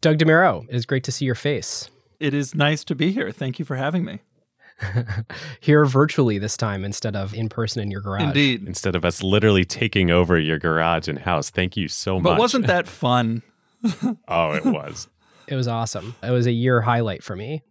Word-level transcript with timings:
Doug 0.00 0.18
DeMuro, 0.18 0.64
it 0.68 0.74
is 0.74 0.86
great 0.86 1.02
to 1.04 1.12
see 1.12 1.24
your 1.24 1.34
face. 1.34 1.90
It 2.20 2.32
is 2.32 2.54
nice 2.54 2.84
to 2.84 2.94
be 2.94 3.10
here. 3.10 3.32
Thank 3.32 3.58
you 3.58 3.64
for 3.64 3.76
having 3.76 4.04
me. 4.04 4.20
here 5.60 5.84
virtually 5.84 6.38
this 6.38 6.56
time 6.56 6.84
instead 6.84 7.16
of 7.16 7.34
in 7.34 7.48
person 7.48 7.82
in 7.82 7.90
your 7.90 8.00
garage. 8.00 8.22
Indeed. 8.22 8.66
Instead 8.66 8.94
of 8.94 9.04
us 9.04 9.22
literally 9.24 9.64
taking 9.64 10.10
over 10.10 10.38
your 10.38 10.58
garage 10.58 11.08
and 11.08 11.18
house. 11.18 11.50
Thank 11.50 11.76
you 11.76 11.88
so 11.88 12.16
but 12.16 12.22
much. 12.22 12.32
But 12.32 12.38
wasn't 12.38 12.66
that 12.68 12.86
fun? 12.88 13.42
oh, 14.28 14.52
it 14.52 14.64
was. 14.64 15.08
It 15.48 15.56
was 15.56 15.66
awesome. 15.66 16.14
It 16.22 16.30
was 16.30 16.46
a 16.46 16.52
year 16.52 16.80
highlight 16.80 17.24
for 17.24 17.34
me. 17.34 17.62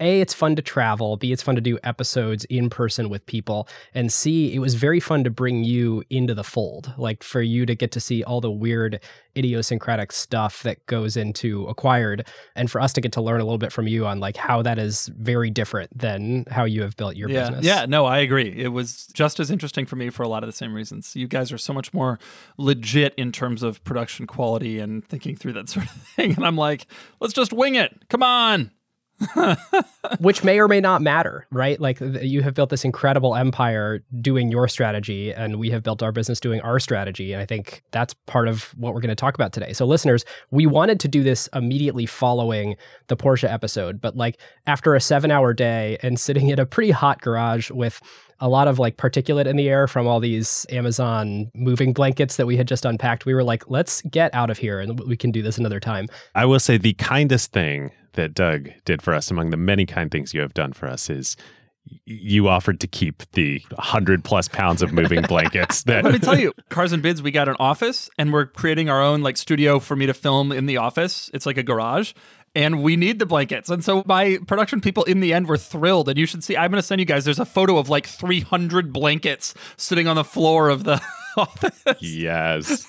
A, 0.00 0.20
it's 0.20 0.34
fun 0.34 0.56
to 0.56 0.62
travel. 0.62 1.16
B, 1.16 1.32
it's 1.32 1.42
fun 1.42 1.54
to 1.54 1.60
do 1.60 1.78
episodes 1.82 2.44
in 2.46 2.68
person 2.68 3.08
with 3.08 3.24
people. 3.26 3.68
And 3.94 4.12
C, 4.12 4.54
it 4.54 4.58
was 4.58 4.74
very 4.74 5.00
fun 5.00 5.24
to 5.24 5.30
bring 5.30 5.64
you 5.64 6.02
into 6.10 6.34
the 6.34 6.44
fold, 6.44 6.92
like 6.98 7.22
for 7.22 7.40
you 7.40 7.66
to 7.66 7.74
get 7.74 7.92
to 7.92 8.00
see 8.00 8.22
all 8.22 8.40
the 8.40 8.50
weird 8.50 9.00
idiosyncratic 9.36 10.12
stuff 10.12 10.62
that 10.62 10.84
goes 10.86 11.16
into 11.16 11.66
acquired 11.66 12.26
and 12.54 12.70
for 12.70 12.80
us 12.80 12.92
to 12.94 13.00
get 13.00 13.12
to 13.12 13.20
learn 13.20 13.40
a 13.40 13.44
little 13.44 13.58
bit 13.58 13.72
from 13.72 13.86
you 13.86 14.06
on 14.06 14.18
like 14.18 14.36
how 14.36 14.62
that 14.62 14.78
is 14.78 15.08
very 15.08 15.50
different 15.50 15.96
than 15.96 16.44
how 16.50 16.64
you 16.64 16.82
have 16.82 16.96
built 16.96 17.16
your 17.16 17.28
yeah. 17.28 17.40
business. 17.40 17.64
Yeah, 17.64 17.86
no, 17.86 18.06
I 18.06 18.18
agree. 18.18 18.52
It 18.56 18.68
was 18.68 19.06
just 19.08 19.38
as 19.40 19.50
interesting 19.50 19.86
for 19.86 19.96
me 19.96 20.10
for 20.10 20.22
a 20.22 20.28
lot 20.28 20.42
of 20.42 20.48
the 20.48 20.56
same 20.56 20.74
reasons. 20.74 21.14
You 21.14 21.28
guys 21.28 21.52
are 21.52 21.58
so 21.58 21.72
much 21.72 21.92
more 21.92 22.18
legit 22.56 23.14
in 23.16 23.32
terms 23.32 23.62
of 23.62 23.82
production 23.84 24.26
quality 24.26 24.78
and 24.78 25.06
thinking 25.06 25.36
through 25.36 25.54
that 25.54 25.68
sort 25.70 25.86
of 25.86 25.92
thing. 25.92 26.34
And 26.34 26.46
I'm 26.46 26.56
like, 26.56 26.86
let's 27.20 27.34
just 27.34 27.52
wing 27.52 27.74
it. 27.74 28.08
Come 28.08 28.22
on. 28.22 28.70
which 30.18 30.44
may 30.44 30.58
or 30.58 30.68
may 30.68 30.80
not 30.80 31.00
matter, 31.00 31.46
right? 31.50 31.80
Like 31.80 32.00
you 32.00 32.42
have 32.42 32.54
built 32.54 32.70
this 32.70 32.84
incredible 32.84 33.34
empire 33.34 34.02
doing 34.20 34.50
your 34.50 34.68
strategy, 34.68 35.32
and 35.32 35.58
we 35.58 35.70
have 35.70 35.82
built 35.82 36.02
our 36.02 36.12
business 36.12 36.38
doing 36.40 36.60
our 36.60 36.78
strategy. 36.78 37.32
And 37.32 37.40
I 37.40 37.46
think 37.46 37.82
that's 37.92 38.14
part 38.26 38.48
of 38.48 38.74
what 38.76 38.94
we're 38.94 39.00
going 39.00 39.08
to 39.08 39.14
talk 39.14 39.34
about 39.34 39.52
today. 39.52 39.72
So, 39.72 39.86
listeners, 39.86 40.24
we 40.50 40.66
wanted 40.66 41.00
to 41.00 41.08
do 41.08 41.22
this 41.22 41.48
immediately 41.54 42.06
following 42.06 42.76
the 43.06 43.16
Porsche 43.16 43.50
episode, 43.50 44.00
but 44.00 44.16
like 44.16 44.38
after 44.66 44.94
a 44.94 45.00
seven 45.00 45.30
hour 45.30 45.54
day 45.54 45.96
and 46.02 46.20
sitting 46.20 46.48
in 46.48 46.58
a 46.58 46.66
pretty 46.66 46.90
hot 46.90 47.22
garage 47.22 47.70
with 47.70 48.00
a 48.40 48.48
lot 48.48 48.68
of 48.68 48.78
like 48.78 48.96
particulate 48.96 49.46
in 49.46 49.56
the 49.56 49.68
air 49.68 49.88
from 49.88 50.06
all 50.06 50.20
these 50.20 50.66
Amazon 50.70 51.50
moving 51.54 51.92
blankets 51.92 52.36
that 52.36 52.46
we 52.46 52.56
had 52.56 52.68
just 52.68 52.84
unpacked. 52.84 53.24
We 53.24 53.34
were 53.34 53.44
like, 53.44 53.68
let's 53.70 54.02
get 54.02 54.34
out 54.34 54.50
of 54.50 54.58
here 54.58 54.78
and 54.78 55.00
we 55.00 55.16
can 55.16 55.30
do 55.30 55.42
this 55.42 55.56
another 55.56 55.80
time. 55.80 56.06
I 56.34 56.44
will 56.44 56.60
say 56.60 56.76
the 56.76 56.92
kindest 56.94 57.52
thing 57.52 57.92
that 58.16 58.34
Doug 58.34 58.70
did 58.84 59.02
for 59.02 59.14
us, 59.14 59.30
among 59.30 59.50
the 59.50 59.56
many 59.56 59.86
kind 59.86 60.10
things 60.10 60.34
you 60.34 60.40
have 60.40 60.54
done 60.54 60.72
for 60.72 60.86
us, 60.88 61.08
is 61.08 61.36
you 62.04 62.48
offered 62.48 62.80
to 62.80 62.86
keep 62.88 63.22
the 63.32 63.62
100 63.70 64.24
plus 64.24 64.48
pounds 64.48 64.82
of 64.82 64.92
moving 64.92 65.22
blankets 65.28 65.84
that 65.84 66.02
let 66.02 66.12
me 66.12 66.18
tell 66.18 66.36
you 66.36 66.52
cars 66.68 66.92
and 66.92 67.00
bids 67.00 67.22
we 67.22 67.30
got 67.30 67.48
an 67.48 67.54
office 67.60 68.10
and 68.18 68.32
we're 68.32 68.46
creating 68.46 68.88
our 68.88 69.00
own 69.00 69.22
like 69.22 69.36
studio 69.36 69.78
for 69.78 69.94
me 69.94 70.04
to 70.04 70.12
film 70.12 70.50
in 70.50 70.66
the 70.66 70.76
office 70.76 71.30
it's 71.32 71.46
like 71.46 71.56
a 71.56 71.62
garage 71.62 72.12
and 72.56 72.82
we 72.82 72.96
need 72.96 73.18
the 73.18 73.26
blankets. 73.26 73.68
And 73.68 73.84
so 73.84 74.02
my 74.06 74.38
production 74.46 74.80
people 74.80 75.04
in 75.04 75.20
the 75.20 75.34
end 75.34 75.46
were 75.46 75.58
thrilled. 75.58 76.08
And 76.08 76.18
you 76.18 76.24
should 76.24 76.42
see, 76.42 76.56
I'm 76.56 76.70
going 76.70 76.80
to 76.80 76.86
send 76.86 77.00
you 77.00 77.04
guys, 77.04 77.26
there's 77.26 77.38
a 77.38 77.44
photo 77.44 77.76
of 77.76 77.90
like 77.90 78.06
300 78.06 78.94
blankets 78.94 79.52
sitting 79.76 80.08
on 80.08 80.16
the 80.16 80.24
floor 80.24 80.70
of 80.70 80.84
the 80.84 81.00
office. 81.40 81.82
Yes. 82.00 82.86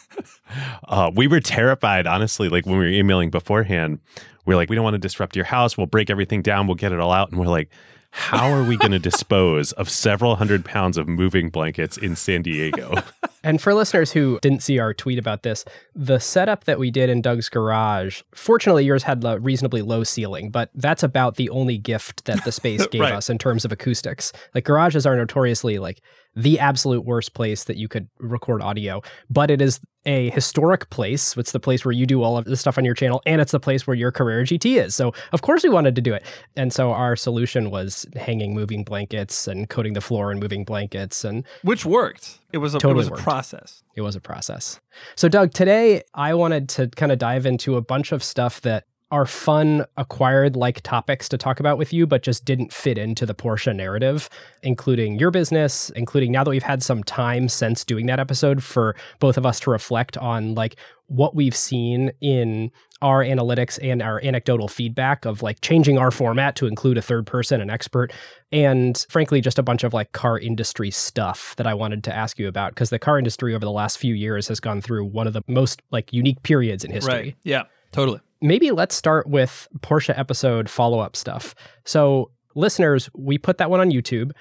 Uh, 0.88 1.12
we 1.14 1.28
were 1.28 1.40
terrified, 1.40 2.08
honestly, 2.08 2.50
like 2.50 2.66
when 2.66 2.78
we 2.78 2.86
were 2.86 2.92
emailing 2.92 3.30
beforehand. 3.30 4.00
We 4.46 4.54
are 4.54 4.58
like, 4.58 4.70
we 4.70 4.76
don't 4.76 4.84
want 4.84 4.94
to 4.94 5.00
disrupt 5.00 5.36
your 5.36 5.46
house. 5.46 5.78
We'll 5.78 5.88
break 5.88 6.10
everything 6.10 6.42
down. 6.42 6.68
We'll 6.68 6.76
get 6.76 6.94
it 6.94 7.00
all 7.00 7.12
out. 7.12 7.30
And 7.30 7.40
we're 7.40 7.48
like, 7.48 7.70
how 8.12 8.50
are 8.52 8.64
we 8.64 8.78
going 8.78 8.94
to 8.94 9.00
dispose 9.00 9.74
of 9.74 9.90
several 9.90 10.38
hundred 10.38 10.64
pounds 10.64 10.98
of 10.98 11.08
moving 11.08 11.50
blankets 11.50 11.98
in 11.98 12.16
San 12.16 12.42
Diego? 12.42 12.96
And 13.44 13.62
for 13.62 13.74
listeners 13.74 14.12
who 14.12 14.40
didn't 14.42 14.62
see 14.62 14.78
our 14.78 14.94
tweet 14.94 15.18
about 15.18 15.44
this, 15.44 15.64
the 15.96 16.20
setup 16.20 16.66
that 16.66 16.80
we 16.80 16.92
did 16.92 17.10
in 17.10 17.22
Doug's 17.22 17.48
garage, 17.48 18.22
fortunately, 18.36 18.84
yours 18.84 19.04
had 19.04 19.24
a 19.24 19.40
reasonably 19.40 19.82
low 19.82 20.04
ceiling, 20.04 20.50
but 20.50 20.70
that's 20.76 21.02
about 21.02 21.36
the 21.36 21.50
only 21.50 21.78
gift 21.78 22.26
that 22.26 22.44
the 22.44 22.52
space 22.52 22.86
gave 22.92 23.02
right. 23.02 23.14
us 23.14 23.30
in 23.30 23.38
terms 23.38 23.64
of 23.64 23.72
acoustics. 23.72 24.34
Like 24.54 24.66
garages 24.66 25.06
are 25.06 25.16
notoriously 25.16 25.80
like 25.80 26.02
the 26.38 26.60
absolute 26.60 27.04
worst 27.04 27.34
place 27.34 27.64
that 27.64 27.78
you 27.78 27.88
could 27.88 28.08
record 28.20 28.62
audio, 28.62 29.02
but 29.28 29.50
it 29.50 29.60
is 29.60 29.80
a 30.06 30.30
historic 30.30 30.88
place. 30.92 31.36
It's 31.36 31.52
the 31.52 31.60
place 31.60 31.84
where 31.84 31.92
you 31.92 32.06
do 32.06 32.22
all 32.22 32.38
of 32.38 32.46
the 32.46 32.56
stuff 32.56 32.78
on 32.78 32.86
your 32.86 32.94
channel, 32.94 33.24
and 33.26 33.42
it's 33.42 33.52
the 33.52 33.60
place 33.60 33.88
where 33.88 33.96
your 33.96 34.12
Carrera 34.12 34.44
GT 34.44 34.78
is. 34.78 34.96
So, 34.96 35.14
of 35.34 35.42
course, 35.42 35.64
we 35.64 35.70
wanted 35.70 35.96
to 35.96 36.02
do 36.02 36.14
it. 36.14 36.24
And 36.56 36.72
so, 36.72 36.92
our 36.92 37.16
solution 37.16 37.72
was 37.72 38.06
hanging 38.16 38.54
moving 38.54 38.84
blankets 38.84 39.48
and 39.48 39.68
coating 39.68 39.94
the 39.94 40.02
floor 40.02 40.32
in 40.32 40.40
moving 40.40 40.64
blankets, 40.64 41.26
and 41.26 41.44
which 41.64 41.86
worked. 41.86 42.40
It 42.54 42.60
was 42.60 42.76
a, 42.76 42.80
totally 42.80 43.08
it 43.08 43.12
was 43.12 43.20
a 43.20 43.24
process. 43.24 43.84
It 43.96 44.02
was 44.02 44.16
a 44.16 44.22
process. 44.22 44.80
So, 45.16 45.28
Doug, 45.28 45.54
today 45.54 46.04
I 46.14 46.36
wanted 46.36 46.70
to 46.70 46.88
kind 46.90 47.12
of 47.12 47.18
dive 47.18 47.48
into 47.48 47.76
a 47.76 47.82
bunch 47.82 48.12
of 48.12 48.24
stuff 48.24 48.62
that 48.62 48.86
are 49.12 49.26
fun 49.26 49.86
acquired 49.96 50.56
like 50.56 50.82
topics 50.82 51.30
to 51.30 51.38
talk 51.38 51.60
about 51.60 51.78
with 51.78 51.94
you, 51.94 52.06
but 52.06 52.24
just 52.24 52.44
didn't 52.44 52.74
fit 52.74 52.98
into 52.98 53.26
the 53.26 53.34
Porsche 53.34 53.74
narrative, 53.76 54.30
including 54.64 55.18
your 55.18 55.32
business, 55.32 55.90
including 55.92 56.32
now 56.32 56.44
that 56.44 56.50
we've 56.50 56.64
had 56.64 56.84
some 56.84 57.04
time 57.04 57.48
since 57.48 57.86
doing 57.86 58.06
that 58.08 58.20
episode 58.20 58.64
for 58.64 58.96
both 59.20 59.38
of 59.38 59.46
us 59.46 59.60
to 59.62 59.70
reflect 59.70 60.18
on 60.18 60.56
like 60.56 60.76
what 61.08 61.36
we've 61.36 61.56
seen 61.56 62.12
in 62.20 62.70
our 63.02 63.24
analytics 63.24 63.80
and 63.82 64.02
our 64.02 64.22
anecdotal 64.24 64.68
feedback 64.68 65.24
of 65.24 65.42
like 65.42 65.62
changing 65.62 65.98
our 65.98 66.12
format 66.12 66.56
to 66.56 66.66
include 66.66 66.98
a 66.98 67.02
third 67.02 67.26
person, 67.28 67.62
an 67.62 67.70
expert, 67.70 68.12
and 68.52 69.06
frankly, 69.10 69.40
just 69.40 69.60
a 69.60 69.64
bunch 69.64 69.84
of 69.84 69.94
like 69.94 70.12
car 70.12 70.38
industry 70.40 70.92
stuff 70.92 71.56
that 71.58 71.68
I 71.68 71.74
wanted 71.74 72.04
to 72.06 72.16
ask 72.16 72.40
you 72.40 72.48
about 72.48 72.72
because 72.72 72.90
the 72.90 73.00
car 73.00 73.18
industry 73.18 73.54
over 73.54 73.64
the 73.64 73.72
last 73.72 74.00
few 74.00 74.16
years 74.16 74.48
has 74.48 74.60
gone 74.60 74.82
through 74.82 75.06
one 75.06 75.28
of 75.28 75.34
the 75.34 75.44
most 75.48 75.82
like 75.92 76.12
unique 76.12 76.42
periods 76.44 76.84
in 76.84 76.92
history. 76.92 77.14
Right. 77.14 77.36
Yeah, 77.44 77.64
totally 77.92 78.20
maybe 78.42 78.72
let's 78.72 78.96
start 78.96 79.28
with 79.28 79.68
Porsche 79.80 80.18
episode 80.18 80.70
follow 80.70 81.00
up 81.00 81.16
stuff. 81.16 81.56
So, 81.86 82.32
listeners, 82.56 83.10
we 83.16 83.38
put 83.38 83.58
that 83.58 83.70
one 83.70 83.80
on 83.80 83.92
YouTube 83.92 84.32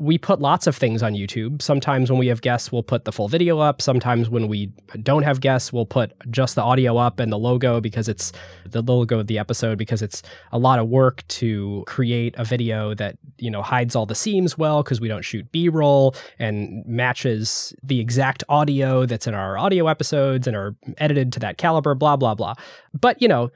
we 0.00 0.16
put 0.16 0.40
lots 0.40 0.66
of 0.66 0.74
things 0.74 1.02
on 1.02 1.12
YouTube. 1.12 1.60
Sometimes 1.60 2.10
when 2.10 2.18
we 2.18 2.28
have 2.28 2.40
guests, 2.40 2.72
we'll 2.72 2.82
put 2.82 3.04
the 3.04 3.12
full 3.12 3.28
video 3.28 3.58
up. 3.58 3.82
Sometimes 3.82 4.30
when 4.30 4.48
we 4.48 4.72
don't 5.02 5.24
have 5.24 5.40
guests, 5.40 5.74
we'll 5.74 5.84
put 5.84 6.12
just 6.30 6.54
the 6.54 6.62
audio 6.62 6.96
up 6.96 7.20
and 7.20 7.30
the 7.30 7.38
logo 7.38 7.82
because 7.82 8.08
it's 8.08 8.32
the 8.64 8.80
logo 8.80 9.18
of 9.18 9.26
the 9.26 9.38
episode 9.38 9.76
because 9.76 10.00
it's 10.00 10.22
a 10.52 10.58
lot 10.58 10.78
of 10.78 10.88
work 10.88 11.26
to 11.28 11.84
create 11.86 12.34
a 12.38 12.44
video 12.44 12.94
that, 12.94 13.18
you 13.36 13.50
know, 13.50 13.60
hides 13.60 13.94
all 13.94 14.06
the 14.06 14.14
seams 14.14 14.56
well 14.56 14.82
because 14.82 15.02
we 15.02 15.08
don't 15.08 15.22
shoot 15.22 15.52
B-roll 15.52 16.14
and 16.38 16.82
matches 16.86 17.74
the 17.82 18.00
exact 18.00 18.42
audio 18.48 19.04
that's 19.04 19.26
in 19.26 19.34
our 19.34 19.58
audio 19.58 19.86
episodes 19.86 20.46
and 20.46 20.56
are 20.56 20.74
edited 20.96 21.30
to 21.34 21.40
that 21.40 21.58
caliber, 21.58 21.94
blah, 21.94 22.16
blah, 22.16 22.34
blah. 22.34 22.54
But, 22.98 23.20
you 23.20 23.28
know, 23.28 23.50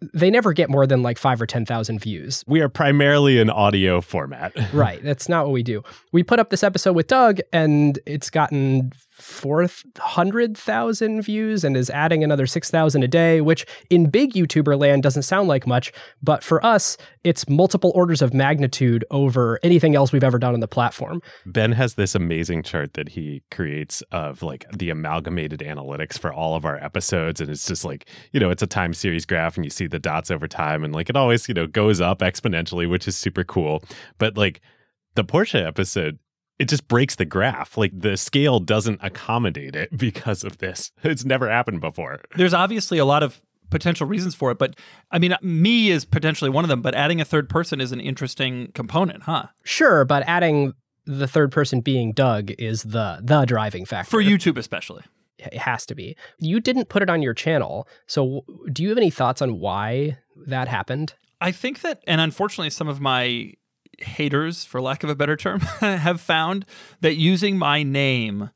they 0.00 0.30
never 0.30 0.52
get 0.52 0.68
more 0.68 0.86
than 0.86 1.02
like 1.02 1.18
five 1.18 1.40
or 1.40 1.46
10,000 1.46 1.98
views. 1.98 2.44
We 2.46 2.60
are 2.60 2.68
primarily 2.68 3.40
an 3.40 3.48
audio 3.48 4.00
format. 4.00 4.52
right. 4.72 5.02
That's 5.02 5.28
not 5.28 5.46
what 5.46 5.52
we 5.52 5.62
do. 5.62 5.82
We 6.12 6.22
put 6.22 6.38
up 6.38 6.50
this 6.50 6.62
episode 6.62 6.94
with 6.94 7.06
Doug 7.06 7.40
and 7.52 7.98
it's 8.06 8.28
gotten 8.30 8.92
400,000 9.16 11.22
views 11.22 11.64
and 11.64 11.76
is 11.76 11.88
adding 11.88 12.22
another 12.22 12.46
6,000 12.46 13.02
a 13.02 13.08
day, 13.08 13.40
which 13.40 13.64
in 13.88 14.10
big 14.10 14.34
YouTuber 14.34 14.78
land 14.78 15.02
doesn't 15.02 15.22
sound 15.22 15.48
like 15.48 15.66
much. 15.66 15.90
But 16.22 16.44
for 16.44 16.64
us, 16.64 16.98
it's 17.24 17.48
multiple 17.48 17.92
orders 17.94 18.20
of 18.20 18.34
magnitude 18.34 19.06
over 19.10 19.58
anything 19.62 19.96
else 19.96 20.12
we've 20.12 20.22
ever 20.22 20.38
done 20.38 20.52
on 20.52 20.60
the 20.60 20.68
platform. 20.68 21.22
Ben 21.46 21.72
has 21.72 21.94
this 21.94 22.14
amazing 22.14 22.62
chart 22.62 22.92
that 22.94 23.08
he 23.08 23.42
creates 23.50 24.02
of 24.12 24.42
like 24.42 24.66
the 24.70 24.90
amalgamated 24.90 25.60
analytics 25.60 26.18
for 26.18 26.32
all 26.32 26.54
of 26.54 26.66
our 26.66 26.76
episodes. 26.76 27.40
And 27.40 27.48
it's 27.48 27.66
just 27.66 27.84
like, 27.84 28.08
you 28.32 28.40
know, 28.40 28.50
it's 28.50 28.62
a 28.62 28.66
time 28.66 28.92
series 28.92 29.24
graph 29.24 29.56
and 29.56 29.64
you 29.64 29.70
see 29.70 29.86
the 29.86 29.98
dots 29.98 30.30
over 30.30 30.46
time. 30.46 30.84
And 30.84 30.94
like 30.94 31.08
it 31.08 31.16
always, 31.16 31.48
you 31.48 31.54
know, 31.54 31.66
goes 31.66 32.00
up 32.00 32.18
exponentially, 32.18 32.88
which 32.88 33.08
is 33.08 33.16
super 33.16 33.44
cool. 33.44 33.82
But 34.18 34.36
like, 34.36 34.60
the 35.14 35.24
Porsche 35.24 35.66
episode 35.66 36.18
it 36.58 36.68
just 36.68 36.88
breaks 36.88 37.16
the 37.16 37.24
graph. 37.24 37.76
Like 37.76 37.92
the 37.98 38.16
scale 38.16 38.60
doesn't 38.60 39.00
accommodate 39.02 39.76
it 39.76 39.90
because 39.96 40.44
of 40.44 40.58
this. 40.58 40.92
It's 41.02 41.24
never 41.24 41.48
happened 41.50 41.80
before. 41.80 42.20
There's 42.36 42.54
obviously 42.54 42.98
a 42.98 43.04
lot 43.04 43.22
of 43.22 43.40
potential 43.70 44.06
reasons 44.06 44.34
for 44.34 44.50
it, 44.50 44.58
but 44.58 44.76
I 45.10 45.18
mean, 45.18 45.34
me 45.42 45.90
is 45.90 46.04
potentially 46.04 46.50
one 46.50 46.64
of 46.64 46.68
them, 46.68 46.82
but 46.82 46.94
adding 46.94 47.20
a 47.20 47.24
third 47.24 47.48
person 47.48 47.80
is 47.80 47.92
an 47.92 48.00
interesting 48.00 48.70
component, 48.74 49.24
huh? 49.24 49.46
Sure, 49.64 50.04
but 50.04 50.22
adding 50.26 50.74
the 51.04 51.28
third 51.28 51.52
person 51.52 51.80
being 51.80 52.12
Doug 52.12 52.50
is 52.58 52.82
the 52.82 53.20
the 53.22 53.44
driving 53.44 53.84
factor. 53.84 54.10
For 54.10 54.22
YouTube 54.22 54.58
especially. 54.58 55.02
It 55.38 55.58
has 55.58 55.84
to 55.86 55.94
be. 55.94 56.16
You 56.38 56.60
didn't 56.60 56.88
put 56.88 57.02
it 57.02 57.10
on 57.10 57.22
your 57.22 57.34
channel. 57.34 57.86
So 58.06 58.44
do 58.72 58.82
you 58.82 58.88
have 58.88 58.98
any 58.98 59.10
thoughts 59.10 59.42
on 59.42 59.60
why 59.60 60.18
that 60.46 60.66
happened? 60.66 61.14
I 61.40 61.52
think 61.52 61.82
that 61.82 62.02
and 62.06 62.20
unfortunately 62.20 62.70
some 62.70 62.88
of 62.88 63.00
my 63.00 63.52
haters, 63.98 64.64
for 64.64 64.80
lack 64.80 65.04
of 65.04 65.10
a 65.10 65.14
better 65.14 65.36
term, 65.36 65.60
have 65.80 66.20
found 66.20 66.64
that 67.00 67.14
using 67.14 67.58
my 67.58 67.82
name 67.82 68.50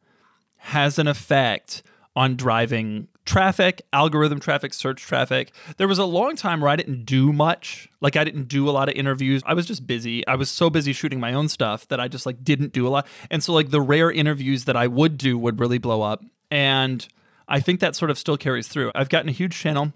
has 0.57 0.99
an 0.99 1.09
effect 1.09 1.83
on 2.17 2.37
driving 2.37 3.09
traffic, 3.25 3.83
algorithm 3.93 4.41
traffic, 4.41 4.75
search 4.75 5.03
traffic. 5.03 5.53
There 5.77 5.87
was 5.87 5.99
a 5.99 6.05
long 6.05 6.37
time 6.37 6.61
where 6.61 6.69
I 6.69 6.77
didn't 6.77 7.05
do 7.05 7.33
much. 7.33 7.89
Like 8.01 8.17
I 8.17 8.25
didn't 8.25 8.49
do 8.49 8.69
a 8.69 8.73
lot 8.73 8.89
of 8.89 8.95
interviews. 8.97 9.43
I 9.47 9.55
was 9.55 9.67
just 9.67 9.87
busy. 9.87 10.27
I 10.27 10.35
was 10.35 10.51
so 10.51 10.69
busy 10.69 10.93
shooting 10.93 11.21
my 11.21 11.33
own 11.33 11.49
stuff 11.49 11.87
that 11.89 12.01
I 12.01 12.09
just 12.09 12.27
like 12.27 12.43
didn't 12.43 12.73
do 12.73 12.87
a 12.87 12.91
lot. 12.91 13.07
And 13.31 13.43
so 13.43 13.53
like 13.53 13.71
the 13.71 13.81
rare 13.81 14.11
interviews 14.11 14.65
that 14.65 14.77
I 14.77 14.89
would 14.89 15.17
do 15.17 15.39
would 15.39 15.61
really 15.61 15.79
blow 15.79 16.03
up. 16.03 16.25
And 16.51 17.07
I 17.47 17.61
think 17.61 17.81
that 17.81 17.95
sort 17.95 18.11
of 18.11 18.19
still 18.19 18.37
carries 18.37 18.69
through. 18.69 18.91
I've 18.95 19.09
gotten 19.09 19.29
a 19.29 19.33
huge 19.33 19.57
channel 19.57 19.93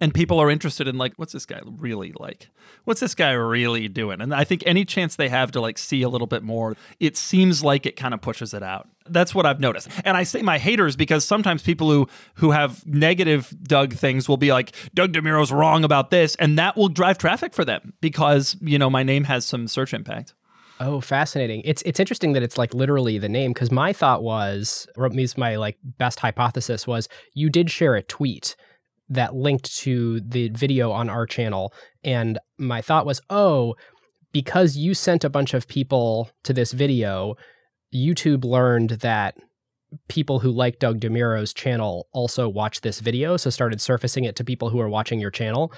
and 0.00 0.14
people 0.14 0.38
are 0.38 0.50
interested 0.50 0.88
in 0.88 0.98
like 0.98 1.14
what's 1.16 1.32
this 1.32 1.46
guy 1.46 1.60
really 1.64 2.12
like? 2.18 2.50
What's 2.84 3.00
this 3.00 3.14
guy 3.14 3.32
really 3.32 3.88
doing? 3.88 4.20
And 4.20 4.34
i 4.34 4.44
think 4.44 4.62
any 4.66 4.84
chance 4.84 5.16
they 5.16 5.28
have 5.28 5.52
to 5.52 5.60
like 5.60 5.78
see 5.78 6.02
a 6.02 6.08
little 6.08 6.26
bit 6.26 6.42
more 6.42 6.76
it 7.00 7.16
seems 7.16 7.62
like 7.62 7.86
it 7.86 7.96
kind 7.96 8.14
of 8.14 8.20
pushes 8.20 8.54
it 8.54 8.62
out. 8.62 8.88
That's 9.08 9.34
what 9.34 9.46
i've 9.46 9.60
noticed. 9.60 9.88
And 10.04 10.16
i 10.16 10.22
say 10.22 10.42
my 10.42 10.58
haters 10.58 10.96
because 10.96 11.24
sometimes 11.24 11.62
people 11.62 11.90
who 11.90 12.08
who 12.34 12.50
have 12.50 12.86
negative 12.86 13.54
doug 13.62 13.94
things 13.94 14.28
will 14.28 14.36
be 14.36 14.52
like 14.52 14.74
doug 14.94 15.12
DeMuro's 15.12 15.52
wrong 15.52 15.84
about 15.84 16.10
this 16.10 16.34
and 16.36 16.58
that 16.58 16.76
will 16.76 16.88
drive 16.88 17.18
traffic 17.18 17.54
for 17.54 17.64
them 17.64 17.94
because 18.00 18.56
you 18.60 18.78
know 18.78 18.90
my 18.90 19.02
name 19.02 19.24
has 19.24 19.44
some 19.44 19.68
search 19.68 19.94
impact. 19.94 20.34
Oh, 20.80 21.00
fascinating. 21.00 21.62
It's 21.64 21.82
it's 21.82 22.00
interesting 22.00 22.32
that 22.32 22.42
it's 22.42 22.58
like 22.58 22.74
literally 22.74 23.18
the 23.18 23.28
name 23.28 23.52
because 23.52 23.70
my 23.70 23.92
thought 23.92 24.22
was, 24.22 24.88
or 24.96 25.06
at 25.06 25.12
least 25.12 25.38
my 25.38 25.56
like 25.56 25.78
best 25.82 26.18
hypothesis 26.18 26.86
was, 26.86 27.08
you 27.32 27.48
did 27.48 27.70
share 27.70 27.94
a 27.94 28.02
tweet 28.02 28.56
that 29.08 29.34
linked 29.34 29.74
to 29.76 30.20
the 30.20 30.48
video 30.50 30.90
on 30.90 31.08
our 31.08 31.26
channel, 31.26 31.72
and 32.02 32.38
my 32.58 32.80
thought 32.80 33.06
was, 33.06 33.20
oh, 33.30 33.74
because 34.32 34.76
you 34.76 34.94
sent 34.94 35.24
a 35.24 35.30
bunch 35.30 35.54
of 35.54 35.68
people 35.68 36.30
to 36.42 36.52
this 36.52 36.72
video, 36.72 37.36
YouTube 37.94 38.44
learned 38.44 38.90
that 38.90 39.36
people 40.08 40.40
who 40.40 40.50
like 40.50 40.80
Doug 40.80 41.00
DeMuro's 41.00 41.54
channel 41.54 42.08
also 42.12 42.48
watch 42.48 42.80
this 42.80 43.00
video, 43.00 43.36
so 43.36 43.50
started 43.50 43.80
surfacing 43.80 44.24
it 44.24 44.34
to 44.36 44.44
people 44.44 44.70
who 44.70 44.80
are 44.80 44.88
watching 44.88 45.20
your 45.20 45.30
channel. 45.30 45.72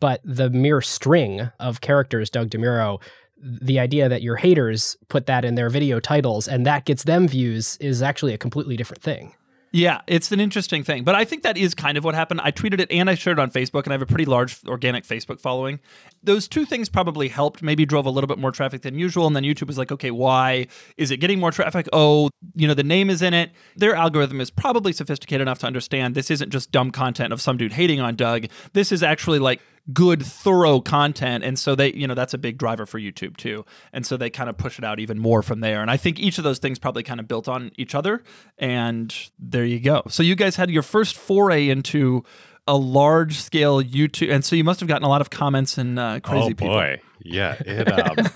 But 0.00 0.20
the 0.24 0.50
mere 0.50 0.80
string 0.80 1.50
of 1.58 1.80
characters 1.80 2.30
Doug 2.30 2.50
DeMuro 2.50 3.00
the 3.40 3.78
idea 3.78 4.08
that 4.08 4.22
your 4.22 4.36
haters 4.36 4.96
put 5.08 5.26
that 5.26 5.44
in 5.44 5.54
their 5.54 5.70
video 5.70 6.00
titles 6.00 6.48
and 6.48 6.66
that 6.66 6.84
gets 6.84 7.04
them 7.04 7.28
views 7.28 7.76
is 7.80 8.02
actually 8.02 8.34
a 8.34 8.38
completely 8.38 8.76
different 8.76 9.02
thing. 9.02 9.34
Yeah, 9.70 10.00
it's 10.06 10.32
an 10.32 10.40
interesting 10.40 10.82
thing. 10.82 11.04
But 11.04 11.14
I 11.14 11.24
think 11.24 11.42
that 11.42 11.58
is 11.58 11.74
kind 11.74 11.98
of 11.98 12.04
what 12.04 12.14
happened. 12.14 12.40
I 12.42 12.50
tweeted 12.50 12.80
it 12.80 12.90
and 12.90 13.10
I 13.10 13.14
shared 13.14 13.38
it 13.38 13.42
on 13.42 13.50
Facebook, 13.50 13.84
and 13.84 13.92
I 13.92 13.94
have 13.94 14.02
a 14.02 14.06
pretty 14.06 14.24
large 14.24 14.64
organic 14.66 15.04
Facebook 15.04 15.40
following. 15.40 15.78
Those 16.22 16.48
two 16.48 16.64
things 16.64 16.88
probably 16.88 17.28
helped, 17.28 17.62
maybe 17.62 17.84
drove 17.84 18.06
a 18.06 18.10
little 18.10 18.28
bit 18.28 18.38
more 18.38 18.50
traffic 18.50 18.82
than 18.82 18.98
usual. 18.98 19.26
And 19.26 19.36
then 19.36 19.44
YouTube 19.44 19.66
was 19.66 19.78
like, 19.78 19.92
okay, 19.92 20.10
why 20.10 20.68
is 20.96 21.10
it 21.10 21.18
getting 21.18 21.38
more 21.38 21.50
traffic? 21.50 21.86
Oh, 21.92 22.30
you 22.54 22.66
know, 22.66 22.74
the 22.74 22.82
name 22.82 23.10
is 23.10 23.20
in 23.20 23.34
it. 23.34 23.52
Their 23.76 23.94
algorithm 23.94 24.40
is 24.40 24.50
probably 24.50 24.92
sophisticated 24.92 25.42
enough 25.42 25.58
to 25.58 25.66
understand 25.66 26.14
this 26.14 26.30
isn't 26.30 26.50
just 26.50 26.72
dumb 26.72 26.90
content 26.90 27.32
of 27.32 27.40
some 27.40 27.56
dude 27.56 27.72
hating 27.72 28.00
on 28.00 28.16
Doug. 28.16 28.46
This 28.72 28.90
is 28.90 29.02
actually 29.02 29.38
like 29.38 29.60
good 29.92 30.24
thorough 30.24 30.80
content. 30.80 31.44
And 31.44 31.58
so 31.58 31.74
they 31.74 31.92
you 31.92 32.06
know 32.06 32.14
that's 32.14 32.34
a 32.34 32.38
big 32.38 32.58
driver 32.58 32.86
for 32.86 32.98
youtube 32.98 33.36
too. 33.36 33.64
And 33.92 34.04
so 34.06 34.16
they 34.16 34.30
kind 34.30 34.50
of 34.50 34.56
push 34.56 34.78
it 34.78 34.84
out 34.84 35.00
even 35.00 35.18
more 35.18 35.42
from 35.42 35.60
there. 35.60 35.80
And 35.82 35.90
i 35.90 35.96
think 35.96 36.18
each 36.18 36.38
of 36.38 36.44
those 36.44 36.58
things 36.58 36.78
probably 36.78 37.02
kind 37.02 37.20
of 37.20 37.28
built 37.28 37.48
on 37.48 37.72
each 37.76 37.94
other. 37.94 38.22
And 38.58 39.14
there 39.38 39.64
you 39.64 39.80
go. 39.80 40.02
So 40.08 40.22
you 40.22 40.34
guys 40.34 40.56
had 40.56 40.70
your 40.70 40.82
first 40.82 41.16
foray 41.16 41.68
into 41.68 42.24
a 42.66 42.76
large 42.76 43.40
scale 43.40 43.82
youtube 43.82 44.30
and 44.30 44.44
so 44.44 44.54
you 44.54 44.62
must 44.62 44.78
have 44.78 44.88
gotten 44.88 45.02
a 45.02 45.08
lot 45.08 45.22
of 45.22 45.30
comments 45.30 45.78
and 45.78 45.98
uh, 45.98 46.20
crazy 46.20 46.50
oh 46.50 46.54
boy. 46.54 47.00
people. 47.00 47.32
yeah 47.32 47.54
it 47.64 47.90
um 47.90 48.26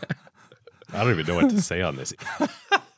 i 0.94 1.04
don't 1.04 1.10
even 1.10 1.26
know 1.26 1.34
what 1.34 1.50
to 1.50 1.60
say 1.60 1.82
on 1.82 1.96
this 1.96 2.14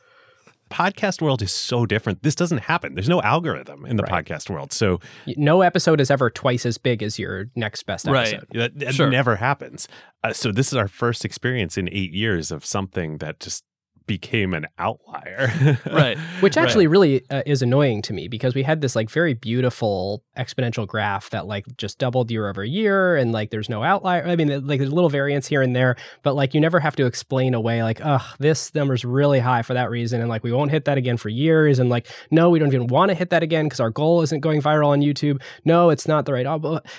podcast 0.74 1.22
world 1.22 1.40
is 1.40 1.52
so 1.52 1.86
different. 1.86 2.22
This 2.22 2.34
doesn't 2.34 2.58
happen. 2.58 2.94
There's 2.94 3.08
no 3.08 3.22
algorithm 3.22 3.86
in 3.86 3.96
the 3.96 4.02
right. 4.02 4.24
podcast 4.24 4.50
world. 4.50 4.72
So 4.72 5.00
no 5.36 5.62
episode 5.62 6.00
is 6.00 6.10
ever 6.10 6.30
twice 6.30 6.66
as 6.66 6.78
big 6.78 7.02
as 7.02 7.18
your 7.18 7.46
next 7.54 7.84
best 7.84 8.08
episode. 8.08 8.34
Right. 8.34 8.44
That, 8.52 8.78
that 8.80 8.94
sure. 8.94 9.08
never 9.08 9.36
happens. 9.36 9.86
Uh, 10.24 10.32
so 10.32 10.50
this 10.50 10.68
is 10.68 10.74
our 10.74 10.88
first 10.88 11.24
experience 11.24 11.78
in 11.78 11.88
eight 11.92 12.12
years 12.12 12.50
of 12.50 12.64
something 12.64 13.18
that 13.18 13.38
just 13.38 13.62
became 14.06 14.54
an 14.54 14.66
outlier. 14.78 15.78
right. 15.86 16.18
Which 16.40 16.56
actually 16.56 16.86
right. 16.86 16.92
really 16.92 17.30
uh, 17.30 17.42
is 17.46 17.62
annoying 17.62 18.02
to 18.02 18.12
me 18.12 18.28
because 18.28 18.54
we 18.54 18.62
had 18.62 18.80
this 18.80 18.94
like 18.94 19.10
very 19.10 19.34
beautiful 19.34 20.22
exponential 20.36 20.86
graph 20.86 21.30
that 21.30 21.46
like 21.46 21.64
just 21.76 21.98
doubled 21.98 22.30
year 22.30 22.48
over 22.48 22.64
year 22.64 23.16
and 23.16 23.32
like 23.32 23.50
there's 23.50 23.68
no 23.68 23.82
outlier. 23.82 24.26
I 24.26 24.36
mean, 24.36 24.66
like 24.66 24.78
there's 24.78 24.92
little 24.92 25.10
variance 25.10 25.46
here 25.46 25.62
and 25.62 25.74
there, 25.74 25.96
but 26.22 26.34
like 26.34 26.54
you 26.54 26.60
never 26.60 26.80
have 26.80 26.96
to 26.96 27.06
explain 27.06 27.54
away 27.54 27.82
like, 27.82 28.00
oh, 28.04 28.26
this 28.38 28.74
number's 28.74 29.04
really 29.04 29.40
high 29.40 29.62
for 29.62 29.74
that 29.74 29.90
reason. 29.90 30.20
And 30.20 30.28
like 30.28 30.44
we 30.44 30.52
won't 30.52 30.70
hit 30.70 30.84
that 30.84 30.98
again 30.98 31.16
for 31.16 31.28
years. 31.28 31.78
And 31.78 31.88
like, 31.88 32.06
no, 32.30 32.50
we 32.50 32.58
don't 32.58 32.68
even 32.68 32.88
want 32.88 33.10
to 33.10 33.14
hit 33.14 33.30
that 33.30 33.42
again 33.42 33.66
because 33.66 33.80
our 33.80 33.90
goal 33.90 34.22
isn't 34.22 34.40
going 34.40 34.60
viral 34.60 34.88
on 34.88 35.00
YouTube. 35.00 35.40
No, 35.64 35.90
it's 35.90 36.06
not 36.06 36.26
the 36.26 36.32
right. 36.32 36.46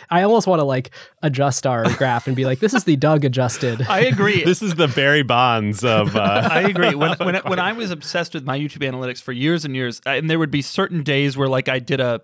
I 0.10 0.24
almost 0.24 0.48
want 0.48 0.60
to 0.60 0.66
like 0.66 0.92
adjust 1.22 1.68
our 1.68 1.84
graph 1.96 2.28
and 2.28 2.36
be 2.36 2.46
like, 2.46 2.60
this 2.60 2.74
is 2.74 2.84
the 2.86 2.96
Doug 2.96 3.26
adjusted. 3.26 3.82
I 3.90 4.02
agree. 4.02 4.44
this 4.44 4.62
is 4.62 4.76
the 4.76 4.88
Barry 4.88 5.24
Bonds 5.24 5.84
of. 5.84 6.16
Uh, 6.16 6.48
I 6.52 6.62
agree. 6.62 6.95
When, 7.06 7.18
when, 7.18 7.36
when 7.44 7.60
I 7.60 7.74
was 7.74 7.92
obsessed 7.92 8.34
with 8.34 8.46
my 8.46 8.58
YouTube 8.58 8.90
analytics 8.90 9.22
for 9.22 9.32
years 9.32 9.66
and 9.66 9.76
years, 9.76 10.02
uh, 10.06 10.12
and 10.12 10.30
there 10.30 10.40
would 10.40 10.52
be 10.52 10.62
certain 10.62 11.04
days 11.04 11.38
where 11.38 11.48
like 11.48 11.70
I 11.70 11.80
did 11.80 12.00
a 12.00 12.22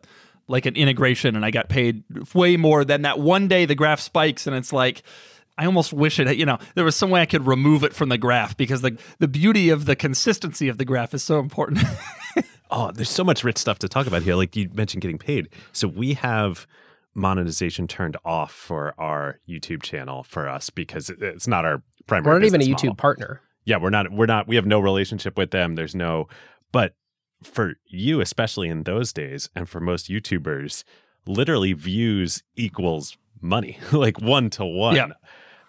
like 0.48 0.66
an 0.66 0.76
integration 0.76 1.36
and 1.36 1.46
I 1.46 1.52
got 1.52 1.70
paid 1.70 2.04
way 2.34 2.58
more 2.58 2.84
than 2.84 3.04
that 3.04 3.20
one 3.20 3.48
day 3.48 3.66
the 3.66 3.76
graph 3.76 4.00
spikes 4.00 4.48
and 4.48 4.56
it's 4.56 4.74
like 4.74 5.04
I 5.58 5.66
almost 5.66 5.94
wish 5.94 6.20
it, 6.20 6.38
you 6.38 6.46
know, 6.46 6.58
there 6.76 6.84
was 6.84 6.96
some 6.96 7.10
way 7.10 7.22
I 7.22 7.26
could 7.26 7.46
remove 7.46 7.84
it 7.84 7.94
from 7.94 8.10
the 8.10 8.18
graph 8.18 8.58
because 8.58 8.82
the 8.82 8.98
the 9.20 9.28
beauty 9.28 9.70
of 9.70 9.86
the 9.86 9.96
consistency 9.96 10.70
of 10.70 10.78
the 10.78 10.86
graph 10.86 11.14
is 11.14 11.24
so 11.24 11.40
important. 11.40 11.80
oh, 12.72 12.92
there's 12.92 13.10
so 13.10 13.24
much 13.24 13.44
rich 13.44 13.58
stuff 13.58 13.80
to 13.80 13.90
talk 13.90 14.08
about 14.08 14.24
here. 14.24 14.36
Like 14.36 14.56
you 14.56 14.70
mentioned 14.74 15.02
getting 15.02 15.18
paid. 15.18 15.50
So 15.72 15.88
we 15.88 16.14
have 16.16 16.66
monetization 17.14 17.88
turned 17.88 18.18
off 18.24 18.52
for 18.52 18.96
our 18.98 19.40
YouTube 19.48 19.84
channel 19.84 20.24
for 20.24 20.48
us 20.48 20.70
because 20.70 21.10
it's 21.10 21.48
not 21.48 21.66
our 21.66 21.84
primary. 22.08 22.34
We're 22.34 22.40
not 22.40 22.46
even 22.46 22.62
a 22.62 22.70
model. 22.70 22.90
YouTube 22.94 22.98
partner. 22.98 23.42
Yeah, 23.72 23.78
we're 23.78 23.90
not. 23.90 24.12
We're 24.12 24.26
not. 24.26 24.50
We 24.50 24.58
have 24.58 24.66
no 24.66 24.82
relationship 24.82 25.38
with 25.38 25.52
them. 25.52 25.76
There's 25.76 25.96
no. 25.96 26.28
But 26.74 26.94
for 27.42 27.76
you, 27.86 28.20
especially 28.20 28.68
in 28.68 28.84
those 28.84 29.14
days, 29.14 29.50
and 29.56 29.70
for 29.70 29.80
most 29.80 30.10
YouTubers, 30.10 30.84
literally 31.26 31.72
views 31.72 32.44
equals 32.58 33.18
money, 33.40 33.80
like 33.94 34.20
one 34.20 34.50
to 34.52 34.66
one. 34.66 34.98
Yeah. 34.98 35.08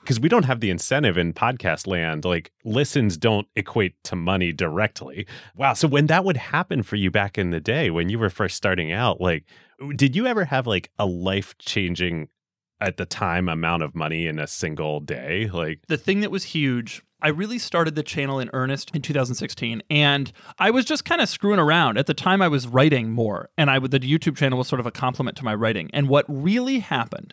Because 0.00 0.18
we 0.18 0.28
don't 0.28 0.46
have 0.46 0.58
the 0.58 0.70
incentive 0.70 1.16
in 1.16 1.32
podcast 1.32 1.86
land, 1.86 2.24
like 2.24 2.50
listens 2.64 3.16
don't 3.16 3.46
equate 3.54 3.94
to 4.02 4.16
money 4.16 4.50
directly. 4.50 5.28
Wow. 5.54 5.74
So 5.74 5.86
when 5.86 6.08
that 6.08 6.24
would 6.24 6.36
happen 6.36 6.82
for 6.82 6.96
you 6.96 7.08
back 7.08 7.38
in 7.38 7.50
the 7.50 7.60
day, 7.60 7.88
when 7.88 8.08
you 8.08 8.18
were 8.18 8.30
first 8.30 8.56
starting 8.56 8.90
out, 8.90 9.20
like, 9.20 9.44
did 9.94 10.16
you 10.16 10.26
ever 10.26 10.44
have 10.46 10.66
like 10.66 10.90
a 10.98 11.06
life 11.06 11.56
changing 11.58 12.26
at 12.82 12.96
the 12.96 13.06
time 13.06 13.48
amount 13.48 13.82
of 13.82 13.94
money 13.94 14.26
in 14.26 14.38
a 14.38 14.46
single 14.46 15.00
day? 15.00 15.48
Like 15.52 15.80
the 15.88 15.96
thing 15.96 16.20
that 16.20 16.30
was 16.30 16.44
huge 16.44 17.02
I 17.22 17.28
really 17.28 17.58
started 17.58 17.94
the 17.94 18.02
channel 18.02 18.40
in 18.40 18.50
earnest 18.52 18.90
in 18.94 19.00
2016, 19.00 19.80
and 19.88 20.32
I 20.58 20.72
was 20.72 20.84
just 20.84 21.04
kind 21.04 21.20
of 21.20 21.28
screwing 21.28 21.60
around. 21.60 21.96
At 21.96 22.06
the 22.06 22.14
time, 22.14 22.42
I 22.42 22.48
was 22.48 22.66
writing 22.66 23.10
more, 23.10 23.48
and 23.56 23.70
I 23.70 23.78
the 23.78 24.00
YouTube 24.00 24.36
channel 24.36 24.58
was 24.58 24.66
sort 24.66 24.80
of 24.80 24.86
a 24.86 24.90
complement 24.90 25.36
to 25.36 25.44
my 25.44 25.54
writing. 25.54 25.88
And 25.92 26.08
what 26.08 26.24
really 26.28 26.80
happened 26.80 27.32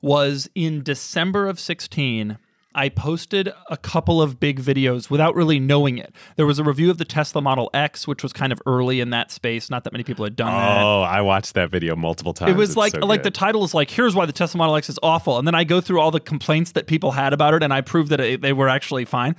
was 0.00 0.48
in 0.54 0.82
December 0.82 1.46
of 1.46 1.60
16, 1.60 2.38
I 2.76 2.90
posted 2.90 3.52
a 3.70 3.76
couple 3.76 4.20
of 4.20 4.38
big 4.38 4.60
videos 4.60 5.08
without 5.08 5.34
really 5.34 5.58
knowing 5.58 5.96
it. 5.96 6.14
There 6.36 6.44
was 6.44 6.58
a 6.58 6.64
review 6.64 6.90
of 6.90 6.98
the 6.98 7.06
Tesla 7.06 7.40
Model 7.40 7.70
X, 7.72 8.06
which 8.06 8.22
was 8.22 8.34
kind 8.34 8.52
of 8.52 8.60
early 8.66 9.00
in 9.00 9.10
that 9.10 9.32
space. 9.32 9.70
Not 9.70 9.84
that 9.84 9.92
many 9.92 10.04
people 10.04 10.24
had 10.24 10.36
done 10.36 10.52
oh, 10.52 10.56
that. 10.56 10.82
Oh, 10.82 11.02
I 11.02 11.22
watched 11.22 11.54
that 11.54 11.70
video 11.70 11.96
multiple 11.96 12.34
times. 12.34 12.50
It 12.50 12.56
was 12.56 12.70
it's 12.70 12.76
like 12.76 12.92
so 12.92 13.00
like 13.00 13.22
the 13.22 13.30
title 13.30 13.64
is 13.64 13.72
like, 13.72 13.90
"Here's 13.90 14.14
why 14.14 14.26
the 14.26 14.32
Tesla 14.32 14.58
Model 14.58 14.76
X 14.76 14.90
is 14.90 14.98
awful," 15.02 15.38
and 15.38 15.46
then 15.46 15.54
I 15.54 15.64
go 15.64 15.80
through 15.80 16.00
all 16.00 16.10
the 16.10 16.20
complaints 16.20 16.72
that 16.72 16.86
people 16.86 17.12
had 17.12 17.32
about 17.32 17.54
it, 17.54 17.62
and 17.62 17.72
I 17.72 17.80
prove 17.80 18.10
that 18.10 18.20
it, 18.20 18.42
they 18.42 18.52
were 18.52 18.68
actually 18.68 19.06
fine. 19.06 19.36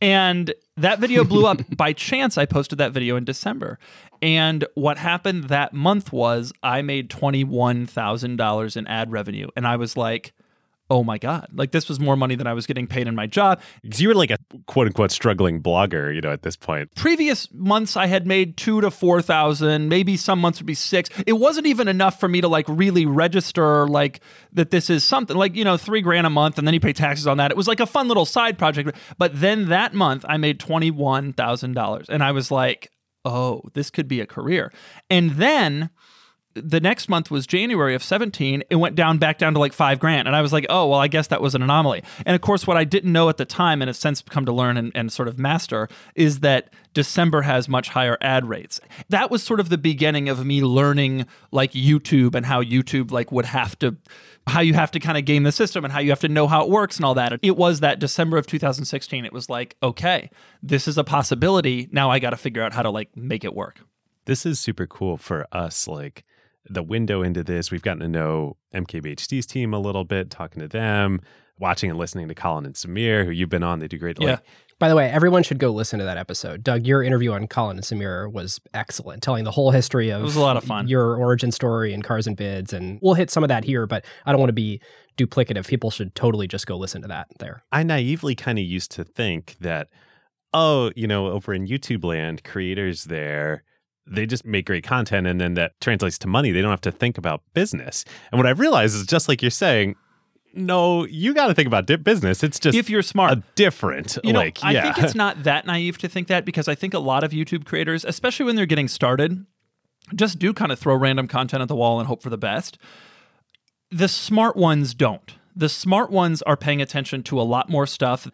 And 0.00 0.54
that 0.76 1.00
video 1.00 1.24
blew 1.24 1.46
up 1.46 1.60
by 1.76 1.92
chance. 1.92 2.38
I 2.38 2.46
posted 2.46 2.78
that 2.78 2.92
video 2.92 3.16
in 3.16 3.24
December. 3.24 3.78
And 4.22 4.64
what 4.74 4.98
happened 4.98 5.44
that 5.44 5.72
month 5.72 6.12
was 6.12 6.52
I 6.62 6.82
made 6.82 7.10
$21,000 7.10 8.76
in 8.76 8.86
ad 8.86 9.12
revenue. 9.12 9.48
And 9.56 9.66
I 9.66 9.76
was 9.76 9.96
like, 9.96 10.32
oh 10.90 11.04
my 11.04 11.18
god 11.18 11.46
like 11.54 11.72
this 11.72 11.88
was 11.88 12.00
more 12.00 12.16
money 12.16 12.34
than 12.34 12.46
i 12.46 12.52
was 12.52 12.66
getting 12.66 12.86
paid 12.86 13.06
in 13.06 13.14
my 13.14 13.26
job. 13.26 13.60
Because 13.82 14.00
you 14.00 14.08
were 14.08 14.14
like 14.14 14.30
a 14.30 14.38
quote 14.66 14.86
unquote 14.86 15.10
struggling 15.10 15.62
blogger 15.62 16.14
you 16.14 16.20
know 16.20 16.32
at 16.32 16.42
this 16.42 16.56
point. 16.56 16.94
Previous 16.94 17.48
months 17.52 17.96
i 17.96 18.06
had 18.06 18.26
made 18.26 18.56
two 18.56 18.80
to 18.80 18.90
four 18.90 19.20
thousand 19.22 19.88
maybe 19.88 20.16
some 20.16 20.38
months 20.38 20.60
would 20.60 20.66
be 20.66 20.74
six. 20.74 21.10
It 21.26 21.34
wasn't 21.34 21.66
even 21.66 21.88
enough 21.88 22.18
for 22.18 22.28
me 22.28 22.40
to 22.40 22.48
like 22.48 22.66
really 22.68 23.06
register 23.06 23.86
like 23.86 24.20
that 24.52 24.70
this 24.70 24.90
is 24.90 25.04
something 25.04 25.36
like 25.36 25.54
you 25.54 25.64
know 25.64 25.76
three 25.76 26.00
grand 26.00 26.26
a 26.26 26.30
month 26.30 26.58
and 26.58 26.66
then 26.66 26.74
you 26.74 26.80
pay 26.80 26.92
taxes 26.92 27.26
on 27.26 27.36
that. 27.38 27.50
It 27.50 27.56
was 27.56 27.68
like 27.68 27.80
a 27.80 27.86
fun 27.86 28.08
little 28.08 28.26
side 28.26 28.58
project 28.58 28.96
but 29.18 29.38
then 29.38 29.68
that 29.68 29.94
month 29.94 30.24
i 30.28 30.36
made 30.36 30.58
$21000 30.58 32.08
and 32.08 32.22
i 32.22 32.32
was 32.32 32.50
like 32.50 32.90
oh 33.24 33.62
this 33.74 33.90
could 33.90 34.08
be 34.08 34.20
a 34.20 34.26
career. 34.26 34.72
And 35.10 35.32
then 35.32 35.90
the 36.64 36.80
next 36.80 37.08
month 37.08 37.30
was 37.30 37.46
January 37.46 37.94
of 37.94 38.02
17. 38.02 38.62
It 38.70 38.76
went 38.76 38.94
down 38.94 39.18
back 39.18 39.38
down 39.38 39.54
to 39.54 39.58
like 39.58 39.72
five 39.72 39.98
grand. 39.98 40.28
And 40.28 40.36
I 40.36 40.42
was 40.42 40.52
like, 40.52 40.66
oh, 40.68 40.88
well, 40.88 41.00
I 41.00 41.08
guess 41.08 41.28
that 41.28 41.40
was 41.40 41.54
an 41.54 41.62
anomaly. 41.62 42.02
And 42.26 42.34
of 42.34 42.40
course, 42.40 42.66
what 42.66 42.76
I 42.76 42.84
didn't 42.84 43.12
know 43.12 43.28
at 43.28 43.36
the 43.36 43.44
time 43.44 43.82
and 43.82 43.88
have 43.88 43.96
since 43.96 44.22
come 44.22 44.44
to 44.46 44.52
learn 44.52 44.76
and, 44.76 44.92
and 44.94 45.12
sort 45.12 45.28
of 45.28 45.38
master 45.38 45.88
is 46.14 46.40
that 46.40 46.72
December 46.94 47.42
has 47.42 47.68
much 47.68 47.90
higher 47.90 48.18
ad 48.20 48.48
rates. 48.48 48.80
That 49.08 49.30
was 49.30 49.42
sort 49.42 49.60
of 49.60 49.68
the 49.68 49.78
beginning 49.78 50.28
of 50.28 50.44
me 50.44 50.62
learning 50.62 51.26
like 51.52 51.72
YouTube 51.72 52.34
and 52.34 52.44
how 52.44 52.62
YouTube 52.62 53.10
like 53.10 53.30
would 53.30 53.46
have 53.46 53.78
to 53.80 53.96
how 54.48 54.60
you 54.60 54.74
have 54.74 54.90
to 54.90 54.98
kind 55.00 55.18
of 55.18 55.24
game 55.24 55.42
the 55.42 55.52
system 55.52 55.84
and 55.84 55.92
how 55.92 56.00
you 56.00 56.10
have 56.10 56.20
to 56.20 56.28
know 56.28 56.46
how 56.46 56.64
it 56.64 56.70
works 56.70 56.96
and 56.96 57.04
all 57.04 57.14
that. 57.14 57.38
It 57.42 57.56
was 57.56 57.80
that 57.80 57.98
December 57.98 58.38
of 58.38 58.46
2016. 58.46 59.24
It 59.24 59.32
was 59.32 59.50
like, 59.50 59.76
okay, 59.82 60.30
this 60.62 60.88
is 60.88 60.98
a 60.98 61.04
possibility. 61.04 61.88
Now 61.92 62.10
I 62.10 62.18
got 62.18 62.30
to 62.30 62.36
figure 62.36 62.62
out 62.62 62.72
how 62.72 62.82
to 62.82 62.90
like 62.90 63.16
make 63.16 63.44
it 63.44 63.54
work. 63.54 63.80
This 64.24 64.44
is 64.44 64.58
super 64.58 64.86
cool 64.86 65.16
for 65.16 65.46
us 65.52 65.86
like 65.86 66.24
the 66.66 66.82
window 66.82 67.22
into 67.22 67.42
this. 67.42 67.70
We've 67.70 67.82
gotten 67.82 68.00
to 68.00 68.08
know 68.08 68.56
MKBHD's 68.74 69.46
team 69.46 69.72
a 69.74 69.78
little 69.78 70.04
bit, 70.04 70.30
talking 70.30 70.60
to 70.60 70.68
them, 70.68 71.20
watching 71.58 71.90
and 71.90 71.98
listening 71.98 72.28
to 72.28 72.34
Colin 72.34 72.66
and 72.66 72.74
Samir, 72.74 73.24
who 73.24 73.30
you've 73.30 73.48
been 73.48 73.62
on. 73.62 73.78
They 73.78 73.88
do 73.88 73.98
great. 73.98 74.18
Yeah. 74.20 74.32
Like, 74.32 74.44
By 74.78 74.88
the 74.88 74.94
way, 74.96 75.10
everyone 75.10 75.42
should 75.42 75.58
go 75.58 75.70
listen 75.70 75.98
to 75.98 76.04
that 76.04 76.18
episode. 76.18 76.62
Doug, 76.62 76.86
your 76.86 77.02
interview 77.02 77.32
on 77.32 77.48
Colin 77.48 77.76
and 77.78 77.84
Samir 77.84 78.30
was 78.30 78.60
excellent, 78.74 79.22
telling 79.22 79.44
the 79.44 79.50
whole 79.50 79.70
history 79.70 80.10
of 80.10 80.20
It 80.20 80.24
was 80.24 80.36
a 80.36 80.40
lot 80.40 80.56
of 80.56 80.64
fun. 80.64 80.86
your 80.88 81.16
origin 81.16 81.50
story 81.50 81.92
and 81.92 82.04
cars 82.04 82.26
and 82.26 82.36
bids. 82.36 82.72
And 82.72 82.98
we'll 83.02 83.14
hit 83.14 83.30
some 83.30 83.42
of 83.42 83.48
that 83.48 83.64
here, 83.64 83.86
but 83.86 84.04
I 84.26 84.32
don't 84.32 84.40
want 84.40 84.50
to 84.50 84.54
be 84.54 84.80
duplicative. 85.16 85.66
People 85.66 85.90
should 85.90 86.14
totally 86.14 86.46
just 86.46 86.66
go 86.66 86.76
listen 86.76 87.02
to 87.02 87.08
that 87.08 87.26
there. 87.38 87.62
I 87.72 87.82
naively 87.82 88.34
kind 88.36 88.58
of 88.58 88.64
used 88.64 88.92
to 88.92 89.04
think 89.04 89.56
that, 89.60 89.88
oh, 90.54 90.92
you 90.94 91.08
know, 91.08 91.26
over 91.28 91.52
in 91.52 91.66
YouTube 91.66 92.04
land, 92.04 92.44
creators 92.44 93.04
there, 93.04 93.64
they 94.10 94.26
just 94.26 94.44
make 94.44 94.66
great 94.66 94.84
content 94.84 95.26
and 95.26 95.40
then 95.40 95.54
that 95.54 95.80
translates 95.80 96.18
to 96.18 96.28
money. 96.28 96.50
They 96.50 96.60
don't 96.60 96.70
have 96.70 96.80
to 96.82 96.92
think 96.92 97.18
about 97.18 97.42
business. 97.54 98.04
And 98.32 98.38
what 98.38 98.46
I've 98.46 98.60
realized 98.60 98.96
is 98.96 99.06
just 99.06 99.28
like 99.28 99.42
you're 99.42 99.50
saying, 99.50 99.96
no, 100.54 101.04
you 101.06 101.34
got 101.34 101.48
to 101.48 101.54
think 101.54 101.66
about 101.66 101.86
business. 102.02 102.42
It's 102.42 102.58
just 102.58 102.76
if 102.76 102.90
you're 102.90 103.02
smart. 103.02 103.32
a 103.32 103.42
different, 103.54 104.18
you 104.24 104.32
know, 104.32 104.40
like, 104.40 104.58
I 104.62 104.72
yeah. 104.72 104.92
think 104.92 105.04
it's 105.04 105.14
not 105.14 105.42
that 105.44 105.66
naive 105.66 105.98
to 105.98 106.08
think 106.08 106.28
that 106.28 106.44
because 106.44 106.68
I 106.68 106.74
think 106.74 106.94
a 106.94 106.98
lot 106.98 107.22
of 107.22 107.32
YouTube 107.32 107.64
creators, 107.64 108.04
especially 108.04 108.46
when 108.46 108.56
they're 108.56 108.66
getting 108.66 108.88
started, 108.88 109.44
just 110.14 110.38
do 110.38 110.52
kind 110.52 110.72
of 110.72 110.78
throw 110.78 110.96
random 110.96 111.28
content 111.28 111.62
at 111.62 111.68
the 111.68 111.76
wall 111.76 111.98
and 112.00 112.08
hope 112.08 112.22
for 112.22 112.30
the 112.30 112.38
best. 112.38 112.78
The 113.90 114.08
smart 114.08 114.56
ones 114.56 114.94
don't. 114.94 115.34
The 115.54 115.68
smart 115.68 116.10
ones 116.10 116.42
are 116.42 116.56
paying 116.56 116.80
attention 116.80 117.22
to 117.24 117.40
a 117.40 117.42
lot 117.42 117.68
more 117.68 117.86
stuff 117.86 118.28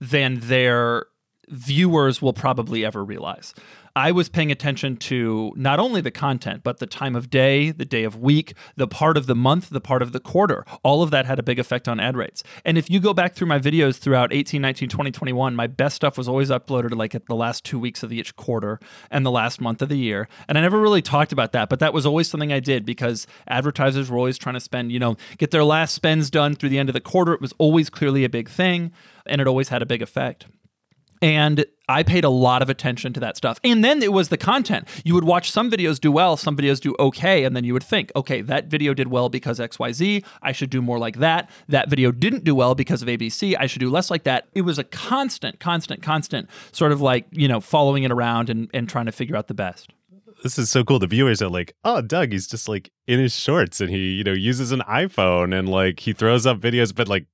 than 0.00 0.40
their 0.40 1.06
viewers 1.48 2.22
will 2.22 2.32
probably 2.32 2.84
ever 2.84 3.04
realize. 3.04 3.54
I 3.96 4.12
was 4.12 4.28
paying 4.28 4.50
attention 4.50 4.96
to 4.98 5.52
not 5.56 5.78
only 5.78 6.00
the 6.00 6.10
content, 6.10 6.62
but 6.62 6.78
the 6.78 6.86
time 6.86 7.16
of 7.16 7.30
day, 7.30 7.70
the 7.70 7.84
day 7.84 8.04
of 8.04 8.16
week, 8.16 8.54
the 8.76 8.86
part 8.86 9.16
of 9.16 9.26
the 9.26 9.34
month, 9.34 9.70
the 9.70 9.80
part 9.80 10.02
of 10.02 10.12
the 10.12 10.20
quarter. 10.20 10.64
All 10.82 11.02
of 11.02 11.10
that 11.10 11.26
had 11.26 11.38
a 11.38 11.42
big 11.42 11.58
effect 11.58 11.88
on 11.88 11.98
ad 11.98 12.16
rates. 12.16 12.42
And 12.64 12.78
if 12.78 12.88
you 12.88 13.00
go 13.00 13.12
back 13.12 13.34
through 13.34 13.48
my 13.48 13.58
videos 13.58 13.98
throughout 13.98 14.32
18, 14.32 14.62
19, 14.62 14.88
20, 14.88 15.10
21, 15.10 15.56
my 15.56 15.66
best 15.66 15.96
stuff 15.96 16.16
was 16.16 16.28
always 16.28 16.50
uploaded 16.50 16.96
like 16.96 17.14
at 17.14 17.26
the 17.26 17.34
last 17.34 17.64
two 17.64 17.78
weeks 17.78 18.02
of 18.02 18.12
each 18.12 18.36
quarter 18.36 18.78
and 19.10 19.26
the 19.26 19.30
last 19.30 19.60
month 19.60 19.82
of 19.82 19.88
the 19.88 19.98
year. 19.98 20.28
And 20.48 20.56
I 20.56 20.60
never 20.60 20.80
really 20.80 21.02
talked 21.02 21.32
about 21.32 21.52
that, 21.52 21.68
but 21.68 21.80
that 21.80 21.92
was 21.92 22.06
always 22.06 22.28
something 22.28 22.52
I 22.52 22.60
did 22.60 22.84
because 22.84 23.26
advertisers 23.48 24.10
were 24.10 24.18
always 24.18 24.38
trying 24.38 24.54
to 24.54 24.60
spend, 24.60 24.92
you 24.92 24.98
know, 24.98 25.16
get 25.38 25.50
their 25.50 25.64
last 25.64 25.94
spends 25.94 26.30
done 26.30 26.54
through 26.54 26.68
the 26.68 26.78
end 26.78 26.88
of 26.88 26.92
the 26.92 27.00
quarter. 27.00 27.32
It 27.32 27.40
was 27.40 27.54
always 27.58 27.90
clearly 27.90 28.24
a 28.24 28.28
big 28.28 28.48
thing 28.48 28.92
and 29.26 29.40
it 29.40 29.46
always 29.46 29.68
had 29.68 29.82
a 29.82 29.86
big 29.86 30.02
effect. 30.02 30.46
And 31.22 31.66
I 31.90 32.04
paid 32.04 32.24
a 32.24 32.30
lot 32.30 32.62
of 32.62 32.70
attention 32.70 33.12
to 33.14 33.20
that 33.20 33.36
stuff. 33.36 33.58
And 33.64 33.84
then 33.84 34.02
it 34.02 34.12
was 34.12 34.28
the 34.28 34.36
content. 34.36 34.86
You 35.04 35.14
would 35.14 35.24
watch 35.24 35.50
some 35.50 35.70
videos 35.70 36.00
do 36.00 36.12
well, 36.12 36.36
some 36.36 36.56
videos 36.56 36.80
do 36.80 36.94
okay, 36.98 37.44
and 37.44 37.56
then 37.56 37.64
you 37.64 37.72
would 37.72 37.82
think, 37.82 38.12
okay, 38.14 38.40
that 38.42 38.66
video 38.66 38.94
did 38.94 39.08
well 39.08 39.28
because 39.28 39.58
XYZ. 39.58 40.24
I 40.40 40.52
should 40.52 40.70
do 40.70 40.80
more 40.80 40.98
like 40.98 41.18
that. 41.18 41.50
That 41.68 41.90
video 41.90 42.12
didn't 42.12 42.44
do 42.44 42.54
well 42.54 42.74
because 42.74 43.02
of 43.02 43.08
ABC. 43.08 43.56
I 43.58 43.66
should 43.66 43.80
do 43.80 43.90
less 43.90 44.10
like 44.10 44.22
that. 44.22 44.46
It 44.54 44.62
was 44.62 44.78
a 44.78 44.84
constant, 44.84 45.58
constant, 45.58 46.00
constant 46.02 46.48
sort 46.70 46.92
of 46.92 47.00
like, 47.00 47.26
you 47.32 47.48
know, 47.48 47.60
following 47.60 48.04
it 48.04 48.12
around 48.12 48.50
and, 48.50 48.70
and 48.72 48.88
trying 48.88 49.06
to 49.06 49.12
figure 49.12 49.36
out 49.36 49.48
the 49.48 49.54
best. 49.54 49.92
this 50.42 50.58
is 50.58 50.70
so 50.70 50.84
cool. 50.84 50.98
The 51.00 51.06
viewers 51.06 51.42
are 51.42 51.48
like, 51.48 51.74
oh, 51.84 52.00
Doug, 52.02 52.32
he's 52.32 52.46
just 52.46 52.68
like 52.68 52.90
in 53.06 53.18
his 53.18 53.36
shorts 53.36 53.80
and 53.80 53.90
he, 53.90 54.12
you 54.12 54.24
know, 54.24 54.32
uses 54.32 54.70
an 54.70 54.80
iPhone 54.88 55.58
and 55.58 55.68
like 55.68 56.00
he 56.00 56.12
throws 56.12 56.46
up 56.46 56.60
videos, 56.60 56.94
but 56.94 57.08
like 57.08 57.26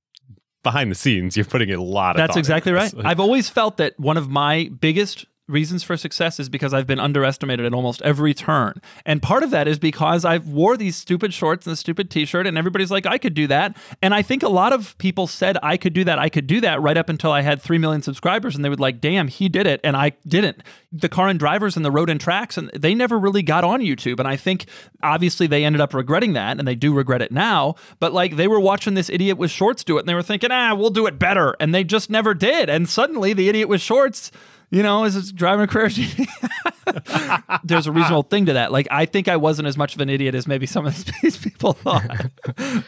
behind 0.67 0.91
the 0.91 0.95
scenes, 0.95 1.37
you're 1.37 1.45
putting 1.45 1.71
a 1.71 1.81
lot 1.81 2.15
of 2.15 2.17
That's 2.17 2.35
exactly 2.35 2.73
right. 2.73 2.93
I've 3.05 3.21
always 3.21 3.49
felt 3.49 3.77
that 3.77 3.97
one 3.97 4.17
of 4.17 4.29
my 4.29 4.69
biggest 4.81 5.25
reasons 5.47 5.81
for 5.81 5.95
success 5.95 6.39
is 6.39 6.49
because 6.49 6.73
I've 6.73 6.87
been 6.87 6.99
underestimated 6.99 7.65
at 7.65 7.73
almost 7.73 8.01
every 8.01 8.33
turn. 8.33 8.81
And 9.05 9.21
part 9.21 9.43
of 9.43 9.51
that 9.51 9.67
is 9.67 9.79
because 9.79 10.25
I've 10.25 10.47
wore 10.47 10.75
these 10.75 10.95
stupid 10.95 11.33
shorts 11.33 11.65
and 11.65 11.73
a 11.73 11.77
stupid 11.77 12.11
t-shirt 12.11 12.45
and 12.45 12.57
everybody's 12.57 12.91
like 12.91 13.05
I 13.05 13.17
could 13.17 13.33
do 13.33 13.47
that. 13.47 13.77
And 14.01 14.13
I 14.13 14.21
think 14.21 14.43
a 14.43 14.49
lot 14.49 14.73
of 14.73 14.97
people 14.97 15.25
said 15.25 15.57
I 15.63 15.77
could 15.77 15.93
do 15.93 16.03
that, 16.03 16.19
I 16.19 16.29
could 16.29 16.47
do 16.47 16.59
that 16.61 16.81
right 16.81 16.97
up 16.97 17.07
until 17.07 17.31
I 17.31 17.41
had 17.41 17.61
3 17.61 17.77
million 17.77 18.01
subscribers 18.01 18.55
and 18.55 18.65
they 18.65 18.69
would 18.69 18.79
like, 18.79 18.99
"Damn, 18.99 19.29
he 19.29 19.47
did 19.47 19.67
it 19.67 19.79
and 19.83 19.95
I 19.95 20.13
didn't." 20.27 20.63
The 20.91 21.09
car 21.09 21.27
and 21.29 21.39
drivers 21.39 21.75
and 21.75 21.85
the 21.85 21.91
road 21.91 22.09
and 22.09 22.19
tracks 22.19 22.57
and 22.57 22.69
they 22.71 22.93
never 22.93 23.17
really 23.17 23.43
got 23.43 23.63
on 23.63 23.79
YouTube 23.79 24.19
and 24.19 24.27
I 24.27 24.35
think 24.35 24.65
obviously 25.01 25.47
they 25.47 25.63
ended 25.63 25.81
up 25.81 25.93
regretting 25.93 26.33
that 26.33 26.59
and 26.59 26.67
they 26.67 26.75
do 26.75 26.93
regret 26.93 27.21
it 27.21 27.31
now, 27.31 27.75
but 27.99 28.11
like 28.11 28.35
they 28.35 28.47
were 28.47 28.59
watching 28.59 28.95
this 28.95 29.09
idiot 29.09 29.37
with 29.37 29.51
shorts 29.51 29.83
do 29.83 29.97
it 29.97 30.01
and 30.01 30.09
they 30.09 30.15
were 30.15 30.23
thinking, 30.23 30.51
"Ah, 30.51 30.75
we'll 30.75 30.89
do 30.89 31.07
it 31.07 31.17
better." 31.17 31.55
And 31.59 31.73
they 31.73 31.85
just 31.85 32.09
never 32.09 32.33
did. 32.33 32.69
And 32.69 32.89
suddenly 32.89 33.31
the 33.31 33.47
idiot 33.47 33.69
with 33.69 33.79
shorts 33.79 34.31
you 34.69 34.83
know, 34.83 35.05
is 35.05 35.15
it's 35.15 35.31
driving 35.31 35.63
a 35.63 35.67
Carrera. 35.67 35.91
There's 37.63 37.87
a 37.87 37.91
reasonable 37.91 38.23
thing 38.23 38.47
to 38.47 38.53
that. 38.53 38.71
Like, 38.71 38.87
I 38.91 39.05
think 39.05 39.27
I 39.27 39.37
wasn't 39.37 39.67
as 39.67 39.77
much 39.77 39.95
of 39.95 40.01
an 40.01 40.09
idiot 40.09 40.35
as 40.35 40.47
maybe 40.47 40.65
some 40.65 40.85
of 40.85 41.05
these 41.21 41.37
people 41.37 41.73
thought. 41.73 42.31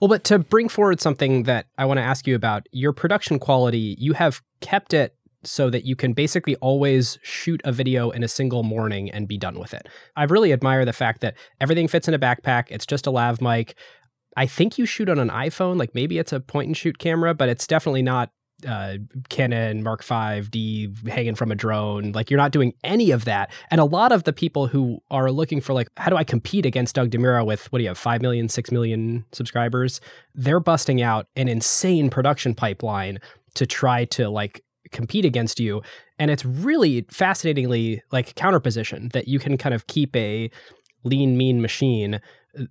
Well, 0.00 0.08
but 0.08 0.24
to 0.24 0.40
bring 0.40 0.68
forward 0.68 1.00
something 1.00 1.44
that 1.44 1.66
I 1.78 1.84
want 1.84 1.98
to 1.98 2.02
ask 2.02 2.26
you 2.26 2.34
about, 2.34 2.66
your 2.72 2.92
production 2.92 3.38
quality, 3.38 3.94
you 4.00 4.14
have 4.14 4.42
kept 4.60 4.92
it 4.92 5.14
so 5.44 5.70
that 5.70 5.84
you 5.84 5.94
can 5.94 6.12
basically 6.12 6.56
always 6.56 7.18
shoot 7.22 7.60
a 7.64 7.70
video 7.70 8.10
in 8.10 8.24
a 8.24 8.28
single 8.28 8.64
morning 8.64 9.12
and 9.12 9.28
be 9.28 9.38
done 9.38 9.60
with 9.60 9.72
it. 9.72 9.88
I 10.16 10.24
really 10.24 10.52
admire 10.52 10.84
the 10.84 10.92
fact 10.92 11.20
that 11.20 11.36
everything 11.60 11.86
fits 11.86 12.08
in 12.08 12.14
a 12.14 12.18
backpack. 12.18 12.64
It's 12.70 12.84
just 12.84 13.06
a 13.06 13.12
lav 13.12 13.40
mic. 13.40 13.76
I 14.36 14.46
think 14.46 14.76
you 14.76 14.86
shoot 14.86 15.08
on 15.08 15.20
an 15.20 15.28
iPhone, 15.28 15.78
like 15.78 15.94
maybe 15.94 16.18
it's 16.18 16.32
a 16.32 16.40
point 16.40 16.66
and 16.66 16.76
shoot 16.76 16.98
camera, 16.98 17.32
but 17.32 17.48
it's 17.48 17.68
definitely 17.68 18.02
not 18.02 18.30
uh, 18.66 18.96
Canon 19.28 19.82
Mark 19.82 20.04
V 20.04 20.40
D 20.50 20.88
hanging 21.08 21.34
from 21.34 21.50
a 21.50 21.54
drone. 21.54 22.12
Like 22.12 22.30
you're 22.30 22.38
not 22.38 22.52
doing 22.52 22.74
any 22.84 23.10
of 23.10 23.24
that. 23.24 23.50
And 23.70 23.80
a 23.80 23.84
lot 23.84 24.12
of 24.12 24.24
the 24.24 24.32
people 24.32 24.66
who 24.66 25.02
are 25.10 25.30
looking 25.30 25.60
for 25.60 25.72
like, 25.72 25.88
how 25.96 26.10
do 26.10 26.16
I 26.16 26.24
compete 26.24 26.66
against 26.66 26.94
Doug 26.94 27.10
DeMuro 27.10 27.46
with 27.46 27.70
what 27.72 27.78
do 27.78 27.82
you 27.82 27.88
have, 27.88 27.98
5 27.98 28.22
million, 28.22 28.48
6 28.48 28.70
million 28.70 29.24
subscribers? 29.32 30.00
They're 30.34 30.60
busting 30.60 31.02
out 31.02 31.26
an 31.36 31.48
insane 31.48 32.10
production 32.10 32.54
pipeline 32.54 33.18
to 33.54 33.66
try 33.66 34.04
to 34.06 34.28
like 34.28 34.64
compete 34.90 35.24
against 35.24 35.60
you. 35.60 35.82
And 36.18 36.30
it's 36.30 36.44
really 36.44 37.06
fascinatingly 37.10 38.02
like 38.12 38.34
counterposition 38.34 39.12
that 39.12 39.28
you 39.28 39.38
can 39.38 39.56
kind 39.56 39.74
of 39.74 39.86
keep 39.86 40.14
a 40.16 40.50
lean, 41.04 41.36
mean 41.36 41.60
machine 41.60 42.20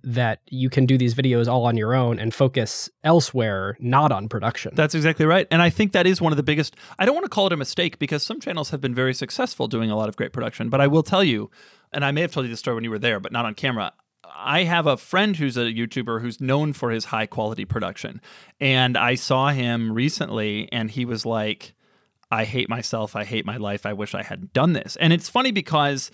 that 0.04 0.40
you 0.48 0.70
can 0.70 0.86
do 0.86 0.96
these 0.96 1.14
videos 1.14 1.48
all 1.48 1.66
on 1.66 1.76
your 1.76 1.94
own 1.94 2.18
and 2.18 2.32
focus 2.32 2.88
elsewhere, 3.02 3.76
not 3.80 4.12
on 4.12 4.28
production. 4.28 4.72
That's 4.74 4.94
exactly 4.94 5.26
right. 5.26 5.46
And 5.50 5.60
I 5.60 5.70
think 5.70 5.92
that 5.92 6.06
is 6.06 6.20
one 6.20 6.32
of 6.32 6.36
the 6.36 6.42
biggest, 6.42 6.76
I 6.98 7.04
don't 7.04 7.14
want 7.14 7.24
to 7.24 7.30
call 7.30 7.46
it 7.46 7.52
a 7.52 7.56
mistake 7.56 7.98
because 7.98 8.22
some 8.22 8.40
channels 8.40 8.70
have 8.70 8.80
been 8.80 8.94
very 8.94 9.14
successful 9.14 9.66
doing 9.66 9.90
a 9.90 9.96
lot 9.96 10.08
of 10.08 10.16
great 10.16 10.32
production. 10.32 10.68
But 10.68 10.80
I 10.80 10.86
will 10.86 11.02
tell 11.02 11.24
you, 11.24 11.50
and 11.92 12.04
I 12.04 12.12
may 12.12 12.20
have 12.20 12.32
told 12.32 12.46
you 12.46 12.50
this 12.50 12.60
story 12.60 12.76
when 12.76 12.84
you 12.84 12.90
were 12.90 12.98
there, 12.98 13.18
but 13.18 13.32
not 13.32 13.44
on 13.44 13.54
camera. 13.54 13.92
I 14.34 14.62
have 14.64 14.86
a 14.86 14.96
friend 14.96 15.36
who's 15.36 15.56
a 15.56 15.64
YouTuber 15.64 16.20
who's 16.20 16.40
known 16.40 16.72
for 16.72 16.90
his 16.90 17.06
high 17.06 17.26
quality 17.26 17.64
production. 17.64 18.20
And 18.60 18.96
I 18.96 19.16
saw 19.16 19.50
him 19.50 19.92
recently 19.92 20.68
and 20.72 20.90
he 20.90 21.04
was 21.04 21.26
like, 21.26 21.74
I 22.30 22.44
hate 22.44 22.68
myself. 22.68 23.14
I 23.14 23.24
hate 23.24 23.44
my 23.44 23.58
life. 23.58 23.84
I 23.84 23.92
wish 23.92 24.14
I 24.14 24.22
hadn't 24.22 24.52
done 24.54 24.72
this. 24.72 24.96
And 24.96 25.12
it's 25.12 25.28
funny 25.28 25.50
because 25.50 26.10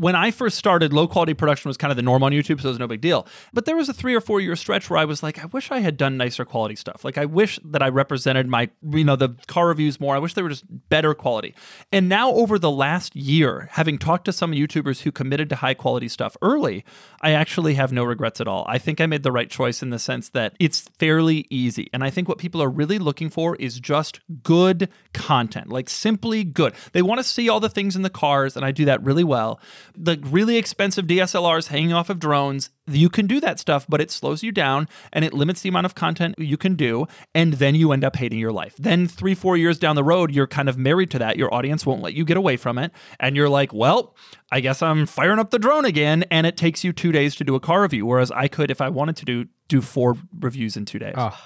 when 0.00 0.16
I 0.16 0.30
first 0.30 0.56
started, 0.56 0.94
low 0.94 1.06
quality 1.06 1.34
production 1.34 1.68
was 1.68 1.76
kind 1.76 1.90
of 1.90 1.96
the 1.96 2.02
norm 2.02 2.22
on 2.22 2.32
YouTube, 2.32 2.62
so 2.62 2.68
it 2.68 2.72
was 2.72 2.78
no 2.78 2.88
big 2.88 3.02
deal. 3.02 3.26
But 3.52 3.66
there 3.66 3.76
was 3.76 3.90
a 3.90 3.92
three 3.92 4.14
or 4.14 4.22
four 4.22 4.40
year 4.40 4.56
stretch 4.56 4.88
where 4.88 4.98
I 4.98 5.04
was 5.04 5.22
like, 5.22 5.38
I 5.38 5.44
wish 5.46 5.70
I 5.70 5.80
had 5.80 5.98
done 5.98 6.16
nicer 6.16 6.46
quality 6.46 6.74
stuff. 6.74 7.04
Like, 7.04 7.18
I 7.18 7.26
wish 7.26 7.60
that 7.66 7.82
I 7.82 7.90
represented 7.90 8.48
my, 8.48 8.70
you 8.82 9.04
know, 9.04 9.14
the 9.14 9.36
car 9.46 9.68
reviews 9.68 10.00
more. 10.00 10.16
I 10.16 10.18
wish 10.18 10.32
they 10.32 10.42
were 10.42 10.48
just 10.48 10.64
better 10.88 11.12
quality. 11.12 11.54
And 11.92 12.08
now, 12.08 12.30
over 12.30 12.58
the 12.58 12.70
last 12.70 13.14
year, 13.14 13.68
having 13.72 13.98
talked 13.98 14.24
to 14.24 14.32
some 14.32 14.52
YouTubers 14.52 15.02
who 15.02 15.12
committed 15.12 15.50
to 15.50 15.56
high 15.56 15.74
quality 15.74 16.08
stuff 16.08 16.34
early, 16.40 16.82
I 17.20 17.32
actually 17.32 17.74
have 17.74 17.92
no 17.92 18.02
regrets 18.02 18.40
at 18.40 18.48
all. 18.48 18.64
I 18.66 18.78
think 18.78 19.02
I 19.02 19.06
made 19.06 19.22
the 19.22 19.32
right 19.32 19.50
choice 19.50 19.82
in 19.82 19.90
the 19.90 19.98
sense 19.98 20.30
that 20.30 20.54
it's 20.58 20.80
fairly 20.98 21.46
easy. 21.50 21.90
And 21.92 22.02
I 22.02 22.08
think 22.08 22.26
what 22.26 22.38
people 22.38 22.62
are 22.62 22.70
really 22.70 22.98
looking 22.98 23.28
for 23.28 23.54
is 23.56 23.78
just 23.78 24.20
good 24.42 24.88
content, 25.12 25.68
like 25.68 25.90
simply 25.90 26.42
good. 26.42 26.72
They 26.92 27.02
want 27.02 27.18
to 27.18 27.24
see 27.24 27.50
all 27.50 27.60
the 27.60 27.68
things 27.68 27.96
in 27.96 28.02
the 28.02 28.08
cars, 28.08 28.56
and 28.56 28.64
I 28.64 28.72
do 28.72 28.86
that 28.86 29.02
really 29.02 29.24
well 29.24 29.60
the 29.96 30.18
really 30.24 30.56
expensive 30.56 31.06
DSLRs 31.06 31.68
hanging 31.68 31.92
off 31.92 32.10
of 32.10 32.18
drones, 32.18 32.70
you 32.86 33.08
can 33.08 33.26
do 33.26 33.40
that 33.40 33.58
stuff, 33.58 33.86
but 33.88 34.00
it 34.00 34.10
slows 34.10 34.42
you 34.42 34.52
down 34.52 34.88
and 35.12 35.24
it 35.24 35.32
limits 35.32 35.60
the 35.62 35.68
amount 35.68 35.86
of 35.86 35.94
content 35.94 36.34
you 36.38 36.56
can 36.56 36.74
do. 36.74 37.06
And 37.34 37.54
then 37.54 37.74
you 37.74 37.92
end 37.92 38.04
up 38.04 38.16
hating 38.16 38.38
your 38.38 38.52
life. 38.52 38.74
Then, 38.78 39.06
three, 39.06 39.34
four 39.34 39.56
years 39.56 39.78
down 39.78 39.96
the 39.96 40.04
road, 40.04 40.30
you're 40.32 40.46
kind 40.46 40.68
of 40.68 40.76
married 40.76 41.10
to 41.12 41.18
that. 41.18 41.36
Your 41.36 41.52
audience 41.52 41.86
won't 41.86 42.02
let 42.02 42.14
you 42.14 42.24
get 42.24 42.36
away 42.36 42.56
from 42.56 42.78
it. 42.78 42.92
And 43.18 43.36
you're 43.36 43.48
like, 43.48 43.72
well, 43.72 44.14
I 44.50 44.60
guess 44.60 44.82
I'm 44.82 45.06
firing 45.06 45.38
up 45.38 45.50
the 45.50 45.58
drone 45.58 45.84
again. 45.84 46.24
And 46.30 46.46
it 46.46 46.56
takes 46.56 46.84
you 46.84 46.92
two 46.92 47.12
days 47.12 47.34
to 47.36 47.44
do 47.44 47.54
a 47.54 47.60
car 47.60 47.82
review. 47.82 48.06
Whereas 48.06 48.30
I 48.30 48.48
could, 48.48 48.70
if 48.70 48.80
I 48.80 48.88
wanted 48.88 49.16
to 49.16 49.24
do, 49.24 49.46
do 49.68 49.80
four 49.80 50.16
reviews 50.38 50.76
in 50.76 50.84
two 50.84 50.98
days. 50.98 51.14
Oh. 51.16 51.38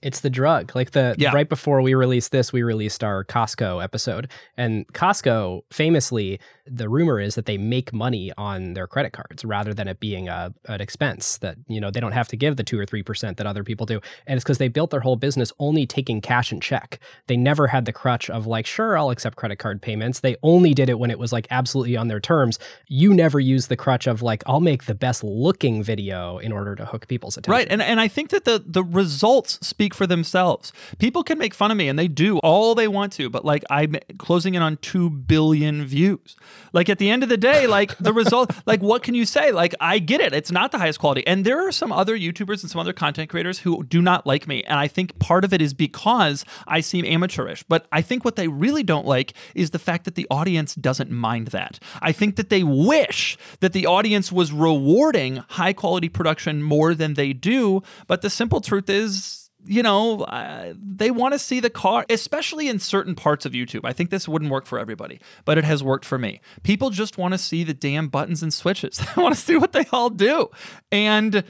It's 0.00 0.20
the 0.20 0.30
drug. 0.30 0.74
Like 0.74 0.92
the 0.92 1.14
Yeah. 1.18 1.32
right 1.32 1.48
before 1.48 1.82
we 1.82 1.94
released 1.94 2.30
this, 2.30 2.52
we 2.52 2.62
released 2.62 3.02
our 3.02 3.24
Costco 3.24 3.82
episode. 3.82 4.28
And 4.56 4.86
Costco 4.92 5.62
famously, 5.70 6.38
the 6.66 6.88
rumor 6.88 7.18
is 7.18 7.34
that 7.34 7.46
they 7.46 7.58
make 7.58 7.92
money 7.92 8.30
on 8.36 8.74
their 8.74 8.86
credit 8.86 9.12
cards 9.12 9.44
rather 9.44 9.72
than 9.74 9.88
it 9.88 9.98
being 10.00 10.28
a 10.28 10.52
an 10.66 10.80
expense 10.80 11.38
that, 11.38 11.56
you 11.66 11.80
know, 11.80 11.90
they 11.90 11.98
don't 12.00 12.12
have 12.12 12.28
to 12.28 12.36
give 12.36 12.56
the 12.56 12.62
two 12.62 12.78
or 12.78 12.84
three 12.86 13.02
percent 13.02 13.38
that 13.38 13.46
other 13.46 13.64
people 13.64 13.86
do. 13.86 14.00
And 14.26 14.36
it's 14.36 14.44
because 14.44 14.58
they 14.58 14.68
built 14.68 14.90
their 14.90 15.00
whole 15.00 15.16
business 15.16 15.52
only 15.58 15.86
taking 15.86 16.20
cash 16.20 16.52
and 16.52 16.62
check. 16.62 17.00
They 17.26 17.36
never 17.36 17.66
had 17.68 17.84
the 17.84 17.92
crutch 17.92 18.28
of 18.30 18.46
like, 18.46 18.66
sure, 18.66 18.96
I'll 18.98 19.10
accept 19.10 19.36
credit 19.36 19.56
card 19.56 19.80
payments. 19.82 20.20
They 20.20 20.36
only 20.42 20.74
did 20.74 20.88
it 20.88 20.98
when 20.98 21.10
it 21.10 21.18
was 21.18 21.32
like 21.32 21.46
absolutely 21.50 21.96
on 21.96 22.08
their 22.08 22.20
terms. 22.20 22.58
You 22.86 23.14
never 23.14 23.40
use 23.40 23.66
the 23.66 23.76
crutch 23.76 24.06
of 24.06 24.22
like, 24.22 24.42
I'll 24.46 24.60
make 24.60 24.84
the 24.84 24.94
best 24.94 25.24
looking 25.24 25.82
video 25.82 26.38
in 26.38 26.52
order 26.52 26.76
to 26.76 26.84
hook 26.84 27.08
people's 27.08 27.36
attention. 27.36 27.52
Right, 27.52 27.66
and 27.68 27.82
and 27.82 27.98
I 28.00 28.06
think 28.08 28.28
that 28.30 28.44
the 28.44 28.62
the 28.64 28.84
results 28.84 29.58
speak 29.66 29.87
for 29.94 30.06
themselves. 30.06 30.72
People 30.98 31.22
can 31.22 31.38
make 31.38 31.54
fun 31.54 31.70
of 31.70 31.76
me, 31.76 31.88
and 31.88 31.98
they 31.98 32.08
do 32.08 32.38
all 32.38 32.74
they 32.74 32.88
want 32.88 33.12
to, 33.14 33.30
but 33.30 33.44
like 33.44 33.64
I'm 33.70 33.96
closing 34.18 34.54
in 34.54 34.62
on 34.62 34.76
two 34.78 35.10
billion 35.10 35.84
views. 35.86 36.36
Like 36.72 36.88
at 36.88 36.98
the 36.98 37.10
end 37.10 37.22
of 37.22 37.28
the 37.28 37.36
day, 37.36 37.66
like 37.66 37.96
the 37.98 38.12
result, 38.12 38.52
like 38.66 38.80
what 38.80 39.02
can 39.02 39.14
you 39.14 39.24
say? 39.24 39.52
Like 39.52 39.74
I 39.80 39.98
get 39.98 40.20
it, 40.20 40.32
it's 40.32 40.52
not 40.52 40.72
the 40.72 40.78
highest 40.78 40.98
quality, 40.98 41.26
and 41.26 41.44
there 41.44 41.66
are 41.66 41.72
some 41.72 41.92
other 41.92 42.16
YouTubers 42.16 42.62
and 42.62 42.70
some 42.70 42.80
other 42.80 42.92
content 42.92 43.30
creators 43.30 43.60
who 43.60 43.84
do 43.84 44.00
not 44.02 44.26
like 44.26 44.46
me, 44.46 44.62
and 44.64 44.78
I 44.78 44.88
think 44.88 45.18
part 45.18 45.44
of 45.44 45.52
it 45.52 45.62
is 45.62 45.74
because 45.74 46.44
I 46.66 46.80
seem 46.80 47.04
amateurish. 47.04 47.64
But 47.68 47.86
I 47.92 48.02
think 48.02 48.24
what 48.24 48.36
they 48.36 48.48
really 48.48 48.82
don't 48.82 49.06
like 49.06 49.32
is 49.54 49.70
the 49.70 49.78
fact 49.78 50.04
that 50.04 50.14
the 50.14 50.26
audience 50.30 50.74
doesn't 50.74 51.10
mind 51.10 51.48
that. 51.48 51.78
I 52.00 52.12
think 52.12 52.36
that 52.36 52.50
they 52.50 52.62
wish 52.62 53.36
that 53.60 53.72
the 53.72 53.86
audience 53.86 54.30
was 54.32 54.52
rewarding 54.52 55.36
high 55.48 55.72
quality 55.72 56.08
production 56.08 56.62
more 56.62 56.94
than 56.94 57.14
they 57.14 57.32
do. 57.32 57.82
But 58.06 58.22
the 58.22 58.30
simple 58.30 58.60
truth 58.60 58.88
is, 58.88 59.47
you 59.68 59.82
know, 59.82 60.22
uh, 60.22 60.74
they 60.76 61.10
want 61.10 61.34
to 61.34 61.38
see 61.38 61.60
the 61.60 61.70
car, 61.70 62.06
especially 62.08 62.68
in 62.68 62.78
certain 62.78 63.14
parts 63.14 63.44
of 63.46 63.52
YouTube. 63.52 63.82
I 63.84 63.92
think 63.92 64.10
this 64.10 64.26
wouldn't 64.26 64.50
work 64.50 64.66
for 64.66 64.78
everybody, 64.78 65.20
but 65.44 65.58
it 65.58 65.64
has 65.64 65.82
worked 65.82 66.04
for 66.04 66.18
me. 66.18 66.40
People 66.62 66.90
just 66.90 67.18
want 67.18 67.34
to 67.34 67.38
see 67.38 67.64
the 67.64 67.74
damn 67.74 68.08
buttons 68.08 68.42
and 68.42 68.52
switches. 68.52 69.00
They 69.16 69.22
want 69.22 69.34
to 69.34 69.40
see 69.40 69.56
what 69.56 69.72
they 69.72 69.86
all 69.92 70.10
do. 70.10 70.48
And 70.92 71.44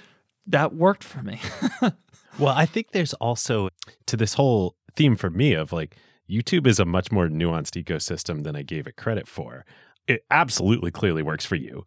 that 0.46 0.74
worked 0.74 1.04
for 1.04 1.22
me. 1.22 1.40
Well, 2.38 2.54
I 2.56 2.66
think 2.66 2.92
there's 2.92 3.14
also 3.14 3.68
to 4.06 4.16
this 4.16 4.34
whole 4.34 4.76
theme 4.94 5.16
for 5.16 5.28
me 5.28 5.54
of 5.54 5.72
like 5.72 5.96
YouTube 6.30 6.66
is 6.66 6.78
a 6.78 6.84
much 6.84 7.10
more 7.10 7.26
nuanced 7.26 7.82
ecosystem 7.82 8.44
than 8.44 8.54
I 8.54 8.62
gave 8.62 8.86
it 8.86 8.96
credit 8.96 9.26
for. 9.26 9.64
It 10.06 10.24
absolutely 10.30 10.90
clearly 10.90 11.22
works 11.22 11.44
for 11.44 11.56
you. 11.56 11.84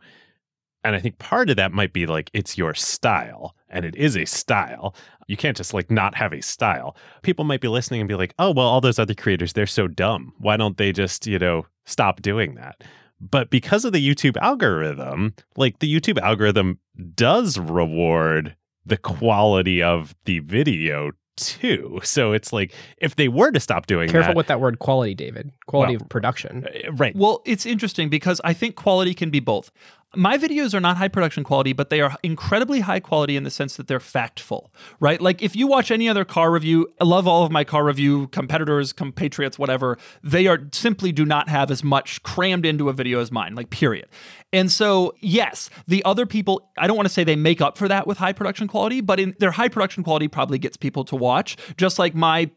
And 0.84 0.96
I 0.96 1.00
think 1.00 1.20
part 1.20 1.50
of 1.50 1.56
that 1.58 1.72
might 1.72 1.94
be 1.94 2.06
like 2.08 2.32
it's 2.34 2.58
your 2.58 2.74
style, 2.74 3.56
and 3.70 3.86
it 3.86 3.96
is 3.96 4.18
a 4.18 4.26
style. 4.26 4.96
You 5.28 5.38
can't 5.38 5.56
just 5.56 5.74
like 5.74 5.92
not 5.92 6.16
have 6.16 6.34
a 6.34 6.42
style. 6.42 6.96
People 7.22 7.46
might 7.46 7.62
be 7.62 7.68
listening 7.68 8.02
and 8.02 8.08
be 8.08 8.16
like, 8.16 8.34
oh, 8.40 8.52
well, 8.52 8.68
all 8.68 8.82
those 8.82 9.00
other 9.00 9.14
creators, 9.14 9.54
they're 9.54 9.68
so 9.68 9.88
dumb. 9.88 10.34
Why 10.40 10.58
don't 10.58 10.78
they 10.78 10.92
just, 10.92 11.28
you 11.28 11.40
know, 11.40 11.66
stop 11.86 12.22
doing 12.22 12.56
that? 12.56 12.84
But 13.20 13.52
because 13.52 13.86
of 13.86 13.94
the 13.94 14.06
YouTube 14.16 14.36
algorithm, 14.38 15.36
like 15.56 15.80
the 15.80 15.94
YouTube 15.94 16.20
algorithm 16.20 16.80
does 17.14 17.58
reward 17.60 18.56
the 18.86 18.98
quality 18.98 19.84
of 19.84 20.16
the 20.26 20.40
video 20.40 21.12
too. 21.38 22.00
So 22.04 22.34
it's 22.34 22.52
like 22.52 22.74
if 22.98 23.16
they 23.16 23.28
were 23.28 23.52
to 23.52 23.60
stop 23.60 23.86
doing 23.86 24.10
Careful 24.10 24.30
that, 24.30 24.36
with 24.36 24.48
that 24.48 24.60
word 24.60 24.80
quality, 24.80 25.14
David. 25.14 25.52
Quality 25.68 25.98
Well, 25.98 26.04
of 26.04 26.10
production. 26.10 26.66
uh, 26.66 26.92
right? 26.94 27.16
Well, 27.16 27.42
it's 27.46 27.66
interesting 27.66 28.10
because 28.10 28.42
I 28.44 28.54
think 28.54 28.76
quality 28.76 29.14
can 29.14 29.30
be 29.30 29.40
both. 29.40 29.72
My 30.14 30.38
videos 30.38 30.74
are 30.74 30.82
not 30.82 30.98
high 30.98 31.08
production 31.08 31.46
quality, 31.46 31.72
but 31.72 31.90
they 31.90 32.02
are 32.02 32.18
incredibly 32.22 32.82
high 32.82 33.00
quality 33.00 33.38
in 33.38 33.44
the 33.44 33.50
sense 33.50 33.78
that 33.78 33.88
they're 33.88 34.00
factful, 34.00 34.70
right? 35.00 35.22
Like 35.22 35.42
if 35.42 35.56
you 35.56 35.68
watch 35.68 35.90
any 35.90 36.10
other 36.10 36.26
car 36.26 36.52
review, 36.52 36.92
I 37.00 37.06
love 37.06 37.30
all 37.30 37.46
of 37.46 37.52
my 37.52 37.64
car 37.64 37.86
review 37.86 38.28
competitors, 38.28 38.92
compatriots, 38.92 39.58
whatever, 39.58 39.98
they 40.22 40.48
are 40.48 40.68
simply 40.74 41.14
do 41.14 41.24
not 41.24 41.48
have 41.48 41.72
as 41.72 41.82
much 41.82 42.22
crammed 42.24 42.66
into 42.66 42.90
a 42.90 42.94
video 42.94 43.22
as 43.22 43.32
mine, 43.32 43.56
like 43.56 43.70
period. 43.70 44.10
And 44.52 44.70
so, 44.70 45.14
yes, 45.22 45.70
the 45.88 46.04
other 46.04 46.26
people, 46.26 46.70
I 46.78 46.88
don't 46.88 46.98
want 46.98 47.08
to 47.08 47.14
say 47.14 47.24
they 47.24 47.38
make 47.38 47.62
up 47.62 47.78
for 47.78 47.88
that 47.88 48.06
with 48.06 48.18
high 48.18 48.34
production 48.34 48.68
quality, 48.68 49.00
but 49.00 49.18
in 49.18 49.34
their 49.40 49.52
high 49.52 49.70
production 49.70 50.04
quality 50.04 50.28
probably 50.28 50.58
gets 50.58 50.76
people 50.76 51.06
to 51.06 51.16
watch, 51.16 51.56
just 51.78 51.98
like 51.98 52.14
my 52.14 52.52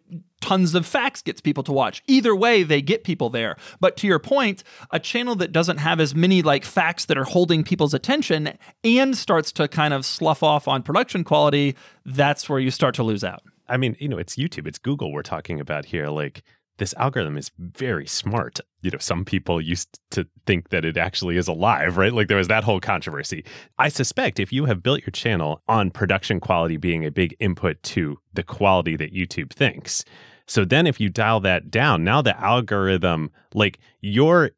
tons 0.45 0.75
of 0.75 0.85
facts 0.85 1.23
gets 1.23 1.41
people 1.41 1.63
to 1.63 1.73
watch. 1.73 2.03
Either 2.07 2.37
way, 2.37 2.63
they 2.63 2.83
get 2.83 3.03
people 3.03 3.31
there. 3.31 3.57
But 3.81 3.97
to 3.97 4.07
your 4.07 4.19
point, 4.19 4.63
a 4.91 5.01
channel 5.01 5.35
that 5.37 5.53
doesn't 5.53 5.79
have 5.79 6.01
as 6.01 6.15
many 6.15 6.43
like 6.43 6.67
facts 6.67 7.07
that 7.07 7.17
are 7.17 7.25
holding 7.25 7.65
people's 7.65 7.95
attention 7.95 8.59
and 8.85 9.17
starts 9.17 9.53
to 9.53 9.69
kind 9.69 9.95
of 9.95 10.05
slough 10.05 10.43
off 10.43 10.69
on 10.69 10.83
production 10.83 11.25
quality, 11.25 11.75
that's 12.05 12.47
where 12.47 12.59
you 12.59 12.71
start 12.71 12.95
to 12.97 13.03
lose 13.03 13.25
out. 13.25 13.43
I 13.71 13.79
mean, 13.79 13.97
you 13.99 14.07
know, 14.07 14.19
it's 14.19 14.37
YouTube, 14.37 14.67
it's 14.67 14.79
Google 14.79 15.15
we're 15.15 15.23
talking 15.23 15.61
about 15.61 15.87
here. 15.87 16.09
Like 16.09 16.43
this 16.77 16.93
algorithm 16.99 17.39
is 17.39 17.51
very 17.59 18.07
smart. 18.07 18.61
You 18.83 18.91
know, 18.91 18.99
some 18.99 19.25
people 19.25 19.63
used 19.63 19.99
to 20.11 20.27
think 20.45 20.69
that 20.69 20.85
it 20.85 20.99
actually 20.99 21.39
is 21.39 21.49
alive, 21.49 21.97
right? 21.97 22.13
Like 22.13 22.29
there 22.29 22.37
was 22.37 22.49
that 22.49 22.65
whole 22.65 22.81
controversy. 22.81 23.47
I 23.79 23.89
suspect 23.89 24.39
if 24.39 24.53
you 24.53 24.67
have 24.67 24.83
built 24.83 25.01
your 25.01 25.13
channel 25.13 25.63
on 25.69 25.91
production 25.91 26.39
quality 26.39 26.77
being 26.77 27.07
a 27.07 27.11
big 27.11 27.35
input 27.41 27.83
to 27.85 28.19
the 28.35 28.43
quality 28.43 28.97
that 28.97 29.15
YouTube 29.15 29.55
thinks. 29.55 30.05
So 30.47 30.65
then 30.65 30.87
if 30.87 31.01
you 31.01 31.09
dial 31.09 31.41
that 31.41 31.71
down, 31.71 32.05
now 32.05 32.21
the 32.23 32.39
algorithm, 32.39 33.31
like 33.55 33.79
your 34.01 34.51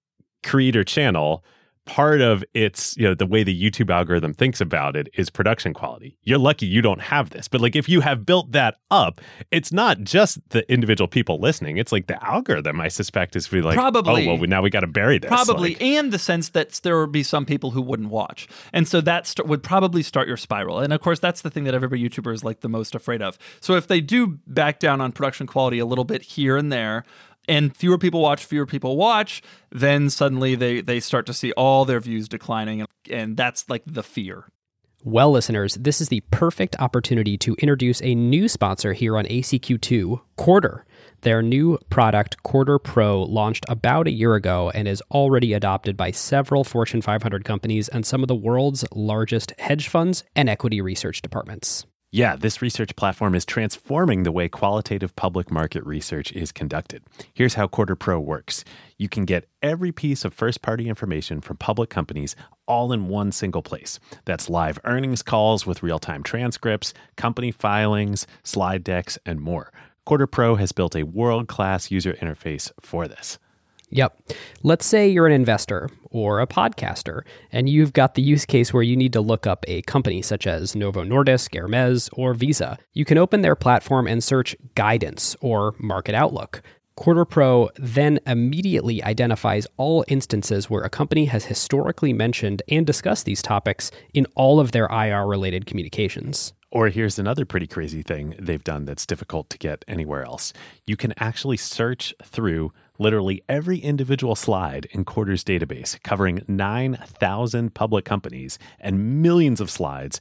creator 0.42 0.84
channel, 0.84 1.44
part 1.86 2.20
of 2.20 2.44
its, 2.52 2.96
you 2.96 3.04
know, 3.08 3.14
the 3.14 3.26
way 3.26 3.42
the 3.42 3.58
YouTube 3.58 3.90
algorithm 3.90 4.34
thinks 4.34 4.60
about 4.60 4.96
it 4.96 5.08
is 5.14 5.30
production 5.30 5.72
quality. 5.72 6.18
You're 6.24 6.38
lucky 6.38 6.66
you 6.66 6.82
don't 6.82 7.00
have 7.00 7.30
this. 7.30 7.48
But 7.48 7.60
like 7.60 7.74
if 7.74 7.88
you 7.88 8.00
have 8.00 8.26
built 8.26 8.52
that 8.52 8.76
up, 8.90 9.20
it's 9.50 9.72
not 9.72 10.00
just 10.00 10.38
the 10.50 10.70
individual 10.70 11.08
people 11.08 11.38
listening. 11.40 11.78
It's 11.78 11.92
like 11.92 12.08
the 12.08 12.22
algorithm, 12.24 12.80
I 12.80 12.88
suspect, 12.88 13.36
is 13.36 13.48
be 13.48 13.62
like, 13.62 13.78
oh, 13.78 13.80
Probably. 13.80 14.24
oh, 14.24 14.32
well, 14.32 14.38
we, 14.38 14.46
now 14.46 14.62
we 14.62 14.70
got 14.70 14.80
to 14.80 14.86
bury 14.86 15.18
this. 15.18 15.28
Probably, 15.28 15.70
Like, 15.70 15.82
and 15.82 16.12
the 16.12 16.18
sense 16.18 16.50
that 16.50 16.80
there 16.82 17.00
would 17.00 17.12
be 17.12 17.22
some 17.22 17.46
people 17.46 17.70
who 17.70 17.80
wouldn't 17.80 18.10
watch, 18.10 18.48
and 18.72 18.86
so 18.86 19.00
that 19.00 19.26
st- 19.26 19.46
would 19.46 19.62
probably 19.62 20.02
start 20.02 20.28
your 20.28 20.36
spiral. 20.36 20.80
And 20.80 20.92
of 20.92 21.00
course, 21.00 21.20
that's 21.20 21.42
the 21.42 21.50
thing 21.50 21.64
that 21.64 21.74
every 21.74 22.00
YouTuber 22.00 22.34
is 22.34 22.44
like 22.44 22.60
the 22.60 22.68
most 22.68 22.94
afraid 22.94 23.22
of. 23.22 23.38
So 23.60 23.74
if 23.76 23.86
they 23.86 24.00
do 24.00 24.38
back 24.46 24.80
down 24.80 25.00
on 25.00 25.12
production 25.12 25.46
quality 25.46 25.78
a 25.78 25.86
little 25.86 26.04
bit 26.04 26.22
here 26.22 26.56
and 26.56 26.72
there, 26.72 27.04
and 27.48 27.76
fewer 27.76 27.98
people 27.98 28.20
watch, 28.20 28.44
fewer 28.44 28.66
people 28.66 28.96
watch, 28.96 29.42
then 29.70 30.10
suddenly 30.10 30.54
they 30.54 30.80
they 30.80 31.00
start 31.00 31.26
to 31.26 31.34
see 31.34 31.52
all 31.52 31.84
their 31.84 32.00
views 32.00 32.28
declining, 32.28 32.80
and, 32.80 32.88
and 33.10 33.36
that's 33.36 33.68
like 33.68 33.82
the 33.86 34.02
fear. 34.02 34.46
Well, 35.04 35.30
listeners, 35.30 35.74
this 35.76 36.00
is 36.00 36.08
the 36.08 36.22
perfect 36.32 36.74
opportunity 36.80 37.38
to 37.38 37.54
introduce 37.60 38.02
a 38.02 38.16
new 38.16 38.48
sponsor 38.48 38.92
here 38.92 39.16
on 39.16 39.24
ACQ2, 39.26 40.20
Quartr. 40.36 40.82
Their 41.20 41.42
new 41.42 41.78
product, 41.90 42.42
Quartr 42.42 42.82
Pro, 42.82 43.22
launched 43.22 43.64
about 43.68 44.08
a 44.08 44.10
year 44.10 44.34
ago 44.34 44.70
and 44.74 44.88
is 44.88 45.02
already 45.12 45.52
adopted 45.52 45.96
by 45.96 46.10
several 46.10 46.64
Fortune 46.64 47.02
500 47.02 47.44
companies 47.44 47.88
and 47.88 48.04
some 48.04 48.22
of 48.22 48.28
the 48.28 48.34
world's 48.34 48.84
largest 48.92 49.52
hedge 49.60 49.86
funds 49.86 50.24
and 50.34 50.48
equity 50.48 50.80
research 50.80 51.22
departments. 51.22 51.86
Yeah, 52.16 52.34
this 52.34 52.62
research 52.62 52.96
platform 52.96 53.34
is 53.34 53.44
transforming 53.44 54.22
the 54.22 54.32
way 54.32 54.48
qualitative 54.48 55.14
public 55.16 55.50
market 55.50 55.84
research 55.84 56.32
is 56.32 56.50
conducted. 56.50 57.02
Here's 57.34 57.52
how 57.52 57.66
Quartr 57.66 57.98
Pro 57.98 58.18
works 58.18 58.64
you 58.96 59.06
can 59.06 59.26
get 59.26 59.50
every 59.60 59.92
piece 59.92 60.24
of 60.24 60.32
first 60.32 60.62
party 60.62 60.88
information 60.88 61.42
from 61.42 61.58
public 61.58 61.90
companies 61.90 62.34
all 62.66 62.90
in 62.90 63.08
one 63.08 63.32
single 63.32 63.60
place. 63.60 64.00
That's 64.24 64.48
live 64.48 64.78
earnings 64.84 65.20
calls 65.20 65.66
with 65.66 65.82
real 65.82 65.98
time 65.98 66.22
transcripts, 66.22 66.94
company 67.16 67.50
filings, 67.50 68.26
slide 68.42 68.82
decks, 68.82 69.18
and 69.26 69.38
more. 69.38 69.70
Quartr 70.08 70.30
Pro 70.30 70.54
has 70.54 70.72
built 70.72 70.96
a 70.96 71.02
world 71.02 71.48
class 71.48 71.90
user 71.90 72.14
interface 72.14 72.72
for 72.80 73.06
this. 73.06 73.38
Yep. 73.90 74.18
Let's 74.62 74.84
say 74.84 75.08
you're 75.08 75.26
an 75.26 75.32
investor 75.32 75.88
or 76.10 76.40
a 76.40 76.46
podcaster, 76.46 77.22
and 77.52 77.68
you've 77.68 77.92
got 77.92 78.14
the 78.14 78.22
use 78.22 78.44
case 78.44 78.72
where 78.72 78.82
you 78.82 78.96
need 78.96 79.12
to 79.12 79.20
look 79.20 79.46
up 79.46 79.64
a 79.68 79.82
company 79.82 80.22
such 80.22 80.46
as 80.46 80.74
Novo 80.74 81.04
Nordisk, 81.04 81.54
Hermes, 81.54 82.08
or 82.12 82.34
Visa. 82.34 82.78
You 82.94 83.04
can 83.04 83.18
open 83.18 83.42
their 83.42 83.54
platform 83.54 84.06
and 84.06 84.24
search 84.24 84.56
guidance 84.74 85.36
or 85.40 85.74
market 85.78 86.14
outlook. 86.14 86.62
Quartr 86.98 87.28
Pro 87.28 87.68
then 87.76 88.18
immediately 88.26 89.04
identifies 89.04 89.66
all 89.76 90.04
instances 90.08 90.70
where 90.70 90.82
a 90.82 90.88
company 90.88 91.26
has 91.26 91.44
historically 91.44 92.14
mentioned 92.14 92.62
and 92.70 92.86
discussed 92.86 93.26
these 93.26 93.42
topics 93.42 93.90
in 94.14 94.26
all 94.34 94.58
of 94.58 94.72
their 94.72 94.86
IR 94.86 95.26
related 95.26 95.66
communications. 95.66 96.54
Or 96.70 96.88
here's 96.88 97.18
another 97.18 97.44
pretty 97.44 97.66
crazy 97.66 98.02
thing 98.02 98.34
they've 98.38 98.64
done 98.64 98.86
that's 98.86 99.06
difficult 99.06 99.50
to 99.50 99.58
get 99.58 99.84
anywhere 99.86 100.24
else. 100.24 100.54
You 100.86 100.96
can 100.96 101.12
actually 101.18 101.58
search 101.58 102.14
through 102.24 102.72
literally 102.98 103.42
every 103.48 103.78
individual 103.78 104.34
slide 104.34 104.86
in 104.90 105.04
Quartr's 105.04 105.44
database, 105.44 106.02
covering 106.02 106.42
9,000 106.48 107.74
public 107.74 108.04
companies 108.04 108.58
and 108.80 109.22
millions 109.22 109.60
of 109.60 109.70
slides 109.70 110.20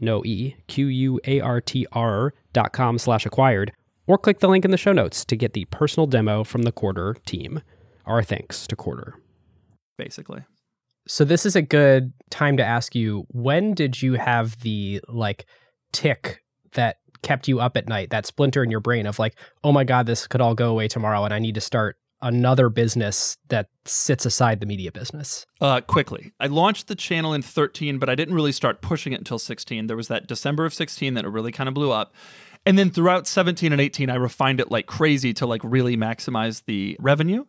no 0.00 0.24
E, 0.24 0.56
Q 0.66 0.86
U 0.86 1.20
A 1.24 1.40
R 1.40 1.60
T 1.60 1.86
R 1.92 2.34
dot 2.52 2.72
com 2.72 2.98
slash 2.98 3.26
acquired, 3.26 3.72
or 4.06 4.18
click 4.18 4.40
the 4.40 4.48
link 4.48 4.64
in 4.64 4.70
the 4.70 4.76
show 4.76 4.92
notes 4.92 5.24
to 5.26 5.36
get 5.36 5.52
the 5.52 5.64
personal 5.66 6.06
demo 6.06 6.44
from 6.44 6.62
the 6.62 6.72
Quartr 6.72 7.22
team. 7.24 7.62
Our 8.06 8.22
thanks 8.22 8.66
to 8.68 8.76
Quartr. 8.76 9.12
Basically. 9.96 10.42
So 11.06 11.24
this 11.24 11.46
is 11.46 11.56
a 11.56 11.62
good 11.62 12.12
time 12.30 12.56
to 12.58 12.64
ask 12.64 12.94
you 12.94 13.26
when 13.28 13.74
did 13.74 14.02
you 14.02 14.14
have 14.14 14.60
the 14.60 15.00
like 15.08 15.46
tick 15.92 16.42
that 16.72 16.98
kept 17.22 17.48
you 17.48 17.60
up 17.60 17.76
at 17.76 17.88
night, 17.88 18.10
that 18.10 18.26
splinter 18.26 18.62
in 18.62 18.70
your 18.70 18.80
brain 18.80 19.06
of 19.06 19.18
like, 19.18 19.34
oh 19.64 19.72
my 19.72 19.84
God, 19.84 20.06
this 20.06 20.26
could 20.26 20.40
all 20.40 20.54
go 20.54 20.70
away 20.70 20.86
tomorrow 20.86 21.24
and 21.24 21.34
I 21.34 21.38
need 21.38 21.54
to 21.54 21.60
start 21.60 21.96
another 22.20 22.68
business 22.68 23.36
that 23.48 23.68
sits 23.84 24.26
aside 24.26 24.60
the 24.60 24.66
media 24.66 24.92
business? 24.92 25.46
Uh, 25.60 25.80
quickly, 25.80 26.32
I 26.40 26.46
launched 26.46 26.88
the 26.88 26.94
channel 26.94 27.32
in 27.32 27.42
13, 27.42 27.98
but 27.98 28.08
I 28.08 28.14
didn't 28.14 28.34
really 28.34 28.52
start 28.52 28.80
pushing 28.80 29.12
it 29.12 29.18
until 29.18 29.38
16. 29.38 29.86
There 29.86 29.96
was 29.96 30.08
that 30.08 30.26
December 30.26 30.64
of 30.64 30.74
16 30.74 31.14
that 31.14 31.24
it 31.24 31.28
really 31.28 31.52
kind 31.52 31.68
of 31.68 31.74
blew 31.74 31.92
up. 31.92 32.14
And 32.66 32.78
then 32.78 32.90
throughout 32.90 33.26
17 33.26 33.72
and 33.72 33.80
18, 33.80 34.10
I 34.10 34.16
refined 34.16 34.60
it 34.60 34.70
like 34.70 34.86
crazy 34.86 35.32
to 35.34 35.46
like 35.46 35.62
really 35.64 35.96
maximize 35.96 36.64
the 36.66 36.96
revenue. 37.00 37.44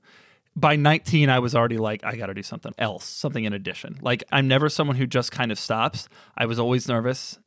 By 0.56 0.76
19, 0.76 1.30
I 1.30 1.40
was 1.40 1.56
already 1.56 1.78
like, 1.78 2.04
I 2.04 2.16
got 2.16 2.28
to 2.28 2.34
do 2.34 2.44
something 2.44 2.74
else, 2.78 3.06
something 3.06 3.44
in 3.44 3.54
addition. 3.54 3.98
Like, 4.02 4.24
I'm 4.32 4.48
never 4.48 4.70
someone 4.70 4.98
who 4.98 5.08
just 5.08 5.32
kind 5.32 5.52
of 5.52 5.60
stops. 5.60 6.10
I 6.38 6.46
was 6.46 6.60
always 6.60 6.88
nervous 6.88 7.40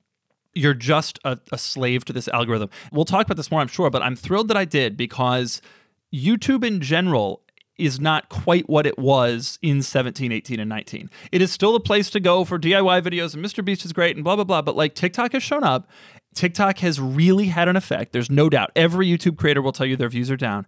you're 0.54 0.74
just 0.74 1.18
a, 1.24 1.38
a, 1.50 1.56
slave 1.56 2.04
to 2.04 2.12
this 2.12 2.28
algorithm. 2.28 2.68
We'll 2.92 3.06
talk 3.06 3.24
about 3.26 3.36
this 3.36 3.50
more, 3.50 3.60
I'm 3.60 3.68
sure, 3.68 3.90
but 3.90 4.02
I'm 4.02 4.16
thrilled 4.16 4.48
that 4.48 4.56
I 4.56 4.66
did 4.66 4.96
because 4.96 5.62
YouTube 6.12 6.64
in 6.64 6.80
general 6.80 7.42
is 7.78 7.98
not 7.98 8.28
quite 8.28 8.68
what 8.68 8.86
it 8.86 8.98
was 8.98 9.58
in 9.62 9.82
17, 9.82 10.30
18, 10.30 10.60
and 10.60 10.68
19. 10.68 11.10
It 11.32 11.42
is 11.42 11.50
still 11.50 11.74
a 11.74 11.80
place 11.80 12.10
to 12.10 12.20
go 12.20 12.44
for 12.44 12.58
DIY 12.58 13.02
videos, 13.02 13.34
and 13.34 13.44
Mr. 13.44 13.64
Beast 13.64 13.84
is 13.84 13.92
great, 13.92 14.14
and 14.14 14.24
blah, 14.24 14.36
blah, 14.36 14.44
blah. 14.44 14.62
But 14.62 14.76
like 14.76 14.94
TikTok 14.94 15.32
has 15.32 15.42
shown 15.42 15.64
up. 15.64 15.88
TikTok 16.34 16.78
has 16.78 17.00
really 17.00 17.46
had 17.46 17.68
an 17.68 17.76
effect. 17.76 18.12
There's 18.12 18.30
no 18.30 18.48
doubt. 18.48 18.70
Every 18.76 19.06
YouTube 19.06 19.36
creator 19.36 19.60
will 19.60 19.72
tell 19.72 19.86
you 19.86 19.96
their 19.96 20.08
views 20.08 20.30
are 20.30 20.36
down, 20.36 20.66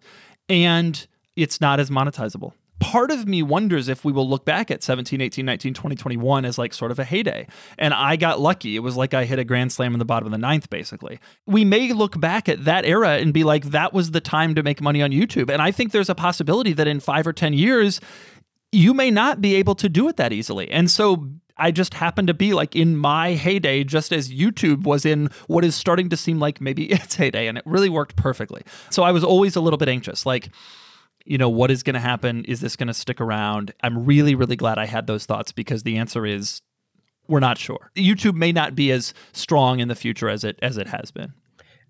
and 0.49 1.07
it's 1.37 1.61
not 1.61 1.81
as 1.81 1.91
monetizable 1.91 2.53
part 2.81 3.11
of 3.11 3.27
me 3.27 3.43
wonders 3.43 3.89
if 3.89 4.05
we 4.05 4.13
will 4.13 4.29
look 4.29 4.45
back 4.45 4.71
at 4.71 4.83
17, 4.83 5.21
18, 5.21 5.47
19, 5.47 5.75
20, 5.75 5.97
21 5.97 6.45
as 6.45 6.59
like 6.59 6.75
sort 6.75 6.91
of 6.91 6.99
a 6.99 7.05
heyday. 7.05 7.47
And 7.79 7.95
I 7.95 8.17
got 8.17 8.41
lucky. 8.41 8.77
It 8.77 8.81
was 8.81 8.97
like 8.97 9.15
I 9.15 9.25
hit 9.25 9.39
a 9.39 9.45
grand 9.45 9.73
slam 9.73 9.93
in 9.93 9.99
the 9.99 10.05
bottom 10.05 10.27
of 10.27 10.33
the 10.33 10.39
ninth, 10.39 10.71
basically. 10.71 11.21
We 11.47 11.65
may 11.65 11.93
look 11.93 12.21
back 12.21 12.49
at 12.49 12.65
that 12.65 12.85
era 12.85 13.17
and 13.17 13.33
be 13.33 13.45
like, 13.45 13.67
that 13.67 13.93
was 13.93 14.11
the 14.11 14.21
time 14.21 14.55
to 14.55 14.63
make 14.63 14.81
money 14.81 15.03
on 15.03 15.11
YouTube. 15.11 15.51
And 15.51 15.63
I 15.63 15.71
think 15.71 15.93
there's 15.93 16.11
a 16.11 16.15
possibility 16.15 16.73
that 16.73 16.87
in 16.87 17.01
five 17.01 17.27
or 17.27 17.33
10 17.33 17.53
years, 17.53 18.01
you 18.73 18.93
may 18.93 19.11
not 19.11 19.41
be 19.41 19.55
able 19.55 19.77
to 19.77 19.89
do 19.89 20.09
it 20.09 20.17
that 20.17 20.33
easily. 20.33 20.71
And 20.71 20.91
so 20.91 21.29
I 21.57 21.71
just 21.71 21.95
happened 21.95 22.29
to 22.29 22.35
be 22.35 22.53
like 22.53 22.75
in 22.75 22.97
my 22.97 23.35
heyday, 23.35 23.85
just 23.85 24.13
as 24.13 24.33
YouTube 24.33 24.83
was 24.83 25.07
in 25.07 25.31
what 25.47 25.65
is 25.65 25.77
starting 25.77 26.09
to 26.09 26.17
seem 26.17 26.41
like 26.41 26.61
maybe 26.61 26.85
its 26.91 27.15
heyday. 27.15 27.47
And 27.47 27.57
it 27.57 27.65
really 27.67 27.89
worked 27.89 28.17
perfectly. 28.17 28.63
So 28.91 29.05
I 29.05 29.13
was 29.13 29.25
always 29.25 29.57
a 29.57 29.61
little 29.61 29.79
bit 29.79 29.89
anxious. 29.89 30.27
Like, 30.27 30.51
you 31.25 31.39
know, 31.39 31.49
what 31.49 31.71
is 31.71 31.83
going 31.83 31.95
to 31.95 32.01
happen? 32.01 32.45
Is 32.45 32.61
this 32.61 32.77
going 32.77 32.89
to 32.89 32.95
stick 32.95 33.21
around? 33.21 33.73
I'm 33.83 34.05
really, 34.05 34.35
really 34.35 34.57
glad 34.57 34.79
I 34.79 34.87
had 34.87 35.07
those 35.07 35.27
thoughts 35.27 35.53
because 35.53 35.83
the 35.83 35.97
answer 35.97 36.27
is 36.27 36.61
we're 37.27 37.41
not 37.41 37.59
sure. 37.59 37.91
YouTube 37.97 38.35
may 38.35 38.53
not 38.53 38.75
be 38.75 38.93
as 38.93 39.15
strong 39.33 39.81
in 39.81 39.89
the 39.89 39.95
future 39.95 40.29
as 40.29 40.45
it 40.45 40.59
as 40.61 40.77
it 40.77 40.89
has 40.89 41.11
been. 41.11 41.33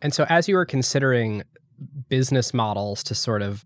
And 0.00 0.14
so 0.14 0.24
as 0.28 0.48
you 0.48 0.54
were 0.54 0.66
considering 0.66 1.42
business 2.08 2.54
models 2.54 3.02
to 3.04 3.14
sort 3.14 3.42
of 3.42 3.64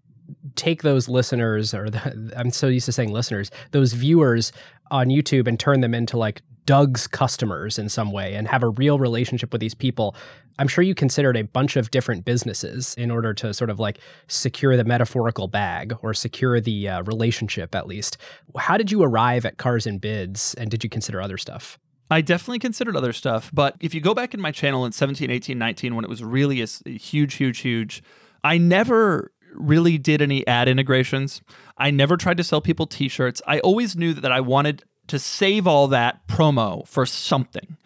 take 0.56 0.82
those 0.82 1.08
listeners 1.08 1.74
or 1.74 1.90
the, 1.90 2.32
I'm 2.36 2.50
so 2.50 2.68
used 2.68 2.86
to 2.86 2.92
saying 2.92 3.12
listeners, 3.12 3.50
those 3.72 3.92
viewers 3.92 4.52
on 4.90 5.08
YouTube 5.08 5.46
and 5.46 5.58
turn 5.58 5.80
them 5.80 5.94
into 5.94 6.16
like 6.16 6.42
Doug's 6.68 7.06
customers 7.06 7.78
in 7.78 7.88
some 7.88 8.12
way 8.12 8.34
and 8.34 8.46
have 8.46 8.62
a 8.62 8.68
real 8.68 8.98
relationship 8.98 9.52
with 9.52 9.60
these 9.62 9.72
people. 9.72 10.14
I'm 10.58 10.68
sure 10.68 10.84
you 10.84 10.94
considered 10.94 11.34
a 11.34 11.44
bunch 11.44 11.76
of 11.76 11.90
different 11.90 12.26
businesses 12.26 12.94
in 12.98 13.10
order 13.10 13.32
to 13.32 13.54
sort 13.54 13.70
of 13.70 13.80
like 13.80 14.00
secure 14.26 14.76
the 14.76 14.84
metaphorical 14.84 15.48
bag 15.48 15.96
or 16.02 16.12
secure 16.12 16.60
the 16.60 16.86
uh, 16.86 17.02
relationship 17.04 17.74
at 17.74 17.86
least. 17.86 18.18
How 18.58 18.76
did 18.76 18.92
you 18.92 19.02
arrive 19.02 19.46
at 19.46 19.56
Cars 19.56 19.86
and 19.86 19.98
Bids 19.98 20.52
and 20.58 20.70
did 20.70 20.84
you 20.84 20.90
consider 20.90 21.22
other 21.22 21.38
stuff? 21.38 21.78
I 22.10 22.20
definitely 22.20 22.58
considered 22.58 22.96
other 22.96 23.14
stuff, 23.14 23.50
but 23.54 23.76
if 23.80 23.94
you 23.94 24.02
go 24.02 24.12
back 24.12 24.34
in 24.34 24.40
my 24.40 24.52
channel 24.52 24.84
in 24.84 24.92
17, 24.92 25.30
18, 25.30 25.58
19 25.58 25.94
when 25.94 26.04
it 26.04 26.10
was 26.10 26.22
really 26.22 26.60
a 26.60 26.66
huge 26.90 27.36
huge 27.36 27.60
huge, 27.60 28.02
I 28.44 28.58
never 28.58 29.32
really 29.54 29.96
did 29.96 30.20
any 30.20 30.46
ad 30.46 30.68
integrations. 30.68 31.40
I 31.78 31.90
never 31.92 32.18
tried 32.18 32.36
to 32.36 32.44
sell 32.44 32.60
people 32.60 32.86
t-shirts. 32.86 33.40
I 33.46 33.58
always 33.60 33.96
knew 33.96 34.12
that 34.12 34.30
I 34.30 34.42
wanted 34.42 34.84
to 35.08 35.18
save 35.18 35.66
all 35.66 35.88
that 35.88 36.26
promo 36.26 36.86
for 36.86 37.04
something. 37.04 37.76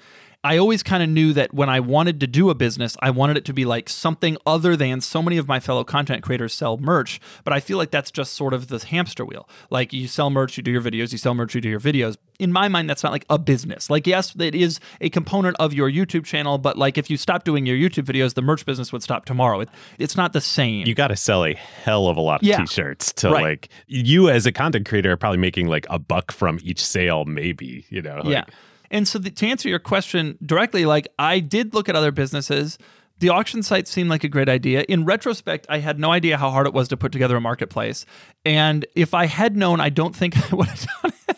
I 0.44 0.59
always 0.59 0.83
kind 0.83 1.05
of 1.05 1.09
knew 1.09 1.33
that 1.35 1.55
when 1.55 1.68
I 1.68 1.78
wanted 1.78 2.18
to 2.18 2.26
do 2.26 2.50
a 2.50 2.55
business, 2.57 2.96
I 3.00 3.11
wanted 3.11 3.37
it 3.37 3.44
to 3.44 3.52
be 3.52 3.64
like 3.64 3.88
something 3.88 4.37
other 4.44 4.74
than 4.74 5.00
so 5.00 5.22
many 5.22 5.37
of 5.37 5.46
my 5.46 5.61
fellow 5.61 5.85
content 5.85 6.24
creators 6.24 6.52
sell 6.52 6.78
merch. 6.78 7.20
But 7.44 7.52
I 7.52 7.61
feel 7.61 7.78
like 7.78 7.92
that's 7.92 8.11
just 8.11 8.35
sort 8.35 8.52
of 8.52 8.66
the 8.66 8.85
hamster 8.85 9.24
wheel. 9.24 9.48
Like 9.70 9.92
you 9.92 10.09
sell 10.09 10.31
merch, 10.31 10.57
you 10.57 10.64
do 10.64 10.72
your 10.72 10.83
videos, 10.83 11.12
you 11.12 11.18
sell 11.18 11.35
merch, 11.35 11.55
you 11.55 11.61
do 11.61 11.68
your 11.68 11.78
videos. 11.78 12.16
In 12.40 12.50
my 12.50 12.66
mind, 12.66 12.90
that's 12.90 13.05
not 13.05 13.12
like 13.12 13.24
a 13.31 13.38
business. 13.38 13.88
Like, 13.88 14.05
yes, 14.05 14.35
it 14.37 14.57
is 14.57 14.81
a 15.00 15.11
component 15.11 15.57
of 15.61 15.72
your 15.72 15.88
YouTube 15.88 16.24
channel, 16.24 16.59
but 16.59 16.76
like 16.76 16.98
if 16.98 17.09
you 17.09 17.16
stop 17.16 17.44
doing 17.44 17.64
your 17.64 17.76
YouTube 17.76 18.05
videos, 18.05 18.35
the 18.35 18.42
merch 18.42 18.66
business 18.66 18.92
would 18.92 19.05
stop 19.05 19.26
tomorrow. 19.26 19.61
It, 19.61 19.68
it's 20.00 20.16
not 20.16 20.33
the 20.33 20.40
same. 20.40 20.88
You 20.88 20.96
got 20.96 21.09
to 21.09 21.16
sell 21.16 21.44
a 21.44 21.55
hell 21.55 22.09
of 22.09 22.16
a 22.16 22.20
lot 22.20 22.42
of 22.42 22.48
yeah. 22.48 22.57
t-shirts 22.57 23.12
to 23.12 23.31
right. 23.31 23.42
like 23.44 23.68
you 23.87 24.28
as 24.28 24.44
a 24.44 24.50
content 24.50 24.88
creator 24.88 25.12
are 25.12 25.16
probably 25.16 25.38
making 25.38 25.68
like 25.68 25.87
a 25.88 26.00
buck 26.00 26.33
from 26.33 26.59
each 26.64 26.85
sale, 26.85 27.26
maybe, 27.26 27.87
you 27.90 28.02
know? 28.02 28.16
Like, 28.24 28.26
yeah. 28.26 28.44
And 28.92 29.09
so 29.09 29.18
the, 29.18 29.31
to 29.31 29.46
answer 29.46 29.68
your 29.68 29.78
question 29.81 30.38
directly, 30.44 30.85
like 30.85 31.09
I 31.18 31.40
did 31.40 31.74
look 31.74 31.88
at 31.88 31.96
other 31.96 32.12
businesses. 32.12 32.78
The 33.18 33.31
auction 33.31 33.62
site 33.62 33.88
seemed 33.88 34.11
like 34.11 34.24
a 34.24 34.28
great 34.28 34.48
idea. 34.48 34.85
In 34.88 35.05
retrospect, 35.05 35.66
I 35.68 35.78
had 35.78 35.98
no 35.98 36.12
idea 36.12 36.37
how 36.37 36.50
hard 36.50 36.66
it 36.66 36.74
was 36.74 36.88
to 36.88 36.96
put 36.96 37.12
together 37.12 37.37
a 37.37 37.40
marketplace. 37.40 38.05
And 38.44 38.85
if 38.94 39.14
I 39.14 39.26
had 39.26 39.57
known, 39.57 39.81
I 39.81 39.88
don't 39.88 40.14
think 40.14 40.37
I 40.52 40.55
would 40.55 40.68
have 40.68 40.87
done 41.02 41.12
it. 41.28 41.37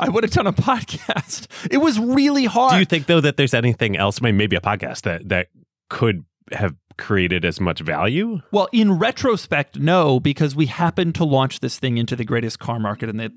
I 0.00 0.08
would 0.08 0.24
have 0.24 0.32
done 0.32 0.46
a 0.46 0.52
podcast. 0.52 1.48
It 1.70 1.78
was 1.78 1.98
really 1.98 2.46
hard. 2.46 2.72
Do 2.72 2.78
you 2.78 2.86
think 2.86 3.06
though 3.06 3.20
that 3.20 3.36
there's 3.36 3.54
anything 3.54 3.96
else, 3.96 4.22
maybe 4.22 4.56
a 4.56 4.60
podcast 4.60 5.02
that 5.02 5.28
that 5.28 5.48
could 5.90 6.24
have 6.52 6.74
created 6.96 7.44
as 7.44 7.60
much 7.60 7.80
value? 7.80 8.40
Well, 8.52 8.68
in 8.72 8.98
retrospect, 8.98 9.78
no, 9.78 10.20
because 10.20 10.54
we 10.54 10.66
happened 10.66 11.14
to 11.16 11.24
launch 11.24 11.60
this 11.60 11.78
thing 11.78 11.98
into 11.98 12.16
the 12.16 12.24
greatest 12.24 12.58
car 12.58 12.78
market 12.78 13.08
in 13.08 13.16
the 13.16 13.32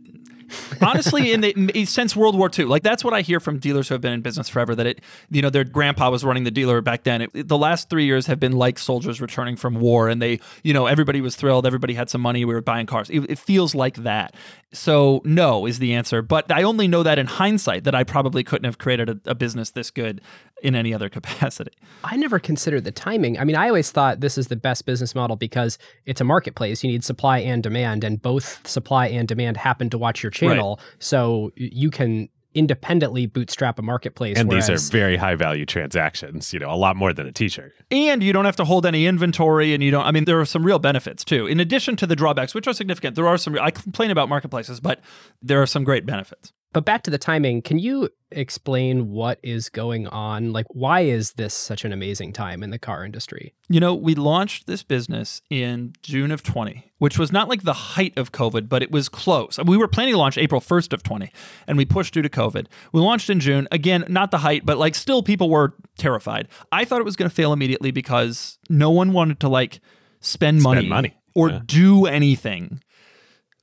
honestly, 0.82 1.32
in 1.32 1.42
the 1.42 1.86
since 1.86 2.16
World 2.16 2.38
War 2.38 2.50
II, 2.58 2.66
like 2.66 2.84
that's 2.84 3.04
what 3.04 3.14
I 3.14 3.22
hear 3.22 3.40
from 3.40 3.60
dealers 3.60 3.88
who 3.88 3.94
have 3.94 4.02
been 4.02 4.14
in 4.14 4.22
business 4.22 4.50
forever. 4.50 4.76
That 4.76 4.88
it, 4.88 5.02
you 5.30 5.42
know, 5.42 5.50
their 5.50 5.64
grandpa 5.64 6.10
was 6.10 6.24
running 6.24 6.44
the 6.44 6.52
dealer 6.52 6.82
back 6.82 7.04
then. 7.04 7.22
It, 7.24 7.48
the 7.48 7.58
last 7.58 7.90
three 7.90 8.06
years 8.06 8.28
have 8.28 8.40
been 8.40 8.54
like 8.54 8.80
soldiers 8.80 9.22
returning 9.22 9.56
from 9.56 9.76
war, 9.76 10.10
and 10.10 10.22
they, 10.22 10.40
you 10.64 10.74
know, 10.74 10.86
everybody 10.86 11.22
was 11.22 11.36
thrilled. 11.36 11.66
Everybody 11.66 11.94
had 11.94 12.10
some 12.10 12.22
money. 12.22 12.46
We 12.46 12.54
were 12.54 12.62
buying 12.62 12.86
cars. 12.86 13.10
It, 13.10 13.22
it 13.30 13.40
feels 13.40 13.76
like 13.76 13.98
that. 13.98 14.36
So 14.72 15.22
no 15.26 15.66
is 15.66 15.80
the 15.80 15.94
answer. 15.94 16.22
But 16.22 16.52
I 16.52 16.64
only 16.64 16.88
know 16.88 17.04
that 17.04 17.18
in 17.18 17.26
hindsight 17.26 17.86
that 17.86 17.96
I 17.96 18.04
probably 18.04 18.44
couldn't 18.44 18.66
have 18.66 18.78
created 18.78 19.10
a, 19.10 19.32
a 19.32 19.36
business 19.36 19.72
this 19.72 19.90
good 19.90 20.22
in 20.64 20.76
any 20.76 20.94
other 20.94 21.10
capacity. 21.18 21.72
I 22.04 22.16
never 22.18 22.40
considered 22.40 22.84
the 22.84 22.92
timing. 22.92 23.40
I 23.40 23.44
mean, 23.44 23.56
I 23.56 23.68
always 23.68 23.92
thought 23.92 24.20
this 24.20 24.38
is 24.38 24.48
the 24.48 24.56
best 24.56 24.86
business 24.86 25.16
model 25.16 25.36
because 25.36 25.78
it's 26.06 26.22
a 26.22 26.24
marketplace. 26.26 26.84
You 26.84 26.92
need 26.92 27.04
supply 27.04 27.40
and 27.40 27.62
demand, 27.64 28.04
and 28.04 28.22
both 28.22 28.68
supply 28.68 29.08
and 29.08 29.28
demand 29.28 29.58
happen 29.58 29.90
to 29.90 29.98
watch 29.98 30.24
your 30.24 30.32
channel. 30.32 30.80
Right. 30.80 30.96
So 31.00 31.52
you 31.56 31.90
can 31.90 32.30
independently 32.56 33.28
bootstrap 33.28 33.78
a 33.78 33.82
marketplace. 33.82 34.38
And 34.38 34.50
these 34.50 34.70
are 34.70 34.78
very 34.92 35.18
high 35.18 35.36
value 35.36 35.66
transactions, 35.66 36.52
you 36.52 36.60
know, 36.60 36.72
a 36.72 36.76
lot 36.76 36.96
more 36.96 37.14
than 37.14 37.28
a 37.28 37.32
t 37.32 37.48
shirt. 37.48 37.74
And 37.92 38.24
you 38.24 38.34
don't 38.34 38.46
have 38.46 38.56
to 38.58 38.66
hold 38.66 38.86
any 38.86 39.06
inventory, 39.06 39.74
and 39.74 39.84
you 39.84 39.92
don't. 39.92 40.06
I 40.06 40.12
mean, 40.12 40.26
there 40.26 40.40
are 40.40 40.46
some 40.46 40.66
real 40.66 40.80
benefits 40.80 41.24
too. 41.24 41.48
In 41.48 41.60
addition 41.60 41.96
to 41.98 42.08
the 42.08 42.16
drawbacks, 42.16 42.54
which 42.54 42.68
are 42.68 42.74
significant, 42.74 43.16
there 43.16 43.28
are 43.28 43.38
some. 43.38 43.58
I 43.60 43.72
complain 43.72 44.12
about 44.12 44.30
marketplaces, 44.30 44.80
but 44.80 45.02
there 45.42 45.62
are 45.62 45.68
some 45.68 45.84
great 45.84 46.06
benefits. 46.06 46.54
But 46.72 46.86
back 46.86 47.02
to 47.04 47.12
the 47.12 47.18
timing, 47.18 47.64
can 47.64 47.80
you 47.80 48.10
explain 48.32 49.10
what 49.10 49.40
is 49.42 49.70
going 49.70 50.06
on? 50.08 50.54
Like, 50.54 50.68
why 50.70 51.02
is 51.02 51.34
this 51.34 51.54
such 51.54 51.84
an 51.84 51.92
amazing 51.92 52.32
time 52.32 52.62
in 52.62 52.70
the 52.70 52.78
car 52.78 53.04
industry? 53.04 53.56
You 53.70 53.80
know, 53.80 53.96
we 53.96 54.14
launched 54.14 54.68
this 54.68 54.84
business 54.84 55.42
in 55.50 55.94
June 56.04 56.30
of 56.32 56.44
20, 56.44 56.92
which 57.00 57.18
was 57.18 57.32
not 57.32 57.50
like 57.50 57.64
the 57.64 57.74
height 57.74 58.16
of 58.18 58.32
COVID, 58.32 58.70
but 58.70 58.84
it 58.84 58.92
was 58.92 59.10
close. 59.10 59.58
We 59.66 59.78
were 59.78 59.88
planning 59.88 60.14
to 60.14 60.20
launch 60.20 60.38
April 60.38 60.62
1st 60.62 60.94
of 60.94 61.02
20, 61.02 61.32
and 61.68 61.76
we 61.76 61.86
pushed 61.86 62.14
due 62.14 62.22
to 62.22 62.30
COVID. 62.30 62.68
We 62.92 63.02
launched 63.02 63.32
in 63.32 63.40
June. 63.40 63.68
Again, 63.72 64.06
not 64.08 64.30
the 64.30 64.38
height, 64.38 64.64
but 64.64 64.78
like 64.78 64.94
still 64.94 65.24
people 65.24 65.50
were 65.50 65.74
terrified. 65.98 66.50
I 66.72 66.86
thought 66.86 67.02
it 67.02 67.06
was 67.06 67.16
going 67.16 67.30
to 67.30 67.36
fail 67.36 67.52
immediately 67.52 67.90
because 67.90 68.60
no 68.70 68.92
one 68.92 69.12
wanted 69.12 69.40
to 69.40 69.50
like 69.50 69.80
spend, 70.20 70.62
money, 70.62 70.88
money. 70.88 71.16
or 71.34 71.50
Yeah. 71.50 71.62
do 71.66 72.06
anything. 72.06 72.84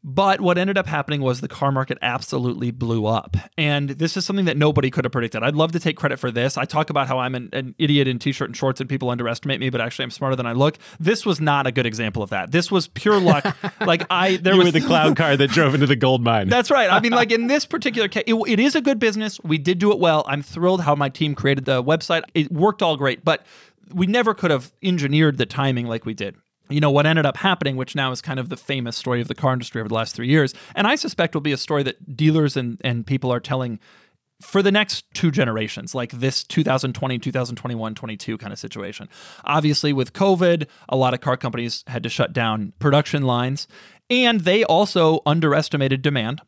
But 0.08 0.40
what 0.40 0.56
ended 0.56 0.78
up 0.78 0.86
happening 0.86 1.20
was 1.20 1.40
the 1.40 1.48
car 1.48 1.72
market 1.72 1.98
absolutely 2.00 2.70
blew 2.70 3.06
up. 3.06 3.36
And 3.58 3.90
this 3.90 4.16
is 4.16 4.24
something 4.24 4.44
that 4.44 4.56
nobody 4.56 4.88
could 4.88 5.04
have 5.04 5.10
predicted. 5.10 5.42
I'd 5.42 5.56
love 5.56 5.72
to 5.72 5.80
take 5.80 5.96
credit 5.96 6.20
for 6.20 6.30
this. 6.30 6.56
I 6.56 6.64
talk 6.64 6.90
about 6.90 7.08
how 7.08 7.18
I'm 7.18 7.34
an, 7.34 7.48
an 7.52 7.74
idiot 7.76 8.06
in 8.06 8.20
t 8.20 8.30
shirt 8.30 8.48
and 8.48 8.56
shorts 8.56 8.80
and 8.80 8.88
people 8.88 9.10
underestimate 9.10 9.58
me, 9.58 9.68
but 9.68 9.80
actually 9.80 10.04
I'm 10.04 10.12
smarter 10.12 10.36
than 10.36 10.46
I 10.46 10.52
look. 10.52 10.78
This 11.00 11.26
was 11.26 11.40
not 11.40 11.66
a 11.66 11.72
good 11.72 11.86
example 11.86 12.22
of 12.22 12.30
that. 12.30 12.52
This 12.52 12.70
was 12.70 12.86
pure 12.86 13.18
luck. 13.18 13.44
like, 13.80 14.06
I, 14.08 14.36
there 14.36 14.52
You 14.52 14.58
was 14.60 14.72
were 14.72 14.78
the 14.78 14.86
cloud 14.86 15.16
car 15.16 15.36
that 15.36 15.50
drove 15.50 15.74
into 15.74 15.88
the 15.88 15.96
gold 15.96 16.22
mine. 16.22 16.48
that's 16.48 16.70
right. 16.70 16.88
I 16.88 17.00
mean, 17.00 17.10
like 17.10 17.32
in 17.32 17.48
this 17.48 17.66
particular 17.66 18.06
case, 18.06 18.24
it, 18.28 18.34
it 18.46 18.60
is 18.60 18.76
a 18.76 18.80
good 18.80 19.00
business. 19.00 19.40
We 19.42 19.58
did 19.58 19.80
do 19.80 19.90
it 19.90 19.98
well. 19.98 20.24
I'm 20.28 20.40
thrilled 20.40 20.82
how 20.82 20.94
my 20.94 21.08
team 21.08 21.34
created 21.34 21.64
the 21.64 21.82
website. 21.82 22.22
It 22.32 22.52
worked 22.52 22.80
all 22.80 22.96
great, 22.96 23.24
but 23.24 23.44
we 23.92 24.06
never 24.06 24.34
could 24.34 24.52
have 24.52 24.72
engineered 24.84 25.36
the 25.36 25.46
timing 25.46 25.86
like 25.88 26.06
we 26.06 26.14
did. 26.14 26.36
You 26.68 26.81
know, 26.81 26.90
what 26.90 27.07
ended 27.07 27.26
up 27.26 27.37
happening, 27.37 27.76
which 27.76 27.94
now 27.94 28.11
is 28.12 28.20
kind 28.20 28.40
of 28.40 28.48
the 28.48 28.57
famous 28.57 28.96
story 28.96 29.20
of 29.20 29.29
the 29.29 29.35
car 29.35 29.52
industry 29.52 29.81
over 29.81 29.88
the 29.88 29.94
last 29.94 30.14
three 30.14 30.29
years, 30.29 30.55
and 30.74 30.87
I 30.87 30.96
suspect 30.96 31.35
will 31.35 31.40
be 31.40 31.52
a 31.52 31.57
story 31.57 31.83
that 31.85 32.16
dealers 32.16 32.57
and, 32.57 32.81
and 32.85 33.07
people 33.07 33.33
are 33.33 33.40
telling 33.40 33.79
for 34.40 34.62
the 34.62 34.72
next 34.72 35.07
two 35.14 35.31
generations, 35.31 35.94
like 35.94 36.12
this 36.12 36.44
2020, 36.44 37.18
2021, 37.18 37.94
22 37.94 38.38
kind 38.38 38.52
of 38.52 38.59
situation. 38.59 39.09
Obviously, 39.44 39.92
with 39.92 40.12
COVID, 40.12 40.66
a 40.88 40.96
lot 40.96 41.14
of 41.14 41.20
car 41.20 41.37
companies 41.37 41.85
had 41.87 42.02
to 42.02 42.09
shut 42.09 42.33
down 42.33 42.72
production 42.79 43.22
lines, 43.22 43.66
and 44.11 44.40
they 44.40 44.62
also 44.64 45.20
underestimated 45.24 46.02
demand. 46.02 46.42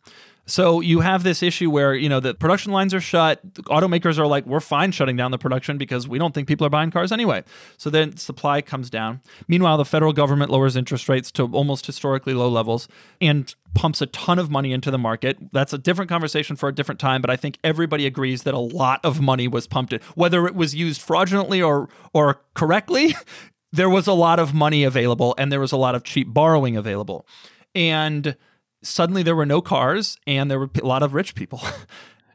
So 0.48 0.80
you 0.80 1.00
have 1.00 1.22
this 1.22 1.42
issue 1.42 1.70
where, 1.70 1.94
you 1.94 2.08
know, 2.08 2.20
the 2.20 2.34
production 2.34 2.72
lines 2.72 2.94
are 2.94 3.00
shut. 3.00 3.46
Automakers 3.64 4.18
are 4.18 4.26
like, 4.26 4.46
we're 4.46 4.60
fine 4.60 4.92
shutting 4.92 5.14
down 5.14 5.30
the 5.30 5.38
production 5.38 5.76
because 5.76 6.08
we 6.08 6.18
don't 6.18 6.34
think 6.34 6.48
people 6.48 6.66
are 6.66 6.70
buying 6.70 6.90
cars 6.90 7.12
anyway. 7.12 7.44
So 7.76 7.90
then 7.90 8.16
supply 8.16 8.62
comes 8.62 8.88
down. 8.88 9.20
Meanwhile, 9.46 9.76
the 9.76 9.84
federal 9.84 10.14
government 10.14 10.50
lowers 10.50 10.74
interest 10.74 11.06
rates 11.08 11.30
to 11.32 11.44
almost 11.52 11.84
historically 11.84 12.32
low 12.32 12.48
levels 12.48 12.88
and 13.20 13.54
pumps 13.74 14.00
a 14.00 14.06
ton 14.06 14.38
of 14.38 14.50
money 14.50 14.72
into 14.72 14.90
the 14.90 14.98
market. 14.98 15.36
That's 15.52 15.74
a 15.74 15.78
different 15.78 16.08
conversation 16.08 16.56
for 16.56 16.68
a 16.68 16.74
different 16.74 16.98
time, 16.98 17.20
but 17.20 17.30
I 17.30 17.36
think 17.36 17.58
everybody 17.62 18.06
agrees 18.06 18.44
that 18.44 18.54
a 18.54 18.58
lot 18.58 19.04
of 19.04 19.20
money 19.20 19.48
was 19.48 19.66
pumped 19.66 19.92
in. 19.92 20.00
Whether 20.14 20.46
it 20.46 20.54
was 20.54 20.74
used 20.74 21.02
fraudulently 21.02 21.60
or 21.60 21.90
or 22.14 22.40
correctly, 22.54 23.14
there 23.72 23.90
was 23.90 24.06
a 24.06 24.14
lot 24.14 24.38
of 24.38 24.54
money 24.54 24.82
available 24.82 25.34
and 25.36 25.52
there 25.52 25.60
was 25.60 25.72
a 25.72 25.76
lot 25.76 25.94
of 25.94 26.04
cheap 26.04 26.32
borrowing 26.32 26.76
available. 26.76 27.26
And 27.74 28.34
suddenly 28.82 29.22
there 29.22 29.36
were 29.36 29.46
no 29.46 29.60
cars 29.60 30.16
and 30.26 30.50
there 30.50 30.58
were 30.58 30.70
a 30.80 30.86
lot 30.86 31.02
of 31.02 31.14
rich 31.14 31.34
people. 31.34 31.60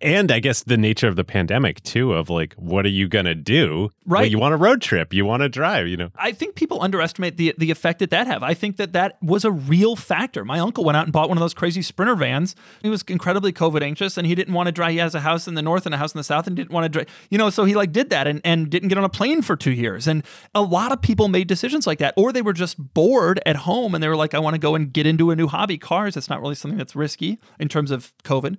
and 0.04 0.32
I 0.32 0.40
guess 0.40 0.62
the 0.64 0.78
nature 0.78 1.08
of 1.08 1.16
the 1.16 1.24
pandemic 1.24 1.82
too 1.82 2.14
of 2.14 2.30
like 2.30 2.54
what 2.56 2.86
are 2.86 2.90
you 2.90 3.08
going 3.08 3.26
to 3.26 3.34
do? 3.34 3.90
Well, 4.06 4.20
Right. 4.22 4.30
you 4.30 4.38
want 4.38 4.54
a 4.54 4.58
road 4.58 4.82
trip, 4.82 5.14
you 5.14 5.26
want 5.26 5.42
to 5.42 5.50
drive, 5.50 5.88
you 5.88 5.98
know. 5.98 6.10
I 6.16 6.34
think 6.34 6.54
people 6.56 6.82
underestimate 6.84 7.38
the 7.38 7.56
the 7.58 7.72
effect 7.72 8.00
that 8.00 8.10
that 8.12 8.28
have. 8.28 8.44
I 8.44 8.54
think 8.54 8.78
that 8.78 8.94
that 8.94 9.18
was 9.24 9.46
a 9.46 9.52
real 9.52 9.96
factor. 9.96 10.44
My 10.46 10.60
uncle 10.60 10.84
went 10.84 10.98
out 10.98 11.06
and 11.06 11.14
bought 11.14 11.30
one 11.30 11.38
of 11.38 11.42
those 11.42 11.54
crazy 11.54 11.82
sprinter 11.82 12.16
vans. 12.16 12.56
He 12.84 12.90
was 12.90 13.02
incredibly 13.08 13.54
COVID 13.54 13.82
anxious 13.82 14.18
and 14.18 14.28
he 14.28 14.36
didn't 14.36 14.54
want 14.54 14.68
to 14.68 14.72
drive. 14.72 14.92
He 14.92 14.98
has 14.98 15.16
a 15.16 15.22
house 15.22 15.48
in 15.48 15.56
the 15.56 15.62
north 15.62 15.86
and 15.86 15.96
a 15.96 15.98
house 15.98 16.14
in 16.14 16.18
the 16.20 16.24
south 16.24 16.46
and 16.46 16.56
didn't 16.56 16.72
want 16.72 16.84
to 16.84 16.90
drive. 16.90 17.08
You 17.32 17.38
know, 17.38 17.50
so 17.50 17.64
he 17.64 17.74
like 17.74 17.92
did 17.94 18.10
that 18.12 18.28
and 18.28 18.42
and 18.44 18.70
didn't 18.70 18.90
get 18.90 18.98
on 18.98 19.06
a 19.06 19.10
plane 19.10 19.42
for 19.42 19.56
two 19.56 19.72
years. 19.72 20.06
And 20.06 20.24
a 20.54 20.62
lot 20.62 20.92
of 20.92 21.02
people 21.02 21.30
made 21.30 21.48
decisions 21.48 21.88
like 21.88 22.00
that, 22.00 22.14
or 22.18 22.34
they 22.34 22.42
were 22.42 22.54
just 22.54 22.76
bored 22.94 23.40
at 23.46 23.56
home 23.56 23.96
and 23.96 24.04
they 24.04 24.10
were 24.10 24.18
like, 24.18 24.34
I 24.34 24.40
want 24.40 24.54
to 24.56 24.60
go 24.60 24.76
and 24.76 24.92
get 24.92 25.06
into 25.08 25.32
a 25.32 25.36
new 25.36 25.48
hobby. 25.48 25.78
Cars. 25.78 26.18
It's 26.18 26.30
not 26.30 26.42
really 26.42 26.56
something 26.56 26.78
that's 26.78 26.96
risky 26.96 27.40
in 27.58 27.70
terms 27.70 27.90
of 27.90 28.12
COVID. 28.26 28.58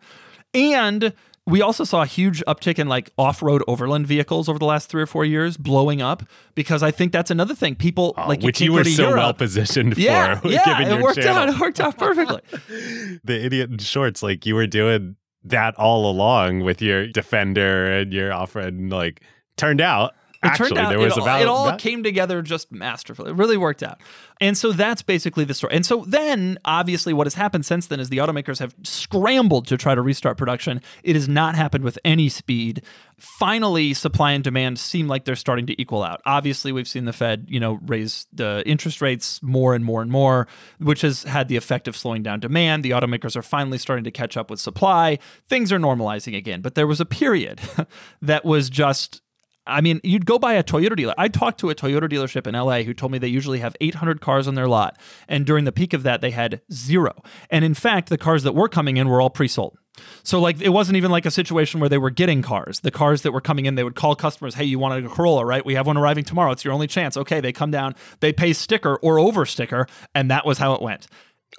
And 0.55 1.13
we 1.47 1.61
also 1.61 1.85
saw 1.85 2.03
a 2.03 2.07
huge 2.07 2.43
uptick 2.47 2.79
in 2.79 2.89
like 2.89 3.11
off-road 3.19 3.63
overland 3.69 4.07
vehicles 4.07 4.49
over 4.49 4.59
the 4.59 4.65
last 4.65 4.89
three 4.89 5.03
or 5.03 5.07
four 5.07 5.25
years 5.27 5.57
blowing 5.59 6.01
up 6.01 6.23
because 6.55 6.83
I 6.83 6.91
think 6.91 7.13
that's 7.13 7.31
another 7.31 7.55
thing. 7.55 7.75
People 7.75 8.15
oh, 8.17 8.27
like 8.27 8.41
which 8.43 8.59
can't 8.59 8.67
you 8.67 8.73
were 8.73 8.85
so 8.85 9.03
Europe. 9.03 9.17
well 9.19 9.35
positioned 9.35 9.99
Yeah, 9.99 10.41
for 10.41 10.49
yeah, 10.49 10.65
given 10.79 10.87
it 10.93 10.95
your 10.95 11.03
worked 11.03 11.19
channel. 11.21 11.37
out. 11.43 11.49
It 11.51 11.61
worked 11.61 11.81
out 11.81 11.99
perfectly. 11.99 12.41
the 13.25 13.45
idiot 13.45 13.71
in 13.71 13.79
shorts 13.79 14.23
like 14.23 14.47
you 14.47 14.55
were 14.55 14.67
doing 14.67 15.17
that 15.45 15.75
all 15.77 16.11
along 16.11 16.61
with 16.61 16.81
your 16.81 17.07
defender 17.09 17.93
and 17.93 18.13
your 18.13 18.33
off-road 18.33 18.73
and 18.73 18.91
like 18.91 19.21
turned 19.59 19.83
out 19.83 20.13
It 20.13 20.17
actually 20.47 20.71
turned 20.71 20.79
out 20.79 20.89
there 20.91 20.99
was 20.99 21.17
it, 21.17 21.19
all- 21.19 21.25
about 21.25 21.41
it 21.43 21.49
all 21.49 21.77
came 21.77 22.03
together 22.03 22.43
just 22.43 22.73
masterfully. 22.73 23.31
It 23.31 23.37
really 23.37 23.57
worked 23.57 23.83
out. 23.83 24.01
And 24.41 24.59
so 24.59 24.73
that's 24.73 25.03
basically 25.03 25.45
the 25.45 25.55
story. 25.55 25.75
And 25.75 25.87
so 25.87 26.05
then, 26.07 26.59
obviously, 26.65 27.13
what 27.13 27.27
has 27.27 27.35
happened 27.35 27.65
since 27.65 27.87
then 27.87 28.01
is 28.01 28.09
the 28.09 28.19
automakers 28.19 28.59
have 28.59 28.75
scrambled 28.83 29.67
to 29.69 29.77
try 29.77 29.95
to 29.95 30.03
restart 30.03 30.37
production. 30.37 30.83
It 31.03 31.15
has 31.15 31.29
not 31.29 31.55
happened 31.55 31.85
with 31.85 31.99
any 32.05 32.29
speed. 32.29 32.83
Finally, 33.17 33.95
supply 33.95 34.33
and 34.33 34.43
demand 34.43 34.79
seem 34.79 35.07
like 35.07 35.25
they're 35.25 35.37
starting 35.37 35.67
to 35.67 35.81
equal 35.81 36.03
out. 36.03 36.21
Obviously, 36.27 36.73
we've 36.73 36.89
seen 36.89 37.05
the 37.05 37.13
Fed, 37.13 37.47
you 37.49 37.61
know, 37.61 37.79
raise 37.87 38.27
the 38.33 38.63
interest 38.67 39.01
rates 39.01 39.41
more 39.43 39.75
and 39.75 39.85
more 39.85 40.03
and 40.03 40.11
more, 40.11 40.49
which 40.79 41.03
has 41.03 41.23
had 41.23 41.47
the 41.49 41.57
effect 41.57 41.87
of 41.87 41.97
slowing 41.97 42.23
down 42.25 42.41
demand. 42.41 42.83
The 42.83 42.91
automakers 42.91 43.37
are 43.37 43.43
finally 43.43 43.79
starting 43.79 44.05
to 44.05 44.11
catch 44.11 44.37
up 44.37 44.51
with 44.51 44.59
supply. 44.59 45.19
Things 45.49 45.73
are 45.73 45.79
normalizing 45.79 46.37
again. 46.37 46.61
But 46.61 46.75
there 46.75 46.89
was 46.89 47.01
a 47.01 47.07
period 47.07 47.61
that 48.23 48.45
was 48.45 48.69
just 48.69 49.23
I 49.67 49.81
mean, 49.81 50.01
you'd 50.05 50.27
go 50.27 50.39
by 50.39 50.55
a 50.55 50.63
Toyota 50.63 50.97
dealer. 50.97 51.15
I 51.17 51.29
talked 51.29 51.59
to 51.61 51.71
a 51.71 51.75
Toyota 51.75 52.11
dealership 52.11 52.47
in 52.47 52.55
LA 52.55 52.83
who 52.83 52.93
told 52.93 53.13
me 53.13 53.19
they 53.19 53.29
usually 53.29 53.61
have 53.61 53.77
800 53.81 54.21
cars 54.21 54.47
on 54.47 54.55
their 54.55 54.69
lot. 54.69 54.99
And 55.29 55.47
during 55.47 55.65
the 55.65 55.73
peak 55.73 55.93
of 55.93 56.03
that, 56.03 56.21
they 56.21 56.31
had 56.31 56.61
zero. 56.73 57.23
And 57.51 57.65
in 57.65 57.75
fact, 57.75 58.09
the 58.09 58.19
cars 58.19 58.43
that 58.43 58.55
were 58.55 58.69
coming 58.69 58.97
in 58.97 59.09
were 59.09 59.21
all 59.21 59.31
pre 59.31 59.49
sold. 59.49 59.79
So, 60.23 60.41
like, 60.41 60.61
it 60.61 60.71
wasn't 60.71 60.97
even 60.97 61.11
like 61.11 61.25
a 61.25 61.31
situation 61.31 61.81
where 61.81 61.89
they 61.89 61.99
were 61.99 62.11
getting 62.11 62.43
cars. 62.43 62.81
The 62.81 62.91
cars 62.91 63.23
that 63.23 63.33
were 63.33 63.41
coming 63.41 63.67
in, 63.67 63.77
they 63.77 63.85
would 63.85 63.95
call 63.95 64.17
customers, 64.17 64.57
hey, 64.57 64.65
you 64.65 64.79
wanted 64.79 65.07
a 65.07 65.09
Corolla, 65.09 65.45
right? 65.47 65.65
We 65.65 65.75
have 65.75 65.87
one 65.87 65.97
arriving 65.97 66.25
tomorrow. 66.25 66.51
It's 66.51 66.65
your 66.65 66.75
only 66.75 66.89
chance. 66.89 67.17
Okay, 67.17 67.41
they 67.41 67.53
come 67.53 67.71
down, 67.71 67.95
they 68.21 68.33
pay 68.33 68.53
sticker 68.53 68.97
or 68.97 69.19
over 69.19 69.47
sticker. 69.47 69.87
And 70.15 70.31
that 70.31 70.45
was 70.45 70.59
how 70.59 70.75
it 70.75 70.83
went. 70.83 71.07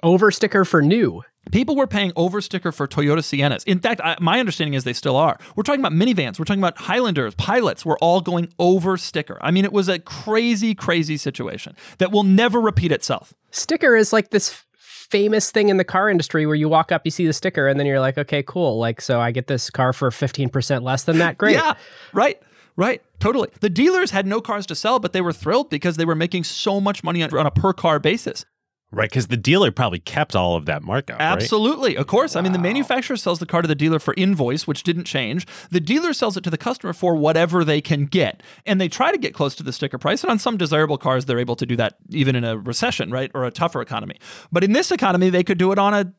Over 0.02 0.30
sticker 0.30 0.64
for 0.64 0.82
new. 0.82 1.22
People 1.52 1.76
were 1.76 1.86
paying 1.86 2.12
over 2.16 2.40
sticker 2.40 2.72
for 2.72 2.88
Toyota 2.88 3.18
Siennas. 3.18 3.64
In 3.64 3.78
fact, 3.78 4.00
I, 4.02 4.16
my 4.20 4.40
understanding 4.40 4.74
is 4.74 4.84
they 4.84 4.92
still 4.92 5.16
are. 5.16 5.38
We're 5.54 5.62
talking 5.62 5.80
about 5.80 5.92
minivans. 5.92 6.38
We're 6.38 6.44
talking 6.44 6.62
about 6.62 6.76
Highlanders, 6.78 7.34
pilots. 7.36 7.84
We're 7.84 7.98
all 7.98 8.20
going 8.20 8.52
over 8.58 8.96
sticker. 8.96 9.38
I 9.40 9.50
mean, 9.50 9.64
it 9.64 9.72
was 9.72 9.88
a 9.88 9.98
crazy, 9.98 10.74
crazy 10.74 11.16
situation 11.16 11.76
that 11.98 12.10
will 12.10 12.24
never 12.24 12.60
repeat 12.60 12.90
itself. 12.92 13.32
Sticker 13.50 13.96
is 13.96 14.12
like 14.12 14.30
this 14.30 14.64
famous 14.80 15.50
thing 15.50 15.68
in 15.68 15.76
the 15.76 15.84
car 15.84 16.10
industry 16.10 16.46
where 16.46 16.56
you 16.56 16.68
walk 16.68 16.90
up, 16.90 17.02
you 17.04 17.10
see 17.10 17.26
the 17.26 17.32
sticker, 17.32 17.68
and 17.68 17.78
then 17.78 17.86
you're 17.86 18.00
like, 18.00 18.18
okay, 18.18 18.42
cool. 18.42 18.78
Like, 18.78 19.00
so 19.00 19.20
I 19.20 19.30
get 19.30 19.46
this 19.46 19.70
car 19.70 19.92
for 19.92 20.10
15% 20.10 20.82
less 20.82 21.04
than 21.04 21.18
that. 21.18 21.38
Great. 21.38 21.54
Yeah, 21.54 21.74
right. 22.12 22.40
Right, 22.78 23.00
totally. 23.20 23.48
The 23.60 23.70
dealers 23.70 24.10
had 24.10 24.26
no 24.26 24.42
cars 24.42 24.66
to 24.66 24.74
sell, 24.74 24.98
but 24.98 25.14
they 25.14 25.22
were 25.22 25.32
thrilled 25.32 25.70
because 25.70 25.96
they 25.96 26.04
were 26.04 26.14
making 26.14 26.44
so 26.44 26.78
much 26.78 27.02
money 27.02 27.22
on, 27.22 27.34
on 27.34 27.46
a 27.46 27.50
per 27.50 27.72
car 27.72 27.98
basis. 27.98 28.44
Right 28.92 29.10
because 29.10 29.26
the 29.26 29.36
dealer 29.36 29.70
probably 29.70 29.98
kept 29.98 30.36
all 30.36 30.56
of 30.56 30.66
that 30.66 30.82
markup 30.82 31.18
right? 31.18 31.24
Absolutely. 31.24 31.96
Of 31.96 32.06
course. 32.06 32.36
I 32.36 32.40
mean, 32.40 32.52
the 32.52 32.58
manufacturer 32.58 33.16
sells 33.16 33.38
the 33.38 33.46
car 33.46 33.62
to 33.62 33.68
the 33.68 33.74
dealer 33.74 33.98
for 33.98 34.14
invoice, 34.16 34.66
which 34.66 34.82
didn't 34.82 35.04
change. 35.04 35.46
The 35.70 35.80
dealer 35.80 36.12
sells 36.12 36.36
it 36.36 36.44
to 36.44 36.50
the 36.50 36.58
customer 36.58 36.92
for 36.92 37.14
whatever 37.14 37.64
they 37.64 37.80
can 37.80 38.06
get. 38.06 38.42
And 38.64 38.80
they 38.80 38.88
try 38.88 39.12
to 39.12 39.18
get 39.18 39.34
close 39.34 39.54
to 39.56 39.62
the 39.62 39.72
sticker 39.72 39.98
price. 39.98 40.22
And 40.22 40.30
on 40.30 40.38
some 40.38 40.56
desirable 40.56 40.98
cars, 40.98 41.24
they're 41.24 41.38
able 41.38 41.56
to 41.56 41.66
do 41.66 41.76
that 41.76 41.96
even 42.10 42.36
in 42.36 42.44
a 42.44 42.56
recession, 42.56 43.10
right? 43.10 43.30
Or 43.34 43.44
a 43.44 43.50
tougher 43.50 43.80
economy. 43.80 44.16
But 44.52 44.64
in 44.64 44.72
this 44.72 44.90
economy, 44.90 45.30
they 45.30 45.44
could 45.44 45.58
do 45.58 45.72
it 45.72 45.78
on 45.78 45.92
a 45.94 46.12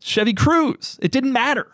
Chevy 0.00 0.34
Cruze. 0.34 0.98
It 1.00 1.12
didn't 1.12 1.32
matter. 1.32 1.68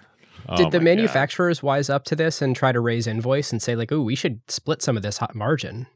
Oh 0.49 0.57
Did 0.57 0.73
the 0.73 0.79
my 0.81 0.85
God. 0.85 0.97
manufacturers 0.97 1.63
wise 1.63 1.89
up 1.89 2.05
to 2.05 2.17
this 2.17 2.43
and 2.43 2.57
try 2.57 2.73
to 2.73 2.81
raise 2.81 3.07
invoice 3.07 3.53
and 3.53 3.63
say, 3.63 3.77
like, 3.77 3.93
oh, 3.93 4.03
we 4.03 4.17
should 4.17 4.41
split 4.49 4.83
some 4.83 4.97
of 4.97 5.03
this 5.03 5.19
hot 5.19 5.35
margin? 5.35 5.87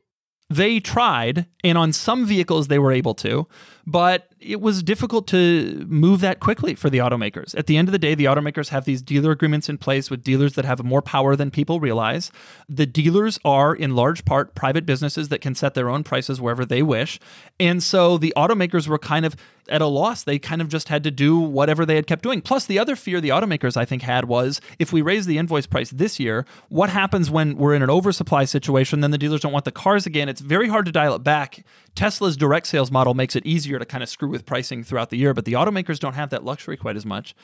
They 0.49 0.79
tried, 0.79 1.47
and 1.65 1.77
on 1.77 1.93
some 1.93 2.25
vehicles 2.25 2.69
they 2.69 2.79
were 2.79 2.93
able 2.93 3.15
to, 3.15 3.49
but 3.87 4.29
it 4.41 4.61
was 4.61 4.83
difficult 4.83 5.27
to 5.29 5.87
move 5.89 6.21
that 6.21 6.41
quickly 6.41 6.75
for 6.75 6.91
the 6.91 6.99
automakers. 6.99 7.57
At 7.57 7.67
the 7.67 7.77
end 7.77 7.89
of 7.89 7.93
the 7.93 7.99
day, 7.99 8.15
the 8.15 8.25
automakers 8.25 8.69
have 8.69 8.85
these 8.85 9.01
dealer 9.01 9.31
agreements 9.31 9.69
in 9.69 9.79
place 9.79 10.11
with 10.11 10.25
dealers 10.25 10.55
that 10.55 10.65
have 10.65 10.83
more 10.85 11.03
power 11.03 11.37
than 11.37 11.51
people 11.51 11.81
realize. 11.81 12.31
The 12.69 12.87
dealers 12.87 13.39
are, 13.45 13.75
in 13.75 13.95
large 13.95 14.25
part, 14.25 14.55
private 14.55 14.87
businesses 14.87 15.29
that 15.29 15.41
can 15.41 15.55
set 15.55 15.75
their 15.75 15.89
own 15.89 16.05
prices 16.05 16.41
wherever 16.41 16.65
they 16.65 16.83
wish. 16.83 17.21
And 17.61 17.83
so 17.83 18.19
the 18.19 18.33
automakers 18.37 18.89
were 18.89 18.99
kind 18.99 19.25
of 19.25 19.37
at 19.69 19.83
a 19.83 19.87
loss. 19.87 20.23
They 20.23 20.39
kind 20.39 20.61
of 20.61 20.69
just 20.69 20.89
had 20.89 21.03
to 21.05 21.11
do 21.11 21.39
whatever 21.39 21.87
they 21.87 21.97
had 21.97 22.07
kept 22.07 22.23
doing. 22.23 22.41
Plus, 22.41 22.67
the 22.67 22.79
other 22.79 22.97
fear 22.97 23.21
the 23.21 23.31
automakers, 23.31 23.77
I 23.77 23.85
think, 23.85 24.03
had 24.03 24.27
was 24.27 24.61
if 24.79 24.93
we 24.93 25.03
raise 25.03 25.27
the 25.27 25.39
invoice 25.39 25.67
price 25.67 25.91
this 25.91 26.21
year, 26.21 26.45
what 26.69 26.91
happens 26.91 27.31
when 27.31 27.57
we're 27.57 27.75
in 27.75 27.83
an 27.83 27.91
oversupply 27.91 28.45
situation? 28.45 29.01
Then 29.01 29.11
the 29.11 29.19
dealers 29.19 29.41
don't 29.41 29.53
want 29.53 29.65
the 29.65 29.73
cars 29.73 30.07
again. 30.07 30.29
It's 30.29 30.41
very 30.41 30.69
hard 30.69 30.87
to 30.87 30.93
dial 30.93 31.15
it 31.15 31.25
back. 31.25 31.65
Tesla's 31.97 32.37
direct 32.37 32.67
sales 32.67 32.91
model 32.91 33.15
makes 33.15 33.35
it 33.35 33.45
easier 33.45 33.79
to 33.79 33.85
kind 33.85 34.03
of 34.03 34.09
screw 34.09 34.29
with 34.29 34.47
pricing 34.47 34.85
throughout 34.85 35.11
the 35.11 35.17
year, 35.17 35.35
but 35.35 35.45
the 35.45 35.55
automakers 35.55 35.99
don't 35.99 36.15
have 36.15 36.31
that 36.31 36.45
luxury 36.45 36.77
quite 36.77 36.97
as 36.97 37.05
much. 37.05 37.35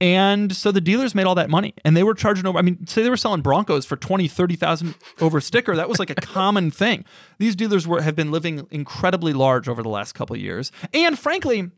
And 0.00 0.56
so 0.56 0.72
the 0.72 0.80
dealers 0.80 1.14
made 1.14 1.26
all 1.26 1.34
that 1.34 1.50
money 1.50 1.74
and 1.84 1.94
they 1.94 2.02
were 2.02 2.14
charging 2.14 2.46
over. 2.46 2.58
I 2.58 2.62
mean, 2.62 2.86
say 2.86 3.02
they 3.02 3.10
were 3.10 3.18
selling 3.18 3.42
Broncos 3.42 3.84
for 3.84 3.96
20, 3.96 4.28
30,000 4.28 4.94
over 5.20 5.42
sticker. 5.42 5.76
That 5.76 5.90
was 5.90 5.98
like 5.98 6.08
a 6.08 6.14
common 6.20 6.70
thing. 6.70 7.04
These 7.38 7.54
dealers 7.54 7.86
were, 7.86 8.00
have 8.00 8.16
been 8.16 8.30
living 8.30 8.66
incredibly 8.70 9.34
large 9.34 9.68
over 9.68 9.82
the 9.82 9.90
last 9.90 10.14
couple 10.14 10.34
years. 10.36 10.72
And 10.94 11.18
frankly, 11.18 11.70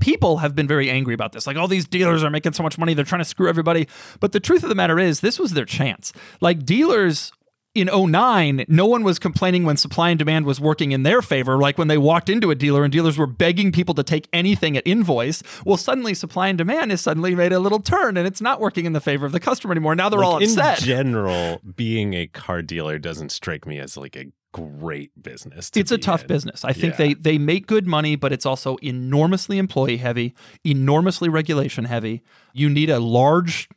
people 0.00 0.38
have 0.38 0.54
been 0.54 0.66
very 0.66 0.88
angry 0.88 1.12
about 1.12 1.32
this. 1.32 1.46
Like, 1.46 1.56
all 1.56 1.68
these 1.68 1.86
dealers 1.86 2.22
are 2.24 2.30
making 2.30 2.52
so 2.54 2.62
much 2.62 2.78
money, 2.78 2.94
they're 2.94 3.04
trying 3.04 3.20
to 3.20 3.24
screw 3.24 3.48
everybody. 3.48 3.88
But 4.20 4.32
the 4.32 4.40
truth 4.40 4.62
of 4.62 4.68
the 4.68 4.74
matter 4.74 4.98
is, 4.98 5.20
this 5.20 5.38
was 5.38 5.52
their 5.52 5.64
chance. 5.64 6.12
Like, 6.40 6.64
dealers 6.64 7.32
in 7.80 7.88
09, 8.10 8.64
no 8.68 8.86
one 8.86 9.02
was 9.04 9.18
complaining 9.18 9.64
when 9.64 9.76
supply 9.76 10.10
and 10.10 10.18
demand 10.18 10.46
was 10.46 10.60
working 10.60 10.92
in 10.92 11.02
their 11.02 11.22
favor, 11.22 11.56
like 11.58 11.78
when 11.78 11.88
they 11.88 11.98
walked 11.98 12.28
into 12.28 12.50
a 12.50 12.54
dealer 12.54 12.84
and 12.84 12.92
dealers 12.92 13.16
were 13.18 13.26
begging 13.26 13.72
people 13.72 13.94
to 13.94 14.02
take 14.02 14.28
anything 14.32 14.76
at 14.76 14.86
invoice. 14.86 15.42
Well, 15.64 15.76
suddenly 15.76 16.14
supply 16.14 16.48
and 16.48 16.58
demand 16.58 16.90
has 16.90 17.00
suddenly 17.00 17.34
made 17.34 17.52
a 17.52 17.58
little 17.58 17.80
turn 17.80 18.16
and 18.16 18.26
it's 18.26 18.40
not 18.40 18.60
working 18.60 18.84
in 18.84 18.92
the 18.92 19.00
favor 19.00 19.26
of 19.26 19.32
the 19.32 19.40
customer 19.40 19.72
anymore. 19.72 19.94
Now 19.94 20.08
they're 20.08 20.18
like, 20.20 20.26
all 20.28 20.42
upset. 20.42 20.80
In 20.80 20.84
general, 20.86 21.60
being 21.76 22.14
a 22.14 22.26
car 22.26 22.62
dealer 22.62 22.98
doesn't 22.98 23.30
strike 23.30 23.66
me 23.66 23.78
as 23.78 23.96
like 23.96 24.16
a 24.16 24.26
great 24.52 25.10
business. 25.22 25.70
it's 25.76 25.92
a 25.92 25.98
tough 25.98 26.22
in. 26.22 26.26
business. 26.28 26.64
I 26.64 26.72
think 26.72 26.92
Yeah. 26.94 26.96
they 27.08 27.14
they 27.14 27.38
make 27.38 27.66
good 27.66 27.86
money, 27.86 28.16
but 28.16 28.32
it's 28.32 28.46
also 28.46 28.76
enormously 28.82 29.58
employee 29.58 29.98
heavy, 29.98 30.34
enormously 30.64 31.28
regulation 31.28 31.84
heavy. 31.84 32.22
You 32.54 32.70
need 32.70 32.90
a 32.90 32.98
large 32.98 33.68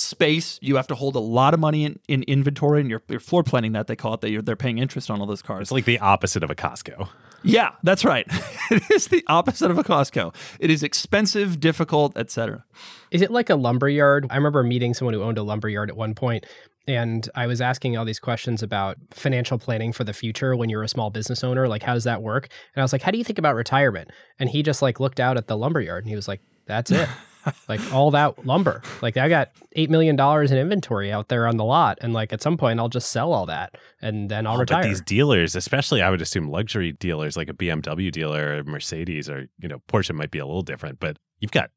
space. 0.00 0.58
You 0.62 0.76
have 0.76 0.86
to 0.88 0.94
hold 0.94 1.14
a 1.16 1.20
lot 1.20 1.54
of 1.54 1.60
money 1.60 1.84
in, 1.84 1.98
in 2.08 2.22
inventory, 2.24 2.80
and 2.80 2.90
you're, 2.90 3.02
you're 3.08 3.20
floor 3.20 3.42
planning 3.42 3.72
that 3.72 3.86
they 3.86 3.96
call 3.96 4.14
it. 4.14 4.20
That 4.20 4.30
you're, 4.30 4.42
they're 4.42 4.56
paying 4.56 4.78
interest 4.78 5.10
on 5.10 5.20
all 5.20 5.26
those 5.26 5.42
cars. 5.42 5.62
It's 5.62 5.72
like 5.72 5.84
the 5.84 5.98
opposite 5.98 6.42
of 6.42 6.50
a 6.50 6.54
Costco. 6.54 7.08
Yeah, 7.42 7.72
that's 7.82 8.04
right. 8.04 8.26
it 8.70 8.90
is 8.90 9.08
the 9.08 9.24
opposite 9.26 9.70
of 9.70 9.78
a 9.78 9.84
Costco. 9.84 10.34
It 10.58 10.70
is 10.70 10.82
expensive, 10.82 11.60
difficult, 11.60 12.16
etc. 12.16 12.64
Is 13.10 13.22
it 13.22 13.30
like 13.30 13.50
a 13.50 13.56
lumber 13.56 13.88
yard? 13.88 14.26
I 14.30 14.36
remember 14.36 14.62
meeting 14.62 14.94
someone 14.94 15.14
who 15.14 15.22
owned 15.22 15.38
a 15.38 15.42
lumber 15.42 15.68
yard 15.68 15.88
at 15.88 15.96
one 15.96 16.14
point, 16.14 16.44
and 16.86 17.28
I 17.34 17.46
was 17.46 17.60
asking 17.60 17.96
all 17.96 18.04
these 18.04 18.18
questions 18.18 18.62
about 18.62 18.96
financial 19.10 19.58
planning 19.58 19.92
for 19.92 20.04
the 20.04 20.12
future 20.12 20.56
when 20.56 20.68
you're 20.68 20.82
a 20.82 20.88
small 20.88 21.10
business 21.10 21.44
owner. 21.44 21.68
Like, 21.68 21.82
how 21.82 21.94
does 21.94 22.04
that 22.04 22.22
work? 22.22 22.48
And 22.74 22.82
I 22.82 22.84
was 22.84 22.92
like, 22.92 23.02
how 23.02 23.10
do 23.10 23.18
you 23.18 23.24
think 23.24 23.38
about 23.38 23.54
retirement? 23.54 24.10
And 24.38 24.50
he 24.50 24.62
just 24.62 24.82
like 24.82 25.00
looked 25.00 25.20
out 25.20 25.36
at 25.36 25.46
the 25.46 25.56
lumber 25.56 25.80
yard 25.80 26.04
and 26.04 26.10
he 26.10 26.16
was 26.16 26.28
like, 26.28 26.40
that's 26.66 26.90
it. 26.90 27.08
like 27.68 27.80
all 27.92 28.10
that 28.12 28.44
lumber. 28.46 28.82
Like 29.02 29.16
I 29.16 29.28
got 29.28 29.50
eight 29.72 29.90
million 29.90 30.16
dollars 30.16 30.50
in 30.52 30.58
inventory 30.58 31.10
out 31.12 31.28
there 31.28 31.46
on 31.46 31.56
the 31.56 31.64
lot, 31.64 31.98
and 32.00 32.12
like 32.12 32.32
at 32.32 32.42
some 32.42 32.56
point 32.56 32.80
I'll 32.80 32.88
just 32.88 33.10
sell 33.10 33.32
all 33.32 33.46
that, 33.46 33.76
and 34.02 34.30
then 34.30 34.46
I'll 34.46 34.56
Oh, 34.56 34.60
retire. 34.60 34.82
But 34.82 34.88
these 34.88 35.00
dealers, 35.00 35.54
especially 35.56 36.02
I 36.02 36.10
would 36.10 36.20
assume 36.22 36.48
luxury 36.48 36.92
dealers 36.92 37.36
like 37.36 37.48
a 37.48 37.54
BMW 37.54 38.10
dealer 38.12 38.58
or 38.58 38.64
Mercedes 38.64 39.28
or, 39.28 39.46
you 39.58 39.68
know, 39.68 39.80
Porsche 39.88 40.14
might 40.14 40.30
be 40.30 40.38
a 40.38 40.46
little 40.46 40.62
different, 40.62 41.00
but 41.00 41.16
you've 41.38 41.52
got 41.52 41.70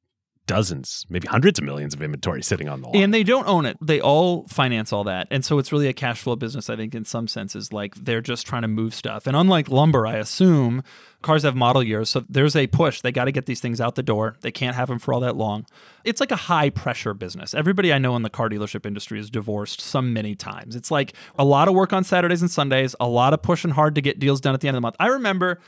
dozens, 0.45 1.05
maybe 1.09 1.27
hundreds 1.27 1.59
of 1.59 1.65
millions 1.65 1.93
of 1.93 2.01
inventory 2.01 2.43
sitting 2.43 2.67
on 2.67 2.81
the 2.81 2.87
lot. 2.87 2.95
And 2.95 3.13
they 3.13 3.23
don't 3.23 3.47
own 3.47 3.65
it. 3.65 3.77
They 3.81 4.01
all 4.01 4.45
finance 4.47 4.91
all 4.91 5.05
that. 5.05 5.27
And 5.31 5.43
so 5.45 5.57
it's 5.57 5.71
really 5.71 5.87
a 5.87 5.93
cash 5.93 6.21
flow 6.21 6.35
business, 6.35 6.69
I 6.69 6.75
think, 6.75 6.93
in 6.93 7.05
some 7.05 7.27
senses. 7.27 7.71
Like 7.71 7.95
they're 7.95 8.21
just 8.21 8.45
trying 8.45 8.63
to 8.63 8.67
move 8.67 8.93
stuff. 8.93 9.25
And 9.25 9.37
unlike 9.37 9.69
lumber, 9.69 10.05
I 10.05 10.15
assume 10.15 10.83
cars 11.21 11.43
have 11.43 11.55
model 11.55 11.81
years. 11.81 12.09
So 12.09 12.25
there's 12.27 12.55
a 12.55 12.67
push. 12.67 13.01
They 13.01 13.11
got 13.11 13.25
to 13.25 13.31
get 13.31 13.45
these 13.45 13.61
things 13.61 13.79
out 13.79 13.95
the 13.95 14.03
door. 14.03 14.35
They 14.41 14.51
can't 14.51 14.75
have 14.75 14.89
them 14.89 14.99
for 14.99 15.13
all 15.13 15.21
that 15.21 15.37
long. 15.37 15.65
It's 16.03 16.19
like 16.19 16.31
a 16.31 16.37
high 16.37 16.69
pressure 16.69 17.13
business. 17.13 17.53
Everybody 17.53 17.93
I 17.93 17.97
know 17.97 18.15
in 18.15 18.23
the 18.23 18.29
car 18.29 18.49
dealership 18.49 18.85
industry 18.85 19.19
is 19.19 19.29
divorced 19.29 19.79
some 19.79 20.11
many 20.11 20.35
times. 20.35 20.75
It's 20.75 20.91
like 20.91 21.13
a 21.39 21.45
lot 21.45 21.69
of 21.69 21.73
work 21.73 21.93
on 21.93 22.03
Saturdays 22.03 22.41
and 22.41 22.51
Sundays, 22.51 22.95
a 22.99 23.07
lot 23.07 23.33
of 23.33 23.41
pushing 23.41 23.71
hard 23.71 23.95
to 23.95 24.01
get 24.01 24.19
deals 24.19 24.41
done 24.41 24.53
at 24.53 24.61
the 24.61 24.67
end 24.67 24.75
of 24.75 24.81
the 24.81 24.85
month. 24.85 24.95
I 24.99 25.07
remember. 25.07 25.59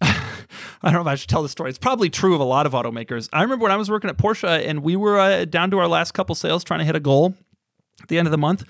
I 0.82 0.90
don't 0.90 1.04
know 1.04 1.10
if 1.10 1.12
I 1.12 1.14
should 1.16 1.28
tell 1.28 1.42
the 1.42 1.48
story. 1.48 1.70
It's 1.70 1.78
probably 1.78 2.10
true 2.10 2.34
of 2.34 2.40
a 2.40 2.44
lot 2.44 2.66
of 2.66 2.72
automakers. 2.72 3.28
I 3.32 3.42
remember 3.42 3.64
when 3.64 3.72
I 3.72 3.76
was 3.76 3.90
working 3.90 4.10
at 4.10 4.16
Porsche 4.16 4.66
and 4.66 4.82
we 4.82 4.96
were 4.96 5.18
uh, 5.18 5.44
down 5.44 5.70
to 5.72 5.78
our 5.78 5.88
last 5.88 6.12
couple 6.12 6.34
sales 6.34 6.64
trying 6.64 6.80
to 6.80 6.84
hit 6.84 6.96
a 6.96 7.00
goal 7.00 7.34
at 8.02 8.08
the 8.08 8.18
end 8.18 8.26
of 8.26 8.32
the 8.32 8.38
month. 8.38 8.64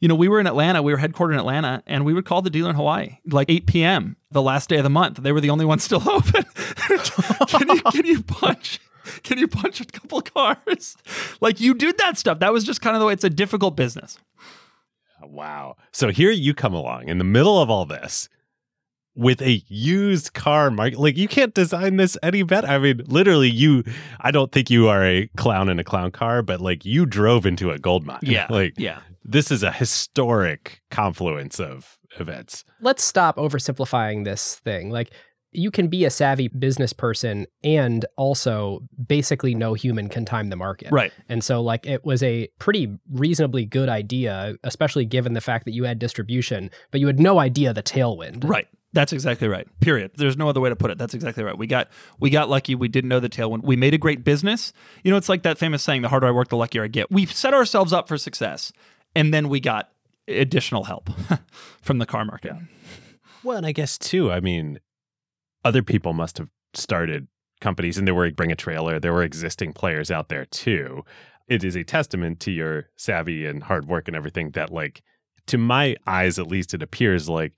You 0.00 0.08
know, 0.08 0.14
we 0.14 0.28
were 0.28 0.40
in 0.40 0.46
Atlanta, 0.46 0.82
we 0.82 0.92
were 0.92 0.98
headquartered 0.98 1.32
in 1.32 1.38
Atlanta, 1.38 1.82
and 1.86 2.04
we 2.04 2.12
would 2.12 2.26
call 2.26 2.42
the 2.42 2.50
dealer 2.50 2.68
in 2.68 2.76
Hawaii 2.76 3.18
like 3.30 3.48
8 3.48 3.66
p.m. 3.66 4.16
the 4.30 4.42
last 4.42 4.68
day 4.68 4.76
of 4.76 4.84
the 4.84 4.90
month. 4.90 5.18
They 5.18 5.32
were 5.32 5.40
the 5.40 5.50
only 5.50 5.64
ones 5.64 5.82
still 5.84 6.02
open. 6.10 6.44
can, 7.48 7.68
you, 7.68 7.82
can 7.82 8.06
you 8.06 8.22
punch? 8.22 8.80
Can 9.22 9.38
you 9.38 9.48
punch 9.48 9.80
a 9.80 9.84
couple 9.86 10.20
cars? 10.20 10.96
Like 11.40 11.60
you 11.60 11.74
did 11.74 11.96
that 11.98 12.18
stuff. 12.18 12.40
That 12.40 12.52
was 12.52 12.64
just 12.64 12.80
kind 12.80 12.96
of 12.96 13.00
the 13.00 13.06
way 13.06 13.12
it's 13.12 13.24
a 13.24 13.30
difficult 13.30 13.76
business. 13.76 14.18
Wow. 15.22 15.76
So 15.92 16.10
here 16.10 16.30
you 16.30 16.54
come 16.54 16.74
along 16.74 17.08
in 17.08 17.18
the 17.18 17.24
middle 17.24 17.60
of 17.60 17.70
all 17.70 17.86
this 17.86 18.28
with 19.16 19.40
a 19.42 19.62
used 19.68 20.32
car 20.34 20.70
market. 20.70 20.98
Like 20.98 21.16
you 21.16 21.28
can't 21.28 21.54
design 21.54 21.96
this 21.96 22.16
any 22.22 22.42
better. 22.42 22.66
I 22.66 22.78
mean, 22.78 23.02
literally, 23.06 23.50
you. 23.50 23.84
I 24.20 24.30
don't 24.30 24.50
think 24.52 24.70
you 24.70 24.88
are 24.88 25.04
a 25.04 25.28
clown 25.36 25.68
in 25.68 25.78
a 25.78 25.84
clown 25.84 26.10
car, 26.10 26.42
but 26.42 26.60
like 26.60 26.84
you 26.84 27.06
drove 27.06 27.46
into 27.46 27.70
a 27.70 27.78
gold 27.78 28.04
mine. 28.06 28.18
Yeah. 28.22 28.46
Like 28.50 28.74
Yeah. 28.76 29.00
this 29.24 29.50
is 29.50 29.62
a 29.62 29.72
historic 29.72 30.80
confluence 30.90 31.58
of 31.60 31.98
events. 32.20 32.64
Let's 32.80 33.02
stop 33.04 33.36
oversimplifying 33.36 34.24
this 34.24 34.56
thing. 34.56 34.90
Like 34.90 35.10
you 35.56 35.70
can 35.70 35.86
be 35.86 36.04
a 36.04 36.10
savvy 36.10 36.48
business 36.48 36.92
person 36.92 37.46
and 37.62 38.04
also 38.16 38.80
basically 39.06 39.54
no 39.54 39.74
human 39.74 40.08
can 40.08 40.24
time 40.24 40.50
the 40.50 40.56
market. 40.56 40.90
Right. 40.90 41.12
And 41.28 41.44
so, 41.44 41.62
like, 41.62 41.86
it 41.86 42.04
was 42.04 42.24
a 42.24 42.48
pretty 42.58 42.98
reasonably 43.12 43.64
good 43.64 43.88
idea, 43.88 44.56
especially 44.64 45.04
given 45.04 45.34
the 45.34 45.40
fact 45.40 45.64
that 45.66 45.70
you 45.72 45.84
had 45.84 46.00
distribution, 46.00 46.70
but 46.90 47.00
you 47.00 47.06
had 47.06 47.20
no 47.20 47.38
idea 47.38 47.72
the 47.72 47.84
tailwind. 47.84 48.48
Right. 48.48 48.66
That's 48.94 49.12
exactly 49.12 49.48
right. 49.48 49.66
Period. 49.80 50.12
There's 50.14 50.36
no 50.36 50.48
other 50.48 50.60
way 50.60 50.68
to 50.68 50.76
put 50.76 50.92
it. 50.92 50.98
That's 50.98 51.14
exactly 51.14 51.42
right. 51.42 51.58
We 51.58 51.66
got 51.66 51.88
we 52.20 52.30
got 52.30 52.48
lucky. 52.48 52.76
We 52.76 52.86
didn't 52.86 53.08
know 53.08 53.20
the 53.20 53.28
tailwind. 53.28 53.64
We 53.64 53.74
made 53.74 53.92
a 53.92 53.98
great 53.98 54.22
business. 54.22 54.72
You 55.02 55.10
know, 55.10 55.16
it's 55.16 55.28
like 55.28 55.42
that 55.42 55.58
famous 55.58 55.82
saying, 55.82 56.02
the 56.02 56.08
harder 56.08 56.28
I 56.28 56.30
work, 56.30 56.48
the 56.48 56.56
luckier 56.56 56.84
I 56.84 56.86
get. 56.86 57.10
We 57.10 57.26
set 57.26 57.52
ourselves 57.52 57.92
up 57.92 58.06
for 58.06 58.16
success 58.16 58.72
and 59.14 59.34
then 59.34 59.48
we 59.48 59.58
got 59.58 59.90
additional 60.28 60.84
help 60.84 61.10
from 61.82 61.98
the 61.98 62.06
car 62.06 62.24
market. 62.24 62.54
Well, 63.42 63.58
and 63.58 63.66
I 63.66 63.72
guess 63.72 63.98
too, 63.98 64.30
I 64.30 64.38
mean, 64.38 64.78
other 65.64 65.82
people 65.82 66.12
must 66.12 66.38
have 66.38 66.48
started 66.72 67.26
companies 67.60 67.98
and 67.98 68.06
there 68.06 68.14
were 68.14 68.30
bring 68.30 68.52
a 68.52 68.56
trailer, 68.56 69.00
there 69.00 69.12
were 69.12 69.24
existing 69.24 69.72
players 69.72 70.10
out 70.10 70.28
there 70.28 70.44
too. 70.46 71.04
It 71.48 71.64
is 71.64 71.74
a 71.74 71.84
testament 71.84 72.38
to 72.40 72.52
your 72.52 72.90
savvy 72.96 73.44
and 73.44 73.64
hard 73.64 73.86
work 73.88 74.06
and 74.06 74.16
everything 74.16 74.50
that 74.52 74.72
like 74.72 75.02
to 75.46 75.58
my 75.58 75.96
eyes 76.06 76.38
at 76.38 76.46
least 76.46 76.72
it 76.72 76.82
appears 76.82 77.28
like 77.28 77.52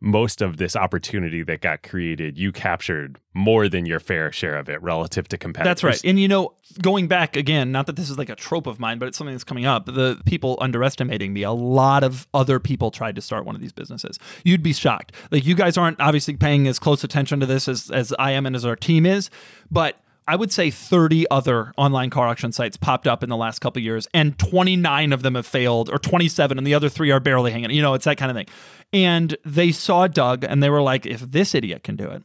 most 0.00 0.40
of 0.40 0.56
this 0.56 0.74
opportunity 0.74 1.42
that 1.42 1.60
got 1.60 1.82
created, 1.82 2.38
you 2.38 2.52
captured 2.52 3.18
more 3.34 3.68
than 3.68 3.84
your 3.84 4.00
fair 4.00 4.32
share 4.32 4.56
of 4.56 4.68
it 4.68 4.82
relative 4.82 5.28
to 5.28 5.36
competitors. 5.36 5.68
That's 5.68 5.84
right. 5.84 6.00
And 6.08 6.18
you 6.18 6.26
know, 6.26 6.54
going 6.80 7.06
back 7.06 7.36
again, 7.36 7.70
not 7.70 7.86
that 7.86 7.96
this 7.96 8.08
is 8.08 8.16
like 8.16 8.30
a 8.30 8.34
trope 8.34 8.66
of 8.66 8.80
mine, 8.80 8.98
but 8.98 9.08
it's 9.08 9.18
something 9.18 9.34
that's 9.34 9.44
coming 9.44 9.66
up. 9.66 9.86
The 9.86 10.20
people 10.24 10.56
underestimating 10.60 11.34
me. 11.34 11.42
A 11.42 11.52
lot 11.52 12.02
of 12.02 12.26
other 12.32 12.58
people 12.58 12.90
tried 12.90 13.14
to 13.16 13.20
start 13.20 13.44
one 13.44 13.54
of 13.54 13.60
these 13.60 13.72
businesses. 13.72 14.18
You'd 14.42 14.62
be 14.62 14.72
shocked. 14.72 15.12
Like 15.30 15.44
you 15.44 15.54
guys 15.54 15.76
aren't 15.76 16.00
obviously 16.00 16.36
paying 16.36 16.66
as 16.66 16.78
close 16.78 17.04
attention 17.04 17.40
to 17.40 17.46
this 17.46 17.68
as 17.68 17.90
as 17.90 18.14
I 18.18 18.30
am 18.32 18.46
and 18.46 18.56
as 18.56 18.64
our 18.64 18.76
team 18.76 19.04
is, 19.04 19.28
but 19.70 20.00
I 20.30 20.36
would 20.36 20.52
say 20.52 20.70
30 20.70 21.28
other 21.28 21.72
online 21.76 22.08
car 22.08 22.28
auction 22.28 22.52
sites 22.52 22.76
popped 22.76 23.08
up 23.08 23.24
in 23.24 23.30
the 23.30 23.36
last 23.36 23.58
couple 23.58 23.82
years, 23.82 24.06
and 24.14 24.38
29 24.38 25.12
of 25.12 25.22
them 25.22 25.34
have 25.34 25.44
failed, 25.44 25.90
or 25.90 25.98
27, 25.98 26.56
and 26.56 26.64
the 26.64 26.72
other 26.72 26.88
three 26.88 27.10
are 27.10 27.18
barely 27.18 27.50
hanging. 27.50 27.72
You 27.72 27.82
know, 27.82 27.94
it's 27.94 28.04
that 28.04 28.16
kind 28.16 28.30
of 28.30 28.36
thing. 28.36 28.46
And 28.92 29.36
they 29.44 29.72
saw 29.72 30.06
Doug, 30.06 30.44
and 30.44 30.62
they 30.62 30.70
were 30.70 30.82
like, 30.82 31.04
"If 31.04 31.20
this 31.20 31.52
idiot 31.52 31.82
can 31.82 31.96
do 31.96 32.08
it," 32.08 32.22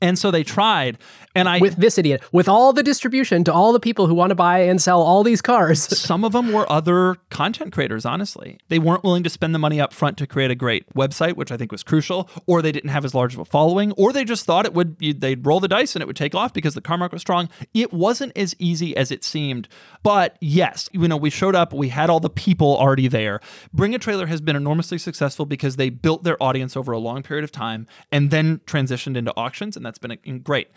and 0.00 0.18
so 0.18 0.30
they 0.30 0.42
tried. 0.42 0.98
And 1.34 1.48
I 1.48 1.58
With 1.58 1.76
this 1.76 1.96
idiot, 1.96 2.22
with 2.32 2.48
all 2.48 2.72
the 2.72 2.82
distribution 2.82 3.44
to 3.44 3.52
all 3.52 3.72
the 3.72 3.80
people 3.80 4.08
who 4.08 4.14
want 4.14 4.30
to 4.30 4.34
buy 4.34 4.60
and 4.60 4.82
sell 4.82 5.00
all 5.00 5.22
these 5.22 5.40
cars. 5.40 5.80
some 5.98 6.24
of 6.24 6.32
them 6.32 6.52
were 6.52 6.70
other 6.70 7.16
content 7.30 7.72
creators 7.72 8.04
honestly 8.04 8.58
they 8.68 8.78
weren't 8.78 9.04
willing 9.04 9.22
to 9.22 9.30
spend 9.30 9.54
the 9.54 9.58
money 9.58 9.80
up 9.80 9.92
front 9.92 10.16
to 10.18 10.26
create 10.26 10.50
a 10.50 10.54
great 10.54 10.88
website 10.94 11.34
which 11.36 11.52
i 11.52 11.56
think 11.56 11.70
was 11.70 11.82
crucial 11.82 12.28
or 12.46 12.62
they 12.62 12.72
didn't 12.72 12.90
have 12.90 13.04
as 13.04 13.14
large 13.14 13.34
of 13.34 13.40
a 13.40 13.44
following 13.44 13.92
or 13.92 14.12
they 14.12 14.24
just 14.24 14.44
thought 14.44 14.66
it 14.66 14.74
would 14.74 14.98
they'd 15.20 15.46
roll 15.46 15.60
the 15.60 15.68
dice 15.68 15.94
and 15.94 16.02
it 16.02 16.06
would 16.06 16.16
take 16.16 16.34
off 16.34 16.52
because 16.52 16.74
the 16.74 16.80
car 16.80 16.98
market 16.98 17.14
was 17.14 17.22
strong 17.22 17.48
it 17.74 17.92
wasn't 17.92 18.32
as 18.36 18.54
easy 18.58 18.96
as 18.96 19.10
it 19.10 19.22
seemed 19.22 19.68
but 20.02 20.36
yes 20.40 20.88
you 20.92 21.06
know 21.06 21.16
we 21.16 21.30
showed 21.30 21.54
up 21.54 21.72
we 21.72 21.88
had 21.88 22.10
all 22.10 22.20
the 22.20 22.30
people 22.30 22.76
already 22.76 23.08
there 23.08 23.40
bring 23.72 23.94
a 23.94 23.98
trailer 23.98 24.26
has 24.26 24.40
been 24.40 24.56
enormously 24.56 24.98
successful 24.98 25.46
because 25.46 25.76
they 25.76 25.90
built 25.90 26.24
their 26.24 26.40
audience 26.42 26.76
over 26.76 26.92
a 26.92 26.98
long 26.98 27.22
period 27.22 27.44
of 27.44 27.52
time 27.52 27.86
and 28.10 28.30
then 28.30 28.58
transitioned 28.66 29.16
into 29.16 29.34
auctions 29.36 29.76
and 29.76 29.86
that's 29.90 29.98
been 29.98 30.40
great 30.40 30.68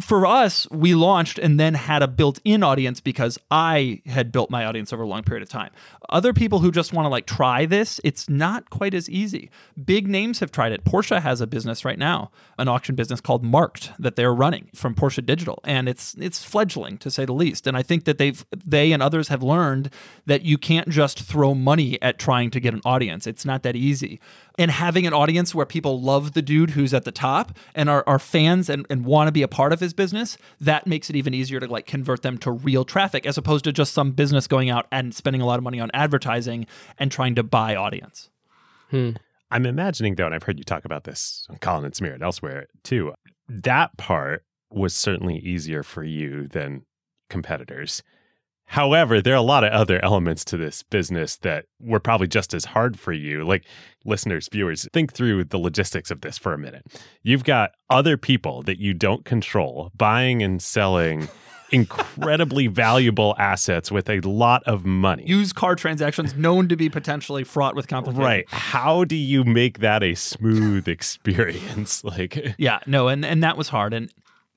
for 0.00 0.26
us, 0.26 0.68
we 0.70 0.94
launched 0.94 1.38
and 1.38 1.58
then 1.58 1.74
had 1.74 2.02
a 2.02 2.08
built 2.08 2.40
in 2.44 2.64
audience 2.64 3.00
because 3.00 3.38
I 3.50 4.02
had 4.06 4.32
built 4.32 4.50
my 4.50 4.64
audience 4.64 4.92
over 4.92 5.04
a 5.04 5.06
long 5.06 5.22
period 5.22 5.42
of 5.42 5.48
time. 5.48 5.70
Other 6.08 6.32
people 6.32 6.58
who 6.58 6.72
just 6.72 6.92
want 6.92 7.06
to 7.06 7.10
like 7.10 7.26
try 7.26 7.64
this, 7.64 8.00
it's 8.02 8.28
not 8.28 8.70
quite 8.70 8.92
as 8.92 9.08
easy. 9.08 9.50
Big 9.84 10.08
names 10.08 10.40
have 10.40 10.50
tried 10.50 10.72
it. 10.72 10.84
Porsche 10.84 11.22
has 11.22 11.40
a 11.40 11.46
business 11.46 11.84
right 11.84 11.98
now, 11.98 12.32
an 12.58 12.66
auction 12.66 12.96
business 12.96 13.20
called 13.20 13.44
Marked 13.44 13.92
that 14.00 14.16
they're 14.16 14.34
running 14.34 14.68
from 14.74 14.96
Porsche 14.96 15.24
Digital, 15.24 15.60
and 15.62 15.88
it's 15.88 16.14
it's 16.18 16.42
fledgling 16.42 16.98
to 16.98 17.10
say 17.10 17.24
the 17.24 17.32
least. 17.32 17.66
And 17.66 17.76
I 17.76 17.82
think 17.82 18.04
that 18.04 18.18
they've 18.18 18.44
they 18.50 18.90
and 18.90 19.02
others 19.02 19.28
have 19.28 19.44
learned 19.44 19.90
that 20.26 20.42
you 20.42 20.58
can't 20.58 20.88
just 20.88 21.20
throw 21.20 21.54
money 21.54 22.02
at 22.02 22.18
trying 22.18 22.50
to 22.50 22.58
get 22.60 22.74
an 22.74 22.82
audience. 22.84 23.28
It's 23.28 23.44
not 23.44 23.62
that 23.62 23.76
easy. 23.76 24.20
And 24.56 24.70
having 24.70 25.06
an 25.06 25.12
audience 25.12 25.54
where 25.54 25.66
people 25.66 26.00
love 26.00 26.32
the 26.32 26.42
dude 26.42 26.70
who's 26.70 26.94
at 26.94 27.04
the 27.04 27.10
top 27.10 27.56
and 27.74 27.90
are, 27.90 28.04
are 28.06 28.20
fans 28.20 28.68
and, 28.68 28.86
and 28.88 29.04
want 29.04 29.28
to 29.28 29.32
be 29.32 29.42
a 29.42 29.48
part 29.48 29.72
of 29.72 29.80
his 29.80 29.92
business, 29.92 30.38
that 30.60 30.86
makes 30.86 31.10
it 31.10 31.16
even 31.16 31.34
easier 31.34 31.58
to 31.58 31.66
like 31.66 31.86
convert 31.86 32.22
them 32.22 32.38
to 32.38 32.52
real 32.52 32.84
traffic 32.84 33.26
as 33.26 33.36
opposed 33.36 33.64
to 33.64 33.72
just 33.72 33.92
some 33.92 34.12
business 34.12 34.46
going 34.46 34.70
out 34.70 34.86
and 34.92 35.14
spending 35.14 35.42
a 35.42 35.46
lot 35.46 35.58
of 35.58 35.64
money 35.64 35.80
on 35.80 35.90
advertising 35.92 36.66
and 36.98 37.10
trying 37.10 37.34
to 37.34 37.42
buy 37.42 37.74
audience. 37.74 38.30
Hmm. 38.90 39.10
I'm 39.50 39.66
imagining 39.66 40.14
though, 40.14 40.26
and 40.26 40.34
I've 40.34 40.42
heard 40.44 40.58
you 40.58 40.64
talk 40.64 40.84
about 40.84 41.04
this 41.04 41.46
on 41.50 41.56
Colin 41.58 41.84
and 41.84 41.94
Samir 41.94 42.14
and 42.14 42.22
elsewhere 42.22 42.66
too. 42.82 43.12
That 43.48 43.96
part 43.96 44.44
was 44.70 44.94
certainly 44.94 45.38
easier 45.38 45.82
for 45.82 46.04
you 46.04 46.48
than 46.48 46.84
competitors. 47.28 48.02
However, 48.66 49.20
there 49.20 49.34
are 49.34 49.36
a 49.36 49.42
lot 49.42 49.64
of 49.64 49.72
other 49.72 50.02
elements 50.04 50.44
to 50.46 50.56
this 50.56 50.82
business 50.82 51.36
that 51.38 51.66
were 51.80 52.00
probably 52.00 52.26
just 52.26 52.54
as 52.54 52.64
hard 52.64 52.98
for 52.98 53.12
you. 53.12 53.44
Like 53.44 53.64
listeners, 54.04 54.48
viewers, 54.50 54.88
think 54.92 55.12
through 55.12 55.44
the 55.44 55.58
logistics 55.58 56.10
of 56.10 56.22
this 56.22 56.38
for 56.38 56.52
a 56.52 56.58
minute. 56.58 56.86
You've 57.22 57.44
got 57.44 57.72
other 57.90 58.16
people 58.16 58.62
that 58.62 58.78
you 58.78 58.94
don't 58.94 59.24
control 59.24 59.92
buying 59.96 60.42
and 60.42 60.62
selling 60.62 61.28
incredibly 61.72 62.66
valuable 62.66 63.34
assets 63.38 63.90
with 63.90 64.08
a 64.08 64.20
lot 64.20 64.62
of 64.64 64.84
money. 64.84 65.24
Used 65.26 65.54
car 65.54 65.74
transactions 65.74 66.34
known 66.34 66.68
to 66.68 66.76
be 66.76 66.88
potentially 66.88 67.44
fraught 67.44 67.74
with 67.74 67.88
complications. 67.88 68.24
Right. 68.24 68.44
How 68.48 69.04
do 69.04 69.16
you 69.16 69.44
make 69.44 69.80
that 69.80 70.02
a 70.02 70.14
smooth 70.14 70.88
experience? 70.88 72.04
Like 72.04 72.54
Yeah, 72.58 72.80
no, 72.86 73.08
and 73.08 73.24
and 73.24 73.42
that 73.42 73.56
was 73.56 73.68
hard. 73.68 73.92
And 73.92 74.12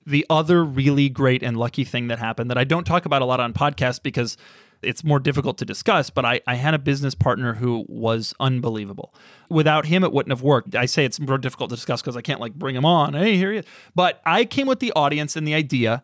the 0.08 0.26
other 0.30 0.64
really 0.64 1.10
great 1.10 1.44
and 1.44 1.58
lucky 1.58 1.84
thing 1.84 2.08
that 2.08 2.18
happened 2.18 2.50
that 2.50 2.58
I 2.58 2.64
don't 2.64 2.86
talk 2.86 3.06
about 3.06 3.22
a 3.22 3.26
lot 3.26 3.42
on 3.42 3.54
podcasts 3.54 4.02
because 4.02 4.38
it's 4.82 5.04
more 5.04 5.20
difficult 5.20 5.58
to 5.58 5.66
discuss, 5.66 6.10
but 6.10 6.24
I, 6.24 6.40
I 6.48 6.56
had 6.56 6.74
a 6.74 6.80
business 6.80 7.14
partner 7.14 7.56
who 7.56 7.84
was 7.90 8.34
unbelievable. 8.40 9.14
Without 9.50 9.88
him, 9.88 10.06
it 10.06 10.14
wouldn't 10.14 10.32
have 10.32 10.42
worked. 10.42 10.76
I 10.76 10.86
say 10.86 11.04
it's 11.04 11.20
more 11.20 11.38
difficult 11.38 11.72
to 11.72 11.76
discuss 11.76 12.02
because 12.02 12.16
I 12.16 12.22
can't 12.22 12.40
like 12.40 12.54
bring 12.54 12.76
him 12.76 12.86
on. 12.86 13.16
Hey, 13.16 13.36
here 13.36 13.52
he 13.52 13.58
is. 13.60 13.66
But 13.96 14.22
I 14.26 14.46
came 14.46 14.68
with 14.68 14.80
the 14.80 14.94
audience 14.94 15.36
and 15.36 15.46
the 15.46 15.54
idea 15.54 16.04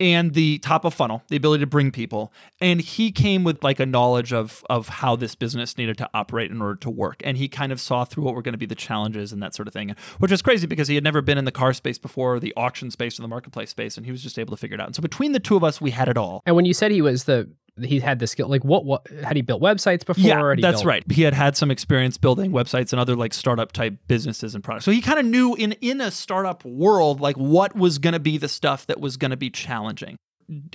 and 0.00 0.32
the 0.32 0.58
top 0.58 0.84
of 0.84 0.94
funnel, 0.94 1.22
the 1.28 1.36
ability 1.36 1.60
to 1.60 1.66
bring 1.66 1.92
people. 1.92 2.32
And 2.60 2.80
he 2.80 3.12
came 3.12 3.44
with 3.44 3.62
like 3.62 3.78
a 3.78 3.86
knowledge 3.86 4.32
of 4.32 4.64
of 4.70 4.88
how 4.88 5.14
this 5.14 5.34
business 5.34 5.76
needed 5.76 5.98
to 5.98 6.08
operate 6.14 6.50
in 6.50 6.60
order 6.60 6.76
to 6.76 6.90
work. 6.90 7.20
And 7.24 7.36
he 7.36 7.48
kind 7.48 7.70
of 7.70 7.80
saw 7.80 8.04
through 8.04 8.24
what 8.24 8.34
were 8.34 8.42
going 8.42 8.54
to 8.54 8.58
be 8.58 8.66
the 8.66 8.74
challenges 8.74 9.32
and 9.32 9.42
that 9.42 9.54
sort 9.54 9.68
of 9.68 9.74
thing, 9.74 9.94
which 10.18 10.30
was 10.30 10.42
crazy 10.42 10.66
because 10.66 10.88
he 10.88 10.94
had 10.94 11.04
never 11.04 11.20
been 11.20 11.38
in 11.38 11.44
the 11.44 11.52
car 11.52 11.72
space 11.72 11.98
before, 11.98 12.40
the 12.40 12.54
auction 12.56 12.90
space, 12.90 13.18
or 13.18 13.22
the 13.22 13.28
marketplace 13.28 13.70
space, 13.70 13.96
and 13.96 14.06
he 14.06 14.12
was 14.12 14.22
just 14.22 14.38
able 14.38 14.56
to 14.56 14.60
figure 14.60 14.74
it 14.74 14.80
out. 14.80 14.86
And 14.86 14.96
so 14.96 15.02
between 15.02 15.32
the 15.32 15.40
two 15.40 15.56
of 15.56 15.62
us, 15.62 15.80
we 15.80 15.90
had 15.90 16.08
it 16.08 16.16
all. 16.16 16.42
And 16.46 16.56
when 16.56 16.64
you 16.64 16.74
said 16.74 16.90
he 16.90 17.02
was 17.02 17.24
the 17.24 17.50
he 17.82 18.00
had 18.00 18.18
the 18.18 18.26
skill 18.26 18.48
like 18.48 18.64
what 18.64 18.84
what 18.84 19.06
had 19.24 19.36
he 19.36 19.42
built 19.42 19.62
websites 19.62 20.04
before? 20.04 20.24
Yeah 20.24 20.54
that's 20.60 20.78
built- 20.78 20.84
right. 20.86 21.04
He 21.10 21.22
had 21.22 21.34
had 21.34 21.56
some 21.56 21.70
experience 21.70 22.18
building 22.18 22.52
websites 22.52 22.92
and 22.92 23.00
other 23.00 23.16
like 23.16 23.32
startup 23.34 23.72
type 23.72 23.94
businesses 24.08 24.54
and 24.54 24.62
products. 24.62 24.84
So 24.84 24.90
he 24.90 25.00
kind 25.00 25.18
of 25.18 25.26
knew 25.26 25.54
in 25.54 25.72
in 25.80 26.00
a 26.00 26.10
startup 26.10 26.64
world 26.64 27.20
like 27.20 27.36
what 27.36 27.74
was 27.76 27.98
going 27.98 28.14
to 28.14 28.20
be 28.20 28.38
the 28.38 28.48
stuff 28.48 28.86
that 28.86 29.00
was 29.00 29.16
going 29.16 29.30
to 29.30 29.36
be 29.36 29.50
challenging 29.50 30.16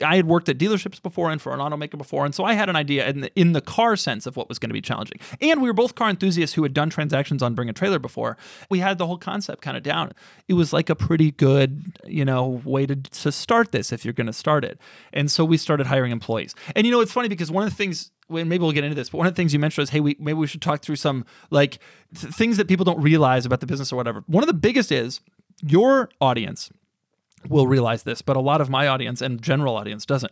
I 0.03 0.15
had 0.15 0.27
worked 0.27 0.49
at 0.49 0.57
dealerships 0.57 1.01
before 1.01 1.31
and 1.31 1.41
for 1.41 1.53
an 1.53 1.59
automaker 1.59 1.97
before, 1.97 2.25
and 2.25 2.33
so 2.33 2.43
I 2.43 2.53
had 2.53 2.69
an 2.69 2.75
idea 2.75 3.07
in 3.07 3.21
the, 3.21 3.39
in 3.39 3.53
the 3.53 3.61
car 3.61 3.95
sense 3.95 4.25
of 4.25 4.35
what 4.35 4.49
was 4.49 4.59
going 4.59 4.69
to 4.69 4.73
be 4.73 4.81
challenging. 4.81 5.19
And 5.41 5.61
we 5.61 5.69
were 5.69 5.73
both 5.73 5.95
car 5.95 6.09
enthusiasts 6.09 6.55
who 6.55 6.63
had 6.63 6.73
done 6.73 6.89
transactions 6.89 7.43
on 7.43 7.55
Bring 7.55 7.69
a 7.69 7.73
Trailer 7.73 7.99
before. 7.99 8.37
We 8.69 8.79
had 8.79 8.97
the 8.97 9.07
whole 9.07 9.17
concept 9.17 9.61
kind 9.61 9.75
of 9.75 9.83
down. 9.83 10.11
It 10.47 10.53
was 10.53 10.73
like 10.73 10.89
a 10.89 10.95
pretty 10.95 11.31
good, 11.31 11.97
you 12.05 12.25
know, 12.25 12.61
way 12.63 12.85
to, 12.85 12.95
to 12.95 13.31
start 13.31 13.71
this 13.71 13.91
if 13.91 14.05
you're 14.05 14.13
going 14.13 14.27
to 14.27 14.33
start 14.33 14.63
it. 14.63 14.79
And 15.13 15.29
so 15.29 15.43
we 15.43 15.57
started 15.57 15.87
hiring 15.87 16.11
employees. 16.11 16.55
And 16.75 16.85
you 16.85 16.91
know, 16.91 17.01
it's 17.01 17.11
funny 17.11 17.29
because 17.29 17.51
one 17.51 17.63
of 17.63 17.69
the 17.69 17.75
things 17.75 18.11
maybe 18.29 18.57
we'll 18.57 18.71
get 18.71 18.83
into 18.83 18.95
this, 18.95 19.09
but 19.09 19.19
one 19.19 19.27
of 19.27 19.33
the 19.33 19.37
things 19.37 19.53
you 19.53 19.59
mentioned 19.59 19.83
was, 19.83 19.89
hey, 19.89 19.99
we 19.99 20.15
maybe 20.19 20.33
we 20.33 20.47
should 20.47 20.61
talk 20.61 20.81
through 20.81 20.95
some 20.95 21.25
like 21.51 21.79
th- 22.15 22.33
things 22.33 22.57
that 22.57 22.67
people 22.67 22.83
don't 22.83 23.01
realize 23.01 23.45
about 23.45 23.59
the 23.59 23.67
business 23.67 23.93
or 23.93 23.95
whatever. 23.95 24.23
One 24.27 24.43
of 24.43 24.47
the 24.47 24.53
biggest 24.53 24.91
is 24.91 25.21
your 25.61 26.09
audience 26.19 26.71
will 27.49 27.67
realize 27.67 28.03
this, 28.03 28.21
but 28.21 28.35
a 28.35 28.41
lot 28.41 28.61
of 28.61 28.69
my 28.69 28.87
audience 28.87 29.21
and 29.21 29.41
general 29.41 29.75
audience 29.75 30.05
doesn't 30.05 30.31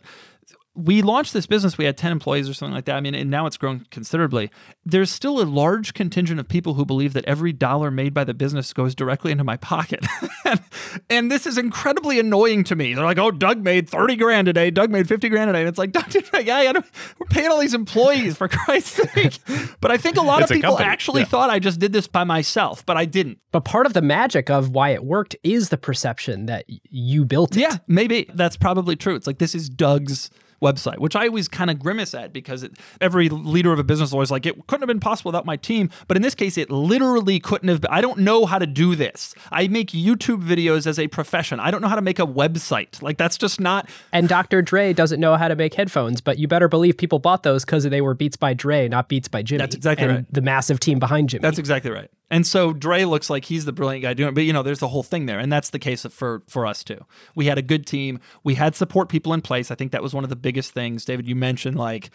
we 0.74 1.02
launched 1.02 1.32
this 1.32 1.46
business 1.46 1.78
we 1.78 1.84
had 1.84 1.96
10 1.96 2.10
employees 2.12 2.48
or 2.48 2.54
something 2.54 2.74
like 2.74 2.84
that. 2.86 2.96
I 2.96 3.00
mean 3.00 3.14
and 3.14 3.30
now 3.30 3.46
it's 3.46 3.56
grown 3.56 3.86
considerably. 3.90 4.50
There's 4.84 5.10
still 5.10 5.40
a 5.40 5.44
large 5.44 5.94
contingent 5.94 6.40
of 6.40 6.48
people 6.48 6.74
who 6.74 6.84
believe 6.84 7.12
that 7.12 7.24
every 7.26 7.52
dollar 7.52 7.90
made 7.90 8.12
by 8.12 8.24
the 8.24 8.34
business 8.34 8.72
goes 8.72 8.94
directly 8.94 9.32
into 9.32 9.44
my 9.44 9.56
pocket. 9.56 10.04
And, 10.46 10.60
and, 11.08 11.30
this 11.32 11.46
is 11.46 11.56
incredibly 11.56 12.20
annoying 12.20 12.64
to 12.64 12.76
me. 12.76 12.92
They're 12.92 13.02
like 13.04 13.18
oh 13.18 13.30
doug 13.30 13.62
made 13.62 13.88
30 13.88 14.16
grand 14.16 14.46
a 14.46 14.52
day 14.52 14.70
doug 14.70 14.90
made 14.90 15.08
50 15.08 15.30
grand 15.30 15.48
a 15.48 15.54
day 15.54 15.60
and 15.60 15.68
it's 15.68 15.78
like 15.78 15.90
doug 15.90 16.04
yeah, 16.44 16.70
we're 17.18 17.26
paying 17.30 17.48
all 17.50 17.58
these 17.58 17.72
employees 17.72 18.36
for 18.36 18.46
christ's 18.48 19.10
sake. 19.10 19.38
But 19.80 19.90
i 19.90 19.96
think 19.96 20.18
a 20.18 20.22
lot 20.22 20.42
it's 20.42 20.50
of 20.50 20.54
people 20.56 20.72
company. 20.72 20.90
actually 20.90 21.20
yeah. 21.22 21.28
thought 21.28 21.48
i 21.48 21.58
just 21.58 21.80
did 21.80 21.94
this 21.94 22.06
by 22.06 22.24
myself 22.24 22.84
but 22.84 22.98
i 22.98 23.06
didn't. 23.06 23.38
But 23.52 23.64
part 23.64 23.86
of 23.86 23.94
the 23.94 24.02
magic 24.02 24.50
of 24.50 24.68
why 24.68 24.90
it 24.90 25.02
worked 25.02 25.34
is 25.42 25.70
the 25.70 25.78
perception 25.78 26.44
that 26.46 26.66
you 26.68 27.24
built 27.24 27.56
it. 27.56 27.60
Yeah 27.60 27.78
maybe. 27.86 28.30
That's 28.34 28.56
probably 28.56 28.96
true. 28.96 29.14
It's 29.14 29.26
like 29.26 29.38
this 29.38 29.54
is 29.54 29.68
doug's 29.68 30.30
website, 30.64 30.98
which 30.98 31.14
I 31.14 31.28
always 31.28 31.48
kind 31.48 31.70
of 31.70 31.78
grimace 31.78 32.14
at 32.14 32.32
because 32.32 32.62
it, 32.62 32.72
every 33.00 33.28
leader 33.28 33.72
of 33.72 33.78
a 33.78 33.84
business 33.84 34.10
is 34.10 34.12
always 34.14 34.30
like, 34.30 34.46
it 34.46 34.66
couldn't 34.66 34.82
have 34.82 34.88
been 34.88 35.00
possible 35.00 35.28
without 35.30 35.46
my 35.46 35.56
team. 35.56 35.90
But 36.08 36.16
in 36.16 36.22
this 36.22 36.34
case, 36.34 36.56
it 36.56 36.70
literally 36.70 37.38
couldn't 37.40 37.68
have 37.68 37.80
been. 37.80 37.90
I 37.90 38.00
don't 38.00 38.20
know 38.20 38.46
how 38.46 38.58
to 38.58 38.66
do 38.66 38.96
this. 38.96 39.34
I 39.52 39.68
make 39.68 39.90
YouTube 39.90 40.42
videos 40.42 40.86
as 40.86 40.98
a 40.98 41.08
profession. 41.08 41.60
I 41.60 41.70
don't 41.70 41.82
know 41.82 41.88
how 41.88 41.96
to 41.96 42.02
make 42.02 42.18
a 42.18 42.26
website. 42.26 43.02
Like, 43.02 43.18
that's 43.18 43.36
just 43.36 43.60
not. 43.60 43.88
And 44.12 44.28
Dr. 44.28 44.62
Dre 44.62 44.92
doesn't 44.92 45.20
know 45.20 45.36
how 45.36 45.48
to 45.48 45.56
make 45.56 45.74
headphones, 45.74 46.20
but 46.20 46.38
you 46.38 46.48
better 46.48 46.68
believe 46.68 46.96
people 46.96 47.18
bought 47.18 47.42
those 47.42 47.64
because 47.64 47.84
they 47.84 48.00
were 48.00 48.14
Beats 48.14 48.36
by 48.36 48.54
Dre, 48.54 48.88
not 48.88 49.08
Beats 49.08 49.28
by 49.28 49.42
Jimmy. 49.42 49.58
That's 49.58 49.74
exactly 49.74 50.06
and 50.06 50.16
right. 50.16 50.32
The 50.32 50.40
massive 50.40 50.80
team 50.80 50.98
behind 50.98 51.28
Jimmy. 51.28 51.42
That's 51.42 51.58
exactly 51.58 51.90
right. 51.90 52.10
And 52.34 52.44
so 52.44 52.72
Dre 52.72 53.04
looks 53.04 53.30
like 53.30 53.44
he's 53.44 53.64
the 53.64 53.72
brilliant 53.72 54.02
guy 54.02 54.12
doing 54.12 54.30
it, 54.30 54.34
but 54.34 54.42
you 54.42 54.52
know, 54.52 54.64
there's 54.64 54.80
the 54.80 54.88
whole 54.88 55.04
thing 55.04 55.26
there, 55.26 55.38
and 55.38 55.52
that's 55.52 55.70
the 55.70 55.78
case 55.78 56.04
for 56.04 56.42
for 56.48 56.66
us 56.66 56.82
too. 56.82 56.98
We 57.36 57.46
had 57.46 57.58
a 57.58 57.62
good 57.62 57.86
team. 57.86 58.18
We 58.42 58.56
had 58.56 58.74
support 58.74 59.08
people 59.08 59.32
in 59.34 59.40
place. 59.40 59.70
I 59.70 59.76
think 59.76 59.92
that 59.92 60.02
was 60.02 60.12
one 60.12 60.24
of 60.24 60.30
the 60.30 60.36
biggest 60.36 60.72
things. 60.72 61.04
David, 61.04 61.28
you 61.28 61.36
mentioned 61.36 61.78
like 61.78 62.10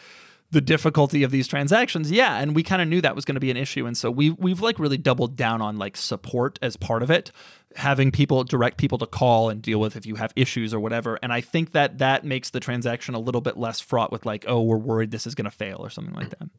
the 0.51 0.59
difficulty 0.59 1.24
of 1.24 1.32
these 1.32 1.47
transactions. 1.47 2.11
Yeah, 2.11 2.38
and 2.38 2.53
we 2.53 2.63
kind 2.63 2.82
of 2.82 2.89
knew 2.89 2.99
that 2.99 3.15
was 3.15 3.24
going 3.24 3.38
to 3.38 3.39
be 3.39 3.49
an 3.49 3.55
issue, 3.55 3.86
and 3.86 3.95
so 3.97 4.11
we 4.11 4.32
we've 4.32 4.59
like 4.59 4.78
really 4.78 4.97
doubled 4.97 5.38
down 5.38 5.61
on 5.61 5.78
like 5.78 5.95
support 5.95 6.59
as 6.61 6.76
part 6.76 7.01
of 7.01 7.09
it, 7.09 7.32
having 7.78 8.11
people 8.11 8.43
direct 8.43 8.78
people 8.78 8.97
to 8.97 9.07
call 9.07 9.47
and 9.47 9.61
deal 9.61 9.80
with 9.80 9.95
if 9.95 10.05
you 10.05 10.15
have 10.15 10.34
issues 10.36 10.74
or 10.74 10.82
whatever. 10.82 11.17
And 11.24 11.32
I 11.32 11.39
think 11.39 11.72
that 11.72 11.99
that 11.99 12.26
makes 12.26 12.49
the 12.49 12.59
transaction 12.59 13.15
a 13.15 13.20
little 13.20 13.39
bit 13.39 13.55
less 13.55 13.80
fraught 13.80 14.11
with 14.11 14.26
like, 14.26 14.43
oh, 14.49 14.63
we're 14.63 14.76
worried 14.76 15.11
this 15.11 15.26
is 15.26 15.34
going 15.34 15.45
to 15.45 15.57
fail 15.57 15.78
or 15.80 15.89
something 15.89 16.13
like 16.13 16.32
that 16.32 16.49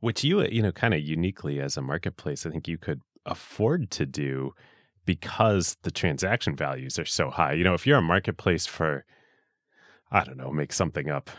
which 0.00 0.22
you 0.24 0.42
you 0.46 0.62
know 0.62 0.72
kind 0.72 0.94
of 0.94 1.00
uniquely 1.00 1.60
as 1.60 1.76
a 1.76 1.82
marketplace 1.82 2.44
i 2.46 2.50
think 2.50 2.68
you 2.68 2.78
could 2.78 3.00
afford 3.24 3.90
to 3.90 4.06
do 4.06 4.52
because 5.04 5.76
the 5.82 5.90
transaction 5.90 6.54
values 6.56 6.98
are 6.98 7.04
so 7.04 7.30
high 7.30 7.52
you 7.52 7.64
know 7.64 7.74
if 7.74 7.86
you're 7.86 7.98
a 7.98 8.02
marketplace 8.02 8.66
for 8.66 9.04
i 10.10 10.22
don't 10.24 10.36
know 10.36 10.50
make 10.50 10.72
something 10.72 11.08
up 11.08 11.30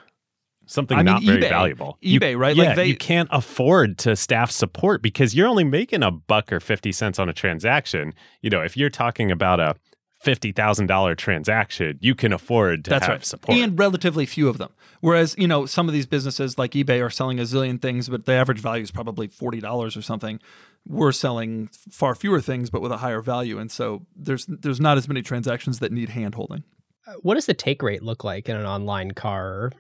something 0.66 0.98
I 0.98 1.04
mean, 1.04 1.14
not 1.14 1.24
very 1.24 1.42
eBay. 1.44 1.50
valuable 1.50 1.98
eBay, 2.04 2.32
you, 2.32 2.38
right? 2.38 2.56
Yeah, 2.56 2.64
Like 2.66 2.76
they- 2.76 2.86
you 2.88 2.98
can't 2.98 3.30
afford 3.32 3.98
to 4.00 4.16
staff 4.18 4.52
support 4.52 5.02
because 5.02 5.34
you're 5.34 5.48
only 5.48 5.64
making 5.64 6.04
a 6.04 6.12
buck 6.12 6.52
or 6.52 6.60
50 6.60 6.92
cents 6.92 7.20
on 7.20 7.30
a 7.30 7.34
transaction 7.34 8.14
you 8.42 8.50
know 8.50 8.62
if 8.62 8.76
you're 8.76 8.90
talking 8.90 9.32
about 9.32 9.60
a 9.62 9.76
$50,000 10.24 11.18
transaction, 11.18 11.98
you 12.02 12.16
can 12.16 12.34
afford 12.34 12.86
to 12.86 12.90
That's 12.90 13.06
have 13.06 13.16
right. 13.16 13.26
support. 13.26 13.58
And 13.58 13.78
relatively 13.78 14.26
few 14.26 14.50
of 14.50 14.58
them. 14.58 14.70
Whereas, 15.00 15.36
you 15.38 15.48
know, 15.48 15.66
some 15.66 15.88
of 15.88 15.94
these 15.94 16.06
businesses 16.06 16.58
like 16.58 16.72
eBay 16.72 17.06
are 17.06 17.10
selling 17.10 17.40
a 17.40 17.44
zillion 17.44 17.82
things, 17.82 18.10
but 18.10 18.26
the 18.26 18.34
average 18.34 18.60
value 18.60 18.84
is 18.84 18.92
probably 18.92 19.28
$40 19.28 19.96
or 19.96 20.02
something. 20.02 20.40
We're 20.88 21.12
selling 21.12 21.70
far 21.92 22.16
fewer 22.16 22.42
things, 22.42 22.70
but 22.70 22.82
with 22.82 22.92
a 22.92 22.98
higher 22.98 23.22
value. 23.22 23.60
And 23.60 23.72
so 23.72 24.06
there's 24.16 24.46
there's 24.48 24.80
not 24.80 24.98
as 24.98 25.08
many 25.08 25.22
transactions 25.22 25.80
that 25.80 25.92
need 25.92 26.10
hand 26.10 26.36
holding. 26.36 26.64
Uh, 27.06 27.14
what 27.22 27.36
does 27.36 27.46
the 27.46 27.54
take 27.54 27.84
rate 27.84 28.02
look 28.02 28.24
like 28.24 28.50
in 28.50 28.56
an 28.56 28.66
online 28.66 29.12
car? 29.12 29.72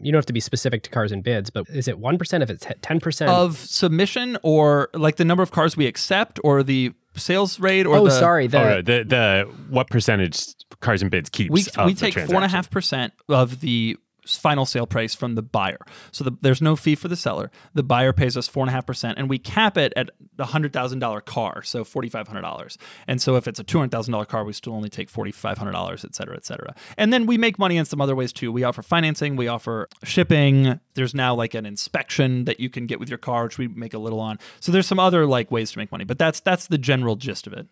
You 0.00 0.12
don't 0.12 0.18
have 0.18 0.26
to 0.26 0.32
be 0.32 0.40
specific 0.40 0.82
to 0.82 0.90
cars 0.90 1.10
and 1.10 1.22
bids, 1.24 1.48
but 1.48 1.66
is 1.70 1.88
it 1.88 1.98
1% 1.98 2.42
if 2.42 2.50
it's 2.50 2.66
10%? 2.66 3.28
Of 3.28 3.56
submission 3.56 4.36
or 4.42 4.90
like 4.92 5.16
the 5.16 5.24
number 5.24 5.42
of 5.42 5.52
cars 5.52 5.74
we 5.74 5.86
accept 5.86 6.38
or 6.44 6.62
the 6.62 6.92
sales 7.16 7.60
rate 7.60 7.86
or 7.86 7.96
oh, 7.96 8.04
the, 8.04 8.10
sorry. 8.10 8.44
Oh, 8.46 8.48
the, 8.48 8.58
oh, 8.58 8.82
the 8.82 9.04
the 9.04 9.52
what 9.68 9.88
percentage 9.88 10.46
cars 10.80 11.02
and 11.02 11.10
bids 11.10 11.28
keeps 11.28 11.50
we, 11.50 11.64
of 11.76 11.86
we 11.86 11.94
take 11.94 12.14
four 12.14 12.22
and 12.22 12.30
a 12.30 12.32
transaction? 12.32 12.56
half 12.56 12.70
percent 12.70 13.12
of 13.28 13.60
the 13.60 13.96
final 14.26 14.66
sale 14.66 14.86
price 14.86 15.14
from 15.14 15.34
the 15.34 15.42
buyer. 15.42 15.78
So 16.12 16.24
the, 16.24 16.32
there's 16.40 16.62
no 16.62 16.76
fee 16.76 16.94
for 16.94 17.08
the 17.08 17.16
seller. 17.16 17.50
The 17.74 17.82
buyer 17.82 18.12
pays 18.12 18.36
us 18.36 18.48
four 18.48 18.66
and 18.66 19.28
we 19.28 19.38
cap 19.38 19.78
it 19.78 19.92
at 19.96 20.10
the 20.36 20.46
hundred 20.46 20.72
thousand 20.72 20.98
dollar 20.98 21.20
car, 21.20 21.62
so 21.62 21.84
forty 21.84 22.08
five 22.08 22.28
hundred 22.28 22.42
dollars. 22.42 22.78
And 23.06 23.20
so 23.20 23.36
if 23.36 23.46
it's 23.48 23.58
a 23.58 23.64
two 23.64 23.78
hundred 23.78 23.92
thousand 23.92 24.12
dollar 24.12 24.24
car, 24.24 24.44
we 24.44 24.52
still 24.52 24.74
only 24.74 24.88
take 24.88 25.08
forty 25.08 25.32
five 25.32 25.58
hundred 25.58 25.72
dollars, 25.72 26.04
et 26.04 26.14
cetera, 26.14 26.36
et 26.36 26.44
cetera. 26.44 26.74
And 26.96 27.12
then 27.12 27.26
we 27.26 27.38
make 27.38 27.58
money 27.58 27.76
in 27.76 27.84
some 27.84 28.00
other 28.00 28.14
ways 28.14 28.32
too. 28.32 28.52
We 28.52 28.64
offer 28.64 28.82
financing, 28.82 29.36
we 29.36 29.48
offer 29.48 29.88
shipping. 30.04 30.80
There's 30.94 31.14
now 31.14 31.34
like 31.34 31.54
an 31.54 31.66
inspection 31.66 32.44
that 32.44 32.60
you 32.60 32.70
can 32.70 32.86
get 32.86 33.00
with 33.00 33.08
your 33.08 33.18
car, 33.18 33.44
which 33.44 33.58
we 33.58 33.68
make 33.68 33.94
a 33.94 33.98
little 33.98 34.20
on. 34.20 34.38
So 34.60 34.72
there's 34.72 34.86
some 34.86 34.98
other 34.98 35.26
like 35.26 35.50
ways 35.50 35.72
to 35.72 35.78
make 35.78 35.92
money, 35.92 36.04
but 36.04 36.18
that's 36.18 36.40
that's 36.40 36.66
the 36.66 36.78
general 36.78 37.16
gist 37.16 37.46
of 37.46 37.52
it 37.52 37.66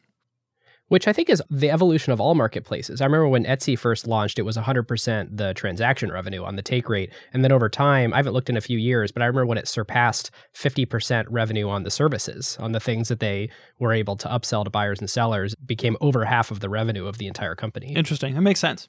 which 0.89 1.09
I 1.09 1.13
think 1.13 1.31
is 1.31 1.43
the 1.51 1.71
evolution 1.71 2.13
of 2.13 2.21
all 2.21 2.35
marketplaces. 2.35 3.01
I 3.01 3.07
remember 3.07 3.29
when 3.29 3.45
Etsy 3.45 3.79
first 3.79 4.07
launched, 4.07 4.39
it 4.39 4.43
was 4.43 4.57
100% 4.57 5.37
the 5.37 5.55
transaction 5.55 6.13
revenue 6.13 6.45
on 6.45 6.57
the 6.57 6.63
take 6.63 6.89
rate. 6.89 7.13
And 7.33 7.43
then 7.43 7.53
over 7.53 7.69
time, 7.69 8.13
I 8.13 8.17
haven't 8.17 8.35
looked 8.35 8.51
in 8.51 8.57
a 8.57 8.61
few 8.61 8.79
years, 8.79 9.11
but 9.11 9.23
I 9.23 9.27
remember 9.27 9.47
when 9.47 9.59
it 9.59 9.67
surpassed 9.67 10.31
50% 10.55 11.25
revenue 11.31 11.69
on 11.69 11.85
the 11.85 11.91
services, 11.91 12.57
on 12.61 12.73
the 12.73 12.81
things 12.81 13.09
that 13.09 13.21
they 13.21 13.49
were 13.79 13.93
able 13.93 14.17
to 14.17 14.29
upsell 14.29 14.65
to 14.65 14.71
buyers 14.71 15.01
and 15.01 15.09
sellers, 15.09 15.55
became 15.55 15.97
over 16.01 16.27
half 16.27 16.51
of 16.51 16.61
the 16.61 16.69
revenue 16.69 17.07
of 17.07 17.19
the 17.19 17.27
entire 17.27 17.55
company. 17.55 17.95
Interesting. 17.95 18.35
That 18.35 18.43
makes 18.43 18.61
sense. 18.61 18.89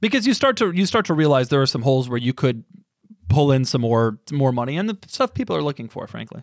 Because 0.00 0.26
you 0.26 0.34
start 0.34 0.56
to 0.58 0.72
you 0.72 0.86
start 0.86 1.06
to 1.06 1.14
realize 1.14 1.48
there 1.48 1.62
are 1.62 1.66
some 1.66 1.82
holes 1.82 2.08
where 2.08 2.18
you 2.18 2.32
could 2.32 2.64
pull 3.28 3.50
in 3.50 3.64
some 3.64 3.80
more 3.80 4.18
more 4.30 4.52
money 4.52 4.76
and 4.76 4.88
the 4.88 4.98
stuff 5.06 5.34
people 5.34 5.56
are 5.56 5.62
looking 5.62 5.88
for, 5.88 6.06
frankly. 6.06 6.42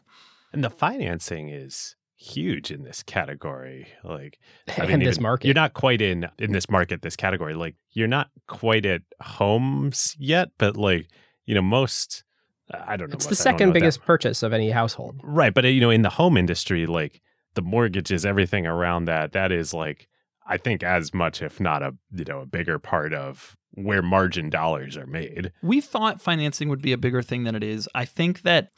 And 0.52 0.64
the 0.64 0.70
financing 0.70 1.50
is 1.50 1.96
huge 2.24 2.72
in 2.72 2.84
this 2.84 3.04
category. 3.04 3.88
Like 4.04 4.40
I 4.78 4.82
mean, 4.88 4.92
in 4.92 5.00
this 5.02 5.20
market, 5.20 5.48
you're 5.48 5.54
not 5.54 5.74
quite 5.74 6.02
in 6.02 6.28
in 6.40 6.52
this 6.52 6.70
market, 6.70 7.02
this 7.02 7.16
category. 7.16 7.54
Like 7.54 7.76
you're 7.92 8.08
not 8.08 8.30
quite 8.48 8.86
at 8.86 9.02
homes 9.22 10.16
yet, 10.18 10.50
but 10.58 10.78
like 10.78 11.08
you 11.46 11.54
know, 11.54 11.62
most 11.62 12.24
I 12.74 12.96
don't 12.96 13.10
know. 13.10 13.16
It's 13.16 13.28
the 13.28 13.36
second 13.36 13.74
biggest 13.74 14.00
that. 14.00 14.06
purchase 14.06 14.44
of 14.44 14.54
any 14.54 14.72
household, 14.72 15.20
right? 15.24 15.54
But 15.54 15.66
uh, 15.66 15.70
you 15.70 15.82
know, 15.82 15.90
in 15.90 16.02
the 16.02 16.10
home 16.10 16.38
industry, 16.38 16.86
like 16.86 17.22
the 17.56 17.62
mortgages, 17.62 18.26
everything 18.26 18.66
around 18.66 19.06
that, 19.06 19.34
that 19.34 19.52
is 19.52 19.74
like 19.74 20.08
I 20.48 20.58
think 20.58 20.84
as 20.84 21.14
much, 21.14 21.42
if 21.42 21.60
not 21.60 21.84
a 21.84 21.96
you 22.12 22.26
know 22.26 22.42
a 22.42 22.46
bigger 22.46 22.80
part 22.80 23.14
of 23.14 23.56
where 23.76 24.02
margin 24.02 24.50
dollars 24.50 24.96
are 24.96 25.08
made. 25.08 25.52
We 25.62 25.82
thought 25.82 26.22
financing 26.22 26.70
would 26.70 26.82
be 26.82 26.94
a 26.94 26.98
bigger 26.98 27.22
thing 27.22 27.44
than 27.44 27.56
it 27.56 27.64
is. 27.64 27.90
I 27.96 28.06
think 28.06 28.44
that 28.44 28.70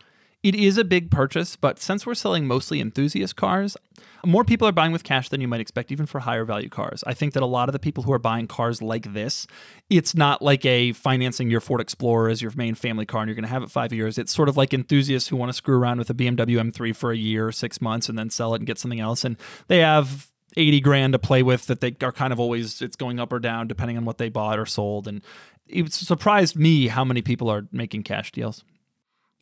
it 0.46 0.54
is 0.54 0.78
a 0.78 0.84
big 0.84 1.10
purchase, 1.10 1.56
but 1.56 1.80
since 1.80 2.06
we're 2.06 2.14
selling 2.14 2.46
mostly 2.46 2.80
enthusiast 2.80 3.36
cars, 3.36 3.76
more 4.24 4.44
people 4.44 4.68
are 4.68 4.72
buying 4.72 4.92
with 4.92 5.04
cash 5.04 5.30
than 5.30 5.42
you 5.42 5.48
might 5.48 5.60
expect, 5.60 5.92
even 5.92 6.06
for 6.06 6.20
higher 6.20 6.46
value 6.46 6.70
cars. 6.70 7.04
I 7.08 7.16
think 7.16 7.34
that 7.34 7.42
a 7.42 7.48
lot 7.48 7.68
of 7.68 7.74
the 7.74 7.80
people 7.80 8.04
who 8.04 8.14
are 8.14 8.20
buying 8.20 8.46
cars 8.46 8.80
like 8.80 9.12
this, 9.12 9.48
it's 9.90 10.14
not 10.14 10.44
like 10.44 10.64
a 10.64 10.94
financing 10.94 11.50
your 11.50 11.62
Ford 11.62 11.82
Explorer 11.82 12.30
as 12.30 12.44
your 12.44 12.52
main 12.56 12.76
family 12.76 13.08
car 13.08 13.22
and 13.22 13.28
you're 13.28 13.36
going 13.36 13.42
to 13.42 13.50
have 13.50 13.64
it 13.64 13.72
five 13.72 13.92
years. 13.92 14.20
It's 14.20 14.36
sort 14.36 14.48
of 14.48 14.56
like 14.56 14.72
enthusiasts 14.72 15.30
who 15.30 15.36
want 15.36 15.50
to 15.50 15.54
screw 15.54 15.80
around 15.80 15.98
with 15.98 16.12
a 16.12 16.14
BMW 16.14 16.62
M3 16.72 16.96
for 16.96 17.12
a 17.12 17.18
year, 17.18 17.52
six 17.52 17.82
months, 17.82 18.08
and 18.08 18.16
then 18.16 18.30
sell 18.30 18.54
it 18.54 18.58
and 18.60 18.68
get 18.68 18.78
something 18.78 19.00
else. 19.00 19.26
And 19.26 19.38
they 19.68 19.80
have 19.80 20.30
80 20.56 20.80
grand 20.82 21.14
to 21.14 21.20
play 21.20 21.42
with 21.42 21.66
that 21.66 21.82
they 21.82 21.96
are 22.04 22.12
kind 22.12 22.32
of 22.32 22.40
always, 22.40 22.84
it's 22.84 22.96
going 22.96 23.20
up 23.20 23.34
or 23.34 23.40
down 23.40 23.68
depending 23.68 23.98
on 23.98 24.06
what 24.06 24.20
they 24.20 24.30
bought 24.30 24.60
or 24.60 24.68
sold. 24.68 25.08
And 25.08 25.24
it 25.66 25.92
surprised 25.92 26.56
me 26.56 26.90
how 26.90 27.04
many 27.04 27.24
people 27.24 27.50
are 27.50 27.68
making 27.72 28.04
cash 28.04 28.32
deals 28.32 28.64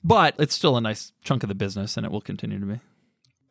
but 0.03 0.35
it's 0.39 0.53
still 0.53 0.77
a 0.77 0.81
nice 0.81 1.11
chunk 1.23 1.43
of 1.43 1.49
the 1.49 1.55
business 1.55 1.97
and 1.97 2.05
it 2.05 2.11
will 2.11 2.21
continue 2.21 2.59
to 2.59 2.65
be. 2.65 2.79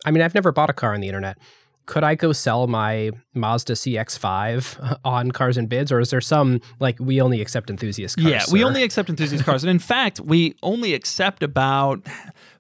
I 0.05 0.11
mean, 0.11 0.23
I've 0.23 0.35
never 0.35 0.53
bought 0.53 0.71
a 0.71 0.73
car 0.73 0.95
on 0.95 1.01
the 1.01 1.09
internet. 1.09 1.39
Could 1.87 2.05
I 2.05 2.15
go 2.15 2.33
sell 2.33 2.67
my 2.67 3.11
Mazda 3.35 3.73
CX5 3.73 4.99
on 5.05 5.33
Cars 5.33 5.57
and 5.57 5.69
Bids, 5.69 5.91
or 5.91 5.99
is 5.99 6.11
there 6.11 6.21
some 6.21 6.61
like 6.79 6.99
we 7.01 7.21
only 7.21 7.41
accept 7.41 7.71
enthusiast 7.71 8.17
cars? 8.17 8.31
Yeah, 8.31 8.39
sir? 8.41 8.53
we 8.53 8.63
only 8.63 8.85
accept 8.85 9.09
enthusiast 9.09 9.45
cars, 9.45 9.65
and 9.65 9.71
in 9.71 9.81
fact, 9.81 10.21
we 10.21 10.55
only 10.63 10.95
accept 10.95 11.43
about 11.43 12.07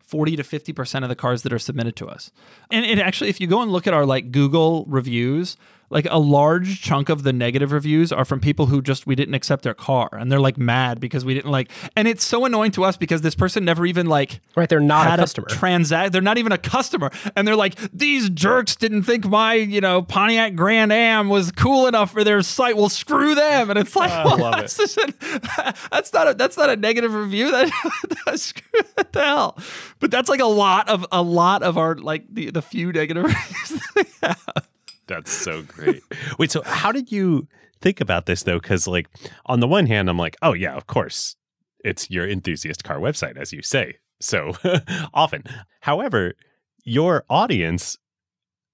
40 0.00 0.36
to 0.36 0.42
50% 0.42 1.04
of 1.04 1.08
the 1.08 1.14
cars 1.14 1.42
that 1.42 1.52
are 1.52 1.58
submitted 1.58 1.96
to 1.96 2.06
us. 2.06 2.32
And 2.70 2.84
it 2.84 2.98
actually, 2.98 3.30
if 3.30 3.40
you 3.40 3.46
go 3.46 3.62
and 3.62 3.70
look 3.70 3.86
at 3.86 3.94
our 3.94 4.04
like 4.04 4.32
Google 4.32 4.84
reviews, 4.86 5.56
like 5.92 6.06
a 6.10 6.18
large 6.18 6.80
chunk 6.80 7.08
of 7.08 7.22
the 7.22 7.32
negative 7.32 7.72
reviews 7.72 8.12
are 8.12 8.24
from 8.24 8.40
people 8.40 8.66
who 8.66 8.82
just 8.82 9.06
we 9.06 9.14
didn't 9.14 9.34
accept 9.34 9.62
their 9.62 9.74
car 9.74 10.08
and 10.12 10.30
they're 10.30 10.40
like 10.40 10.58
mad 10.58 11.00
because 11.00 11.24
we 11.24 11.34
didn't 11.34 11.50
like 11.50 11.70
and 11.96 12.08
it's 12.08 12.24
so 12.24 12.44
annoying 12.44 12.70
to 12.72 12.84
us 12.84 12.96
because 12.96 13.22
this 13.22 13.34
person 13.34 13.64
never 13.64 13.86
even 13.86 14.06
like 14.06 14.40
right 14.56 14.68
they're 14.68 14.80
not 14.80 15.18
a 15.18 15.22
customer 15.22 15.46
a 15.48 15.52
transact 15.52 16.12
they're 16.12 16.20
not 16.20 16.38
even 16.38 16.52
a 16.52 16.58
customer 16.58 17.10
and 17.36 17.46
they're 17.46 17.56
like 17.56 17.76
these 17.92 18.30
jerks 18.30 18.76
didn't 18.76 19.04
think 19.04 19.26
my 19.26 19.54
you 19.54 19.80
know 19.80 20.02
Pontiac 20.02 20.54
Grand 20.54 20.92
Am 20.92 21.28
was 21.28 21.50
cool 21.52 21.86
enough 21.86 22.12
for 22.12 22.24
their 22.24 22.42
site. 22.42 22.76
Well 22.76 22.88
screw 22.88 23.34
them. 23.34 23.70
And 23.70 23.78
it's 23.78 23.96
like 23.96 24.10
ah, 24.10 24.36
well, 24.38 24.50
that's, 24.52 24.78
it. 24.78 25.20
that's 25.90 26.12
not 26.12 26.28
a 26.28 26.34
that's 26.34 26.56
not 26.56 26.70
a 26.70 26.76
negative 26.76 27.14
review. 27.14 27.50
That 27.62 27.70
that's 28.24 28.54
what 28.94 29.12
the 29.12 29.20
hell. 29.20 29.58
But 30.00 30.10
that's 30.10 30.28
like 30.28 30.40
a 30.40 30.46
lot 30.46 30.88
of 30.88 31.04
a 31.12 31.22
lot 31.22 31.62
of 31.62 31.76
our 31.76 31.96
like 31.96 32.24
the 32.32 32.50
the 32.50 32.62
few 32.62 32.92
negative 32.92 33.24
reviews 33.24 33.68
that 33.68 33.90
we 33.94 34.04
have 34.22 34.68
that's 35.12 35.30
so 35.30 35.62
great. 35.68 36.02
Wait, 36.38 36.50
so 36.50 36.62
how 36.62 36.90
did 36.92 37.12
you 37.12 37.46
think 37.80 38.00
about 38.00 38.26
this 38.26 38.42
though? 38.44 38.58
Because 38.58 38.86
like 38.86 39.08
on 39.46 39.60
the 39.60 39.68
one 39.68 39.86
hand, 39.86 40.08
I'm 40.08 40.18
like, 40.18 40.36
oh 40.42 40.54
yeah, 40.54 40.74
of 40.74 40.86
course, 40.86 41.36
it's 41.84 42.10
your 42.10 42.28
enthusiast 42.28 42.84
car 42.84 42.98
website, 42.98 43.36
as 43.36 43.52
you 43.52 43.62
say 43.62 43.98
so 44.20 44.52
often. 45.14 45.44
However, 45.80 46.34
your 46.84 47.24
audience 47.28 47.98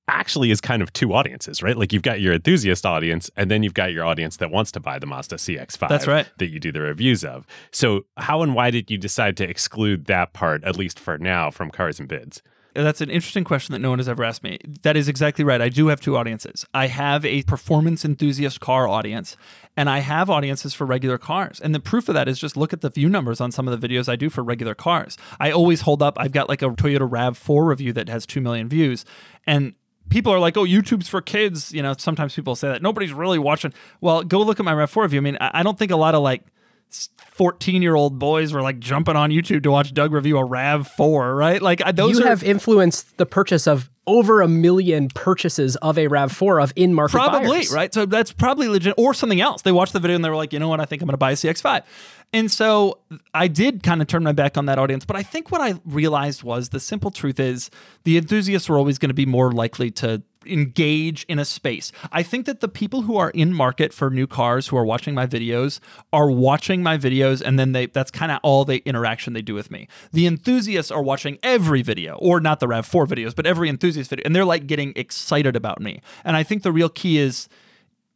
actually 0.06 0.50
is 0.50 0.60
kind 0.60 0.80
of 0.80 0.92
two 0.92 1.12
audiences, 1.12 1.62
right? 1.62 1.76
Like 1.76 1.92
you've 1.92 2.02
got 2.02 2.20
your 2.20 2.34
enthusiast 2.34 2.86
audience, 2.86 3.30
and 3.36 3.50
then 3.50 3.62
you've 3.62 3.74
got 3.74 3.92
your 3.92 4.04
audience 4.04 4.38
that 4.38 4.50
wants 4.50 4.72
to 4.72 4.80
buy 4.80 4.98
the 4.98 5.06
Mazda 5.06 5.36
CX5. 5.36 5.88
That's 5.88 6.06
right. 6.06 6.26
That 6.38 6.48
you 6.48 6.60
do 6.60 6.72
the 6.72 6.80
reviews 6.80 7.24
of. 7.24 7.46
So 7.72 8.06
how 8.16 8.42
and 8.42 8.54
why 8.54 8.70
did 8.70 8.90
you 8.90 8.96
decide 8.96 9.36
to 9.38 9.48
exclude 9.48 10.06
that 10.06 10.32
part, 10.32 10.64
at 10.64 10.76
least 10.76 10.98
for 10.98 11.18
now, 11.18 11.50
from 11.50 11.70
Cars 11.70 11.98
and 11.98 12.08
Bids? 12.08 12.42
That's 12.82 13.00
an 13.00 13.10
interesting 13.10 13.42
question 13.42 13.72
that 13.72 13.80
no 13.80 13.90
one 13.90 13.98
has 13.98 14.08
ever 14.08 14.22
asked 14.22 14.44
me. 14.44 14.58
That 14.82 14.96
is 14.96 15.08
exactly 15.08 15.44
right. 15.44 15.60
I 15.60 15.68
do 15.68 15.88
have 15.88 16.00
two 16.00 16.16
audiences. 16.16 16.64
I 16.72 16.86
have 16.86 17.24
a 17.24 17.42
performance 17.42 18.04
enthusiast 18.04 18.60
car 18.60 18.86
audience, 18.86 19.36
and 19.76 19.90
I 19.90 19.98
have 19.98 20.30
audiences 20.30 20.74
for 20.74 20.86
regular 20.86 21.18
cars. 21.18 21.58
And 21.58 21.74
the 21.74 21.80
proof 21.80 22.08
of 22.08 22.14
that 22.14 22.28
is 22.28 22.38
just 22.38 22.56
look 22.56 22.72
at 22.72 22.80
the 22.80 22.90
view 22.90 23.08
numbers 23.08 23.40
on 23.40 23.50
some 23.50 23.66
of 23.66 23.80
the 23.80 23.88
videos 23.88 24.08
I 24.08 24.14
do 24.14 24.30
for 24.30 24.44
regular 24.44 24.76
cars. 24.76 25.16
I 25.40 25.50
always 25.50 25.80
hold 25.80 26.02
up, 26.02 26.18
I've 26.20 26.32
got 26.32 26.48
like 26.48 26.62
a 26.62 26.70
Toyota 26.70 27.08
RAV4 27.08 27.66
review 27.66 27.92
that 27.94 28.08
has 28.08 28.24
2 28.26 28.40
million 28.40 28.68
views. 28.68 29.04
And 29.44 29.74
people 30.08 30.32
are 30.32 30.38
like, 30.38 30.56
oh, 30.56 30.64
YouTube's 30.64 31.08
for 31.08 31.20
kids. 31.20 31.72
You 31.72 31.82
know, 31.82 31.94
sometimes 31.98 32.34
people 32.34 32.54
say 32.54 32.68
that. 32.68 32.80
Nobody's 32.80 33.12
really 33.12 33.40
watching. 33.40 33.72
Well, 34.00 34.22
go 34.22 34.40
look 34.40 34.60
at 34.60 34.64
my 34.64 34.72
RAV4 34.72 35.02
review. 35.02 35.18
I 35.18 35.22
mean, 35.22 35.38
I 35.40 35.62
don't 35.64 35.78
think 35.78 35.90
a 35.90 35.96
lot 35.96 36.14
of 36.14 36.22
like, 36.22 36.42
14 36.90 37.82
year 37.82 37.94
old 37.94 38.18
boys 38.18 38.52
were 38.52 38.62
like 38.62 38.80
jumping 38.80 39.14
on 39.14 39.30
YouTube 39.30 39.62
to 39.62 39.70
watch 39.70 39.94
Doug 39.94 40.12
review 40.12 40.38
a 40.38 40.44
RAV4, 40.44 41.36
right? 41.36 41.62
Like 41.62 41.80
those 41.94 42.18
you 42.18 42.24
are, 42.24 42.28
have 42.28 42.42
influenced 42.42 43.16
the 43.16 43.26
purchase 43.26 43.66
of 43.66 43.90
over 44.08 44.40
a 44.40 44.48
million 44.48 45.08
purchases 45.08 45.76
of 45.76 45.98
a 45.98 46.08
RAV4 46.08 46.62
of 46.62 46.72
in 46.74 46.94
market 46.94 47.12
Probably, 47.12 47.48
buyers. 47.48 47.72
right? 47.72 47.92
So 47.92 48.06
that's 48.06 48.32
probably 48.32 48.66
legit 48.66 48.94
or 48.96 49.12
something 49.12 49.40
else. 49.40 49.62
They 49.62 49.70
watched 49.70 49.92
the 49.92 50.00
video 50.00 50.16
and 50.16 50.24
they 50.24 50.30
were 50.30 50.36
like, 50.36 50.52
you 50.52 50.58
know 50.58 50.68
what? 50.68 50.80
I 50.80 50.86
think 50.86 51.02
I'm 51.02 51.06
going 51.06 51.12
to 51.12 51.18
buy 51.18 51.32
a 51.32 51.34
CX5. 51.34 51.82
And 52.32 52.50
so 52.50 52.98
I 53.34 53.48
did 53.48 53.82
kind 53.82 54.02
of 54.02 54.08
turn 54.08 54.22
my 54.24 54.32
back 54.32 54.56
on 54.58 54.66
that 54.66 54.78
audience. 54.78 55.04
But 55.04 55.16
I 55.16 55.22
think 55.22 55.50
what 55.50 55.60
I 55.60 55.74
realized 55.84 56.42
was 56.42 56.70
the 56.70 56.80
simple 56.80 57.10
truth 57.10 57.38
is 57.38 57.70
the 58.04 58.16
enthusiasts 58.16 58.68
were 58.68 58.78
always 58.78 58.98
going 58.98 59.10
to 59.10 59.14
be 59.14 59.26
more 59.26 59.52
likely 59.52 59.90
to 59.92 60.22
engage 60.46 61.24
in 61.24 61.38
a 61.38 61.44
space. 61.44 61.92
I 62.12 62.22
think 62.22 62.46
that 62.46 62.60
the 62.60 62.68
people 62.68 63.02
who 63.02 63.16
are 63.16 63.30
in 63.30 63.52
market 63.52 63.92
for 63.92 64.10
new 64.10 64.26
cars 64.26 64.68
who 64.68 64.76
are 64.76 64.84
watching 64.84 65.14
my 65.14 65.26
videos 65.26 65.80
are 66.12 66.30
watching 66.30 66.82
my 66.82 66.96
videos 66.96 67.42
and 67.44 67.58
then 67.58 67.72
they 67.72 67.86
that's 67.86 68.10
kind 68.10 68.32
of 68.32 68.38
all 68.42 68.64
the 68.64 68.78
interaction 68.86 69.32
they 69.32 69.42
do 69.42 69.54
with 69.54 69.70
me. 69.70 69.88
The 70.12 70.26
enthusiasts 70.26 70.90
are 70.90 71.02
watching 71.02 71.38
every 71.42 71.82
video 71.82 72.16
or 72.16 72.40
not 72.40 72.60
the 72.60 72.66
RAV4 72.66 73.06
videos, 73.06 73.34
but 73.34 73.46
every 73.46 73.68
enthusiast 73.68 74.10
video 74.10 74.22
and 74.24 74.34
they're 74.34 74.44
like 74.44 74.66
getting 74.66 74.92
excited 74.96 75.56
about 75.56 75.80
me. 75.80 76.00
And 76.24 76.36
I 76.36 76.42
think 76.42 76.62
the 76.62 76.72
real 76.72 76.88
key 76.88 77.18
is 77.18 77.48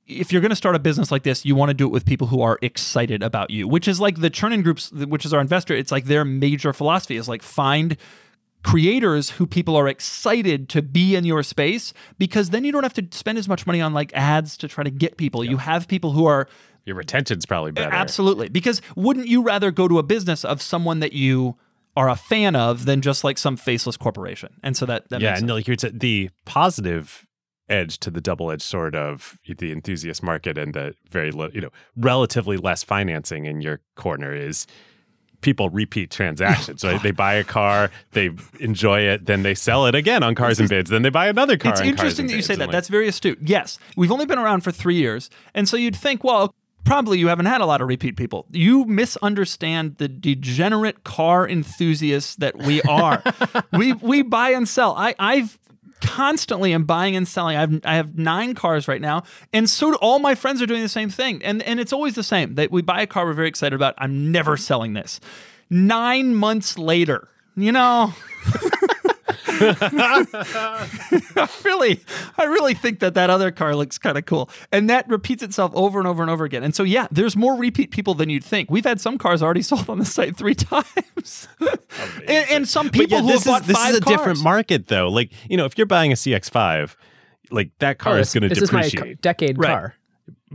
if 0.07 0.33
you're 0.33 0.43
going 0.43 0.51
to 0.51 0.57
start 0.57 0.75
a 0.75 0.81
business 0.81 1.11
like 1.11 1.23
this, 1.23 1.45
you 1.45 1.55
want 1.55 1.71
to 1.71 1.75
do 1.75 1.87
it 1.87 1.93
with 1.93 2.05
people 2.05 2.27
who 2.27 2.43
are 2.43 2.59
excited 2.61 3.23
about 3.23 3.51
you, 3.51 3.69
which 3.69 3.87
is 3.87 4.01
like 4.01 4.21
the 4.21 4.31
Chernin 4.31 4.63
Groups, 4.63 4.91
which 4.93 5.25
is 5.25 5.33
our 5.33 5.41
investor. 5.41 5.75
It's 5.75 5.93
like 5.93 6.07
their 6.07 6.25
major 6.25 6.73
philosophy 6.73 7.17
is 7.17 7.29
like 7.29 7.43
find 7.43 7.97
creators 8.65 9.31
who 9.31 9.47
people 9.47 9.77
are 9.77 9.89
excited 9.89 10.69
to 10.69 10.83
be 10.83 11.17
in 11.17 11.25
your 11.25 11.43
space 11.43 11.93
because 12.19 12.51
then 12.51 12.65
you 12.65 12.73
don't 12.73 12.83
have 12.83 12.95
to 12.95 13.07
spend 13.11 13.39
as 13.39 13.49
much 13.49 13.67
money 13.67 13.81
on 13.81 13.93
like 13.93 14.13
ads 14.15 14.57
to 14.59 14.69
try 14.69 14.85
to 14.85 14.91
get 14.91 15.17
people. 15.17 15.45
You 15.45 15.57
have 15.57 15.89
people 15.89 16.13
who 16.13 16.27
are 16.27 16.49
your 16.85 16.97
retention's 16.97 17.47
probably 17.47 17.73
better. 17.73 17.93
Absolutely. 17.93 18.49
Because 18.49 18.83
wouldn't 18.97 19.29
you 19.29 19.43
rather 19.43 19.71
go 19.71 19.87
to 19.89 19.99
a 19.99 20.03
business 20.03 20.45
of 20.45 20.61
someone 20.61 21.01
that 21.01 21.13
you 21.13 21.57
are 21.97 22.09
a 22.09 22.17
fan 22.17 22.57
of 22.57 22.87
than 22.87 23.03
just 23.03 23.23
like 23.23 23.39
some 23.39 23.57
faceless 23.57 23.97
corporation? 23.97 24.55
And 24.63 24.77
so 24.77 24.87
that, 24.87 25.09
that 25.11 25.21
yeah, 25.21 25.37
and 25.37 25.49
like 25.49 25.69
it's 25.69 25.85
the 25.93 26.31
positive 26.45 27.27
edge 27.69 27.99
to 27.99 28.11
the 28.11 28.21
double-edged 28.21 28.63
sword 28.63 28.97
of 28.97 29.39
the 29.47 29.71
enthusiast 29.73 30.23
market 30.23 30.59
and 30.59 30.75
the 30.75 30.95
very 31.11 31.31
low, 31.31 31.49
you 31.55 31.61
know, 31.61 31.71
relatively 31.97 32.57
less 32.57 32.83
financing 32.83 33.45
in 33.45 33.61
your 33.61 33.81
corner 33.95 34.35
is 34.35 34.67
people 35.43 35.69
repeat 35.69 36.11
transactions, 36.11 36.85
oh, 36.85 36.93
right? 36.93 37.03
They 37.03 37.11
buy 37.11 37.35
a 37.35 37.45
car, 37.45 37.91
they 38.13 38.31
enjoy 38.61 39.01
it, 39.01 39.27
then 39.27 39.43
they 39.43 39.55
sell 39.55 39.87
it 39.87 39.95
again 39.95 40.23
on 40.23 40.35
Cars 40.35 40.59
and 40.59 40.69
Bids, 40.69 40.91
then 40.91 41.03
they 41.03 41.11
buy 41.11 41.29
another 41.29 41.59
car. 41.59 41.73
It's 41.73 41.81
interesting 41.81 42.29
that 42.29 42.37
you 42.37 42.43
say 42.43 42.55
that. 42.55 42.67
Like, 42.69 42.73
That's 42.73 42.89
very 42.89 43.09
astute. 43.09 43.39
Yes, 43.43 43.79
we've 43.97 44.11
only 44.11 44.27
been 44.27 44.39
around 44.39 44.63
for 44.63 44.73
three 44.73 44.97
years, 44.97 45.29
and 45.55 45.69
so 45.69 45.77
you'd 45.77 45.97
think, 45.97 46.25
well, 46.25 46.55
probably 46.85 47.19
you 47.19 47.29
haven't 47.29 47.47
had 47.47 47.61
a 47.61 47.67
lot 47.67 47.81
of 47.81 47.89
repeat 47.89 48.17
people. 48.17 48.47
You 48.51 48.85
misunderstand 48.85 49.97
the 49.99 50.09
degenerate 50.09 51.05
car 51.05 51.49
enthusiasts 51.49 52.37
that 52.37 52.57
we 52.57 52.83
are. 52.83 53.23
we 53.73 53.93
we 53.95 54.23
buy 54.23 54.51
and 54.51 54.69
sell. 54.69 54.95
I 54.97 55.15
I've 55.19 55.59
constantly 56.03 56.75
am 56.75 56.85
buying 56.85 57.17
and 57.17 57.27
selling. 57.27 57.57
I 57.57 57.61
have 57.61 57.81
I 57.85 57.95
have 57.95 58.19
nine 58.19 58.55
cars 58.55 58.89
right 58.89 59.01
now, 59.01 59.23
and 59.53 59.71
so 59.71 59.95
all 59.97 60.19
my 60.19 60.35
friends 60.35 60.61
are 60.61 60.67
doing 60.67 60.83
the 60.83 60.89
same 60.89 61.09
thing. 61.09 61.43
And 61.43 61.63
and 61.63 61.81
it's 61.81 61.93
always 61.93 62.15
the 62.15 62.23
same. 62.23 62.57
That 62.57 62.71
we 62.71 62.83
buy 62.83 63.01
a 63.03 63.07
car 63.07 63.25
we're 63.25 63.33
very 63.33 63.49
excited 63.49 63.75
about. 63.75 63.95
I'm 63.99 64.31
never 64.31 64.57
selling 64.57 64.93
this. 64.93 65.21
Nine 65.71 66.35
months 66.35 66.77
later, 66.77 67.29
you 67.57 67.73
know. 67.73 68.13
really, 71.65 72.01
I 72.39 72.45
really 72.45 72.75
think 72.75 73.01
that 73.01 73.15
that 73.15 73.31
other 73.31 73.51
car 73.51 73.75
looks 73.75 73.99
kind 73.99 74.19
of 74.19 74.27
cool, 74.27 74.51
and 74.71 74.89
that 74.91 75.09
repeats 75.09 75.43
itself 75.43 75.73
over 75.75 75.99
and 75.99 76.09
over 76.09 76.23
and 76.23 76.31
over 76.31 76.45
again. 76.45 76.63
And 76.63 76.75
so, 76.75 76.83
yeah, 76.83 77.07
there's 77.11 77.37
more 77.37 77.57
repeat 77.57 77.91
people 77.91 78.15
than 78.15 78.31
you'd 78.31 78.45
think. 78.45 78.71
We've 78.71 78.85
had 78.85 79.01
some 79.01 79.19
cars 79.19 79.43
already 79.43 79.63
sold 79.63 79.89
on 79.89 79.99
the 79.99 80.05
site 80.05 80.37
three 80.37 80.55
times, 80.55 81.49
and, 81.61 82.47
and, 82.51 82.69
some 82.69 82.91
people 82.91 83.19
yeah, 83.19 83.23
who 83.23 83.29
this 83.29 83.45
have 83.45 83.53
bought 83.53 83.61
is, 83.63 83.67
this 83.69 83.77
five 83.77 83.93
is 83.93 83.99
a 83.99 84.01
cars. 84.03 84.17
different 84.17 84.43
market 84.43 84.89
though. 84.89 85.09
Like 85.09 85.33
you 85.49 85.57
know, 85.57 85.65
if 85.65 85.77
you're 85.77 85.87
buying 85.87 86.13
a 86.13 86.17
CX5, 86.17 86.95
like 87.51 87.71
that 87.81 87.99
car 87.99 88.15
Oh, 88.15 88.21
is 88.21 88.33
going 88.33 88.43
to 88.43 88.49
depreciate. 88.49 88.83
this 88.83 88.95
is 88.95 89.01
my 89.01 89.15
decade 89.21 89.59
Right. 89.59 89.69
car. 89.69 89.95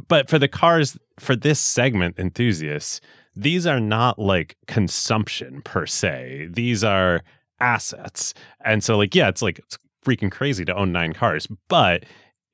but 0.08 0.30
for 0.30 0.40
the 0.40 0.48
cars 0.48 0.98
for 1.20 1.36
this 1.36 1.60
segment 1.60 2.18
enthusiasts 2.20 3.02
these 3.36 3.66
are 3.68 3.80
not 3.80 4.18
like 4.20 4.56
consumption 4.68 5.62
per 5.64 5.86
se 5.86 6.48
these 6.52 6.84
are 6.84 7.22
assets 7.60 8.34
and 8.64 8.84
so 8.84 8.98
like 8.98 9.16
yeah 9.16 9.28
it's 9.28 9.42
like 9.42 9.60
it's 9.60 9.78
freaking 10.06 10.32
crazy 10.32 10.64
to 10.64 10.76
own 10.76 10.92
nine 10.92 11.14
cars 11.14 11.48
but 11.68 12.06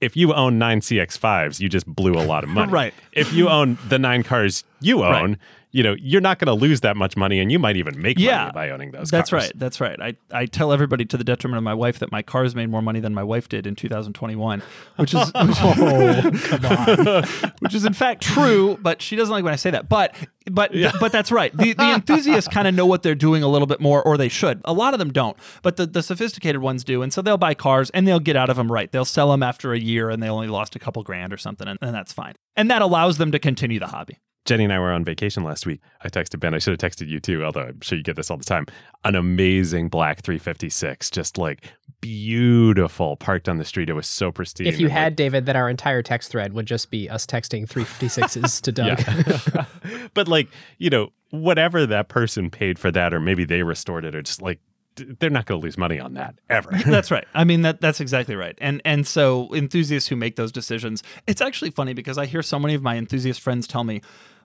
if 0.02 0.16
you 0.18 0.34
own 0.34 0.58
nine 0.58 0.80
cx5s 0.80 1.60
you 1.60 1.70
just 1.70 1.86
blew 1.86 2.14
a 2.14 2.24
lot 2.26 2.44
of 2.44 2.50
money 2.50 2.72
Right. 2.72 2.94
if 3.12 3.32
you 3.34 3.50
own 3.50 3.78
the 3.90 4.00
nine 4.00 4.24
cars 4.24 4.64
you 4.84 5.02
Right. 5.02 5.24
own 5.24 5.38
you 5.72 5.82
know 5.82 5.96
you're 6.00 6.22
not 6.22 6.38
going 6.38 6.46
to 6.46 6.54
lose 6.54 6.82
that 6.82 6.96
much 6.96 7.18
money 7.18 7.40
and 7.40 7.52
you 7.52 7.58
might 7.58 7.76
even 7.78 8.00
make 8.00 8.20
Yeah, 8.20 8.42
money 8.42 8.52
by 8.54 8.70
owning 8.70 8.92
those 8.92 9.10
cars. 9.10 9.12
That's 9.12 9.30
cars 9.32 9.44
right. 9.44 9.52
That's 9.56 9.82
right. 9.82 10.00
I, 10.00 10.16
I 10.32 10.46
tell 10.46 10.72
everybody 10.72 11.04
to 11.06 11.18
the 11.18 11.24
detriment 11.24 11.58
of 11.58 11.64
my 11.64 11.74
wife 11.74 11.98
that 12.00 12.12
my 12.12 12.22
cars 12.22 12.54
made 12.56 12.70
more 12.70 12.82
money 12.84 13.00
than 13.00 13.14
my 13.14 13.24
wife 13.24 13.50
did 13.50 13.66
in 13.66 13.76
2021, 13.76 14.62
which 14.98 15.16
is 15.16 15.32
Oh, 15.36 17.24
which 17.60 17.74
is 17.74 17.86
in 17.86 17.94
fact 17.94 18.22
true, 18.22 18.78
but 18.82 19.02
she 19.02 19.16
doesn't 19.16 19.32
like 19.34 19.44
when 19.44 19.54
I 19.54 19.58
say 19.58 19.72
that. 19.72 19.90
But 19.90 20.16
but 20.52 20.72
but 21.00 21.12
that's 21.12 21.32
right. 21.32 21.56
The 21.56 21.74
the 21.74 21.92
enthusiasts 21.94 22.48
kind 22.54 22.68
of 22.68 22.76
know 22.76 22.86
what 22.86 23.04
they're 23.04 23.16
doing 23.16 23.44
a 23.44 23.48
little 23.48 23.68
bit 23.68 23.80
more, 23.80 24.04
or 24.04 24.18
they 24.18 24.30
should. 24.30 24.62
A 24.66 24.74
lot 24.74 24.94
of 24.94 25.00
them 25.00 25.12
don't, 25.12 25.38
but 25.62 25.78
the, 25.78 25.86
the 25.86 26.04
sophisticated 26.04 26.62
ones 26.62 26.84
do, 26.84 27.02
and 27.02 27.12
so 27.14 27.22
they'll 27.22 27.38
buy 27.38 27.54
cars 27.54 27.90
and 27.92 28.08
they'll 28.08 28.20
get 28.20 28.36
out 28.36 28.50
of 28.50 28.58
them 28.58 28.72
right. 28.72 28.92
They'll 28.92 29.06
sell 29.06 29.32
them 29.32 29.42
after 29.44 29.74
a 29.74 29.80
year 29.80 30.10
and 30.10 30.22
they 30.22 30.30
only 30.30 30.48
lost 30.48 30.76
a 30.76 30.80
couple 30.80 31.02
grand 31.04 31.34
or 31.34 31.38
something, 31.38 31.68
and, 31.68 31.80
and 31.82 31.96
that's 31.96 32.14
fine. 32.14 32.34
And 32.56 32.70
that 32.70 32.82
allows 32.82 33.18
them 33.18 33.32
to 33.32 33.40
continue 33.40 33.80
the 33.80 33.88
hobby. 33.88 34.20
Jenny 34.46 34.66
and 34.66 34.74
I 34.74 34.80
were 34.80 34.92
on 34.92 35.06
vacation 35.06 35.44
last 35.44 35.66
week. 35.66 35.82
I 36.02 36.10
texted 36.10 36.40
Ben. 36.40 36.54
I 36.54 36.60
should 36.60 36.80
have 36.80 36.92
texted 36.92 37.08
you 37.08 37.20
too, 37.20 37.46
although 37.46 37.62
I'm 37.62 37.82
sure 37.82 37.98
you 37.98 38.04
get 38.04 38.16
this 38.16 38.30
all 38.30 38.38
the 38.38 38.44
time. 38.44 38.66
An 39.06 39.16
amazing 39.16 39.90
black 39.90 40.22
356, 40.22 41.10
just 41.12 41.38
like 41.38 41.64
beautiful, 42.02 43.16
parked 43.16 43.48
on 43.48 43.58
the 43.58 43.66
street. 43.66 43.90
It 43.90 43.94
was 43.94 44.08
so 44.08 44.32
pristine. 44.32 44.68
if 44.68 44.80
you 44.80 44.88
and, 44.88 44.94
had 44.94 45.16
David, 45.16 45.46
that 45.46 45.56
our 45.56 45.70
entire 45.70 46.02
text 46.02 46.32
thread 46.32 46.54
would 46.54 46.66
just 46.66 46.92
be 46.92 47.10
us 47.10 47.26
texting 47.26 47.66
356s 47.68 48.62
to 48.62 48.72
Doug. 48.72 50.10
but 50.14 50.28
like 50.28 50.50
you 50.78 50.90
know, 50.90 51.12
whatever 51.30 51.86
that 51.86 52.10
person 52.10 52.50
paid 52.50 52.78
for 52.78 52.92
that, 52.92 53.14
or 53.14 53.22
maybe 53.22 53.46
they 53.46 53.64
restored 53.64 54.04
it, 54.04 54.14
or 54.14 54.22
just 54.22 54.42
like 54.42 54.60
they're 54.96 55.30
not 55.30 55.46
going 55.46 55.60
to 55.60 55.64
lose 55.64 55.78
money 55.78 56.00
on 56.00 56.14
that 56.16 56.36
ever. 56.50 56.72
That's 56.86 57.12
right. 57.12 57.26
I 57.34 57.44
mean 57.44 57.64
that 57.64 57.82
that's 57.82 58.00
exactly 58.00 58.36
right. 58.36 58.58
And 58.60 58.82
and 58.86 59.08
so 59.08 59.54
enthusiasts 59.54 60.10
who 60.10 60.16
make 60.16 60.36
those 60.36 60.52
decisions, 60.52 61.04
it's 61.28 61.42
actually 61.42 61.72
funny 61.72 61.94
because 61.94 62.18
I 62.18 62.26
hear 62.26 62.44
so 62.44 62.60
many 62.60 62.74
of 62.74 62.84
my 62.84 62.98
enthusiast 62.98 63.42
friends 63.42 63.68
tell 63.68 63.84
me, 63.84 64.02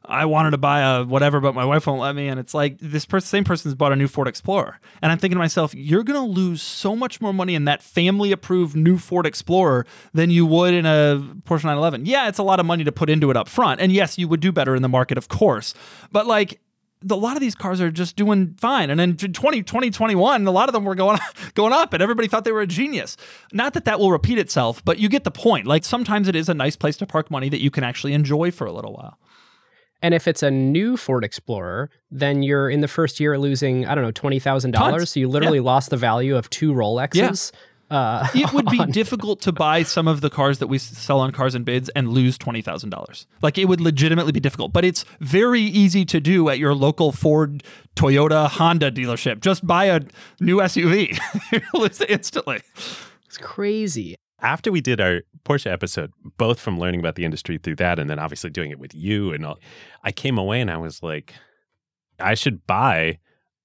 I 0.09 0.24
wanted 0.24 0.52
to 0.52 0.59
buy 0.59 0.80
a 0.80 1.04
whatever, 1.04 1.40
but 1.40 1.54
my 1.54 1.64
wife 1.64 1.86
won't 1.86 2.00
let 2.00 2.16
me. 2.16 2.28
And 2.28 2.40
it's 2.40 2.54
like 2.54 2.78
this 2.80 3.04
person, 3.04 3.28
same 3.28 3.44
person's 3.44 3.74
bought 3.74 3.92
a 3.92 3.96
new 3.96 4.09
Ford 4.09 4.26
Explorer, 4.26 4.80
and 5.02 5.12
I'm 5.12 5.18
thinking 5.18 5.36
to 5.36 5.40
myself, 5.40 5.74
you're 5.74 6.02
going 6.02 6.20
to 6.20 6.26
lose 6.26 6.62
so 6.62 6.96
much 6.96 7.20
more 7.20 7.32
money 7.32 7.54
in 7.54 7.66
that 7.66 7.82
family-approved 7.82 8.74
new 8.74 8.98
Ford 8.98 9.26
Explorer 9.26 9.86
than 10.14 10.30
you 10.30 10.46
would 10.46 10.74
in 10.74 10.86
a 10.86 11.22
Porsche 11.44 11.64
911. 11.64 12.06
Yeah, 12.06 12.28
it's 12.28 12.38
a 12.38 12.42
lot 12.42 12.59
of 12.59 12.66
money 12.66 12.84
to 12.84 12.92
put 12.92 13.11
into 13.11 13.30
it 13.30 13.36
up 13.36 13.48
front, 13.48 13.80
and 13.80 13.92
yes, 13.92 14.18
you 14.18 14.28
would 14.28 14.40
do 14.40 14.50
better 14.50 14.74
in 14.74 14.82
the 14.82 14.88
market, 14.88 15.18
of 15.18 15.28
course. 15.28 15.74
But 16.11 16.26
like 16.26 16.61
a 17.09 17.14
lot 17.14 17.36
of 17.36 17.40
these 17.40 17.54
cars 17.54 17.80
are 17.80 17.90
just 17.90 18.16
doing 18.16 18.56
fine. 18.59 18.90
And 18.90 19.00
in 19.00 19.16
20, 19.16 19.62
2021, 19.62 20.46
a 20.46 20.50
lot 20.50 20.68
of 20.68 20.72
them 20.72 20.84
were 20.84 20.94
going 20.94 21.18
going 21.54 21.72
up, 21.72 21.92
and 21.92 22.02
everybody 22.02 22.28
thought 22.28 22.44
they 22.44 22.52
were 22.52 22.61
a 22.61 22.66
genius. 22.66 23.16
Not 23.52 23.74
that 23.74 23.84
that 23.84 24.00
will 24.00 24.11
repeat 24.11 24.38
itself, 24.38 24.84
but 24.84 24.98
you 24.98 25.09
get 25.09 25.24
the 25.24 25.30
point. 25.30 25.66
Like 25.66 25.84
sometimes 25.84 26.28
it 26.28 26.36
is 26.36 26.48
a 26.48 26.54
nice 26.54 26.76
place 26.76 26.96
to 26.98 27.06
park 27.06 27.30
money 27.30 27.48
that 27.48 27.62
you 27.62 27.70
can 27.70 27.84
actually 27.84 28.14
enjoy 28.14 28.50
for 28.50 28.66
a 28.66 28.72
little 28.72 28.94
while. 28.94 29.18
And 30.03 30.14
if 30.14 30.28
it's 30.28 30.42
a 30.42 30.51
new 30.51 30.96
Ford 30.96 31.24
Explorer, 31.24 31.90
then 32.11 32.42
you're 32.42 32.70
in 32.70 32.80
the 32.80 32.88
first 32.88 33.18
year 33.20 33.38
losing, 33.38 33.84
I 33.86 33.94
don't 33.94 34.05
know, 34.05 34.12
$20,000. 34.12 35.09
So 35.09 35.20
you 35.20 35.28
literally 35.28 35.61
lost 35.61 35.90
the 35.90 35.96
value 35.96 36.36
of 36.36 36.49
two 36.51 36.72
Rolexes. 36.72 37.53
Uh, 37.90 38.28
It 38.34 38.53
would 38.53 38.66
be 38.66 38.84
difficult 38.92 39.40
to 39.42 39.51
buy 39.53 39.82
some 39.82 40.07
of 40.07 40.20
the 40.20 40.28
cars 40.28 40.59
that 40.59 40.66
we 40.66 40.76
sell 40.78 41.20
on 41.20 41.32
Cars 41.32 41.55
and 41.55 41.64
Bids 41.64 41.88
and 41.96 42.11
lose 42.12 42.36
twenty 42.36 42.61
thousand 42.61 42.90
dollars. 42.90 43.26
Like 43.40 43.57
it 43.57 43.64
would 43.64 43.80
legitimately 43.80 44.30
be 44.32 44.40
difficult, 44.40 44.74
but 44.74 44.84
it's 44.84 45.07
very 45.20 45.62
easy 45.62 46.05
to 46.05 46.20
do 46.20 46.51
at 46.51 46.59
your 46.59 46.74
local 46.74 47.12
Ford, 47.12 47.62
Toyota, 47.96 48.46
Honda 48.46 48.90
dealership. 48.92 49.40
Just 49.40 49.66
buy 49.66 49.86
a 49.86 50.01
new 50.38 50.59
SUV, 50.59 51.18
you 51.53 51.61
lose 51.80 52.03
it 52.03 52.11
instantly. 52.11 52.61
It's 53.24 53.38
crazy. 53.38 54.16
After 54.41 54.70
we 54.70 54.80
did 54.80 55.01
our 55.01 55.22
Porsche 55.45 55.70
episode, 55.70 56.12
both 56.36 56.61
from 56.61 56.78
learning 56.78 57.01
about 57.01 57.16
the 57.16 57.24
industry 57.24 57.59
through 57.59 57.76
that, 57.76 57.99
and 57.99 58.09
then 58.09 58.18
obviously 58.18 58.51
doing 58.51 58.70
it 58.70 58.78
with 58.78 58.95
you 58.95 59.32
and 59.32 59.45
all, 59.45 59.59
I 60.05 60.12
came 60.12 60.39
away 60.39 60.61
and 60.61 60.70
I 60.70 60.76
was 60.76 61.03
like, 61.03 61.34
I 62.20 62.34
should 62.34 62.66
buy 62.66 63.18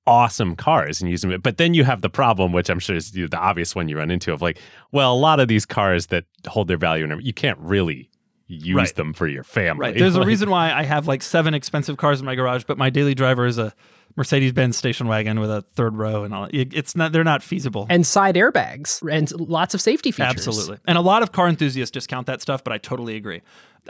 awesome 0.05 0.55
cars 0.55 1.01
and 1.01 1.09
use 1.09 1.21
them. 1.21 1.39
But 1.41 1.57
then 1.57 1.73
you 1.73 1.83
have 1.83 2.01
the 2.01 2.09
problem, 2.09 2.51
which 2.51 2.69
I'm 2.69 2.79
sure 2.79 2.95
is 2.95 3.11
the 3.11 3.29
obvious 3.37 3.75
one 3.75 3.87
you 3.87 3.97
run 3.97 4.11
into 4.11 4.33
of 4.33 4.41
like, 4.41 4.59
well, 4.91 5.13
a 5.13 5.15
lot 5.17 5.39
of 5.39 5.47
these 5.47 5.65
cars 5.65 6.07
that 6.07 6.25
hold 6.47 6.67
their 6.67 6.77
value, 6.77 7.05
and 7.05 7.23
you 7.23 7.33
can't 7.33 7.59
really 7.59 8.09
use 8.47 8.75
Right. 8.75 8.95
them 8.95 9.13
for 9.13 9.27
your 9.27 9.43
family. 9.43 9.87
Right. 9.87 9.97
There's 9.97 10.15
a 10.15 10.25
reason 10.25 10.49
why 10.49 10.71
I 10.73 10.83
have 10.83 11.07
like 11.07 11.21
seven 11.23 11.53
expensive 11.53 11.97
cars 11.97 12.19
in 12.19 12.25
my 12.25 12.35
garage, 12.35 12.63
but 12.67 12.77
my 12.77 12.89
daily 12.89 13.15
driver 13.15 13.45
is 13.45 13.57
a 13.57 13.73
Mercedes 14.15 14.51
Benz 14.51 14.77
station 14.77 15.07
wagon 15.07 15.39
with 15.39 15.49
a 15.49 15.61
third 15.73 15.95
row 15.95 16.23
and 16.23 16.33
all. 16.33 16.45
It- 16.51 16.73
It's 16.73 16.95
not. 16.95 17.11
They're 17.11 17.23
not 17.23 17.41
feasible. 17.41 17.87
And 17.89 18.05
side 18.05 18.35
airbags 18.35 19.01
and 19.11 19.31
lots 19.39 19.73
of 19.73 19.81
safety 19.81 20.11
features. 20.11 20.29
Absolutely. 20.47 20.77
And 20.85 20.97
a 20.97 21.01
lot 21.01 21.23
of 21.23 21.31
car 21.31 21.47
enthusiasts 21.47 21.91
discount 21.91 22.27
that 22.27 22.41
stuff, 22.41 22.63
but 22.63 22.73
I 22.73 22.77
totally 22.77 23.15
agree. 23.15 23.41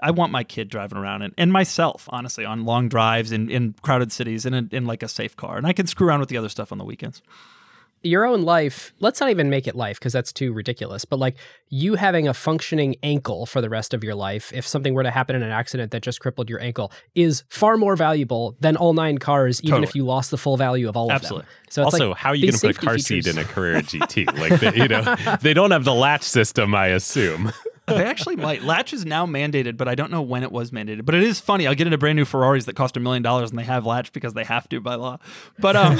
I 0.01 0.09
want 0.11 0.31
my 0.31 0.43
kid 0.43 0.69
driving 0.69 0.97
around 0.97 1.21
and, 1.21 1.33
and 1.37 1.51
myself, 1.53 2.05
honestly, 2.09 2.45
on 2.45 2.65
long 2.65 2.89
drives 2.89 3.31
in, 3.31 3.49
in 3.49 3.75
crowded 3.83 4.11
cities 4.11 4.43
in, 4.45 4.53
a, 4.55 4.63
in 4.71 4.85
like 4.87 5.03
a 5.03 5.07
safe 5.07 5.35
car. 5.35 5.57
And 5.57 5.67
I 5.67 5.73
can 5.73 5.85
screw 5.85 6.07
around 6.07 6.19
with 6.19 6.29
the 6.29 6.37
other 6.37 6.49
stuff 6.49 6.71
on 6.71 6.79
the 6.79 6.83
weekends. 6.85 7.21
Your 8.03 8.25
own 8.25 8.43
life, 8.43 8.93
let's 8.99 9.19
not 9.19 9.29
even 9.29 9.49
make 9.49 9.65
it 9.65 9.75
life 9.75 9.97
because 9.97 10.11
that's 10.13 10.33
too 10.33 10.51
ridiculous, 10.51 11.05
but 11.05 11.19
like 11.19 11.35
you 11.69 11.95
having 11.95 12.27
a 12.27 12.33
functioning 12.33 12.95
ankle 13.01 13.45
for 13.45 13.61
the 13.61 13.69
rest 13.69 13.93
of 13.93 14.03
your 14.03 14.13
life, 14.13 14.51
if 14.53 14.67
something 14.67 14.93
were 14.93 15.03
to 15.03 15.11
happen 15.11 15.35
in 15.35 15.41
an 15.41 15.51
accident 15.51 15.91
that 15.91 16.01
just 16.01 16.19
crippled 16.19 16.49
your 16.49 16.61
ankle, 16.61 16.91
is 17.15 17.43
far 17.49 17.77
more 17.77 17.95
valuable 17.95 18.57
than 18.59 18.75
all 18.75 18.93
nine 18.93 19.17
cars, 19.17 19.63
even 19.63 19.83
if 19.83 19.95
you 19.95 20.03
lost 20.03 20.31
the 20.31 20.37
full 20.37 20.57
value 20.57 20.89
of 20.89 20.97
all 20.97 21.11
Absolutely. 21.11 21.43
of 21.43 21.45
them. 21.45 21.55
So 21.69 21.81
it's 21.83 21.93
also, 21.93 22.09
like 22.09 22.17
how 22.17 22.29
are 22.29 22.35
you 22.35 22.47
going 22.47 22.59
to 22.59 22.67
put 22.67 22.77
a 22.77 22.79
car 22.79 22.97
seat 22.97 23.25
in 23.25 23.37
a 23.37 23.45
Carrera 23.45 23.81
GT? 23.81 24.37
Like, 24.37 24.59
they, 24.59 24.81
you 24.81 24.87
know, 24.87 25.37
they 25.41 25.53
don't 25.53 25.71
have 25.71 25.85
the 25.85 25.93
latch 25.93 26.23
system, 26.23 26.75
I 26.75 26.87
assume. 26.87 27.51
They 27.85 28.05
actually 28.05 28.37
might. 28.37 28.63
Latch 28.63 28.93
is 28.93 29.05
now 29.05 29.25
mandated, 29.25 29.75
but 29.75 29.87
I 29.89 29.95
don't 29.95 30.09
know 30.09 30.21
when 30.21 30.41
it 30.43 30.51
was 30.51 30.71
mandated. 30.71 31.05
But 31.05 31.15
it 31.15 31.23
is 31.23 31.41
funny. 31.41 31.67
I'll 31.67 31.75
get 31.75 31.85
into 31.85 31.97
brand 31.97 32.15
new 32.15 32.23
Ferraris 32.23 32.65
that 32.65 32.75
cost 32.75 32.95
a 32.95 32.99
million 32.99 33.23
dollars 33.23 33.49
and 33.49 33.59
they 33.59 33.63
have 33.63 33.85
latch 33.85 34.13
because 34.13 34.33
they 34.33 34.45
have 34.45 34.69
to 34.69 34.79
by 34.79 34.95
law. 34.95 35.17
But 35.59 35.75
um, 35.75 35.97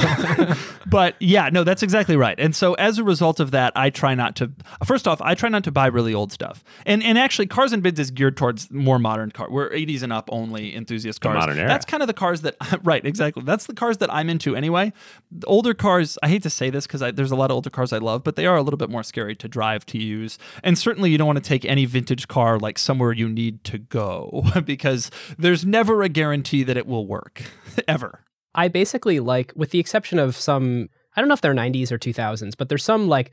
but 0.87 1.15
yeah, 1.19 1.49
no, 1.51 1.63
that's 1.65 1.83
exactly 1.83 2.15
right. 2.15 2.39
And 2.39 2.55
so 2.55 2.73
as 2.75 2.99
a 2.99 3.03
result 3.03 3.39
of 3.41 3.51
that, 3.51 3.73
I 3.75 3.89
try 3.89 4.15
not 4.15 4.35
to. 4.37 4.51
First 4.85 5.07
off, 5.07 5.21
I 5.21 5.35
try 5.35 5.49
not 5.49 5.65
to 5.65 5.71
buy 5.71 5.87
really 5.87 6.13
old 6.13 6.31
stuff. 6.31 6.63
And 6.85 7.03
and 7.03 7.17
actually, 7.17 7.47
Cars 7.47 7.73
and 7.73 7.83
Bids 7.83 7.99
is 7.99 8.11
geared 8.11 8.37
towards 8.37 8.71
more 8.71 8.97
modern 8.97 9.31
car. 9.31 9.49
We're 9.49 9.69
80s 9.69 10.03
and 10.03 10.13
up 10.13 10.29
only 10.31 10.73
enthusiast 10.75 11.19
cars. 11.19 11.35
modern 11.35 11.57
era. 11.57 11.67
That's 11.67 11.85
kind 11.85 12.01
of 12.01 12.07
the 12.07 12.13
cars 12.13 12.41
that 12.41 12.55
right 12.83 13.05
exactly. 13.05 13.43
That's 13.43 13.65
the 13.65 13.73
cars 13.73 13.97
that 13.97 14.13
I'm 14.13 14.29
into 14.29 14.55
anyway. 14.55 14.93
The 15.31 15.47
older 15.47 15.73
cars, 15.73 16.17
I 16.23 16.29
hate 16.29 16.43
to 16.43 16.49
say 16.49 16.69
this 16.69 16.87
because 16.87 17.01
there's 17.13 17.31
a 17.31 17.35
lot 17.35 17.51
of 17.51 17.55
older 17.55 17.69
cars 17.69 17.91
I 17.91 17.97
love, 17.97 18.23
but 18.23 18.37
they 18.37 18.45
are 18.45 18.55
a 18.55 18.61
little 18.61 18.77
bit 18.77 18.89
more 18.89 19.03
scary 19.03 19.35
to 19.35 19.49
drive 19.49 19.85
to 19.87 19.97
use. 19.97 20.39
And 20.63 20.77
certainly, 20.77 21.11
you 21.11 21.17
don't 21.17 21.27
want 21.27 21.43
to 21.43 21.47
take 21.47 21.65
any 21.73 21.85
vintage 21.85 22.27
car 22.27 22.59
like 22.59 22.77
somewhere 22.77 23.11
you 23.11 23.27
need 23.27 23.63
to 23.63 23.79
go 23.79 24.43
because 24.65 25.09
there's 25.39 25.65
never 25.65 26.03
a 26.03 26.09
guarantee 26.09 26.61
that 26.61 26.77
it 26.77 26.85
will 26.85 27.07
work 27.07 27.43
ever. 27.87 28.23
I 28.53 28.67
basically 28.67 29.19
like, 29.19 29.51
with 29.55 29.71
the 29.71 29.79
exception 29.79 30.19
of 30.19 30.35
some, 30.35 30.89
I 31.15 31.21
don't 31.21 31.27
know 31.27 31.33
if 31.33 31.41
they're 31.41 31.55
90s 31.55 31.91
or 31.91 31.97
2000s, 31.97 32.53
but 32.55 32.69
there's 32.69 32.83
some 32.83 33.07
like 33.07 33.31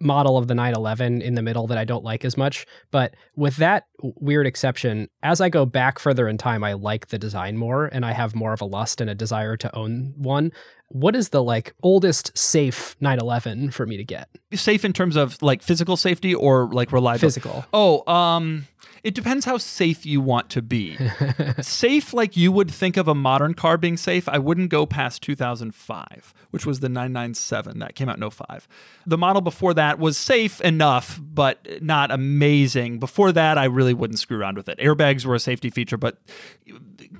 model 0.00 0.38
of 0.38 0.48
the 0.48 0.54
911 0.54 1.20
in 1.20 1.34
the 1.34 1.42
middle 1.42 1.66
that 1.66 1.76
I 1.76 1.84
don't 1.84 2.02
like 2.02 2.24
as 2.24 2.38
much. 2.38 2.66
But 2.90 3.14
with 3.36 3.56
that 3.56 3.84
weird 4.00 4.46
exception, 4.46 5.10
as 5.22 5.42
I 5.42 5.50
go 5.50 5.66
back 5.66 5.98
further 5.98 6.26
in 6.26 6.38
time, 6.38 6.64
I 6.64 6.72
like 6.72 7.08
the 7.08 7.18
design 7.18 7.58
more 7.58 7.86
and 7.86 8.04
I 8.06 8.12
have 8.12 8.34
more 8.34 8.54
of 8.54 8.62
a 8.62 8.66
lust 8.66 9.02
and 9.02 9.10
a 9.10 9.14
desire 9.14 9.58
to 9.58 9.76
own 9.76 10.14
one. 10.16 10.52
What 10.88 11.16
is 11.16 11.30
the 11.30 11.42
like 11.42 11.74
oldest 11.82 12.36
safe 12.36 12.96
911 13.00 13.70
for 13.70 13.86
me 13.86 13.96
to 13.96 14.04
get? 14.04 14.28
Safe 14.52 14.84
in 14.84 14.92
terms 14.92 15.16
of 15.16 15.40
like 15.42 15.62
physical 15.62 15.96
safety 15.96 16.34
or 16.34 16.68
like 16.72 16.92
reliability? 16.92 17.40
Physical. 17.40 17.64
Oh, 17.72 18.10
um, 18.12 18.66
it 19.04 19.14
depends 19.14 19.44
how 19.44 19.58
safe 19.58 20.06
you 20.06 20.22
want 20.22 20.48
to 20.50 20.62
be. 20.62 20.96
safe, 21.60 22.14
like 22.14 22.38
you 22.38 22.50
would 22.50 22.70
think 22.70 22.96
of 22.96 23.06
a 23.06 23.14
modern 23.14 23.52
car 23.52 23.76
being 23.76 23.98
safe, 23.98 24.26
I 24.30 24.38
wouldn't 24.38 24.70
go 24.70 24.86
past 24.86 25.20
2005, 25.22 26.32
which 26.50 26.64
was 26.64 26.80
the 26.80 26.88
997 26.88 27.80
that 27.80 27.94
came 27.94 28.08
out 28.08 28.16
in 28.16 28.30
05. 28.30 28.66
The 29.06 29.18
model 29.18 29.42
before 29.42 29.74
that 29.74 29.98
was 29.98 30.16
safe 30.16 30.58
enough, 30.62 31.20
but 31.22 31.82
not 31.82 32.10
amazing. 32.10 32.98
Before 32.98 33.30
that, 33.32 33.58
I 33.58 33.64
really 33.64 33.92
wouldn't 33.92 34.20
screw 34.20 34.38
around 34.38 34.56
with 34.56 34.70
it. 34.70 34.78
Airbags 34.78 35.26
were 35.26 35.34
a 35.34 35.40
safety 35.40 35.68
feature, 35.68 35.98
but 35.98 36.16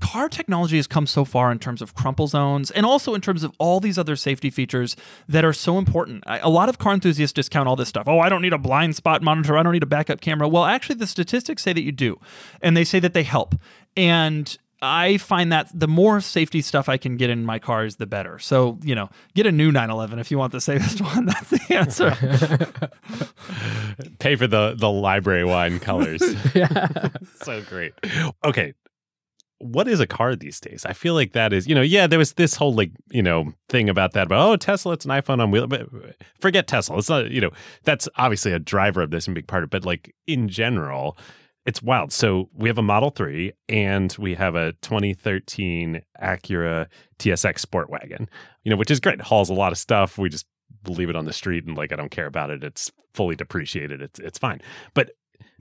car 0.00 0.28
technology 0.28 0.76
has 0.76 0.86
come 0.86 1.06
so 1.06 1.24
far 1.24 1.52
in 1.52 1.58
terms 1.58 1.82
of 1.82 1.94
crumple 1.94 2.26
zones 2.26 2.70
and 2.70 2.86
also 2.86 3.14
in 3.14 3.20
terms 3.20 3.42
of 3.42 3.52
all 3.58 3.80
these 3.80 3.98
other 3.98 4.16
safety 4.16 4.50
features 4.50 4.96
that 5.28 5.44
are 5.44 5.52
so 5.52 5.78
important. 5.78 6.22
A 6.26 6.50
lot 6.50 6.68
of 6.68 6.78
car 6.78 6.94
enthusiasts 6.94 7.32
discount 7.32 7.68
all 7.68 7.76
this 7.76 7.88
stuff. 7.88 8.08
Oh, 8.08 8.20
I 8.20 8.28
don't 8.28 8.42
need 8.42 8.52
a 8.52 8.58
blind 8.58 8.96
spot 8.96 9.22
monitor. 9.22 9.56
I 9.56 9.62
don't 9.62 9.72
need 9.72 9.82
a 9.82 9.86
backup 9.86 10.20
camera. 10.20 10.48
Well, 10.48 10.64
actually, 10.64 10.96
the 10.96 11.06
statistics 11.06 11.62
say 11.62 11.72
that 11.72 11.82
you 11.82 11.92
do, 11.92 12.18
and 12.62 12.76
they 12.76 12.84
say 12.84 13.00
that 13.00 13.14
they 13.14 13.22
help. 13.22 13.54
And 13.96 14.56
I 14.84 15.16
find 15.16 15.50
that 15.50 15.70
the 15.72 15.88
more 15.88 16.20
safety 16.20 16.60
stuff 16.60 16.90
I 16.90 16.98
can 16.98 17.16
get 17.16 17.30
in 17.30 17.46
my 17.46 17.58
cars, 17.58 17.96
the 17.96 18.06
better. 18.06 18.38
So, 18.38 18.78
you 18.82 18.94
know, 18.94 19.08
get 19.34 19.46
a 19.46 19.52
new 19.52 19.72
911 19.72 20.18
if 20.18 20.30
you 20.30 20.36
want 20.36 20.52
the 20.52 20.60
safest 20.60 21.00
one. 21.00 21.24
That's 21.26 21.50
the 21.50 21.74
answer. 21.74 22.10
Pay 24.18 24.36
for 24.36 24.46
the 24.46 24.74
the 24.76 24.90
library 24.90 25.44
wine 25.44 25.80
colors. 25.80 26.22
yeah. 26.54 27.08
so 27.36 27.62
great. 27.62 27.94
Okay. 28.44 28.74
What 29.58 29.88
is 29.88 30.00
a 30.00 30.06
car 30.06 30.34
these 30.36 30.60
days? 30.60 30.84
I 30.84 30.92
feel 30.92 31.14
like 31.14 31.32
that 31.32 31.52
is, 31.52 31.66
you 31.66 31.74
know, 31.74 31.82
yeah, 31.82 32.06
there 32.06 32.18
was 32.18 32.34
this 32.34 32.54
whole 32.56 32.74
like, 32.74 32.90
you 33.10 33.22
know, 33.22 33.52
thing 33.68 33.88
about 33.88 34.12
that, 34.12 34.28
but 34.28 34.38
oh, 34.38 34.56
Tesla, 34.56 34.92
it's 34.92 35.04
an 35.04 35.10
iPhone 35.10 35.40
on 35.40 35.50
wheel. 35.50 35.66
But 35.66 35.88
forget 36.40 36.66
Tesla. 36.66 36.98
It's 36.98 37.08
not, 37.08 37.30
you 37.30 37.40
know, 37.40 37.50
that's 37.84 38.08
obviously 38.16 38.52
a 38.52 38.58
driver 38.58 39.02
of 39.02 39.10
this 39.10 39.26
and 39.26 39.34
big 39.34 39.46
part 39.46 39.62
of 39.62 39.68
it. 39.68 39.70
But 39.70 39.84
like 39.84 40.14
in 40.26 40.48
general, 40.48 41.16
it's 41.66 41.82
wild. 41.82 42.12
So 42.12 42.50
we 42.54 42.68
have 42.68 42.78
a 42.78 42.82
Model 42.82 43.10
3 43.10 43.52
and 43.68 44.14
we 44.18 44.34
have 44.34 44.54
a 44.54 44.72
2013 44.82 46.02
Acura 46.22 46.86
TSX 47.18 47.58
Sport 47.60 47.88
Wagon, 47.88 48.28
you 48.64 48.70
know, 48.70 48.76
which 48.76 48.90
is 48.90 49.00
great. 49.00 49.20
It 49.20 49.22
hauls 49.22 49.50
a 49.50 49.54
lot 49.54 49.72
of 49.72 49.78
stuff. 49.78 50.18
We 50.18 50.28
just 50.28 50.46
leave 50.86 51.08
it 51.08 51.16
on 51.16 51.24
the 51.24 51.32
street 51.32 51.64
and 51.64 51.76
like 51.76 51.92
I 51.92 51.96
don't 51.96 52.10
care 52.10 52.26
about 52.26 52.50
it. 52.50 52.62
It's 52.62 52.92
fully 53.14 53.36
depreciated. 53.36 54.02
It's 54.02 54.18
it's 54.18 54.38
fine. 54.38 54.60
But 54.92 55.12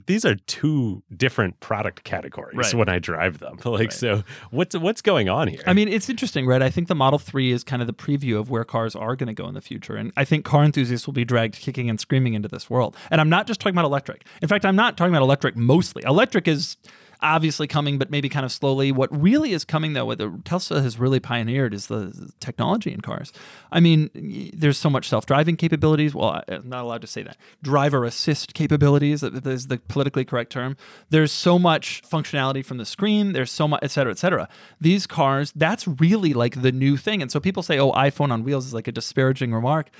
these 0.06 0.26
are 0.26 0.34
two 0.34 1.02
different 1.16 1.60
product 1.60 2.04
categories 2.04 2.56
Right. 2.58 2.74
when 2.74 2.88
I 2.90 2.98
drive 2.98 3.38
them. 3.38 3.56
Like 3.64 3.80
Right. 3.80 3.92
so 3.92 4.22
what's 4.50 4.76
what's 4.76 5.00
going 5.00 5.28
on 5.30 5.48
here? 5.48 5.62
I 5.66 5.72
mean, 5.72 5.88
it's 5.88 6.10
interesting, 6.10 6.46
right? 6.46 6.60
I 6.60 6.68
think 6.70 6.88
the 6.88 6.94
Model 6.94 7.18
3 7.18 7.50
is 7.52 7.64
kind 7.64 7.80
of 7.80 7.86
the 7.86 7.94
preview 7.94 8.38
of 8.38 8.50
where 8.50 8.64
cars 8.64 8.94
are 8.94 9.16
going 9.16 9.28
to 9.28 9.32
go 9.42 9.48
in 9.48 9.54
the 9.54 9.62
future. 9.62 9.96
And 9.96 10.12
I 10.16 10.24
think 10.26 10.44
car 10.44 10.62
enthusiasts 10.62 11.06
will 11.06 11.14
be 11.14 11.24
dragged 11.24 11.54
kicking 11.56 11.88
and 11.88 11.98
screaming 11.98 12.34
into 12.34 12.48
this 12.48 12.68
world. 12.68 12.96
And 13.10 13.18
I'm 13.20 13.30
not 13.30 13.46
just 13.46 13.60
talking 13.60 13.74
about 13.74 13.86
electric. 13.86 14.26
In 14.42 14.48
fact, 14.48 14.66
I'm 14.66 14.76
not 14.76 14.96
talking 14.98 15.14
about 15.14 15.22
electric 15.24 15.56
mostly. 15.56 16.02
Electric 16.04 16.46
is 16.48 16.76
obviously 17.24 17.66
coming, 17.66 17.98
but 17.98 18.10
maybe 18.10 18.28
kind 18.28 18.44
of 18.44 18.52
slowly. 18.52 18.92
What 18.92 19.08
really 19.10 19.52
is 19.52 19.64
coming, 19.64 19.94
though, 19.94 20.04
what 20.04 20.20
Tesla 20.44 20.82
has 20.82 20.98
really 20.98 21.18
pioneered 21.18 21.74
is 21.74 21.88
the 21.88 22.30
technology 22.38 22.92
in 22.92 23.00
cars. 23.00 23.32
I 23.72 23.80
mean, 23.80 24.52
there's 24.54 24.78
so 24.78 24.90
much 24.90 25.08
self 25.08 25.26
driving 25.26 25.56
capabilities. 25.56 26.14
Well, 26.14 26.42
I'm 26.46 26.68
not 26.68 26.84
allowed 26.84 27.00
to 27.00 27.06
say 27.06 27.22
that. 27.22 27.36
Driver 27.62 28.04
assist 28.04 28.54
capabilities 28.54 29.22
is 29.22 29.66
the 29.66 29.80
politically 29.88 30.24
correct 30.24 30.52
term. 30.52 30.76
There's 31.10 31.32
so 31.32 31.58
much 31.58 32.02
functionality 32.08 32.64
from 32.64 32.76
the 32.76 32.86
screen. 32.86 33.32
There's 33.32 33.50
so 33.50 33.66
much, 33.66 33.80
et 33.82 33.90
cetera, 33.90 34.12
et 34.12 34.18
cetera. 34.18 34.48
These 34.80 35.06
cars, 35.06 35.52
that's 35.56 35.88
really 35.88 36.34
like 36.34 36.60
the 36.60 36.72
new 36.72 36.96
thing. 36.96 37.22
And 37.22 37.32
so 37.32 37.40
people 37.40 37.62
say, 37.62 37.78
oh, 37.78 37.92
iPhone 37.92 38.30
on 38.30 38.44
wheels 38.44 38.66
is 38.66 38.74
like 38.74 38.86
a 38.86 38.92
disparaging 38.92 39.52
remark. 39.54 39.90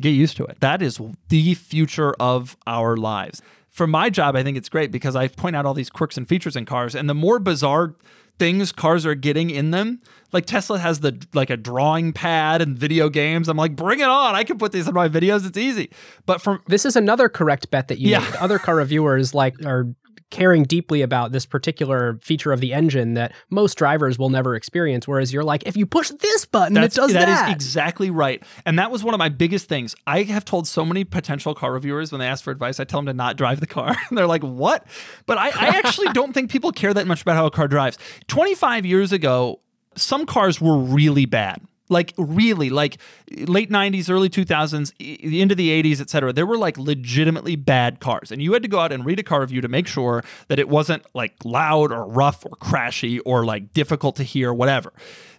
Get 0.00 0.10
used 0.10 0.36
to 0.38 0.44
it. 0.44 0.58
That 0.60 0.82
is 0.82 1.00
the 1.28 1.54
future 1.54 2.14
of 2.20 2.56
our 2.66 2.96
lives. 2.96 3.42
For 3.70 3.86
my 3.86 4.10
job, 4.10 4.34
I 4.36 4.42
think 4.42 4.56
it's 4.56 4.68
great 4.68 4.90
because 4.90 5.14
I 5.14 5.28
point 5.28 5.54
out 5.54 5.64
all 5.66 5.74
these 5.74 5.90
quirks 5.90 6.16
and 6.16 6.28
features 6.28 6.56
in 6.56 6.64
cars, 6.64 6.94
and 6.94 7.08
the 7.08 7.14
more 7.14 7.38
bizarre 7.38 7.94
things 8.38 8.70
cars 8.72 9.04
are 9.04 9.14
getting 9.16 9.50
in 9.50 9.72
them, 9.72 10.00
like 10.32 10.46
Tesla 10.46 10.78
has 10.78 11.00
the 11.00 11.20
like 11.34 11.50
a 11.50 11.56
drawing 11.56 12.12
pad 12.12 12.62
and 12.62 12.78
video 12.78 13.08
games. 13.08 13.48
I'm 13.48 13.56
like, 13.56 13.74
bring 13.76 13.98
it 14.00 14.06
on! 14.08 14.34
I 14.34 14.44
can 14.44 14.58
put 14.58 14.72
these 14.72 14.86
in 14.86 14.94
my 14.94 15.08
videos. 15.08 15.46
It's 15.46 15.58
easy. 15.58 15.90
But 16.26 16.40
from 16.40 16.60
This 16.66 16.84
is 16.86 16.94
another 16.96 17.28
correct 17.28 17.70
bet 17.70 17.88
that 17.88 17.98
you 17.98 18.10
Yeah. 18.10 18.20
made. 18.20 18.34
Other 18.36 18.58
car 18.58 18.76
reviewers 18.76 19.34
like 19.34 19.64
are 19.64 19.86
caring 20.30 20.64
deeply 20.64 21.02
about 21.02 21.32
this 21.32 21.46
particular 21.46 22.18
feature 22.20 22.52
of 22.52 22.60
the 22.60 22.72
engine 22.72 23.14
that 23.14 23.32
most 23.50 23.76
drivers 23.76 24.18
will 24.18 24.30
never 24.30 24.54
experience. 24.54 25.08
Whereas 25.08 25.32
you're 25.32 25.44
like, 25.44 25.66
if 25.66 25.76
you 25.76 25.86
push 25.86 26.10
this 26.10 26.44
button, 26.44 26.76
it 26.76 26.92
does 26.92 27.12
that 27.12 27.26
that. 27.26 27.48
is 27.48 27.54
exactly 27.54 28.10
right. 28.10 28.42
And 28.66 28.78
that 28.78 28.90
was 28.90 29.02
one 29.02 29.14
of 29.14 29.18
my 29.18 29.28
biggest 29.28 29.68
things. 29.68 29.94
I 30.06 30.24
have 30.24 30.44
told 30.44 30.66
so 30.66 30.84
many 30.84 31.04
potential 31.04 31.54
car 31.54 31.72
reviewers 31.72 32.12
when 32.12 32.18
they 32.18 32.26
ask 32.26 32.44
for 32.44 32.50
advice, 32.50 32.78
I 32.78 32.84
tell 32.84 32.98
them 32.98 33.06
to 33.06 33.14
not 33.14 33.36
drive 33.36 33.60
the 33.60 33.66
car. 33.66 33.96
and 34.08 34.18
they're 34.18 34.26
like, 34.26 34.42
what? 34.42 34.86
But 35.26 35.38
I, 35.38 35.48
I 35.48 35.66
actually 35.78 36.08
don't 36.12 36.32
think 36.32 36.50
people 36.50 36.72
care 36.72 36.92
that 36.92 37.06
much 37.06 37.22
about 37.22 37.36
how 37.36 37.46
a 37.46 37.50
car 37.50 37.68
drives. 37.68 37.98
25 38.28 38.84
years 38.84 39.12
ago, 39.12 39.60
some 39.96 40.26
cars 40.26 40.60
were 40.60 40.76
really 40.76 41.26
bad. 41.26 41.60
Like 41.88 42.12
really, 42.18 42.70
like 42.70 42.98
late 43.30 43.70
'90s, 43.70 44.10
early 44.10 44.28
2000s, 44.28 44.92
i- 45.00 45.04
into 45.22 45.54
the 45.54 45.70
'80s, 45.70 46.00
et 46.00 46.10
cetera. 46.10 46.32
There 46.32 46.46
were 46.46 46.58
like 46.58 46.76
legitimately 46.78 47.56
bad 47.56 48.00
cars, 48.00 48.30
and 48.30 48.42
you 48.42 48.52
had 48.52 48.62
to 48.62 48.68
go 48.68 48.78
out 48.80 48.92
and 48.92 49.04
read 49.04 49.18
a 49.18 49.22
car 49.22 49.40
review 49.40 49.60
to 49.60 49.68
make 49.68 49.86
sure 49.86 50.22
that 50.48 50.58
it 50.58 50.68
wasn't 50.68 51.04
like 51.14 51.34
loud 51.44 51.92
or 51.92 52.06
rough 52.06 52.44
or 52.44 52.56
crashy 52.56 53.20
or 53.24 53.44
like 53.44 53.72
difficult 53.72 54.16
to 54.16 54.22
hear, 54.22 54.52
whatever. 54.52 54.92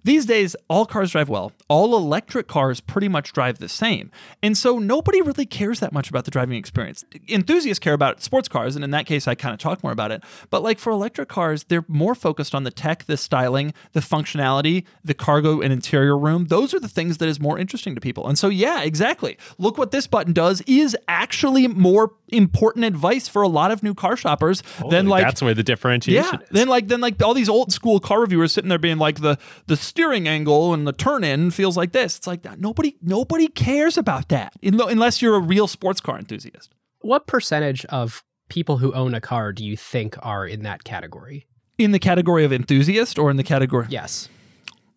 These 0.03 0.25
days, 0.25 0.55
all 0.69 0.85
cars 0.85 1.11
drive 1.11 1.29
well. 1.29 1.51
All 1.67 1.95
electric 1.95 2.47
cars 2.47 2.79
pretty 2.79 3.07
much 3.07 3.33
drive 3.33 3.59
the 3.59 3.69
same. 3.69 4.11
And 4.41 4.57
so 4.57 4.79
nobody 4.79 5.21
really 5.21 5.45
cares 5.45 5.79
that 5.79 5.93
much 5.93 6.09
about 6.09 6.25
the 6.25 6.31
driving 6.31 6.57
experience. 6.57 7.03
Enthusiasts 7.27 7.79
care 7.79 7.93
about 7.93 8.23
sports 8.23 8.47
cars, 8.47 8.75
and 8.75 8.83
in 8.83 8.91
that 8.91 9.05
case, 9.05 9.27
I 9.27 9.35
kind 9.35 9.53
of 9.53 9.59
talk 9.59 9.83
more 9.83 9.91
about 9.91 10.11
it. 10.11 10.23
But 10.49 10.63
like 10.63 10.79
for 10.79 10.91
electric 10.91 11.29
cars, 11.29 11.65
they're 11.65 11.85
more 11.87 12.15
focused 12.15 12.55
on 12.55 12.63
the 12.63 12.71
tech, 12.71 13.05
the 13.05 13.17
styling, 13.17 13.73
the 13.93 13.99
functionality, 13.99 14.85
the 15.03 15.13
cargo 15.13 15.61
and 15.61 15.73
interior 15.73 16.17
room. 16.17 16.45
Those 16.45 16.73
are 16.73 16.79
the 16.79 16.87
things 16.87 17.17
that 17.17 17.29
is 17.29 17.39
more 17.39 17.57
interesting 17.57 17.95
to 17.95 18.01
people. 18.01 18.27
And 18.27 18.37
so, 18.37 18.49
yeah, 18.49 18.81
exactly. 18.81 19.37
Look 19.57 19.77
what 19.77 19.91
this 19.91 20.07
button 20.07 20.33
does 20.33 20.61
is 20.61 20.95
actually 21.07 21.67
more 21.67 22.13
important 22.31 22.85
advice 22.85 23.27
for 23.27 23.41
a 23.41 23.47
lot 23.47 23.71
of 23.71 23.83
new 23.83 23.93
car 23.93 24.15
shoppers 24.15 24.63
than 24.89 25.07
like 25.07 25.23
that's 25.23 25.41
where 25.41 25.53
the 25.53 25.63
differentiation 25.63 26.39
yeah. 26.39 26.39
is. 26.41 26.49
Then 26.51 26.67
like 26.67 26.87
then 26.87 27.01
like 27.01 27.21
all 27.21 27.33
these 27.33 27.49
old 27.49 27.71
school 27.71 27.99
car 27.99 28.21
reviewers 28.21 28.51
sitting 28.51 28.69
there 28.69 28.77
being 28.77 28.97
like 28.97 29.21
the 29.21 29.37
the 29.67 29.75
steering 29.75 30.27
angle 30.27 30.73
and 30.73 30.87
the 30.87 30.93
turn 30.93 31.23
in 31.23 31.51
feels 31.51 31.77
like 31.77 31.91
this. 31.91 32.17
It's 32.17 32.27
like 32.27 32.43
nobody 32.59 32.95
nobody 33.01 33.47
cares 33.47 33.97
about 33.97 34.29
that 34.29 34.53
unless 34.63 35.21
you're 35.21 35.35
a 35.35 35.39
real 35.39 35.67
sports 35.67 36.01
car 36.01 36.17
enthusiast. 36.17 36.73
what 37.01 37.27
percentage 37.27 37.85
of 37.85 38.23
people 38.49 38.77
who 38.77 38.91
own 38.93 39.13
a 39.13 39.21
car 39.21 39.53
do 39.53 39.63
you 39.63 39.77
think 39.77 40.15
are 40.21 40.45
in 40.45 40.63
that 40.63 40.83
category? 40.83 41.47
In 41.77 41.91
the 41.91 41.99
category 41.99 42.43
of 42.43 42.51
enthusiast 42.51 43.17
or 43.17 43.31
in 43.31 43.37
the 43.37 43.43
category 43.43 43.85
Yes. 43.89 44.27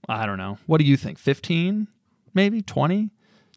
I 0.09 0.26
don't 0.26 0.39
know. 0.39 0.59
What 0.66 0.78
do 0.78 0.85
you 0.85 0.97
think? 0.97 1.18
15? 1.18 1.87
Maybe 2.35 2.61
20? 2.61 3.11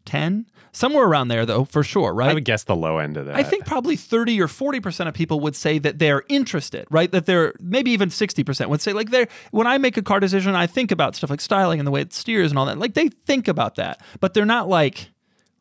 10? 0.06 0.46
Somewhere 0.72 1.04
around 1.06 1.28
there 1.28 1.46
though, 1.46 1.64
for 1.64 1.82
sure, 1.82 2.12
right? 2.12 2.30
I 2.30 2.34
would 2.34 2.44
guess 2.44 2.64
the 2.64 2.76
low 2.76 2.98
end 2.98 3.16
of 3.16 3.26
that. 3.26 3.36
I 3.36 3.42
think 3.42 3.66
probably 3.66 3.96
30 3.96 4.40
or 4.40 4.46
40% 4.46 5.08
of 5.08 5.14
people 5.14 5.40
would 5.40 5.56
say 5.56 5.78
that 5.78 5.98
they're 5.98 6.22
interested, 6.28 6.86
right? 6.90 7.10
That 7.10 7.26
they're 7.26 7.54
maybe 7.60 7.90
even 7.92 8.10
60% 8.10 8.68
would 8.68 8.80
say 8.80 8.92
like 8.92 9.10
they're 9.10 9.28
when 9.50 9.66
I 9.66 9.78
make 9.78 9.96
a 9.96 10.02
car 10.02 10.20
decision, 10.20 10.54
I 10.54 10.66
think 10.66 10.90
about 10.90 11.16
stuff 11.16 11.30
like 11.30 11.40
styling 11.40 11.80
and 11.80 11.86
the 11.86 11.90
way 11.90 12.02
it 12.02 12.12
steers 12.12 12.50
and 12.50 12.58
all 12.58 12.66
that. 12.66 12.78
Like 12.78 12.94
they 12.94 13.08
think 13.08 13.48
about 13.48 13.76
that, 13.76 14.00
but 14.20 14.34
they're 14.34 14.44
not 14.44 14.68
like 14.68 15.10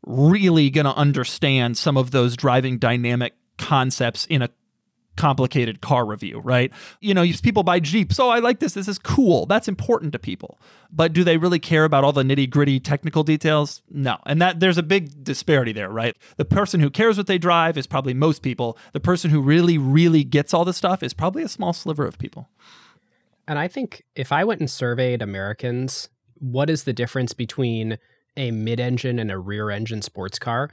really 0.05 0.69
going 0.69 0.85
to 0.85 0.95
understand 0.95 1.77
some 1.77 1.97
of 1.97 2.11
those 2.11 2.35
driving 2.35 2.77
dynamic 2.77 3.33
concepts 3.57 4.25
in 4.25 4.41
a 4.41 4.49
complicated 5.15 5.81
car 5.81 6.05
review, 6.05 6.39
right? 6.39 6.71
You 7.01 7.13
know, 7.13 7.25
people 7.41 7.63
buy 7.63 7.79
Jeeps. 7.79 8.19
Oh, 8.19 8.29
I 8.29 8.39
like 8.39 8.59
this. 8.59 8.73
This 8.73 8.87
is 8.87 8.99
cool. 8.99 9.45
That's 9.45 9.67
important 9.67 10.11
to 10.13 10.19
people. 10.19 10.59
But 10.91 11.13
do 11.13 11.23
they 11.23 11.37
really 11.37 11.59
care 11.59 11.83
about 11.83 12.03
all 12.03 12.13
the 12.13 12.23
nitty 12.23 12.49
gritty 12.49 12.79
technical 12.79 13.23
details? 13.23 13.81
No. 13.89 14.17
And 14.25 14.41
that 14.41 14.59
there's 14.59 14.77
a 14.77 14.83
big 14.83 15.23
disparity 15.23 15.71
there, 15.71 15.89
right? 15.89 16.15
The 16.37 16.45
person 16.45 16.79
who 16.79 16.89
cares 16.89 17.17
what 17.17 17.27
they 17.27 17.37
drive 17.37 17.77
is 17.77 17.87
probably 17.87 18.13
most 18.13 18.41
people. 18.41 18.77
The 18.93 18.99
person 18.99 19.31
who 19.31 19.41
really, 19.41 19.77
really 19.77 20.23
gets 20.23 20.53
all 20.53 20.65
this 20.65 20.77
stuff 20.77 21.03
is 21.03 21.13
probably 21.13 21.43
a 21.43 21.49
small 21.49 21.73
sliver 21.73 22.05
of 22.05 22.17
people. 22.17 22.49
And 23.47 23.59
I 23.59 23.67
think 23.67 24.03
if 24.15 24.31
I 24.31 24.43
went 24.43 24.59
and 24.59 24.69
surveyed 24.69 25.21
Americans, 25.21 26.09
what 26.39 26.69
is 26.69 26.83
the 26.83 26.93
difference 26.93 27.33
between 27.33 27.97
a 28.37 28.51
mid 28.51 28.79
engine 28.79 29.19
and 29.19 29.31
a 29.31 29.37
rear 29.37 29.69
engine 29.69 30.01
sports 30.01 30.39
car? 30.39 30.69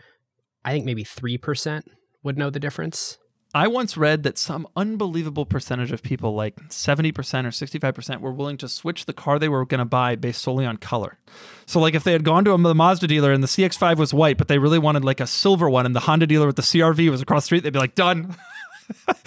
I 0.64 0.72
think 0.72 0.84
maybe 0.84 1.05
3% 1.05 1.82
would 2.22 2.38
know 2.38 2.51
the 2.51 2.61
difference. 2.61 3.18
I 3.55 3.68
once 3.68 3.98
read 3.98 4.22
that 4.22 4.38
some 4.38 4.66
unbelievable 4.76 5.44
percentage 5.44 5.92
of 5.92 6.03
people, 6.03 6.34
like 6.34 6.57
70% 6.68 7.12
or 7.44 7.50
65%, 7.50 8.20
were 8.20 8.32
willing 8.32 8.57
to 8.59 8.68
switch 8.68 9.05
the 9.05 9.12
car 9.12 9.38
they 9.38 9.48
were 9.48 9.66
going 9.66 9.78
to 9.80 9.84
buy 9.84 10.16
based 10.16 10.40
solely 10.40 10.64
on 10.64 10.78
color. 10.78 11.18
So, 11.66 11.78
like, 11.78 11.94
if 11.94 12.03
they 12.03 12.12
had 12.12 12.24
gone 12.24 12.44
to 12.46 12.53
a 12.53 12.59
Mazda 12.59 13.07
dealer 13.07 13.30
and 13.32 13.42
the 13.42 13.48
CX5 13.48 13.98
was 13.98 14.14
white, 14.14 14.38
but 14.38 14.48
they 14.48 14.59
really 14.59 14.78
wanted 14.78 15.05
like 15.05 15.20
a 15.20 15.26
silver 15.26 15.68
one, 15.68 15.84
and 15.84 15.94
the 15.94 16.00
Honda 16.00 16.26
dealer 16.26 16.46
with 16.46 16.57
the 16.57 16.62
CRV 16.62 17.11
was 17.11 17.20
across 17.20 17.42
the 17.42 17.46
street, 17.46 17.62
they'd 17.62 17.72
be 17.72 17.78
like, 17.78 17.94
done. 17.94 18.34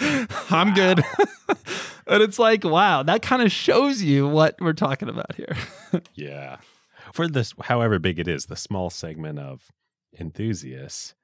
I'm 0.50 0.74
good. 0.74 1.04
and 2.06 2.22
it's 2.22 2.38
like, 2.38 2.64
wow, 2.64 3.02
that 3.04 3.22
kind 3.22 3.42
of 3.42 3.52
shows 3.52 4.02
you 4.02 4.28
what 4.28 4.56
we're 4.60 4.72
talking 4.72 5.08
about 5.08 5.34
here. 5.36 5.56
Yeah. 6.14 6.58
for 7.14 7.26
this, 7.26 7.54
however 7.62 7.98
big 7.98 8.18
it 8.18 8.28
is, 8.28 8.46
the 8.46 8.56
small 8.56 8.90
segment 8.90 9.38
of 9.38 9.72
enthusiasts, 10.18 11.14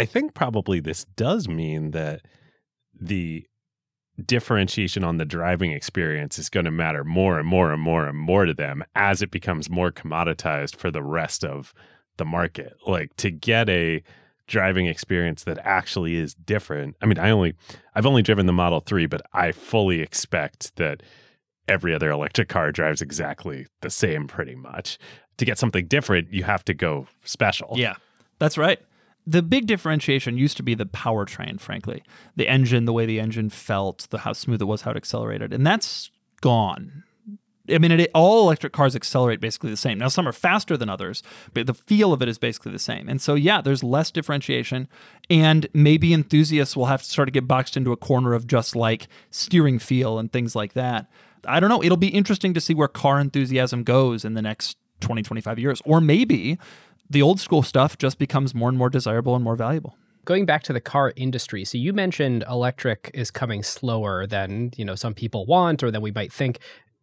I 0.00 0.06
think 0.06 0.32
probably 0.32 0.80
this 0.80 1.04
does 1.14 1.46
mean 1.46 1.90
that 1.90 2.22
the 2.98 3.44
differentiation 4.24 5.04
on 5.04 5.18
the 5.18 5.26
driving 5.26 5.72
experience 5.72 6.38
is 6.38 6.48
going 6.48 6.64
to 6.64 6.70
matter 6.70 7.04
more 7.04 7.38
and 7.38 7.46
more 7.46 7.70
and 7.70 7.82
more 7.82 8.06
and 8.06 8.16
more 8.16 8.46
to 8.46 8.54
them 8.54 8.82
as 8.94 9.20
it 9.20 9.30
becomes 9.30 9.68
more 9.68 9.92
commoditized 9.92 10.74
for 10.74 10.90
the 10.90 11.02
rest 11.02 11.44
of 11.44 11.74
the 12.16 12.24
market. 12.24 12.78
Like 12.86 13.14
to 13.16 13.30
get 13.30 13.68
a 13.68 14.02
driving 14.46 14.86
experience 14.86 15.44
that 15.44 15.58
actually 15.64 16.16
is 16.16 16.34
different. 16.34 16.96
I 17.02 17.06
mean, 17.06 17.18
I 17.18 17.28
only 17.28 17.54
I've 17.94 18.06
only 18.06 18.22
driven 18.22 18.46
the 18.46 18.54
Model 18.54 18.80
3, 18.80 19.04
but 19.04 19.20
I 19.34 19.52
fully 19.52 20.00
expect 20.00 20.76
that 20.76 21.02
every 21.68 21.94
other 21.94 22.10
electric 22.10 22.48
car 22.48 22.72
drives 22.72 23.02
exactly 23.02 23.66
the 23.82 23.90
same 23.90 24.28
pretty 24.28 24.54
much. 24.54 24.96
To 25.36 25.44
get 25.44 25.58
something 25.58 25.86
different, 25.88 26.32
you 26.32 26.44
have 26.44 26.64
to 26.64 26.72
go 26.72 27.06
special. 27.22 27.74
Yeah. 27.76 27.96
That's 28.38 28.56
right 28.56 28.80
the 29.26 29.42
big 29.42 29.66
differentiation 29.66 30.36
used 30.36 30.56
to 30.56 30.62
be 30.62 30.74
the 30.74 30.86
powertrain, 30.86 31.60
frankly, 31.60 32.02
the 32.36 32.48
engine, 32.48 32.84
the 32.84 32.92
way 32.92 33.06
the 33.06 33.20
engine 33.20 33.50
felt, 33.50 34.06
the 34.10 34.18
how 34.18 34.32
smooth 34.32 34.62
it 34.62 34.66
was, 34.66 34.82
how 34.82 34.92
it 34.92 34.96
accelerated, 34.96 35.52
and 35.52 35.66
that's 35.66 36.10
gone. 36.40 37.04
I 37.68 37.78
mean, 37.78 37.92
it, 37.92 38.10
all 38.14 38.42
electric 38.42 38.72
cars 38.72 38.96
accelerate 38.96 39.40
basically 39.40 39.70
the 39.70 39.76
same. 39.76 39.98
Now, 39.98 40.08
some 40.08 40.26
are 40.26 40.32
faster 40.32 40.76
than 40.76 40.88
others, 40.88 41.22
but 41.54 41.66
the 41.66 41.74
feel 41.74 42.12
of 42.12 42.22
it 42.22 42.28
is 42.28 42.38
basically 42.38 42.72
the 42.72 42.80
same. 42.80 43.08
And 43.08 43.20
so, 43.20 43.34
yeah, 43.34 43.60
there's 43.60 43.84
less 43.84 44.10
differentiation, 44.10 44.88
and 45.28 45.68
maybe 45.72 46.12
enthusiasts 46.12 46.76
will 46.76 46.86
have 46.86 47.02
to 47.02 47.08
start 47.08 47.28
to 47.28 47.32
get 47.32 47.46
boxed 47.46 47.76
into 47.76 47.92
a 47.92 47.96
corner 47.96 48.32
of 48.32 48.46
just 48.46 48.74
like 48.74 49.06
steering 49.30 49.78
feel 49.78 50.18
and 50.18 50.32
things 50.32 50.56
like 50.56 50.72
that. 50.72 51.08
I 51.46 51.60
don't 51.60 51.70
know. 51.70 51.82
It'll 51.82 51.96
be 51.96 52.08
interesting 52.08 52.54
to 52.54 52.60
see 52.60 52.74
where 52.74 52.88
car 52.88 53.20
enthusiasm 53.20 53.84
goes 53.84 54.24
in 54.24 54.34
the 54.34 54.42
next 54.42 54.76
20, 55.00 55.22
25 55.22 55.58
years. 55.58 55.82
Or 55.84 56.00
maybe 56.00 56.58
the 57.10 57.20
old 57.20 57.40
school 57.40 57.62
stuff 57.62 57.98
just 57.98 58.18
becomes 58.18 58.54
more 58.54 58.68
and 58.68 58.78
more 58.78 58.88
desirable 58.88 59.34
and 59.34 59.44
more 59.44 59.56
valuable. 59.56 59.96
Going 60.24 60.46
back 60.46 60.62
to 60.64 60.72
the 60.72 60.80
car 60.80 61.12
industry 61.16 61.64
so 61.64 61.76
you 61.76 61.92
mentioned 61.92 62.44
electric 62.48 63.10
is 63.12 63.30
coming 63.30 63.62
slower 63.62 64.26
than 64.26 64.70
you 64.76 64.84
know 64.84 64.94
some 64.94 65.12
people 65.12 65.44
want 65.44 65.82
or 65.82 65.90
than 65.90 66.00
we 66.00 66.12
might 66.12 66.32
think. 66.32 66.60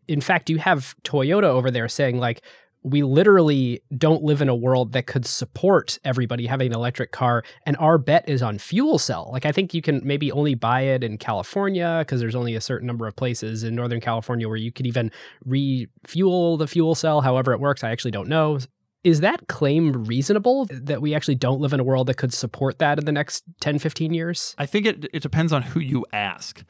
In 0.08 0.22
fact 0.22 0.50
you 0.50 0.58
have 0.60 0.96
toyota 1.04 1.44
over 1.44 1.70
there 1.70 1.90
saying 1.90 2.20
like 2.20 2.42
we 2.84 3.04
literally 3.04 3.82
don't 3.98 4.24
live 4.24 4.42
in 4.42 4.48
a 4.48 4.56
world 4.56 4.94
that 4.94 5.08
could 5.08 5.26
support 5.26 5.98
everybody 6.06 6.46
having 6.46 6.68
an 6.68 6.76
electric 6.76 7.12
car 7.12 7.44
and 7.66 7.76
our 7.78 7.98
bet 7.98 8.30
is 8.30 8.42
on 8.42 8.60
fuel 8.60 8.98
cell. 9.00 9.30
Like 9.34 9.46
i 9.46 9.52
think 9.52 9.74
you 9.74 9.82
can 9.82 10.00
maybe 10.06 10.32
only 10.32 10.56
buy 10.56 10.82
it 10.82 11.04
in 11.04 11.18
california 11.18 11.98
because 12.00 12.22
there's 12.22 12.36
only 12.36 12.56
a 12.56 12.62
certain 12.62 12.88
number 12.88 13.08
of 13.08 13.16
places 13.16 13.64
in 13.64 13.76
northern 13.76 14.00
california 14.00 14.48
where 14.48 14.58
you 14.58 14.72
could 14.72 14.86
even 14.86 15.12
refuel 15.44 16.56
the 16.56 16.68
fuel 16.68 16.96
cell 16.96 17.22
however 17.22 17.52
it 17.52 17.60
works. 17.60 17.84
I 17.84 17.90
actually 17.90 18.12
don't 18.12 18.30
know 18.30 18.60
is 19.08 19.22
that 19.22 19.48
claim 19.48 20.04
reasonable 20.04 20.66
that 20.70 21.02
we 21.02 21.16
actually 21.16 21.36
don't 21.36 21.62
live 21.62 21.72
in 21.72 21.80
a 21.80 21.84
world 21.84 22.08
that 22.08 22.18
could 22.18 22.34
support 22.34 22.78
that 22.80 23.00
in 23.00 23.06
the 23.06 23.12
next 23.14 23.46
10, 23.62 23.80
15 23.80 24.14
years? 24.14 24.54
I 24.58 24.66
think 24.66 24.86
it, 24.86 25.06
it 25.14 25.22
depends 25.22 25.54
on 25.54 25.62
who 25.62 25.80
you 25.80 26.06
ask. 26.12 26.62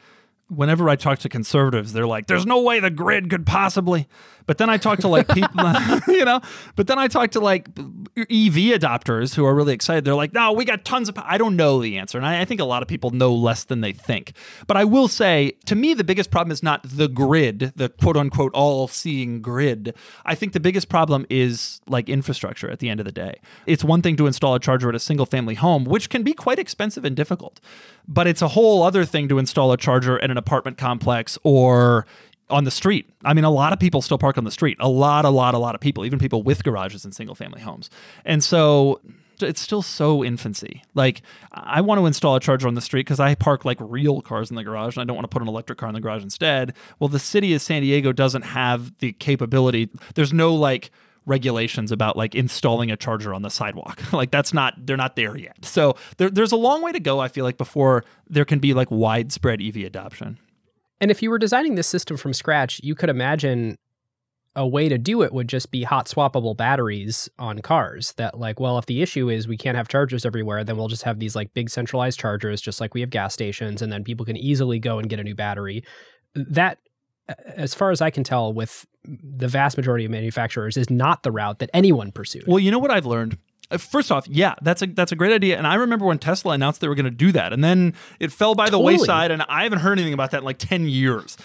Whenever 0.47 0.87
I 0.87 0.97
talk 0.97 1.17
to 1.19 1.29
conservatives, 1.29 1.93
they're 1.93 2.05
like, 2.05 2.27
there's 2.27 2.45
no 2.45 2.61
way 2.61 2.79
the 2.79 2.91
grid 2.91 3.31
could 3.31 3.47
possibly. 3.47 4.07
But 4.47 4.57
then 4.57 4.69
I 4.69 4.77
talk 4.77 4.99
to 4.99 5.07
like 5.07 5.27
people, 5.27 5.61
you 6.07 6.25
know, 6.25 6.41
but 6.75 6.87
then 6.87 6.97
I 6.97 7.07
talk 7.07 7.31
to 7.31 7.39
like 7.39 7.67
EV 8.17 8.73
adopters 8.79 9.35
who 9.35 9.45
are 9.45 9.53
really 9.53 9.73
excited. 9.73 10.05
They're 10.05 10.15
like, 10.15 10.33
no, 10.33 10.53
we 10.53 10.65
got 10.65 10.85
tons 10.85 11.09
of. 11.09 11.17
I 11.19 11.37
don't 11.37 11.55
know 11.55 11.81
the 11.81 11.97
answer. 11.97 12.17
And 12.17 12.25
I, 12.25 12.41
I 12.41 12.45
think 12.45 12.61
a 12.61 12.65
lot 12.65 12.81
of 12.81 12.87
people 12.87 13.11
know 13.11 13.33
less 13.33 13.65
than 13.65 13.81
they 13.81 13.91
think. 13.91 14.33
But 14.65 14.77
I 14.77 14.85
will 14.85 15.07
say, 15.07 15.51
to 15.65 15.75
me, 15.75 15.93
the 15.93 16.03
biggest 16.03 16.31
problem 16.31 16.51
is 16.51 16.63
not 16.63 16.81
the 16.83 17.09
grid, 17.09 17.73
the 17.75 17.89
quote 17.89 18.17
unquote 18.17 18.53
all 18.53 18.87
seeing 18.87 19.41
grid. 19.41 19.93
I 20.25 20.33
think 20.33 20.53
the 20.53 20.59
biggest 20.59 20.87
problem 20.89 21.25
is 21.29 21.81
like 21.87 22.09
infrastructure 22.09 22.69
at 22.69 22.79
the 22.79 22.89
end 22.89 23.01
of 23.01 23.05
the 23.05 23.11
day. 23.11 23.39
It's 23.65 23.83
one 23.83 24.01
thing 24.01 24.15
to 24.15 24.27
install 24.27 24.55
a 24.55 24.59
charger 24.59 24.89
at 24.89 24.95
a 24.95 24.99
single 24.99 25.25
family 25.25 25.55
home, 25.55 25.83
which 25.83 26.09
can 26.09 26.23
be 26.23 26.33
quite 26.33 26.57
expensive 26.57 27.03
and 27.03 27.15
difficult. 27.15 27.59
But 28.07 28.27
it's 28.27 28.41
a 28.41 28.47
whole 28.47 28.83
other 28.83 29.03
thing 29.03 29.27
to 29.27 29.37
install 29.37 29.73
a 29.73 29.77
charger 29.77 30.17
at 30.23 30.31
an 30.31 30.37
apartment 30.37 30.77
complex 30.77 31.37
or 31.43 32.05
on 32.49 32.63
the 32.63 32.71
street. 32.71 33.09
I 33.25 33.33
mean, 33.33 33.43
a 33.43 33.49
lot 33.49 33.73
of 33.73 33.79
people 33.79 34.01
still 34.01 34.17
park 34.17 34.37
on 34.37 34.43
the 34.43 34.51
street. 34.51 34.77
A 34.79 34.89
lot, 34.89 35.25
a 35.25 35.29
lot, 35.29 35.53
a 35.53 35.57
lot 35.57 35.75
of 35.75 35.81
people, 35.81 36.05
even 36.05 36.19
people 36.19 36.43
with 36.43 36.63
garages 36.63 37.05
in 37.05 37.11
single 37.11 37.35
family 37.35 37.61
homes. 37.61 37.89
And 38.25 38.43
so 38.43 39.01
it's 39.41 39.61
still 39.61 39.81
so 39.81 40.23
infancy. 40.23 40.81
Like, 40.93 41.21
I 41.51 41.81
want 41.81 41.99
to 41.99 42.05
install 42.05 42.35
a 42.35 42.39
charger 42.39 42.67
on 42.67 42.75
the 42.75 42.81
street 42.81 43.01
because 43.01 43.19
I 43.19 43.35
park 43.35 43.65
like 43.65 43.77
real 43.81 44.21
cars 44.21 44.49
in 44.49 44.55
the 44.55 44.63
garage 44.63 44.95
and 44.95 45.01
I 45.01 45.05
don't 45.05 45.15
want 45.15 45.29
to 45.29 45.33
put 45.33 45.41
an 45.41 45.47
electric 45.47 45.77
car 45.77 45.89
in 45.89 45.95
the 45.95 46.01
garage 46.01 46.23
instead. 46.23 46.73
Well, 46.99 47.09
the 47.09 47.19
city 47.19 47.53
of 47.53 47.61
San 47.61 47.81
Diego 47.81 48.11
doesn't 48.13 48.43
have 48.43 48.97
the 48.99 49.11
capability. 49.13 49.89
There's 50.15 50.33
no 50.33 50.53
like, 50.53 50.91
regulations 51.27 51.91
about 51.91 52.15
like 52.15 52.33
installing 52.33 52.89
a 52.89 52.95
charger 52.97 53.33
on 53.33 53.41
the 53.43 53.49
sidewalk. 53.49 54.01
like 54.13 54.31
that's 54.31 54.53
not 54.53 54.73
they're 54.85 54.97
not 54.97 55.15
there 55.15 55.37
yet. 55.37 55.57
So 55.63 55.95
there, 56.15 56.29
there's 56.29 56.53
a 56.53 56.57
long 56.57 56.81
way 56.81 56.93
to 56.93 56.99
go. 56.99 57.19
I 57.19 57.27
feel 57.27 57.43
like 57.43 57.57
before 57.57 58.05
there 58.29 58.45
can 58.45 58.59
be 58.59 58.73
like 58.73 58.89
widespread 58.89 59.61
EV 59.61 59.77
adoption. 59.77 60.39
And 60.99 61.11
if 61.11 61.21
you 61.21 61.29
were 61.29 61.37
designing 61.37 61.75
this 61.75 61.87
system 61.87 62.17
from 62.17 62.33
scratch, 62.33 62.79
you 62.83 62.95
could 62.95 63.09
imagine 63.09 63.77
a 64.57 64.67
way 64.67 64.89
to 64.89 64.97
do 64.97 65.21
it 65.21 65.31
would 65.31 65.47
just 65.47 65.69
be 65.69 65.83
hot 65.83 66.07
swappable 66.07 66.57
batteries 66.57 67.29
on 67.37 67.59
cars 67.59 68.13
that 68.13 68.39
like 68.39 68.59
well 68.59 68.79
if 68.79 68.87
the 68.87 69.03
issue 69.03 69.29
is 69.29 69.47
we 69.47 69.55
can't 69.55 69.77
have 69.77 69.87
chargers 69.87 70.25
everywhere 70.25 70.63
then 70.63 70.75
we'll 70.75 70.87
just 70.87 71.03
have 71.03 71.19
these 71.19 71.35
like 71.35 71.53
big 71.53 71.69
centralized 71.69 72.19
chargers 72.19 72.59
just 72.59 72.81
like 72.81 72.95
we 72.95 73.01
have 73.01 73.11
gas 73.11 73.35
stations 73.35 73.83
and 73.83 73.93
then 73.93 74.03
people 74.03 74.25
can 74.25 74.35
easily 74.35 74.79
go 74.79 74.97
and 74.97 75.09
get 75.09 75.19
a 75.19 75.23
new 75.23 75.35
battery. 75.35 75.83
That 76.33 76.79
as 77.55 77.75
far 77.75 77.91
as 77.91 78.01
i 78.01 78.09
can 78.09 78.23
tell 78.23 78.51
with 78.51 78.87
the 79.03 79.47
vast 79.47 79.77
majority 79.77 80.05
of 80.05 80.11
manufacturers 80.11 80.75
is 80.75 80.89
not 80.89 81.21
the 81.21 81.31
route 81.31 81.59
that 81.59 81.69
anyone 81.73 82.11
pursued. 82.11 82.45
Well 82.47 82.59
you 82.59 82.71
know 82.71 82.79
what 82.79 82.89
i've 82.89 83.05
learned 83.05 83.37
Uh, 83.69 83.77
first 83.77 84.11
off, 84.11 84.27
yeah, 84.27 84.55
that's 84.61 84.81
a 84.81 84.87
that's 84.87 85.11
a 85.11 85.15
great 85.15 85.33
idea, 85.33 85.57
and 85.57 85.67
I 85.67 85.75
remember 85.75 86.05
when 86.05 86.19
Tesla 86.19 86.53
announced 86.53 86.81
they 86.81 86.87
were 86.87 86.95
going 86.95 87.05
to 87.05 87.11
do 87.11 87.31
that, 87.33 87.53
and 87.53 87.63
then 87.63 87.93
it 88.19 88.31
fell 88.31 88.55
by 88.55 88.65
totally. 88.65 88.95
the 88.95 88.99
wayside, 88.99 89.31
and 89.31 89.43
I 89.43 89.63
haven't 89.63 89.79
heard 89.79 89.97
anything 89.97 90.13
about 90.13 90.31
that 90.31 90.39
in 90.39 90.43
like 90.43 90.57
ten 90.57 90.87
years. 90.87 91.37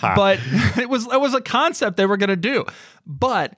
But 0.00 0.40
it 0.78 0.88
was 0.88 1.06
it 1.06 1.20
was 1.20 1.34
a 1.34 1.40
concept 1.40 1.96
they 1.96 2.06
were 2.06 2.16
going 2.16 2.30
to 2.30 2.36
do. 2.36 2.64
But 3.06 3.56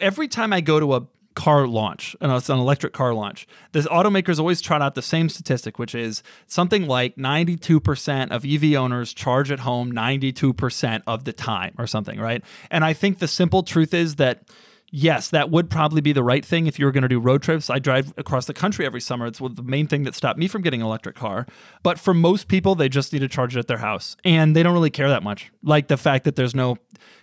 every 0.00 0.28
time 0.28 0.52
I 0.52 0.60
go 0.60 0.80
to 0.80 0.94
a 0.94 1.06
car 1.38 1.68
launch, 1.68 2.16
and 2.20 2.32
it's 2.32 2.50
uh, 2.50 2.54
an 2.54 2.58
electric 2.58 2.92
car 2.92 3.14
launch, 3.14 3.46
the 3.70 3.80
automakers 3.80 4.40
always 4.40 4.60
trot 4.60 4.82
out 4.82 4.96
the 4.96 5.02
same 5.02 5.28
statistic, 5.28 5.78
which 5.78 5.94
is 5.94 6.22
something 6.48 6.88
like 6.88 7.14
92% 7.14 8.30
of 8.30 8.44
EV 8.44 8.76
owners 8.76 9.14
charge 9.14 9.52
at 9.52 9.60
home 9.60 9.92
92% 9.92 11.02
of 11.06 11.24
the 11.24 11.32
time, 11.32 11.74
or 11.78 11.86
something, 11.86 12.18
right? 12.18 12.42
And 12.72 12.84
I 12.84 12.92
think 12.92 13.20
the 13.20 13.28
simple 13.28 13.62
truth 13.62 13.94
is 13.94 14.16
that 14.16 14.42
yes, 14.90 15.30
that 15.30 15.50
would 15.50 15.70
probably 15.70 16.00
be 16.00 16.12
the 16.12 16.22
right 16.22 16.44
thing 16.44 16.66
if 16.66 16.78
you 16.78 16.84
were 16.84 16.92
going 16.92 17.02
to 17.02 17.08
do 17.08 17.20
road 17.20 17.42
trips. 17.42 17.70
I 17.70 17.78
drive 17.78 18.12
across 18.16 18.46
the 18.46 18.54
country 18.54 18.86
every 18.86 19.00
summer. 19.00 19.26
It's 19.26 19.38
the 19.38 19.62
main 19.62 19.86
thing 19.86 20.04
that 20.04 20.14
stopped 20.14 20.38
me 20.38 20.48
from 20.48 20.62
getting 20.62 20.80
an 20.80 20.86
electric 20.86 21.16
car. 21.16 21.46
But 21.82 21.98
for 21.98 22.14
most 22.14 22.48
people, 22.48 22.74
they 22.74 22.88
just 22.88 23.12
need 23.12 23.20
to 23.20 23.28
charge 23.28 23.56
it 23.56 23.58
at 23.58 23.68
their 23.68 23.78
house 23.78 24.16
and 24.24 24.54
they 24.56 24.62
don't 24.62 24.72
really 24.72 24.90
care 24.90 25.08
that 25.08 25.22
much. 25.22 25.52
Like 25.62 25.88
the 25.88 25.96
fact 25.96 26.24
that 26.24 26.36
there's 26.36 26.54
no 26.54 26.78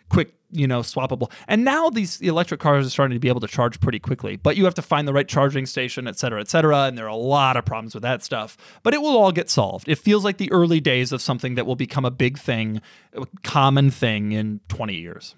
quick, 0.10 0.34
you 0.52 0.68
know, 0.68 0.82
swappable. 0.82 1.32
And 1.48 1.66
now 1.66 1.90
these 1.90 2.22
electric 2.22 2.60
cars 2.60 2.86
are 2.86 2.90
starting 2.90 3.16
to 3.16 3.20
be 3.20 3.30
able 3.30 3.42
to 3.42 3.48
charge 3.48 3.80
pretty 3.80 4.00
quickly, 4.00 4.36
but 4.36 4.56
you 4.56 4.66
have 4.66 4.76
to 4.76 4.82
find 4.82 5.08
the 5.08 5.14
right 5.14 5.28
charging 5.28 5.66
station, 5.66 6.08
et 6.08 6.18
cetera, 6.18 6.40
et 6.40 6.48
cetera. 6.48 6.84
And 6.84 6.98
there 6.98 7.06
are 7.06 7.10
a 7.10 7.16
lot 7.16 7.58
of 7.58 7.66
problems 7.66 7.96
with 7.96 8.04
that 8.04 8.24
stuff, 8.24 8.56
but 8.84 8.94
it 8.94 9.02
will 9.02 9.18
all 9.18 9.32
get 9.32 9.50
solved. 9.50 9.90
It 9.90 9.98
feels 9.98 10.24
like 10.24 10.38
the 10.38 10.52
early 10.52 10.80
days 10.80 11.12
of 11.12 11.22
something 11.22 11.56
that 11.56 11.66
will 11.66 11.76
become 11.76 12.06
a 12.06 12.12
big 12.12 12.38
thing, 12.38 12.82
a 13.14 13.26
common 13.44 13.90
thing 13.90 14.32
in 14.32 14.62
20 14.70 14.94
years. 14.96 15.36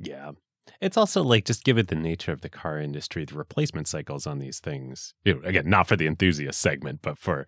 Yeah. 0.00 0.32
It's 0.80 0.96
also 0.96 1.22
like 1.22 1.44
just 1.44 1.64
given 1.64 1.86
the 1.86 1.94
nature 1.94 2.32
of 2.32 2.40
the 2.40 2.48
car 2.48 2.78
industry, 2.78 3.24
the 3.24 3.34
replacement 3.34 3.88
cycles 3.88 4.26
on 4.26 4.38
these 4.38 4.60
things, 4.60 5.14
you 5.24 5.34
know, 5.34 5.40
again, 5.44 5.68
not 5.68 5.86
for 5.86 5.96
the 5.96 6.06
enthusiast 6.06 6.60
segment, 6.60 7.00
but 7.02 7.18
for 7.18 7.46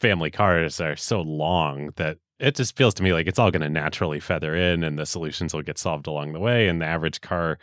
family 0.00 0.30
cars 0.30 0.80
are 0.80 0.96
so 0.96 1.20
long 1.20 1.90
that 1.96 2.18
it 2.38 2.56
just 2.56 2.76
feels 2.76 2.94
to 2.94 3.02
me 3.02 3.12
like 3.12 3.28
it's 3.28 3.38
all 3.38 3.50
going 3.52 3.62
to 3.62 3.68
naturally 3.68 4.18
feather 4.18 4.54
in 4.54 4.82
and 4.82 4.98
the 4.98 5.06
solutions 5.06 5.54
will 5.54 5.62
get 5.62 5.78
solved 5.78 6.06
along 6.06 6.32
the 6.32 6.40
way. 6.40 6.66
And 6.66 6.82
the 6.82 6.86
average 6.86 7.20
car 7.20 7.58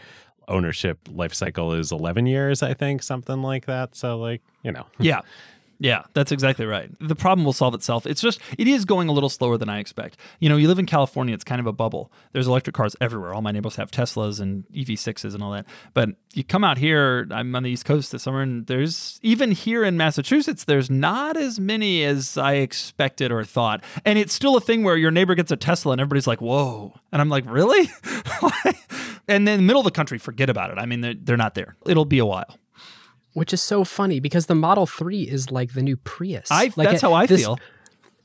ownership 0.47 0.99
life 1.09 1.33
cycle 1.33 1.73
is 1.73 1.91
11 1.91 2.25
years, 2.25 2.63
I 2.63 2.73
think, 2.73 3.03
something 3.03 3.41
like 3.41 3.65
that. 3.65 3.95
So, 3.95 4.17
like, 4.17 4.41
you 4.63 4.71
know. 4.71 4.85
Yeah. 4.97 5.21
Yeah, 5.81 6.03
that's 6.13 6.33
exactly 6.33 6.65
right. 6.65 6.91
The 6.99 7.15
problem 7.15 7.45
will 7.45 7.53
solve 7.53 7.73
itself. 7.73 8.05
It's 8.05 8.21
just 8.21 8.41
it 8.57 8.67
is 8.67 8.83
going 8.83 9.07
a 9.07 9.13
little 9.13 9.29
slower 9.29 9.57
than 9.57 9.69
I 9.69 9.79
expect. 9.79 10.17
You 10.39 10.49
know, 10.49 10.57
you 10.57 10.67
live 10.67 10.77
in 10.77 10.85
California, 10.85 11.33
it's 11.33 11.45
kind 11.45 11.61
of 11.61 11.67
a 11.67 11.71
bubble. 11.71 12.11
There's 12.33 12.47
electric 12.47 12.75
cars 12.75 12.97
everywhere. 12.99 13.33
All 13.33 13.41
my 13.41 13.51
neighbors 13.51 13.77
have 13.77 13.89
Teslas 13.89 14.41
and 14.41 14.65
EV6s 14.75 15.33
and 15.33 15.41
all 15.41 15.51
that. 15.51 15.65
But 15.93 16.09
you 16.33 16.43
come 16.43 16.65
out 16.65 16.77
here, 16.77 17.27
I'm 17.31 17.55
on 17.55 17.63
the 17.63 17.69
East 17.69 17.85
Coast 17.85 18.11
this 18.11 18.23
summer 18.23 18.41
and 18.41 18.67
there's 18.67 19.19
even 19.23 19.51
here 19.51 19.85
in 19.85 19.95
Massachusetts, 19.95 20.65
there's 20.65 20.89
not 20.89 21.37
as 21.37 21.61
many 21.61 22.03
as 22.03 22.37
I 22.37 22.55
expected 22.55 23.31
or 23.31 23.45
thought. 23.45 23.81
And 24.03 24.19
it's 24.19 24.33
still 24.33 24.57
a 24.57 24.61
thing 24.61 24.83
where 24.83 24.97
your 24.97 25.11
neighbor 25.11 25.33
gets 25.33 25.51
a 25.51 25.57
Tesla 25.57 25.93
and 25.93 26.01
everybody's 26.01 26.27
like, 26.27 26.41
"Whoa." 26.41 26.93
And 27.11 27.21
I'm 27.21 27.29
like, 27.29 27.45
"Really?" 27.49 27.89
and 29.27 29.47
then 29.47 29.57
the 29.57 29.63
middle 29.63 29.79
of 29.79 29.85
the 29.85 29.91
country, 29.91 30.17
forget 30.17 30.49
about 30.49 30.71
it. 30.71 30.77
I 30.77 30.85
mean, 30.85 31.01
they're, 31.01 31.15
they're 31.15 31.37
not 31.37 31.55
there. 31.55 31.75
It'll 31.85 32.05
be 32.05 32.19
a 32.19 32.25
while 32.25 32.57
which 33.33 33.53
is 33.53 33.61
so 33.61 33.83
funny 33.83 34.19
because 34.19 34.47
the 34.47 34.55
Model 34.55 34.85
3 34.85 35.23
is 35.23 35.51
like 35.51 35.73
the 35.73 35.81
new 35.81 35.97
Prius. 35.97 36.47
I 36.51 36.71
like 36.75 36.89
that's 36.89 37.01
how 37.01 37.13
I 37.13 37.25
this, 37.25 37.41
feel. 37.41 37.59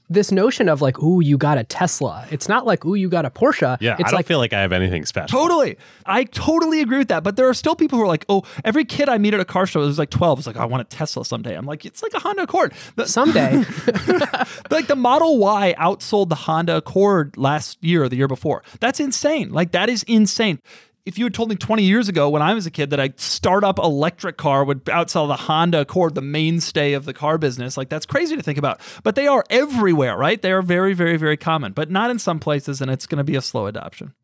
this 0.09 0.33
notion 0.33 0.69
of 0.69 0.81
like, 0.83 1.01
ooh, 1.03 1.21
you 1.21 1.37
got 1.39 1.59
a 1.59 1.65
Tesla. 1.65 2.27
It's 2.31 2.49
not 2.49 2.67
like, 2.67 2.85
ooh, 2.85 2.95
you 2.95 3.09
got 3.09 3.25
a 3.25 3.31
Porsche. 3.31 3.77
Yeah, 3.81 3.95
it's 3.95 4.01
I 4.01 4.11
don't 4.11 4.13
like 4.19 4.27
feel 4.27 4.39
like 4.39 4.53
I 4.53 4.61
have 4.61 4.73
anything 4.73 5.05
special. 5.07 5.39
Totally. 5.39 5.77
I 6.07 6.25
totally 6.25 6.81
agree 6.81 6.99
with 6.99 7.09
that. 7.09 7.23
But 7.23 7.37
there 7.37 7.49
are 7.49 7.55
still 7.55 7.77
people 7.77 7.99
who 7.99 8.05
are 8.05 8.09
like, 8.09 8.25
oh, 8.29 8.43
every 8.65 8.85
kid 8.85 9.09
I 9.09 9.19
meet 9.19 9.35
at 9.35 9.41
a 9.41 9.45
car 9.45 9.67
show 9.67 9.83
is 9.83 9.99
like 9.99 10.11
12 10.11 10.41
is 10.41 10.47
like, 10.47 10.57
I 10.57 10.65
want 10.65 10.81
a 10.81 10.85
Tesla 10.85 11.25
someday. 11.25 11.55
I'm 11.55 11.67
like, 11.67 11.85
it's 11.85 12.03
like 12.03 12.15
a 12.15 12.19
Honda 12.21 12.43
Accord. 12.43 12.73
The- 12.97 13.07
someday. 13.15 13.57
like 14.71 14.87
the 14.87 14.97
Model 14.97 15.39
Y 15.39 15.75
outsold 15.79 16.29
the 16.29 16.35
Honda 16.35 16.77
Accord 16.77 17.37
last 17.37 17.83
year 17.83 18.05
or 18.05 18.09
the 18.09 18.17
year 18.17 18.29
before. 18.29 18.63
That's 18.81 19.01
insane. 19.01 19.51
Like 19.51 19.73
that 19.73 19.89
is 19.89 20.03
insane. 20.05 20.61
If 21.07 21.19
you 21.19 21.25
had 21.25 21.35
told 21.35 21.51
me 21.51 21.57
20 21.57 21.83
years 21.83 22.09
ago 22.09 22.31
when 22.31 22.41
I 22.41 22.55
was 22.55 22.65
a 22.65 22.71
kid 22.71 22.89
that 22.91 22.99
a 22.99 23.13
startup 23.17 23.79
electric 23.79 24.39
car 24.39 24.65
would 24.65 24.85
outsell 24.87 25.29
the 25.29 25.37
Honda 25.37 25.83
Accord, 25.83 26.15
the 26.15 26.23
mainstay 26.23 26.95
of 26.95 27.05
the 27.05 27.13
car 27.13 27.37
business, 27.37 27.77
like 27.77 27.91
that's 27.91 28.07
crazy 28.07 28.37
to 28.37 28.43
think 28.43 28.57
about. 28.57 28.81
But 29.03 29.15
they 29.15 29.27
are 29.27 29.45
everywhere, 29.51 30.17
right? 30.17 30.41
They 30.41 30.51
are 30.51 30.63
very, 30.63 30.95
very, 30.95 31.19
very 31.19 31.37
common, 31.37 31.73
but 31.73 31.91
not 31.91 32.11
in 32.11 32.19
some 32.19 32.41
places, 32.41 32.81
and 32.81 32.91
it's 32.91 33.07
going 33.07 33.19
to 33.19 33.25
be 33.25 33.37
a 33.37 33.43
slow 33.43 33.67
adoption. 33.67 34.15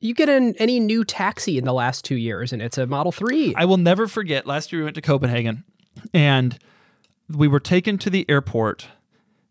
you 0.00 0.12
get 0.12 0.28
in 0.28 0.56
any 0.56 0.80
new 0.80 1.04
taxi 1.04 1.56
in 1.56 1.64
the 1.64 1.72
last 1.72 2.04
two 2.04 2.16
years, 2.16 2.52
and 2.52 2.60
it's 2.60 2.78
a 2.78 2.86
Model 2.86 3.12
3. 3.12 3.54
I 3.56 3.64
will 3.64 3.76
never 3.76 4.08
forget 4.08 4.44
last 4.44 4.72
year 4.72 4.80
we 4.80 4.84
went 4.84 4.96
to 4.96 5.02
Copenhagen 5.02 5.62
and 6.12 6.58
we 7.28 7.46
were 7.46 7.60
taken 7.60 7.96
to 7.98 8.10
the 8.10 8.28
airport. 8.28 8.88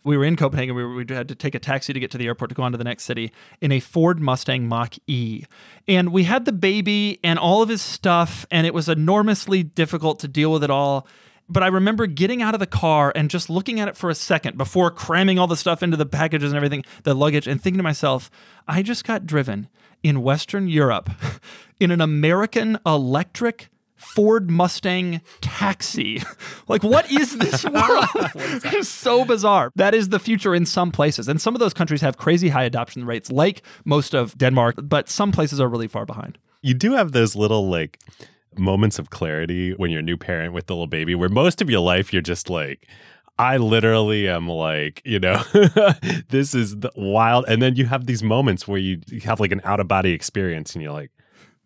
We 0.03 0.17
were 0.17 0.25
in 0.25 0.35
Copenhagen. 0.35 0.75
We, 0.75 0.83
were, 0.83 0.95
we 0.95 1.05
had 1.09 1.27
to 1.29 1.35
take 1.35 1.55
a 1.55 1.59
taxi 1.59 1.93
to 1.93 1.99
get 1.99 2.11
to 2.11 2.17
the 2.17 2.27
airport 2.27 2.49
to 2.49 2.55
go 2.55 2.63
on 2.63 2.71
to 2.73 2.77
the 2.77 2.83
next 2.83 3.03
city 3.03 3.31
in 3.61 3.71
a 3.71 3.79
Ford 3.79 4.19
Mustang 4.19 4.67
Mach 4.67 4.95
E. 5.07 5.45
And 5.87 6.11
we 6.11 6.23
had 6.23 6.45
the 6.45 6.51
baby 6.51 7.19
and 7.23 7.39
all 7.39 7.61
of 7.61 7.69
his 7.69 7.81
stuff, 7.81 8.45
and 8.51 8.67
it 8.67 8.73
was 8.73 8.89
enormously 8.89 9.63
difficult 9.63 10.19
to 10.19 10.27
deal 10.27 10.51
with 10.51 10.63
it 10.63 10.69
all. 10.69 11.07
But 11.49 11.63
I 11.63 11.67
remember 11.67 12.05
getting 12.05 12.41
out 12.41 12.53
of 12.53 12.59
the 12.59 12.67
car 12.67 13.11
and 13.15 13.29
just 13.29 13.49
looking 13.49 13.79
at 13.79 13.87
it 13.87 13.97
for 13.97 14.09
a 14.09 14.15
second 14.15 14.57
before 14.57 14.91
cramming 14.91 15.39
all 15.39 15.47
the 15.47 15.57
stuff 15.57 15.83
into 15.83 15.97
the 15.97 16.05
packages 16.05 16.51
and 16.51 16.57
everything, 16.57 16.83
the 17.03 17.13
luggage, 17.13 17.47
and 17.47 17.61
thinking 17.61 17.79
to 17.79 17.83
myself, 17.83 18.31
I 18.67 18.81
just 18.81 19.03
got 19.03 19.25
driven 19.25 19.67
in 20.01 20.21
Western 20.21 20.67
Europe 20.67 21.09
in 21.79 21.91
an 21.91 22.01
American 22.01 22.77
electric 22.85 23.69
Ford 24.03 24.49
Mustang 24.49 25.21
taxi. 25.41 26.21
like, 26.67 26.83
what 26.83 27.09
is 27.11 27.37
this 27.37 27.63
world? 27.69 28.05
it's 28.35 28.89
so 28.89 29.25
bizarre. 29.25 29.71
That 29.75 29.93
is 29.93 30.09
the 30.09 30.19
future 30.19 30.53
in 30.53 30.65
some 30.65 30.91
places. 30.91 31.27
And 31.27 31.41
some 31.41 31.55
of 31.55 31.59
those 31.59 31.73
countries 31.73 32.01
have 32.01 32.17
crazy 32.17 32.49
high 32.49 32.63
adoption 32.63 33.05
rates, 33.05 33.31
like 33.31 33.63
most 33.85 34.13
of 34.13 34.37
Denmark, 34.37 34.75
but 34.83 35.09
some 35.09 35.31
places 35.31 35.59
are 35.59 35.67
really 35.67 35.87
far 35.87 36.05
behind. 36.05 36.37
You 36.61 36.73
do 36.73 36.93
have 36.93 37.11
those 37.11 37.35
little 37.35 37.69
like 37.69 37.99
moments 38.57 38.99
of 38.99 39.09
clarity 39.09 39.71
when 39.71 39.89
you're 39.89 39.99
a 39.99 40.03
new 40.03 40.17
parent 40.17 40.53
with 40.53 40.67
the 40.67 40.73
little 40.73 40.87
baby 40.87 41.15
where 41.15 41.29
most 41.29 41.61
of 41.61 41.69
your 41.69 41.79
life 41.79 42.13
you're 42.13 42.21
just 42.21 42.51
like 42.51 42.87
I 43.39 43.57
literally 43.57 44.27
am 44.27 44.47
like, 44.47 45.01
you 45.03 45.19
know, 45.19 45.41
this 46.29 46.53
is 46.53 46.77
the 46.77 46.91
wild. 46.95 47.45
And 47.47 47.61
then 47.63 47.75
you 47.75 47.85
have 47.85 48.05
these 48.05 48.21
moments 48.21 48.67
where 48.67 48.77
you 48.77 49.01
have 49.23 49.39
like 49.39 49.51
an 49.51 49.61
out 49.63 49.79
of 49.79 49.87
body 49.87 50.11
experience 50.11 50.75
and 50.75 50.83
you're 50.83 50.91
like, 50.93 51.09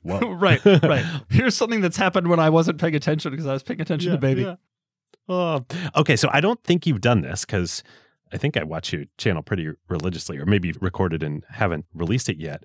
whoa. 0.07 0.31
right, 0.33 0.63
right. 0.65 1.05
Here's 1.29 1.55
something 1.55 1.81
that's 1.81 1.97
happened 1.97 2.27
when 2.27 2.39
I 2.39 2.49
wasn't 2.49 2.79
paying 2.79 2.95
attention 2.95 3.31
because 3.31 3.45
I 3.47 3.53
was 3.53 3.63
paying 3.63 3.81
attention 3.81 4.11
to 4.11 4.17
baby. 4.17 4.43
Yeah. 4.43 4.55
Oh. 5.29 5.65
Okay, 5.95 6.15
so 6.15 6.29
I 6.31 6.39
don't 6.39 6.63
think 6.63 6.85
you've 6.87 7.01
done 7.01 7.21
this 7.21 7.43
because 7.45 7.83
I 8.31 8.37
think 8.37 8.57
I 8.57 8.63
watch 8.63 8.93
your 8.93 9.03
channel 9.17 9.43
pretty 9.43 9.69
religiously, 9.89 10.37
or 10.37 10.45
maybe 10.45 10.73
recorded 10.79 11.23
and 11.23 11.43
haven't 11.49 11.85
released 11.93 12.29
it 12.29 12.37
yet. 12.37 12.63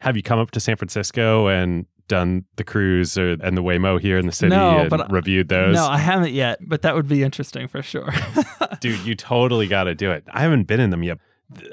Have 0.00 0.16
you 0.16 0.22
come 0.22 0.38
up 0.38 0.50
to 0.52 0.60
San 0.60 0.76
Francisco 0.76 1.48
and 1.48 1.86
done 2.06 2.44
the 2.56 2.64
cruise 2.64 3.16
or, 3.16 3.30
and 3.42 3.56
the 3.56 3.62
Waymo 3.62 3.98
here 4.00 4.18
in 4.18 4.26
the 4.26 4.32
city 4.32 4.50
No, 4.50 4.80
and 4.80 4.90
but- 4.90 5.10
reviewed 5.10 5.48
those? 5.48 5.74
No, 5.74 5.86
I 5.86 5.98
haven't 5.98 6.32
yet, 6.32 6.58
but 6.60 6.82
that 6.82 6.94
would 6.94 7.08
be 7.08 7.22
interesting 7.22 7.66
for 7.68 7.82
sure. 7.82 8.12
Dude, 8.80 9.00
you 9.00 9.14
totally 9.14 9.66
got 9.66 9.84
to 9.84 9.94
do 9.94 10.10
it. 10.10 10.24
I 10.30 10.40
haven't 10.42 10.64
been 10.64 10.80
in 10.80 10.90
them 10.90 11.02
yet. 11.02 11.18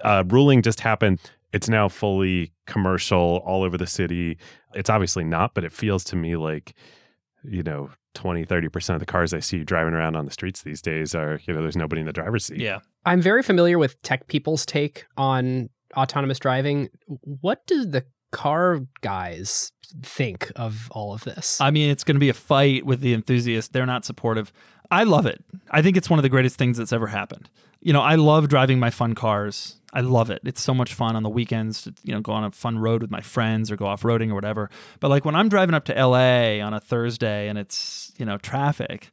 Uh, 0.04 0.24
ruling 0.28 0.62
just 0.62 0.80
happened. 0.80 1.20
It's 1.54 1.70
now 1.70 1.90
fully 1.90 2.54
commercial 2.68 3.42
all 3.46 3.64
over 3.64 3.78
the 3.78 3.88
city. 3.88 4.38
It's 4.74 4.90
obviously 4.90 5.24
not, 5.24 5.54
but 5.54 5.64
it 5.64 5.72
feels 5.72 6.04
to 6.06 6.16
me 6.16 6.36
like, 6.36 6.74
you 7.44 7.64
know, 7.64 7.90
20, 8.14 8.46
30% 8.46 8.94
of 8.94 9.00
the 9.00 9.06
cars 9.06 9.34
I 9.34 9.40
see 9.40 9.64
driving 9.64 9.94
around 9.94 10.16
on 10.16 10.26
the 10.26 10.32
streets 10.32 10.64
these 10.64 10.82
days 10.82 11.16
are, 11.16 11.40
you 11.46 11.54
know, 11.54 11.62
there's 11.62 11.78
nobody 11.78 12.02
in 12.02 12.08
the 12.08 12.14
driver's 12.14 12.46
seat. 12.46 12.60
yeah. 12.60 12.80
I'm 13.06 13.22
very 13.22 13.42
familiar 13.42 13.80
with 13.80 14.00
tech 14.04 14.28
people's 14.28 14.66
take 14.66 15.06
on 15.18 15.70
autonomous 15.98 16.38
driving. 16.38 16.90
What 17.42 17.66
do 17.66 17.84
the 17.86 18.06
car 18.32 18.82
guys 19.02 19.72
think 20.04 20.52
of 20.56 20.90
all 20.92 21.14
of 21.14 21.24
this? 21.24 21.60
I 21.60 21.72
mean, 21.72 21.90
it's 21.90 22.04
going 22.04 22.16
to 22.16 22.20
be 22.20 22.30
a 22.30 22.34
fight 22.34 22.86
with 22.86 23.02
the 23.02 23.14
enthusiasts. 23.14 23.72
They're 23.72 23.86
not 23.88 24.06
supportive. 24.06 24.54
I 24.92 25.04
love 25.04 25.26
it. 25.26 25.44
I 25.72 25.82
think 25.82 25.98
it's 25.98 26.10
one 26.10 26.20
of 26.20 26.24
the 26.24 26.30
greatest 26.30 26.58
things 26.58 26.78
that's 26.78 26.94
ever 26.94 27.08
happened. 27.08 27.50
You 27.80 27.94
know, 27.94 28.02
I 28.02 28.16
love 28.16 28.50
driving 28.50 28.80
my 28.80 28.92
fun 28.92 29.16
cars. 29.16 29.78
I 29.94 30.02
love 30.02 30.30
it. 30.30 30.42
It's 30.46 30.62
so 30.62 30.74
much 30.74 30.94
fun 30.94 31.16
on 31.16 31.24
the 31.24 31.30
weekends 31.30 31.84
to, 31.84 31.94
you 32.04 32.14
know, 32.14 32.22
go 32.22 32.32
on 32.32 32.44
a 32.44 32.52
fun 32.52 32.80
road 32.80 33.02
with 33.02 33.12
my 33.12 33.22
friends 33.22 33.72
or 33.72 33.76
go 33.76 33.86
off 33.86 34.04
roading 34.04 34.32
or 34.32 34.36
whatever. 34.36 34.70
But 35.00 35.10
like 35.10 35.26
when 35.26 35.36
I'm 35.36 35.50
driving 35.50 35.76
up 35.76 35.86
to 35.86 35.94
LA 35.94 36.60
on 36.66 36.74
a 36.74 36.80
Thursday 36.80 37.50
and 37.50 37.58
it's, 37.58 38.14
you 38.18 38.26
know, 38.26 38.38
traffic, 38.38 39.12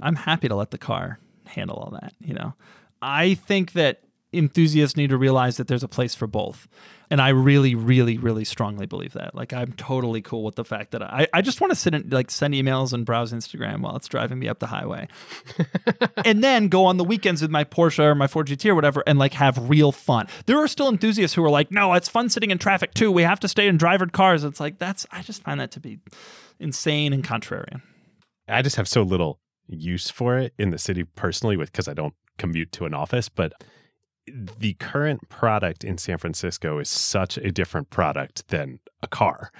I'm 0.00 0.16
happy 0.16 0.48
to 0.48 0.54
let 0.54 0.70
the 0.70 0.78
car 0.78 1.18
handle 1.46 1.76
all 1.76 1.90
that, 2.00 2.14
you 2.20 2.34
know. 2.34 2.54
I 3.02 3.34
think 3.34 3.72
that 3.72 4.02
enthusiasts 4.32 4.96
need 4.96 5.10
to 5.10 5.16
realize 5.16 5.56
that 5.56 5.68
there's 5.68 5.82
a 5.82 5.88
place 5.88 6.14
for 6.14 6.26
both. 6.26 6.68
And 7.10 7.20
I 7.20 7.30
really, 7.30 7.74
really, 7.74 8.18
really 8.18 8.44
strongly 8.44 8.86
believe 8.86 9.14
that. 9.14 9.34
Like 9.34 9.52
I'm 9.52 9.72
totally 9.72 10.22
cool 10.22 10.44
with 10.44 10.54
the 10.54 10.64
fact 10.64 10.92
that 10.92 11.02
I, 11.02 11.26
I 11.32 11.42
just 11.42 11.60
want 11.60 11.72
to 11.72 11.74
sit 11.74 11.92
and 11.92 12.12
like 12.12 12.30
send 12.30 12.54
emails 12.54 12.92
and 12.92 13.04
browse 13.04 13.32
Instagram 13.32 13.80
while 13.80 13.96
it's 13.96 14.06
driving 14.06 14.38
me 14.38 14.48
up 14.48 14.60
the 14.60 14.68
highway. 14.68 15.08
and 16.24 16.44
then 16.44 16.68
go 16.68 16.84
on 16.84 16.98
the 16.98 17.04
weekends 17.04 17.42
with 17.42 17.50
my 17.50 17.64
Porsche 17.64 18.04
or 18.04 18.14
my 18.14 18.28
Ford 18.28 18.46
GT 18.46 18.70
or 18.70 18.76
whatever 18.76 19.02
and 19.06 19.18
like 19.18 19.34
have 19.34 19.68
real 19.68 19.90
fun. 19.90 20.28
There 20.46 20.58
are 20.58 20.68
still 20.68 20.88
enthusiasts 20.88 21.34
who 21.34 21.44
are 21.44 21.50
like, 21.50 21.72
no, 21.72 21.94
it's 21.94 22.08
fun 22.08 22.28
sitting 22.28 22.52
in 22.52 22.58
traffic 22.58 22.94
too. 22.94 23.10
We 23.10 23.22
have 23.22 23.40
to 23.40 23.48
stay 23.48 23.66
in 23.66 23.76
drivered 23.76 24.12
cars. 24.12 24.44
It's 24.44 24.60
like 24.60 24.78
that's 24.78 25.04
I 25.10 25.22
just 25.22 25.42
find 25.42 25.58
that 25.60 25.72
to 25.72 25.80
be 25.80 25.98
insane 26.60 27.12
and 27.12 27.24
contrarian. 27.24 27.82
I 28.48 28.62
just 28.62 28.76
have 28.76 28.88
so 28.88 29.02
little 29.02 29.40
use 29.66 30.10
for 30.10 30.38
it 30.38 30.52
in 30.58 30.70
the 30.70 30.78
city 30.78 31.04
personally 31.04 31.56
with 31.56 31.72
because 31.72 31.88
I 31.88 31.94
don't 31.94 32.14
commute 32.38 32.72
to 32.72 32.84
an 32.84 32.94
office, 32.94 33.28
but 33.28 33.52
the 34.58 34.74
current 34.74 35.28
product 35.28 35.84
in 35.84 35.98
San 35.98 36.18
Francisco 36.18 36.78
is 36.78 36.88
such 36.88 37.36
a 37.38 37.50
different 37.50 37.90
product 37.90 38.48
than 38.48 38.80
a 39.02 39.08
car. 39.08 39.50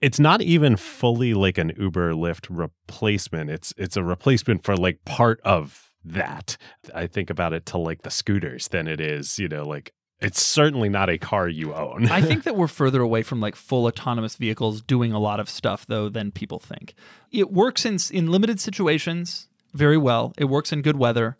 It's 0.00 0.18
not 0.18 0.42
even 0.42 0.76
fully 0.76 1.32
like 1.34 1.58
an 1.58 1.72
Uber 1.78 2.12
Lyft 2.12 2.46
replacement. 2.50 3.50
It's 3.50 3.72
it's 3.76 3.96
a 3.96 4.02
replacement 4.02 4.64
for 4.64 4.76
like 4.76 5.04
part 5.04 5.40
of 5.44 5.90
that. 6.04 6.56
I 6.94 7.06
think 7.06 7.30
about 7.30 7.52
it 7.52 7.66
to 7.66 7.78
like 7.78 8.02
the 8.02 8.10
scooters 8.10 8.68
than 8.68 8.88
it 8.88 9.00
is, 9.00 9.38
you 9.38 9.48
know, 9.48 9.66
like 9.66 9.92
it's 10.20 10.42
certainly 10.42 10.88
not 10.88 11.10
a 11.10 11.18
car 11.18 11.48
you 11.48 11.74
own. 11.74 12.08
I 12.08 12.20
think 12.20 12.42
that 12.44 12.56
we're 12.56 12.68
further 12.68 13.00
away 13.00 13.22
from 13.22 13.40
like 13.40 13.56
full 13.56 13.86
autonomous 13.86 14.36
vehicles 14.36 14.80
doing 14.80 15.12
a 15.12 15.18
lot 15.18 15.40
of 15.40 15.48
stuff 15.48 15.86
though 15.86 16.08
than 16.08 16.30
people 16.30 16.58
think. 16.58 16.94
It 17.30 17.52
works 17.52 17.84
in 17.84 17.98
in 18.10 18.30
limited 18.30 18.60
situations 18.60 19.48
very 19.72 19.96
well. 19.96 20.32
It 20.38 20.44
works 20.44 20.72
in 20.72 20.82
good 20.82 20.96
weather. 20.96 21.36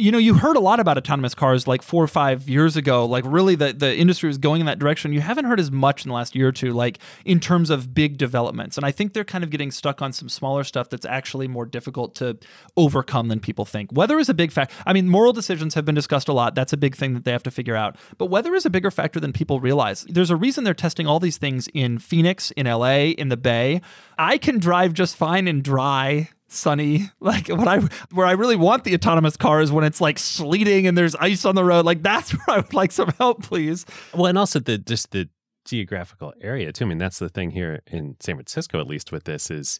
You 0.00 0.10
know, 0.10 0.18
you 0.18 0.32
heard 0.34 0.56
a 0.56 0.60
lot 0.60 0.80
about 0.80 0.96
autonomous 0.96 1.34
cars 1.34 1.66
like 1.66 1.82
4 1.82 2.02
or 2.02 2.08
5 2.08 2.48
years 2.48 2.74
ago. 2.74 3.04
Like 3.04 3.24
really 3.26 3.54
the 3.54 3.74
the 3.74 3.94
industry 3.94 4.28
was 4.28 4.38
going 4.38 4.60
in 4.60 4.66
that 4.66 4.78
direction. 4.78 5.12
You 5.12 5.20
haven't 5.20 5.44
heard 5.44 5.60
as 5.60 5.70
much 5.70 6.06
in 6.06 6.08
the 6.08 6.14
last 6.14 6.34
year 6.34 6.48
or 6.48 6.52
two 6.52 6.72
like 6.72 6.98
in 7.26 7.38
terms 7.38 7.68
of 7.68 7.92
big 7.94 8.16
developments. 8.16 8.78
And 8.78 8.86
I 8.86 8.92
think 8.92 9.12
they're 9.12 9.24
kind 9.24 9.44
of 9.44 9.50
getting 9.50 9.70
stuck 9.70 10.00
on 10.00 10.12
some 10.14 10.30
smaller 10.30 10.64
stuff 10.64 10.88
that's 10.88 11.04
actually 11.04 11.48
more 11.48 11.66
difficult 11.66 12.14
to 12.16 12.38
overcome 12.78 13.28
than 13.28 13.40
people 13.40 13.66
think. 13.66 13.92
Weather 13.92 14.18
is 14.18 14.30
a 14.30 14.34
big 14.34 14.52
factor. 14.52 14.74
I 14.86 14.94
mean, 14.94 15.06
moral 15.06 15.34
decisions 15.34 15.74
have 15.74 15.84
been 15.84 15.94
discussed 15.94 16.28
a 16.28 16.32
lot. 16.32 16.54
That's 16.54 16.72
a 16.72 16.78
big 16.78 16.96
thing 16.96 17.12
that 17.12 17.24
they 17.24 17.32
have 17.32 17.42
to 17.42 17.50
figure 17.50 17.76
out. 17.76 17.96
But 18.16 18.26
weather 18.26 18.54
is 18.54 18.64
a 18.64 18.70
bigger 18.70 18.90
factor 18.90 19.20
than 19.20 19.34
people 19.34 19.60
realize. 19.60 20.06
There's 20.08 20.30
a 20.30 20.36
reason 20.36 20.64
they're 20.64 20.72
testing 20.72 21.06
all 21.06 21.20
these 21.20 21.36
things 21.36 21.68
in 21.74 21.98
Phoenix, 21.98 22.52
in 22.52 22.66
LA, 22.66 23.12
in 23.18 23.28
the 23.28 23.36
Bay. 23.36 23.82
I 24.18 24.38
can 24.38 24.58
drive 24.58 24.94
just 24.94 25.14
fine 25.14 25.46
in 25.46 25.60
dry 25.60 26.30
sunny 26.50 27.10
like 27.20 27.48
what 27.48 27.68
i 27.68 27.78
where 28.12 28.26
i 28.26 28.32
really 28.32 28.56
want 28.56 28.84
the 28.84 28.94
autonomous 28.94 29.36
car 29.36 29.60
is 29.60 29.70
when 29.70 29.84
it's 29.84 30.00
like 30.00 30.18
sleeting 30.18 30.86
and 30.86 30.98
there's 30.98 31.14
ice 31.16 31.44
on 31.44 31.54
the 31.54 31.64
road 31.64 31.84
like 31.84 32.02
that's 32.02 32.30
where 32.46 32.56
i 32.56 32.56
would 32.56 32.74
like 32.74 32.92
some 32.92 33.08
help 33.18 33.42
please 33.42 33.86
Well, 34.12 34.26
and 34.26 34.36
also 34.36 34.58
the 34.58 34.78
just 34.78 35.12
the 35.12 35.28
geographical 35.64 36.32
area 36.40 36.72
too. 36.72 36.84
I 36.84 36.88
mean, 36.88 36.98
that's 36.98 37.18
the 37.18 37.28
thing 37.28 37.50
here 37.50 37.82
in 37.86 38.16
San 38.20 38.36
Francisco, 38.36 38.80
at 38.80 38.86
least 38.86 39.12
with 39.12 39.24
this, 39.24 39.50
is 39.50 39.78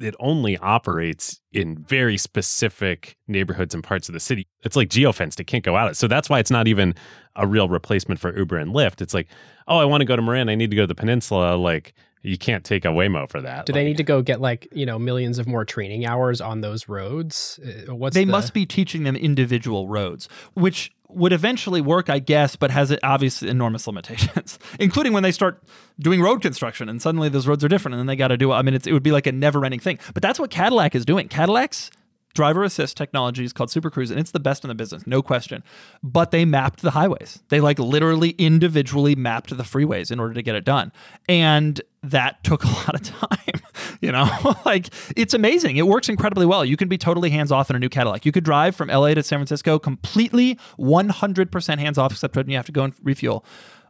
it 0.00 0.14
only 0.18 0.56
operates 0.58 1.40
in 1.52 1.76
very 1.78 2.16
specific 2.16 3.16
neighborhoods 3.28 3.74
and 3.74 3.84
parts 3.84 4.08
of 4.08 4.14
the 4.14 4.20
city. 4.20 4.46
It's 4.64 4.74
like 4.76 4.88
geofenced; 4.88 5.38
it 5.38 5.44
can't 5.44 5.64
go 5.64 5.76
out. 5.76 5.96
So 5.96 6.08
that's 6.08 6.30
why 6.30 6.38
it's 6.38 6.50
not 6.50 6.66
even 6.66 6.94
a 7.36 7.46
real 7.46 7.68
replacement 7.68 8.20
for 8.20 8.36
Uber 8.36 8.56
and 8.56 8.74
Lyft. 8.74 9.00
It's 9.00 9.14
like, 9.14 9.28
oh, 9.68 9.78
I 9.78 9.84
want 9.84 10.00
to 10.00 10.04
go 10.06 10.16
to 10.16 10.22
Marin, 10.22 10.48
I 10.48 10.54
need 10.54 10.70
to 10.70 10.76
go 10.76 10.82
to 10.82 10.86
the 10.86 10.94
peninsula. 10.94 11.56
Like, 11.56 11.94
you 12.22 12.38
can't 12.38 12.64
take 12.64 12.84
a 12.84 12.88
Waymo 12.88 13.28
for 13.28 13.40
that. 13.42 13.66
do 13.66 13.72
Like, 13.72 13.80
they 13.80 13.84
need 13.84 13.96
to 13.98 14.04
go 14.04 14.22
get 14.22 14.40
like, 14.40 14.68
you 14.72 14.86
know, 14.86 14.98
millions 14.98 15.38
of 15.38 15.46
more 15.46 15.64
training 15.64 16.06
hours 16.06 16.40
on 16.40 16.60
those 16.60 16.88
roads? 16.88 17.58
Uh, 17.88 17.94
What's 17.94 18.14
they 18.14 18.24
the- 18.24 18.30
must 18.30 18.54
be 18.54 18.64
teaching 18.64 19.02
them 19.04 19.16
individual 19.16 19.88
roads 19.88 20.28
which 20.54 20.92
would 21.08 21.32
eventually 21.32 21.80
work 21.82 22.08
i 22.08 22.18
guess 22.18 22.56
but 22.56 22.70
has 22.70 22.96
obvious 23.02 23.42
enormous 23.42 23.86
limitations 23.86 24.58
including 24.80 25.12
when 25.12 25.22
they 25.22 25.30
start 25.32 25.62
doing 26.00 26.22
road 26.22 26.40
construction 26.40 26.88
and 26.88 27.02
suddenly 27.02 27.28
those 27.28 27.46
roads 27.46 27.62
are 27.62 27.68
different 27.68 27.92
and 27.94 27.98
then 28.00 28.06
they 28.06 28.16
got 28.16 28.28
to 28.28 28.36
do 28.38 28.50
i 28.50 28.62
mean 28.62 28.72
it's, 28.72 28.86
it 28.86 28.92
would 28.94 29.02
be 29.02 29.12
like 29.12 29.26
a 29.26 29.32
never 29.32 29.62
ending 29.64 29.78
thing 29.80 29.98
but 30.14 30.22
that's 30.22 30.38
what 30.40 30.50
cadillac 30.50 30.94
is 30.94 31.04
doing 31.04 31.28
cadillac's 31.28 31.90
driver 32.34 32.64
assist 32.64 32.96
technology 32.96 33.44
is 33.44 33.52
called 33.52 33.70
Super 33.70 33.90
Cruise, 33.90 34.10
and 34.10 34.18
it's 34.18 34.30
the 34.30 34.40
best 34.40 34.64
in 34.64 34.68
the 34.68 34.74
business, 34.74 35.06
no 35.06 35.22
question. 35.22 35.62
But 36.02 36.30
they 36.30 36.44
mapped 36.44 36.82
the 36.82 36.92
highways. 36.92 37.42
They 37.48 37.60
like 37.60 37.78
literally 37.78 38.30
individually 38.30 39.14
mapped 39.14 39.56
the 39.56 39.62
freeways 39.62 40.10
in 40.10 40.20
order 40.20 40.34
to 40.34 40.42
get 40.42 40.54
it 40.54 40.64
done. 40.64 40.92
And 41.28 41.80
that 42.02 42.42
took 42.44 42.64
a 42.64 42.68
lot 42.68 42.94
of 42.94 43.02
time. 43.02 43.60
you 44.00 44.12
know, 44.12 44.28
like 44.64 44.88
it's 45.16 45.34
amazing. 45.34 45.76
It 45.76 45.86
works 45.86 46.08
incredibly 46.08 46.46
well. 46.46 46.64
You 46.64 46.76
can 46.76 46.88
be 46.88 46.98
totally 46.98 47.30
hands 47.30 47.52
off 47.52 47.70
in 47.70 47.76
a 47.76 47.78
new 47.78 47.88
Cadillac. 47.88 48.26
You 48.26 48.32
could 48.32 48.44
drive 48.44 48.74
from 48.76 48.88
LA 48.88 49.14
to 49.14 49.22
San 49.22 49.38
Francisco 49.38 49.78
completely 49.78 50.58
100% 50.78 51.78
hands 51.78 51.98
off, 51.98 52.12
except 52.12 52.36
when 52.36 52.48
you 52.48 52.56
have 52.56 52.66
to 52.66 52.72
go 52.72 52.84
and 52.84 52.94
refuel. 53.02 53.44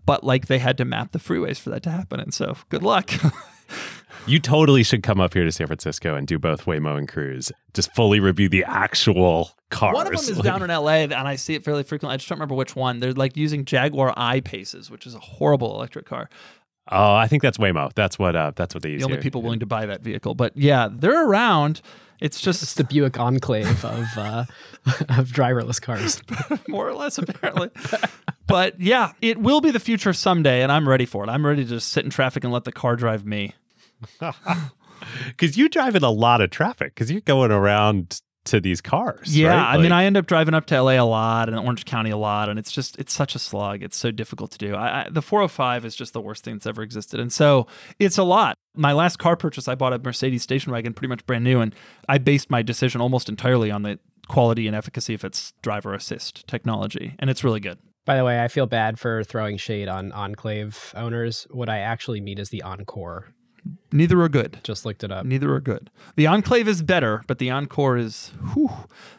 But 0.04 0.24
like 0.24 0.46
they 0.48 0.58
had 0.58 0.76
to 0.78 0.84
map 0.84 1.12
the 1.12 1.18
freeways 1.18 1.60
for 1.60 1.70
that 1.70 1.82
to 1.84 1.90
happen. 1.90 2.18
And 2.18 2.34
so 2.34 2.56
good 2.68 2.82
luck. 2.82 3.12
You 4.26 4.38
totally 4.38 4.82
should 4.82 5.02
come 5.02 5.20
up 5.20 5.34
here 5.34 5.44
to 5.44 5.52
San 5.52 5.66
Francisco 5.66 6.14
and 6.14 6.26
do 6.26 6.38
both 6.38 6.64
Waymo 6.64 6.96
and 6.96 7.08
Cruise. 7.08 7.50
Just 7.74 7.94
fully 7.94 8.20
review 8.20 8.48
the 8.48 8.64
actual 8.64 9.50
cars. 9.70 9.94
One 9.94 10.06
of 10.06 10.12
them 10.12 10.20
is 10.20 10.36
Like- 10.36 10.44
down 10.44 10.62
in 10.62 10.70
LA, 10.70 11.04
and 11.04 11.14
I 11.14 11.36
see 11.36 11.54
it 11.54 11.64
fairly 11.64 11.82
frequently. 11.82 12.14
I 12.14 12.16
just 12.18 12.28
don't 12.28 12.36
remember 12.36 12.54
which 12.54 12.76
one. 12.76 13.00
They're 13.00 13.12
like 13.12 13.36
using 13.36 13.64
Jaguar 13.64 14.12
I 14.16 14.40
Paces, 14.40 14.90
which 14.90 15.06
is 15.06 15.14
a 15.14 15.18
horrible 15.20 15.74
electric 15.74 16.06
car. 16.06 16.28
Oh, 16.90 17.14
I 17.14 17.28
think 17.28 17.42
that's 17.42 17.58
Waymo. 17.58 17.92
That's 17.94 18.18
what. 18.18 18.34
Uh, 18.36 18.52
that's 18.56 18.74
what 18.74 18.82
they 18.82 18.90
use. 18.90 19.00
The 19.00 19.04
only 19.06 19.16
here. 19.16 19.22
people 19.22 19.40
willing 19.42 19.60
to 19.60 19.66
buy 19.66 19.86
that 19.86 20.02
vehicle. 20.02 20.34
But 20.34 20.56
yeah, 20.56 20.88
they're 20.90 21.26
around. 21.28 21.80
It's 22.20 22.36
It's 22.36 22.42
just 22.44 22.76
the 22.76 22.84
Buick 22.84 23.18
Enclave 23.18 23.84
of 23.84 24.06
uh, 24.16 24.44
of 24.86 25.28
driverless 25.30 25.80
cars. 25.82 26.20
more 26.68 26.88
or 26.88 26.94
less 26.94 27.18
apparently. 27.18 27.70
but 28.46 28.80
yeah, 28.80 29.12
it 29.20 29.38
will 29.38 29.60
be 29.60 29.70
the 29.70 29.80
future 29.80 30.12
someday, 30.12 30.62
and 30.62 30.70
I'm 30.70 30.88
ready 30.88 31.06
for 31.06 31.24
it. 31.24 31.28
I'm 31.30 31.44
ready 31.44 31.64
to 31.64 31.68
just 31.68 31.88
sit 31.88 32.04
in 32.04 32.10
traffic 32.10 32.44
and 32.44 32.52
let 32.52 32.64
the 32.64 32.72
car 32.72 32.94
drive 32.96 33.24
me. 33.26 33.54
because 35.28 35.56
you 35.56 35.68
drive 35.68 35.96
in 35.96 36.02
a 36.02 36.10
lot 36.10 36.40
of 36.40 36.50
traffic 36.50 36.94
because 36.94 37.10
you're 37.10 37.20
going 37.20 37.50
around 37.50 38.20
to 38.44 38.60
these 38.60 38.80
cars. 38.80 39.36
Yeah, 39.36 39.50
right? 39.50 39.74
I 39.74 39.78
mean, 39.78 39.92
I 39.92 40.04
end 40.04 40.16
up 40.16 40.26
driving 40.26 40.54
up 40.54 40.66
to 40.66 40.80
LA 40.80 40.92
a 40.92 41.06
lot 41.06 41.48
and 41.48 41.58
Orange 41.58 41.84
County 41.84 42.10
a 42.10 42.16
lot, 42.16 42.48
and 42.48 42.58
it's 42.58 42.72
just 42.72 42.98
it's 42.98 43.12
such 43.12 43.34
a 43.34 43.38
slog. 43.38 43.82
It's 43.82 43.96
so 43.96 44.10
difficult 44.10 44.50
to 44.52 44.58
do. 44.58 44.74
I, 44.74 45.02
I, 45.02 45.08
the 45.10 45.22
405 45.22 45.84
is 45.84 45.94
just 45.94 46.12
the 46.12 46.20
worst 46.20 46.44
thing 46.44 46.54
that's 46.54 46.66
ever 46.66 46.82
existed, 46.82 47.20
and 47.20 47.32
so 47.32 47.66
it's 47.98 48.18
a 48.18 48.24
lot. 48.24 48.56
My 48.74 48.92
last 48.92 49.18
car 49.18 49.36
purchase, 49.36 49.68
I 49.68 49.74
bought 49.74 49.92
a 49.92 49.98
Mercedes 49.98 50.42
station 50.42 50.72
wagon, 50.72 50.92
pretty 50.94 51.08
much 51.08 51.24
brand 51.26 51.44
new, 51.44 51.60
and 51.60 51.74
I 52.08 52.18
based 52.18 52.50
my 52.50 52.62
decision 52.62 53.00
almost 53.00 53.28
entirely 53.28 53.70
on 53.70 53.82
the 53.82 53.98
quality 54.28 54.66
and 54.66 54.74
efficacy 54.74 55.14
of 55.14 55.24
its 55.24 55.52
driver 55.62 55.94
assist 55.94 56.46
technology, 56.48 57.14
and 57.18 57.30
it's 57.30 57.44
really 57.44 57.60
good. 57.60 57.78
By 58.04 58.16
the 58.16 58.24
way, 58.24 58.42
I 58.42 58.48
feel 58.48 58.66
bad 58.66 58.98
for 58.98 59.22
throwing 59.22 59.56
shade 59.56 59.86
on 59.86 60.10
Enclave 60.10 60.92
owners. 60.96 61.46
What 61.50 61.68
I 61.68 61.78
actually 61.78 62.20
mean 62.20 62.38
is 62.38 62.48
the 62.48 62.62
Encore. 62.62 63.32
Neither 63.92 64.20
are 64.22 64.28
good. 64.28 64.60
Just 64.64 64.84
looked 64.84 65.04
it 65.04 65.12
up. 65.12 65.24
Neither 65.24 65.52
are 65.54 65.60
good. 65.60 65.90
The 66.16 66.26
Enclave 66.26 66.66
is 66.66 66.82
better, 66.82 67.22
but 67.26 67.38
the 67.38 67.50
Encore 67.50 67.96
is. 67.96 68.32
Whew. 68.54 68.70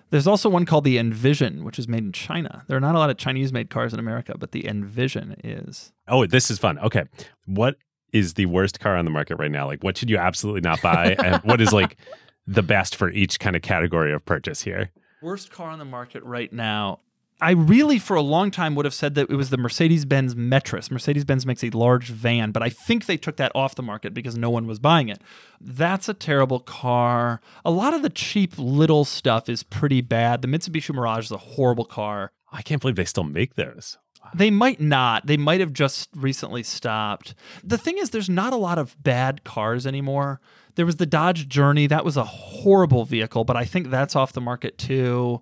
There's 0.09 0.27
also 0.27 0.49
one 0.49 0.65
called 0.65 0.83
the 0.83 0.97
Envision, 0.97 1.63
which 1.63 1.79
is 1.79 1.87
made 1.87 2.03
in 2.03 2.11
China. 2.11 2.63
There 2.67 2.77
are 2.77 2.81
not 2.81 2.95
a 2.95 2.99
lot 2.99 3.09
of 3.09 3.17
Chinese-made 3.17 3.69
cars 3.69 3.93
in 3.93 3.99
America, 3.99 4.35
but 4.37 4.51
the 4.51 4.67
Envision 4.67 5.35
is. 5.43 5.91
Oh, 6.07 6.25
this 6.25 6.51
is 6.51 6.59
fun. 6.59 6.77
Okay, 6.79 7.05
what 7.45 7.77
is 8.11 8.35
the 8.35 8.45
worst 8.45 8.79
car 8.79 8.95
on 8.95 9.05
the 9.05 9.11
market 9.11 9.37
right 9.37 9.51
now? 9.51 9.65
Like, 9.65 9.83
what 9.83 9.97
should 9.97 10.09
you 10.09 10.17
absolutely 10.17 10.61
not 10.61 10.81
buy, 10.81 11.15
and 11.23 11.41
what 11.43 11.61
is 11.61 11.73
like 11.73 11.97
the 12.45 12.61
best 12.61 12.95
for 12.95 13.09
each 13.09 13.39
kind 13.39 13.55
of 13.55 13.61
category 13.61 14.13
of 14.13 14.23
purchase 14.23 14.61
here? 14.61 14.91
Worst 15.21 15.51
car 15.51 15.69
on 15.69 15.79
the 15.79 15.85
market 15.85 16.21
right 16.23 16.51
now. 16.51 16.99
I 17.43 17.51
really, 17.51 17.99
for 17.99 18.15
a 18.15 18.21
long 18.21 18.51
time, 18.51 18.73
would 18.75 18.85
have 18.85 18.93
said 18.93 19.15
that 19.15 19.29
it 19.29 19.35
was 19.35 19.49
the 19.49 19.57
Mercedes 19.57 20.05
Benz 20.05 20.33
Metris. 20.33 20.89
Mercedes 20.89 21.25
Benz 21.25 21.45
makes 21.45 21.61
a 21.61 21.69
large 21.71 22.07
van, 22.07 22.51
but 22.51 22.63
I 22.63 22.69
think 22.69 23.05
they 23.05 23.17
took 23.17 23.35
that 23.35 23.51
off 23.53 23.75
the 23.75 23.83
market 23.83 24.13
because 24.13 24.37
no 24.37 24.49
one 24.49 24.65
was 24.65 24.79
buying 24.79 25.09
it. 25.09 25.21
That's 25.59 26.07
a 26.07 26.13
terrible 26.13 26.61
car. 26.61 27.41
A 27.65 27.71
lot 27.71 27.93
of 27.93 28.01
the 28.01 28.09
cheap 28.09 28.53
little 28.57 29.03
stuff 29.03 29.49
is 29.49 29.61
pretty 29.61 29.99
bad. 29.99 30.41
The 30.41 30.47
Mitsubishi 30.47 30.95
Mirage 30.95 31.25
is 31.25 31.31
a 31.31 31.37
horrible 31.37 31.83
car. 31.83 32.31
I 32.53 32.61
can't 32.61 32.81
believe 32.81 32.95
they 32.95 33.03
still 33.03 33.25
make 33.25 33.55
those. 33.55 33.97
They 34.33 34.49
might 34.49 34.79
not. 34.79 35.27
They 35.27 35.35
might 35.35 35.59
have 35.59 35.73
just 35.73 36.09
recently 36.15 36.63
stopped. 36.63 37.35
The 37.61 37.77
thing 37.77 37.97
is, 37.97 38.11
there's 38.11 38.29
not 38.29 38.53
a 38.53 38.57
lot 38.57 38.77
of 38.77 38.95
bad 39.03 39.43
cars 39.43 39.85
anymore. 39.85 40.39
There 40.75 40.85
was 40.85 40.95
the 40.95 41.05
Dodge 41.05 41.49
Journey. 41.49 41.87
That 41.87 42.05
was 42.05 42.15
a 42.15 42.23
horrible 42.23 43.03
vehicle, 43.03 43.43
but 43.43 43.57
I 43.57 43.65
think 43.65 43.89
that's 43.89 44.15
off 44.15 44.31
the 44.31 44.39
market 44.39 44.77
too. 44.77 45.41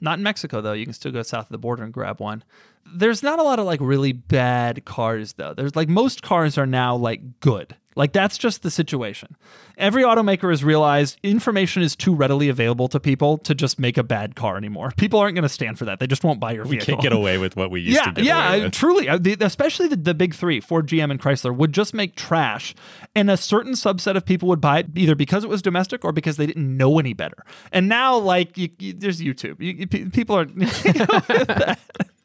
Not 0.00 0.18
in 0.18 0.22
Mexico, 0.22 0.60
though. 0.60 0.72
You 0.72 0.84
can 0.84 0.94
still 0.94 1.12
go 1.12 1.22
south 1.22 1.46
of 1.46 1.50
the 1.50 1.58
border 1.58 1.82
and 1.82 1.92
grab 1.92 2.20
one. 2.20 2.42
There's 2.86 3.22
not 3.22 3.38
a 3.38 3.42
lot 3.42 3.58
of 3.58 3.66
like 3.66 3.80
really 3.82 4.12
bad 4.12 4.84
cars, 4.84 5.34
though. 5.34 5.54
There's 5.54 5.76
like 5.76 5.88
most 5.88 6.22
cars 6.22 6.56
are 6.56 6.66
now 6.66 6.96
like 6.96 7.40
good. 7.40 7.76
Like 7.96 8.12
that's 8.12 8.38
just 8.38 8.62
the 8.62 8.70
situation. 8.70 9.36
Every 9.76 10.02
automaker 10.04 10.50
has 10.50 10.62
realized 10.62 11.18
information 11.22 11.82
is 11.82 11.96
too 11.96 12.14
readily 12.14 12.48
available 12.48 12.88
to 12.88 13.00
people 13.00 13.38
to 13.38 13.54
just 13.54 13.78
make 13.80 13.98
a 13.98 14.02
bad 14.02 14.36
car 14.36 14.56
anymore. 14.56 14.92
People 14.96 15.18
aren't 15.18 15.34
going 15.34 15.42
to 15.42 15.48
stand 15.48 15.78
for 15.78 15.86
that. 15.86 15.98
They 15.98 16.06
just 16.06 16.22
won't 16.22 16.38
buy 16.38 16.52
your 16.52 16.64
vehicle. 16.64 16.86
We 16.86 16.92
can't 16.92 17.02
get 17.02 17.12
away 17.12 17.38
with 17.38 17.56
what 17.56 17.70
we 17.70 17.80
used 17.80 17.96
yeah, 17.96 18.04
to 18.04 18.12
get 18.12 18.24
yeah, 18.24 18.48
away 18.48 18.62
with. 18.62 18.72
truly. 18.72 19.08
Uh, 19.08 19.18
Especially 19.40 19.88
the, 19.88 19.96
the 19.96 20.14
big 20.14 20.34
three, 20.34 20.60
Ford, 20.60 20.86
GM, 20.86 21.10
and 21.10 21.20
Chrysler, 21.20 21.54
would 21.54 21.72
just 21.72 21.92
make 21.94 22.14
trash. 22.14 22.74
And 23.14 23.30
a 23.30 23.36
certain 23.36 23.72
subset 23.72 24.16
of 24.16 24.24
people 24.24 24.48
would 24.48 24.60
buy 24.60 24.80
it 24.80 24.86
either 24.94 25.14
because 25.14 25.42
it 25.42 25.48
was 25.48 25.62
domestic 25.62 26.04
or 26.04 26.12
because 26.12 26.36
they 26.36 26.46
didn't 26.46 26.76
know 26.76 26.98
any 26.98 27.12
better. 27.12 27.44
And 27.72 27.88
now, 27.88 28.16
like, 28.18 28.56
you, 28.56 28.68
you, 28.78 28.92
there's 28.92 29.20
YouTube. 29.20 29.60
You, 29.60 29.86
you- 29.90 30.10
people 30.10 30.36
are. 30.36 30.46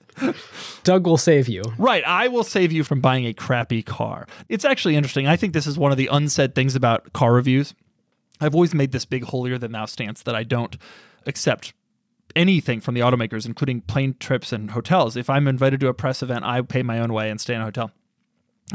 Doug 0.84 1.06
will 1.06 1.18
save 1.18 1.48
you. 1.48 1.64
Right. 1.78 2.04
I 2.06 2.28
will 2.28 2.44
save 2.44 2.72
you 2.72 2.84
from 2.84 3.02
buying 3.02 3.26
a 3.26 3.34
crappy 3.34 3.84
car. 3.84 4.28
It's 4.50 4.66
actually 4.66 4.96
interesting. 4.96 5.28
I 5.28 5.36
think 5.36 5.54
this 5.54 5.68
is 5.68 5.78
one 5.78 5.92
of 5.92 5.98
the 5.98 6.10
unsaid 6.12 6.56
things 6.56 6.76
about 6.76 7.14
car 7.14 7.34
reviews. 7.34 7.74
I've 8.40 8.54
always 8.54 8.74
made 8.74 8.92
this 8.92 9.06
big 9.06 9.24
holier 9.24 9.58
than 9.58 9.72
thou 9.72 9.86
stance 9.86 10.22
that 10.24 10.36
I 10.36 10.44
don't 10.44 10.78
accept 11.26 11.74
anything 12.36 12.82
from 12.82 12.96
the 12.96 13.02
automakers, 13.02 13.46
including 13.46 13.82
plane 13.82 14.16
trips 14.20 14.52
and 14.52 14.72
hotels. 14.72 15.16
If 15.16 15.30
I'm 15.30 15.48
invited 15.48 15.80
to 15.82 15.88
a 15.88 15.94
press 15.94 16.22
event, 16.22 16.44
I 16.44 16.62
pay 16.62 16.84
my 16.84 17.00
own 17.00 17.14
way 17.14 17.30
and 17.30 17.40
stay 17.40 17.56
in 17.56 17.62
a 17.62 17.66
hotel 17.66 17.92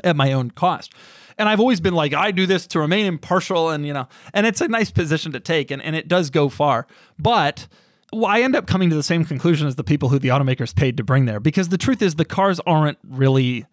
at 0.04 0.16
my 0.16 0.32
own 0.32 0.50
cost. 0.50 0.94
And 1.36 1.48
I've 1.48 1.60
always 1.60 1.80
been 1.80 1.94
like, 1.94 2.12
I 2.14 2.30
do 2.30 2.46
this 2.46 2.66
to 2.68 2.80
remain 2.80 3.06
impartial 3.06 3.70
and, 3.70 3.86
you 3.86 3.92
know, 3.92 4.08
and 4.34 4.46
it's 4.46 4.60
a 4.60 4.68
nice 4.68 4.90
position 4.90 5.32
to 5.32 5.40
take 5.40 5.70
and, 5.70 5.82
and 5.82 5.96
it 5.96 6.08
does 6.08 6.30
go 6.30 6.48
far. 6.48 6.86
But 7.18 7.66
well, 8.12 8.26
I 8.26 8.40
end 8.40 8.56
up 8.56 8.66
coming 8.66 8.90
to 8.90 8.96
the 8.96 9.02
same 9.02 9.24
conclusion 9.24 9.66
as 9.66 9.76
the 9.76 9.84
people 9.84 10.08
who 10.08 10.18
the 10.18 10.28
automakers 10.28 10.74
paid 10.74 10.96
to 10.96 11.04
bring 11.04 11.26
there 11.26 11.40
because 11.40 11.68
the 11.68 11.78
truth 11.78 12.02
is 12.02 12.16
the 12.16 12.24
cars 12.24 12.60
aren't 12.66 12.98
really 13.08 13.66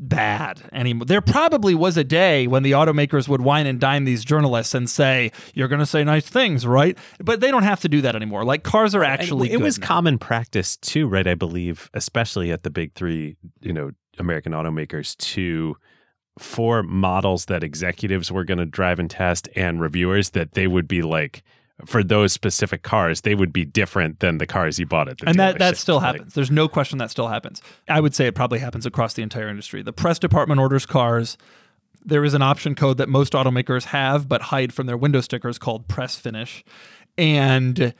bad 0.00 0.62
anymore. 0.72 1.06
There 1.06 1.20
probably 1.20 1.74
was 1.74 1.96
a 1.96 2.04
day 2.04 2.46
when 2.46 2.62
the 2.62 2.72
automakers 2.72 3.28
would 3.28 3.40
wine 3.40 3.66
and 3.66 3.80
dine 3.80 4.04
these 4.04 4.24
journalists 4.24 4.74
and 4.74 4.88
say, 4.88 5.32
You're 5.54 5.68
going 5.68 5.80
to 5.80 5.86
say 5.86 6.04
nice 6.04 6.28
things, 6.28 6.66
right? 6.66 6.96
But 7.18 7.40
they 7.40 7.50
don't 7.50 7.64
have 7.64 7.80
to 7.80 7.88
do 7.88 8.00
that 8.02 8.14
anymore. 8.14 8.44
Like 8.44 8.62
cars 8.62 8.94
are 8.94 9.04
actually 9.04 9.50
And 9.52 9.60
it 9.60 9.64
was 9.64 9.78
now. 9.78 9.86
common 9.86 10.18
practice 10.18 10.76
too, 10.76 11.08
right? 11.08 11.26
I 11.26 11.34
believe, 11.34 11.90
especially 11.94 12.52
at 12.52 12.62
the 12.62 12.70
big 12.70 12.94
three, 12.94 13.36
you 13.60 13.72
know, 13.72 13.90
American 14.18 14.52
automakers, 14.52 15.16
to 15.16 15.76
for 16.38 16.84
models 16.84 17.46
that 17.46 17.64
executives 17.64 18.30
were 18.30 18.44
going 18.44 18.58
to 18.58 18.66
drive 18.66 19.00
and 19.00 19.10
test 19.10 19.48
and 19.56 19.80
reviewers 19.80 20.30
that 20.30 20.52
they 20.52 20.68
would 20.68 20.86
be 20.86 21.02
like 21.02 21.42
for 21.86 22.02
those 22.02 22.32
specific 22.32 22.82
cars, 22.82 23.20
they 23.20 23.34
would 23.34 23.52
be 23.52 23.64
different 23.64 24.20
than 24.20 24.38
the 24.38 24.46
cars 24.46 24.78
you 24.78 24.86
bought 24.86 25.08
at 25.08 25.18
the 25.18 25.28
and 25.28 25.38
that 25.38 25.58
that 25.58 25.76
still 25.76 25.96
Like, 25.96 26.16
happens. 26.16 26.34
There's 26.34 26.50
no 26.50 26.68
question 26.68 26.98
that 26.98 27.10
still 27.10 27.28
happens. 27.28 27.62
I 27.88 28.00
would 28.00 28.14
say 28.14 28.26
it 28.26 28.34
probably 28.34 28.58
happens 28.58 28.86
across 28.86 29.14
the 29.14 29.22
entire 29.22 29.48
industry. 29.48 29.82
The 29.82 29.92
press 29.92 30.18
department 30.18 30.60
orders 30.60 30.86
cars. 30.86 31.38
There 32.04 32.24
is 32.24 32.34
an 32.34 32.42
option 32.42 32.74
code 32.74 32.96
that 32.98 33.08
most 33.08 33.32
automakers 33.32 33.84
have 33.86 34.28
but 34.28 34.42
hide 34.42 34.72
from 34.72 34.86
their 34.86 34.96
window 34.96 35.20
stickers 35.20 35.58
called 35.58 35.88
press 35.88 36.16
finish. 36.16 36.64
And 37.16 37.92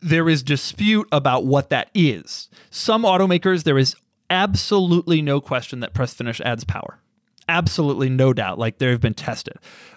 there 0.00 0.28
is 0.28 0.42
dispute 0.42 1.08
about 1.10 1.46
what 1.46 1.70
that 1.70 1.88
is. 1.94 2.48
Some 2.70 3.04
automakers 3.04 3.64
there 3.64 3.78
is 3.78 3.96
absolutely 4.30 5.22
no 5.22 5.40
question 5.40 5.80
that 5.80 5.94
press 5.94 6.14
finish 6.14 6.40
adds 6.40 6.64
power. 6.64 6.98
Absolutely 7.48 8.08
no 8.08 8.32
doubt. 8.32 8.58
Like 8.58 8.78
they've 8.78 9.00
been 9.00 9.14
tested. 9.14 9.54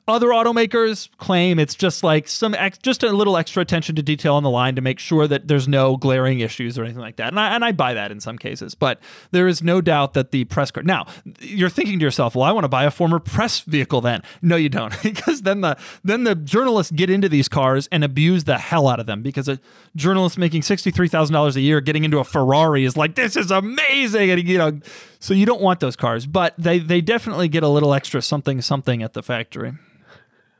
Other 0.09 0.29
automakers 0.29 1.09
claim 1.17 1.59
it's 1.59 1.75
just 1.75 2.01
like 2.01 2.29
some 2.29 2.53
ex- 2.53 2.77
just 2.77 3.03
a 3.03 3.11
little 3.11 3.35
extra 3.35 3.61
attention 3.61 3.93
to 3.97 4.01
detail 4.01 4.35
on 4.35 4.43
the 4.43 4.49
line 4.49 4.75
to 4.75 4.81
make 4.81 4.99
sure 4.99 5.27
that 5.27 5.49
there's 5.49 5.67
no 5.67 5.97
glaring 5.97 6.39
issues 6.39 6.79
or 6.79 6.85
anything 6.85 7.01
like 7.01 7.17
that. 7.17 7.27
And 7.27 7.37
I, 7.37 7.53
and 7.53 7.65
I 7.65 7.73
buy 7.73 7.93
that 7.93 8.09
in 8.09 8.21
some 8.21 8.37
cases, 8.37 8.73
but 8.73 9.01
there 9.31 9.49
is 9.49 9.61
no 9.61 9.81
doubt 9.81 10.13
that 10.13 10.31
the 10.31 10.45
press 10.45 10.71
car. 10.71 10.81
Now 10.83 11.07
you're 11.41 11.69
thinking 11.69 11.99
to 11.99 12.05
yourself, 12.05 12.35
well, 12.35 12.45
I 12.45 12.53
want 12.53 12.63
to 12.63 12.69
buy 12.69 12.85
a 12.85 12.91
former 12.91 13.19
press 13.19 13.59
vehicle. 13.59 13.99
Then 13.99 14.23
no, 14.41 14.55
you 14.55 14.69
don't, 14.69 14.93
because 15.03 15.41
then 15.41 15.59
the 15.59 15.77
then 16.05 16.23
the 16.23 16.35
journalists 16.35 16.93
get 16.93 17.09
into 17.09 17.27
these 17.27 17.49
cars 17.49 17.89
and 17.91 18.05
abuse 18.05 18.45
the 18.45 18.57
hell 18.57 18.87
out 18.87 19.01
of 19.01 19.07
them 19.07 19.21
because 19.21 19.49
a 19.49 19.59
journalist 19.97 20.37
making 20.37 20.61
sixty 20.61 20.89
three 20.89 21.09
thousand 21.09 21.33
dollars 21.33 21.57
a 21.57 21.61
year 21.61 21.81
getting 21.81 22.05
into 22.05 22.19
a 22.19 22.23
Ferrari 22.23 22.85
is 22.85 22.95
like 22.95 23.15
this 23.15 23.35
is 23.35 23.51
amazing, 23.51 24.31
and 24.31 24.47
you 24.47 24.57
know, 24.57 24.79
so 25.19 25.33
you 25.33 25.45
don't 25.45 25.61
want 25.61 25.81
those 25.81 25.97
cars, 25.97 26.25
but 26.25 26.53
they 26.57 26.79
they 26.79 27.01
definitely 27.01 27.49
get 27.49 27.63
a 27.63 27.67
little 27.67 27.93
extra 27.93 28.21
something 28.21 28.61
something 28.61 29.03
at 29.03 29.11
the 29.11 29.21
factory. 29.21 29.73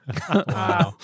Wow. 0.47 0.95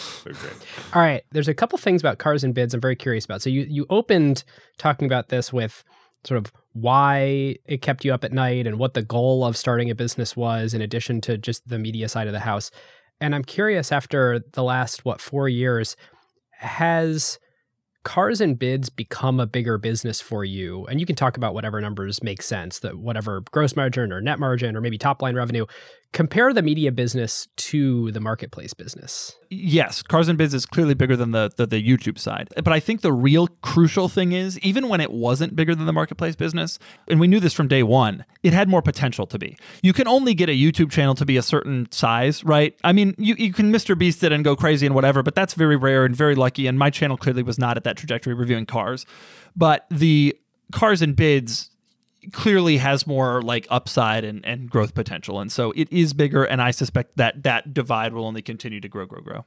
All 0.93 1.01
right. 1.01 1.23
There's 1.31 1.47
a 1.47 1.53
couple 1.53 1.77
things 1.77 2.01
about 2.01 2.19
cars 2.19 2.43
and 2.43 2.53
bids 2.53 2.73
I'm 2.73 2.81
very 2.81 2.95
curious 2.95 3.25
about. 3.25 3.41
So 3.41 3.49
you 3.49 3.65
you 3.69 3.85
opened 3.89 4.43
talking 4.77 5.05
about 5.05 5.29
this 5.29 5.51
with 5.51 5.83
sort 6.25 6.37
of 6.37 6.51
why 6.73 7.57
it 7.65 7.81
kept 7.81 8.05
you 8.05 8.13
up 8.13 8.23
at 8.23 8.31
night 8.31 8.65
and 8.65 8.79
what 8.79 8.93
the 8.93 9.01
goal 9.01 9.43
of 9.45 9.57
starting 9.57 9.89
a 9.89 9.95
business 9.95 10.35
was 10.35 10.73
in 10.73 10.81
addition 10.81 11.21
to 11.21 11.37
just 11.37 11.67
the 11.67 11.77
media 11.77 12.07
side 12.07 12.27
of 12.27 12.33
the 12.33 12.39
house. 12.39 12.71
And 13.19 13.35
I'm 13.35 13.43
curious 13.43 13.91
after 13.91 14.41
the 14.53 14.63
last 14.63 15.05
what 15.05 15.21
4 15.21 15.49
years 15.49 15.95
has 16.53 17.39
cars 18.03 18.41
and 18.41 18.59
bids 18.59 18.89
become 18.89 19.39
a 19.39 19.45
bigger 19.47 19.77
business 19.77 20.21
for 20.21 20.43
you, 20.45 20.85
and 20.87 20.99
you 20.99 21.05
can 21.05 21.15
talk 21.15 21.37
about 21.37 21.53
whatever 21.53 21.79
numbers 21.81 22.23
make 22.23 22.41
sense, 22.41 22.79
that 22.79 22.97
whatever 22.97 23.41
gross 23.51 23.75
margin 23.75 24.11
or 24.13 24.21
net 24.21 24.39
margin 24.39 24.75
or 24.75 24.81
maybe 24.81 24.97
top 24.97 25.21
line 25.21 25.35
revenue, 25.35 25.65
compare 26.13 26.53
the 26.53 26.61
media 26.61 26.91
business 26.91 27.47
to 27.57 28.11
the 28.11 28.19
marketplace 28.19 28.73
business. 28.73 29.35
Yes, 29.49 30.03
Cars 30.03 30.29
and 30.29 30.37
Bids 30.37 30.53
is 30.53 30.65
clearly 30.65 30.93
bigger 30.93 31.17
than 31.17 31.31
the, 31.31 31.51
the, 31.57 31.65
the 31.65 31.83
YouTube 31.83 32.19
side. 32.19 32.49
But 32.55 32.71
I 32.71 32.79
think 32.79 33.01
the 33.01 33.11
real 33.11 33.47
crucial 33.61 34.07
thing 34.07 34.31
is 34.31 34.59
even 34.59 34.89
when 34.89 35.01
it 35.01 35.11
wasn't 35.11 35.55
bigger 35.55 35.73
than 35.73 35.87
the 35.87 35.93
marketplace 35.93 36.35
business, 36.35 36.77
and 37.07 37.19
we 37.19 37.27
knew 37.27 37.39
this 37.39 37.53
from 37.53 37.67
day 37.67 37.83
one, 37.83 38.25
it 38.43 38.53
had 38.53 38.69
more 38.69 38.81
potential 38.81 39.25
to 39.27 39.39
be. 39.39 39.57
You 39.81 39.91
can 39.91 40.07
only 40.07 40.33
get 40.35 40.49
a 40.49 40.53
YouTube 40.53 40.91
channel 40.91 41.15
to 41.15 41.25
be 41.25 41.35
a 41.35 41.41
certain 41.41 41.91
size, 41.91 42.43
right? 42.43 42.75
I 42.83 42.93
mean, 42.93 43.15
you, 43.17 43.35
you 43.37 43.51
can 43.51 43.73
Mr. 43.73 43.97
Beast 43.97 44.23
it 44.23 44.31
and 44.31 44.43
go 44.43 44.55
crazy 44.55 44.85
and 44.85 44.95
whatever, 44.95 45.23
but 45.23 45.35
that's 45.35 45.55
very 45.55 45.75
rare 45.75 46.05
and 46.05 46.15
very 46.15 46.35
lucky. 46.35 46.67
And 46.67 46.77
my 46.77 46.91
channel 46.91 47.17
clearly 47.17 47.43
was 47.43 47.57
not 47.57 47.75
at 47.75 47.83
that 47.85 47.97
trajectory 47.97 48.35
reviewing 48.35 48.67
cars. 48.67 49.05
But 49.55 49.85
the 49.89 50.37
Cars 50.71 51.01
and 51.01 51.15
Bids 51.15 51.69
clearly 52.31 52.77
has 52.77 53.05
more 53.05 53.41
like 53.41 53.67
upside 53.69 54.23
and, 54.23 54.45
and 54.45 54.69
growth 54.69 54.93
potential. 54.93 55.39
And 55.39 55.51
so 55.51 55.71
it 55.75 55.91
is 55.91 56.13
bigger. 56.13 56.43
And 56.43 56.61
I 56.61 56.71
suspect 56.71 57.17
that 57.17 57.43
that 57.43 57.73
divide 57.73 58.13
will 58.13 58.25
only 58.25 58.41
continue 58.41 58.79
to 58.79 58.87
grow, 58.87 59.05
grow, 59.05 59.21
grow. 59.21 59.45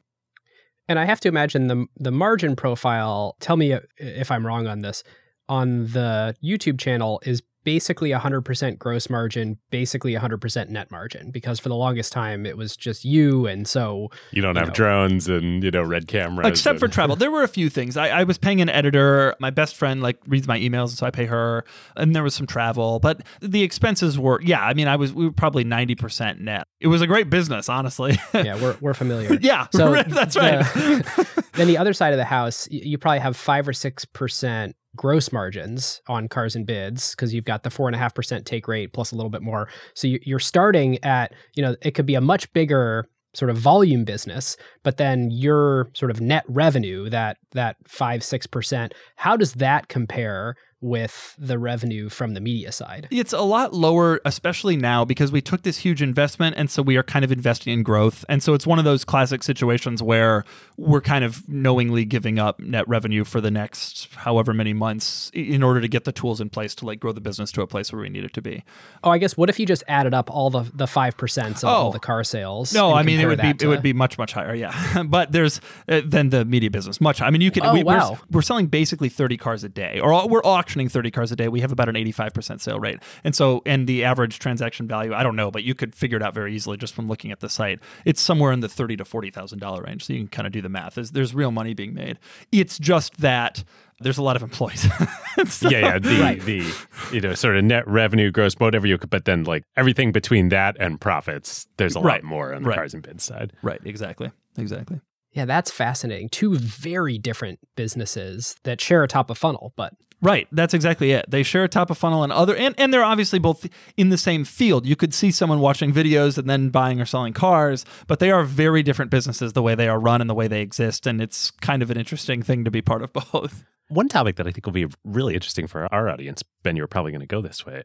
And 0.89 0.99
I 0.99 1.05
have 1.05 1.21
to 1.21 1.29
imagine 1.29 1.67
the 1.67 1.87
the 1.97 2.13
margin 2.13 2.55
profile. 2.55 3.37
Tell 3.41 3.57
me 3.57 3.77
if 3.97 4.31
I'm 4.31 4.47
wrong 4.47 4.67
on 4.67 4.81
this. 4.81 5.03
On 5.49 5.87
the 5.87 6.37
YouTube 6.45 6.79
channel 6.79 7.21
is 7.25 7.43
basically 7.67 8.11
100% 8.11 8.79
gross 8.79 9.11
margin, 9.11 9.59
basically 9.71 10.15
100% 10.15 10.69
net 10.69 10.89
margin 10.93 11.33
because 11.33 11.59
for 11.59 11.69
the 11.69 11.75
longest 11.75 12.13
time 12.13 12.47
it 12.47 12.57
was 12.57 12.77
just 12.77 13.05
you 13.05 13.49
and 13.49 13.67
so 13.67 14.09
you 14.31 14.41
don't 14.41 14.55
you 14.55 14.61
have 14.61 14.69
know. 14.69 14.75
drones 14.75 15.29
and 15.29 15.65
you 15.65 15.71
know 15.73 15.83
red 15.83 16.07
cameras 16.07 16.47
except 16.47 16.75
and... 16.75 16.81
for 16.81 16.87
travel. 16.87 17.17
There 17.27 17.31
were 17.33 17.43
a 17.43 17.49
few 17.49 17.69
things. 17.69 17.97
I, 17.97 18.09
I, 18.21 18.23
was 18.23 18.39
paying 18.39 18.61
an 18.61 18.69
editor. 18.69 19.35
My 19.41 19.51
best 19.51 19.75
friend 19.75 20.01
like 20.01 20.19
reads 20.29 20.47
my 20.47 20.61
emails 20.61 20.91
and 20.91 20.99
so 20.99 21.07
I 21.07 21.11
pay 21.11 21.25
her 21.27 21.65
and 21.97 22.15
there 22.15 22.23
was 22.23 22.37
some 22.37 22.47
travel, 22.47 23.01
but 23.01 23.23
the 23.41 23.65
expenses 23.65 24.17
were 24.17 24.41
yeah, 24.43 24.61
I 24.61 24.73
mean 24.73 24.87
I 24.87 24.95
was 24.95 25.13
we 25.13 25.25
were 25.25 25.33
probably 25.33 25.65
90% 25.65 26.39
net. 26.39 26.69
It 26.81 26.87
was 26.87 27.03
a 27.03 27.07
great 27.09 27.31
business, 27.31 27.69
honestly. 27.69 28.17
yeah, 28.35 28.63
we're 28.63 28.77
we're 28.81 28.95
familiar. 28.95 29.35
yeah, 29.41 29.67
so 29.73 29.93
that's 30.05 30.37
right. 30.37 30.61
The, 30.61 31.45
then 31.55 31.67
the 31.67 31.79
other 31.79 31.95
side 31.95 32.13
of 32.13 32.19
the 32.19 32.25
house, 32.25 32.69
you 32.71 32.97
probably 32.97 33.19
have 33.19 33.37
5 33.37 33.69
or 33.69 33.73
6% 33.73 34.75
gross 34.97 35.33
margins 35.33 36.01
on 36.09 36.29
cars 36.29 36.57
and 36.57 36.67
bids 36.67 37.15
because 37.15 37.35
you've 37.35 37.45
got 37.45 37.63
the 37.63 37.71
four 37.71 37.89
and 37.89 37.95
a 37.95 37.99
half 37.99 38.15
percent 38.15 38.47
take 38.47 38.67
rate 38.67 38.93
plus 38.93 39.13
a 39.13 39.17
little 39.17 39.31
bit 39.31 39.43
more. 39.43 39.69
So 39.95 40.09
you're 40.09 40.39
starting 40.39 41.03
at, 41.05 41.33
you 41.55 41.63
know, 41.63 41.77
it 41.83 41.93
could 41.93 42.07
be 42.07 42.15
a 42.15 42.21
much 42.21 42.53
bigger 42.53 43.09
sort 43.35 43.51
of 43.51 43.59
volume 43.59 44.05
business, 44.05 44.57
but 44.83 44.97
then 44.97 45.31
your 45.31 45.91
sort 45.95 46.11
of 46.11 46.21
net 46.21 46.45
revenue, 46.49 47.11
that 47.11 47.37
that 47.53 47.77
five, 47.87 48.25
six 48.25 48.47
percent, 48.47 48.95
how 49.17 49.37
does 49.37 49.53
that 49.55 49.89
compare 49.89 50.57
with 50.81 51.35
the 51.39 51.59
revenue 51.59 52.09
from 52.09 52.35
the 52.35 52.41
media 52.41 52.71
side. 52.71 53.09
It's 53.11 53.33
a 53.33 53.41
lot 53.41 53.73
lower, 53.73 54.21
especially 54.25 54.77
now 54.77 55.05
because 55.05 55.33
we 55.33 55.41
took 55.41 55.63
this 55.63 55.79
huge 55.79 56.03
investment. 56.03 56.57
And 56.59 56.71
so 56.71 56.83
we 56.83 56.97
are 56.97 57.03
kind 57.03 57.25
of 57.25 57.33
investing 57.33 57.73
in 57.73 57.83
growth. 57.83 58.25
And 58.29 58.43
so 58.43 58.53
it's 58.53 58.67
one 58.67 58.79
of 58.79 58.85
those 58.85 59.05
classic 59.05 59.43
situations 59.43 60.03
where 60.03 60.45
we're 60.77 61.01
kind 61.01 61.25
of 61.25 61.49
knowingly 61.49 62.05
giving 62.05 62.39
up 62.39 62.61
net 62.61 62.87
revenue 62.87 63.25
for 63.25 63.41
the 63.41 63.51
next 63.51 64.09
however 64.15 64.53
many 64.53 64.75
months 64.75 65.31
in 65.33 65.63
order 65.63 65.81
to 65.81 65.89
get 65.89 66.05
the 66.05 66.13
tools 66.13 66.41
in 66.41 66.51
place 66.51 66.75
to 66.77 66.85
like 66.85 67.01
grow 67.01 67.13
the 67.13 67.23
business 67.23 67.51
to 67.53 67.63
a 67.63 67.67
place 67.67 67.91
where 67.91 68.03
we 68.03 68.11
need 68.11 68.25
it 68.25 68.35
to 68.35 68.43
be. 68.43 68.63
Oh, 69.03 69.11
I 69.11 69.19
guess 69.19 69.37
what 69.37 69.49
if 69.49 69.59
you 69.59 69.65
just 69.65 69.83
added 69.89 70.13
up 70.13 70.31
all 70.31 70.51
the 70.51 70.71
the 70.75 70.87
5% 70.87 71.47
of 71.49 71.65
oh. 71.65 71.69
all 71.69 71.91
the 71.91 71.99
car 71.99 72.23
sales? 72.23 72.75
No, 72.75 72.93
I 72.93 73.03
mean, 73.03 73.19
it 73.19 73.27
would 73.27 73.41
be, 73.41 73.55
to... 73.55 73.65
it 73.65 73.69
would 73.69 73.83
be 73.83 73.95
much, 73.95 74.19
much 74.19 74.35
higher. 74.35 74.55
Yeah. 74.55 75.03
but 75.07 75.33
there's 75.33 75.61
uh, 75.89 76.03
than 76.05 76.29
the 76.29 76.45
media 76.45 76.71
business. 76.71 77.01
Much. 77.01 77.23
I 77.23 77.31
mean, 77.31 77.41
you 77.41 77.51
can, 77.51 77.65
oh, 77.65 77.73
we, 77.73 77.83
wow. 77.83 78.11
we're, 78.11 78.19
we're 78.31 78.43
selling 78.43 78.67
basically 78.67 79.09
30 79.09 79.37
cars 79.39 79.65
a 79.65 79.69
day 79.69 80.01
or 80.01 80.29
we're 80.29 80.45
auctioning 80.45 80.66
auctioning 80.67 80.89
30 80.89 81.11
cars 81.13 81.31
a 81.31 81.37
day, 81.37 81.47
we 81.47 81.61
have 81.61 81.71
about 81.71 81.89
an 81.89 81.95
85% 81.95 82.61
sale 82.61 82.81
rate. 82.81 82.99
And 83.23 83.37
so, 83.37 83.63
and 83.65 83.87
the 83.87 84.03
average 84.03 84.41
transaction 84.41 84.89
value, 84.89 85.15
I 85.15 85.23
don't 85.23 85.37
know, 85.37 85.51
but 85.51 85.63
you 85.63 85.75
could 85.75 85.95
figure 85.95 86.17
it 86.17 86.23
out 86.23 86.35
very 86.35 86.55
easily 86.55 86.77
just 86.77 86.93
from 86.93 87.07
looking 87.07 87.31
at 87.31 87.39
the 87.39 87.49
site. 87.49 87.79
It's 88.05 88.21
somewhere 88.21 88.51
in 88.51 88.61
the 88.61 88.69
30 88.69 88.97
to 88.97 89.05
$40,000 89.05 89.87
range. 89.87 90.05
So 90.05 90.13
you 90.13 90.19
can 90.21 90.29
kind 90.29 90.47
of 90.47 90.53
do 90.53 90.61
the 90.61 90.69
math. 90.69 90.97
There's, 90.97 91.13
there's 91.13 91.35
real 91.35 91.53
money 91.53 91.73
being 91.73 91.95
made. 91.95 92.19
It's 92.51 92.79
just 92.79 93.19
that 93.21 93.63
there's 94.01 94.19
a 94.19 94.23
lot 94.23 94.35
of 94.35 94.43
employees. 94.43 94.83
so, 95.49 95.69
yeah, 95.71 95.79
yeah. 95.79 95.99
The 95.99 96.21
right. 96.21 96.41
the 96.43 96.75
you 97.13 97.21
know 97.23 97.33
sort 97.33 97.57
of 97.57 97.65
net 97.65 97.89
revenue, 97.89 98.31
gross, 98.31 98.53
whatever 98.55 98.87
you 98.87 98.99
could, 98.99 99.09
but 99.09 99.25
then 99.25 99.45
like 99.45 99.63
everything 99.75 100.13
between 100.13 100.51
that 100.51 100.77
and 100.79 101.01
profits, 101.01 101.67
there's 101.79 101.97
a 101.97 102.01
right. 102.01 102.23
lot 102.23 102.25
more 102.25 102.53
on 102.53 102.63
the 102.63 102.69
right. 102.69 102.77
cars 102.77 102.93
and 102.93 103.03
bids 103.03 103.25
side. 103.25 103.55
Right. 103.63 103.81
Exactly. 103.85 104.31
Exactly. 104.59 105.01
Yeah, 105.37 105.45
that's 105.45 105.71
fascinating. 105.71 106.31
Two 106.31 106.57
very 106.57 107.19
different 107.19 107.59
businesses 107.77 108.57
that 108.63 108.81
share 108.81 109.03
a 109.03 109.09
top 109.09 109.29
of 109.29 109.37
funnel, 109.37 109.75
but 109.77 109.93
Right, 110.23 110.49
that's 110.51 110.73
exactly 110.73 111.13
it. 111.13 111.27
They 111.29 111.43
share 111.43 111.65
a 111.65 111.69
top 111.69 111.91
of 111.91 111.99
funnel 111.99 112.23
and 112.23 112.33
other 112.33 112.57
and, 112.57 112.75
and 112.79 112.93
they're 112.93 113.05
obviously 113.05 113.39
both 113.39 113.69
in 113.97 114.09
the 114.09 114.17
same 114.17 114.45
field. 114.45 114.87
You 114.87 114.97
could 114.97 115.13
see 115.13 115.31
someone 115.31 115.61
watching 115.61 115.93
videos 115.93 116.39
and 116.39 116.49
then 116.49 116.71
buying 116.71 117.01
or 117.01 117.05
selling 117.05 117.35
cars, 117.35 117.85
but 118.07 118.19
they 118.19 118.31
are 118.31 118.43
very 118.43 118.83
different 118.83 119.11
businesses 119.11 119.53
the 119.53 119.63
way 119.63 119.75
they 119.75 119.89
are 119.89 120.01
run 120.01 120.21
and 120.21 120.31
the 120.31 120.35
way 120.35 120.49
they 120.49 120.63
exist 120.63 121.07
and 121.07 121.21
it's 121.21 121.51
kind 121.51 121.83
of 121.83 121.91
an 121.91 121.99
interesting 121.99 122.43
thing 122.43 122.65
to 122.65 122.71
be 122.71 122.81
part 122.81 123.03
of 123.03 123.13
both. 123.33 123.65
One 123.89 124.09
topic 124.09 124.37
that 124.37 124.47
I 124.47 124.51
think 124.53 124.67
will 124.67 124.73
be 124.73 124.87
really 125.05 125.35
interesting 125.35 125.67
for 125.67 125.93
our 125.93 126.09
audience, 126.09 126.43
Ben, 126.63 126.77
you're 126.77 126.89
probably 126.89 127.13
going 127.13 127.21
to 127.21 127.27
go 127.27 127.41
this 127.41 127.65
way. 127.65 127.83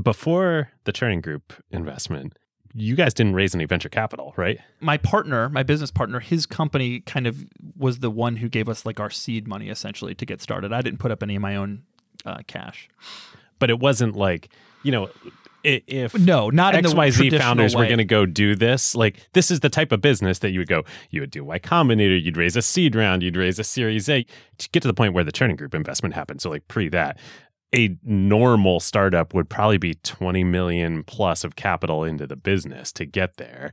Before 0.00 0.70
the 0.84 0.92
Chernin 0.92 1.22
Group 1.22 1.52
investment, 1.70 2.36
you 2.74 2.96
guys 2.96 3.14
didn't 3.14 3.34
raise 3.34 3.54
any 3.54 3.64
venture 3.66 3.88
capital, 3.88 4.34
right? 4.36 4.58
My 4.80 4.96
partner, 4.96 5.48
my 5.48 5.62
business 5.62 5.90
partner, 5.90 6.20
his 6.20 6.44
company 6.44 7.00
kind 7.00 7.26
of 7.26 7.46
was 7.76 8.00
the 8.00 8.10
one 8.10 8.36
who 8.36 8.48
gave 8.48 8.68
us 8.68 8.84
like 8.84 8.98
our 8.98 9.10
seed 9.10 9.46
money 9.46 9.68
essentially 9.68 10.14
to 10.16 10.26
get 10.26 10.42
started. 10.42 10.72
I 10.72 10.82
didn't 10.82 10.98
put 10.98 11.10
up 11.10 11.22
any 11.22 11.36
of 11.36 11.42
my 11.42 11.56
own 11.56 11.84
uh, 12.26 12.38
cash. 12.46 12.88
But 13.58 13.70
it 13.70 13.78
wasn't 13.78 14.16
like, 14.16 14.48
you 14.82 14.90
know, 14.90 15.08
if 15.62 16.14
no, 16.18 16.50
not 16.50 16.74
XYZ 16.74 17.38
founders 17.38 17.74
way. 17.74 17.82
were 17.82 17.86
going 17.86 17.98
to 17.98 18.04
go 18.04 18.26
do 18.26 18.54
this, 18.54 18.94
like 18.94 19.28
this 19.32 19.50
is 19.50 19.60
the 19.60 19.70
type 19.70 19.92
of 19.92 20.02
business 20.02 20.40
that 20.40 20.50
you 20.50 20.58
would 20.58 20.68
go, 20.68 20.82
you 21.10 21.20
would 21.22 21.30
do 21.30 21.42
Y 21.42 21.58
Combinator, 21.58 22.22
you'd 22.22 22.36
raise 22.36 22.54
a 22.54 22.60
seed 22.60 22.94
round, 22.94 23.22
you'd 23.22 23.36
raise 23.36 23.58
a 23.58 23.64
Series 23.64 24.08
A 24.10 24.26
to 24.58 24.68
get 24.70 24.82
to 24.82 24.88
the 24.88 24.94
point 24.94 25.14
where 25.14 25.24
the 25.24 25.32
Chernin 25.32 25.56
Group 25.56 25.74
investment 25.74 26.14
happened. 26.14 26.42
So 26.42 26.50
like 26.50 26.68
pre 26.68 26.88
that, 26.90 27.18
a 27.74 27.96
normal 28.04 28.80
startup 28.80 29.34
would 29.34 29.48
probably 29.48 29.78
be 29.78 29.94
20 29.94 30.44
million 30.44 31.02
plus 31.02 31.44
of 31.44 31.56
capital 31.56 32.04
into 32.04 32.26
the 32.26 32.36
business 32.36 32.92
to 32.92 33.04
get 33.04 33.36
there. 33.36 33.72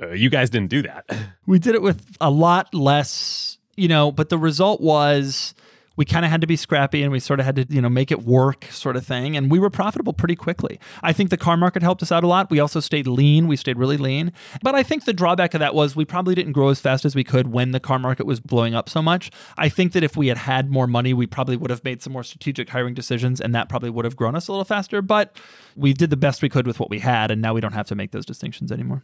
Uh, 0.00 0.12
you 0.12 0.30
guys 0.30 0.50
didn't 0.50 0.70
do 0.70 0.82
that. 0.82 1.04
We 1.46 1.58
did 1.58 1.74
it 1.74 1.80
with 1.80 2.14
a 2.20 2.30
lot 2.30 2.74
less, 2.74 3.56
you 3.74 3.88
know, 3.88 4.12
but 4.12 4.28
the 4.28 4.36
result 4.36 4.82
was 4.82 5.54
we 5.98 6.04
kind 6.04 6.24
of 6.24 6.30
had 6.30 6.40
to 6.40 6.46
be 6.46 6.54
scrappy 6.54 7.02
and 7.02 7.10
we 7.10 7.18
sort 7.18 7.40
of 7.40 7.46
had 7.46 7.56
to, 7.56 7.66
you 7.68 7.82
know, 7.82 7.88
make 7.88 8.12
it 8.12 8.22
work 8.22 8.66
sort 8.66 8.94
of 8.94 9.04
thing. 9.04 9.36
And 9.36 9.50
we 9.50 9.58
were 9.58 9.68
profitable 9.68 10.12
pretty 10.12 10.36
quickly. 10.36 10.78
I 11.02 11.12
think 11.12 11.30
the 11.30 11.36
car 11.36 11.56
market 11.56 11.82
helped 11.82 12.04
us 12.04 12.12
out 12.12 12.22
a 12.22 12.28
lot. 12.28 12.50
We 12.50 12.60
also 12.60 12.78
stayed 12.78 13.08
lean. 13.08 13.48
We 13.48 13.56
stayed 13.56 13.76
really 13.76 13.96
lean. 13.96 14.32
But 14.62 14.76
I 14.76 14.84
think 14.84 15.06
the 15.06 15.12
drawback 15.12 15.54
of 15.54 15.58
that 15.58 15.74
was 15.74 15.96
we 15.96 16.04
probably 16.04 16.36
didn't 16.36 16.52
grow 16.52 16.68
as 16.68 16.80
fast 16.80 17.04
as 17.04 17.16
we 17.16 17.24
could 17.24 17.48
when 17.48 17.72
the 17.72 17.80
car 17.80 17.98
market 17.98 18.26
was 18.26 18.38
blowing 18.38 18.76
up 18.76 18.88
so 18.88 19.02
much. 19.02 19.32
I 19.56 19.68
think 19.68 19.92
that 19.92 20.04
if 20.04 20.16
we 20.16 20.28
had 20.28 20.38
had 20.38 20.70
more 20.70 20.86
money, 20.86 21.12
we 21.12 21.26
probably 21.26 21.56
would 21.56 21.70
have 21.70 21.82
made 21.82 22.00
some 22.00 22.12
more 22.12 22.22
strategic 22.22 22.68
hiring 22.68 22.94
decisions 22.94 23.40
and 23.40 23.52
that 23.56 23.68
probably 23.68 23.90
would 23.90 24.04
have 24.04 24.14
grown 24.14 24.36
us 24.36 24.46
a 24.46 24.52
little 24.52 24.64
faster. 24.64 25.02
But 25.02 25.36
we 25.74 25.92
did 25.94 26.10
the 26.10 26.16
best 26.16 26.42
we 26.42 26.48
could 26.48 26.68
with 26.68 26.78
what 26.78 26.90
we 26.90 27.00
had. 27.00 27.32
And 27.32 27.42
now 27.42 27.54
we 27.54 27.60
don't 27.60 27.74
have 27.74 27.88
to 27.88 27.96
make 27.96 28.12
those 28.12 28.24
distinctions 28.24 28.70
anymore 28.70 29.02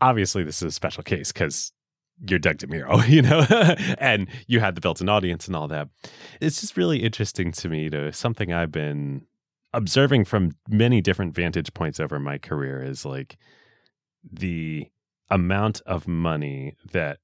obviously 0.00 0.42
this 0.42 0.56
is 0.56 0.66
a 0.66 0.70
special 0.72 1.04
case 1.04 1.30
because 1.30 1.70
you're 2.28 2.38
Doug 2.38 2.58
DeMuro, 2.58 3.08
you 3.08 3.22
know, 3.22 3.46
and 3.98 4.28
you 4.46 4.60
had 4.60 4.74
the 4.74 4.80
built-in 4.80 5.08
audience 5.08 5.46
and 5.46 5.56
all 5.56 5.68
that. 5.68 5.88
It's 6.40 6.60
just 6.60 6.76
really 6.76 7.02
interesting 7.02 7.52
to 7.52 7.68
me 7.68 7.90
to 7.90 8.12
something 8.12 8.52
I've 8.52 8.72
been 8.72 9.26
observing 9.72 10.24
from 10.24 10.52
many 10.68 11.00
different 11.00 11.34
vantage 11.34 11.72
points 11.74 11.98
over 11.98 12.20
my 12.20 12.38
career 12.38 12.82
is 12.82 13.04
like 13.04 13.38
the 14.30 14.86
amount 15.30 15.80
of 15.86 16.06
money 16.06 16.76
that 16.92 17.18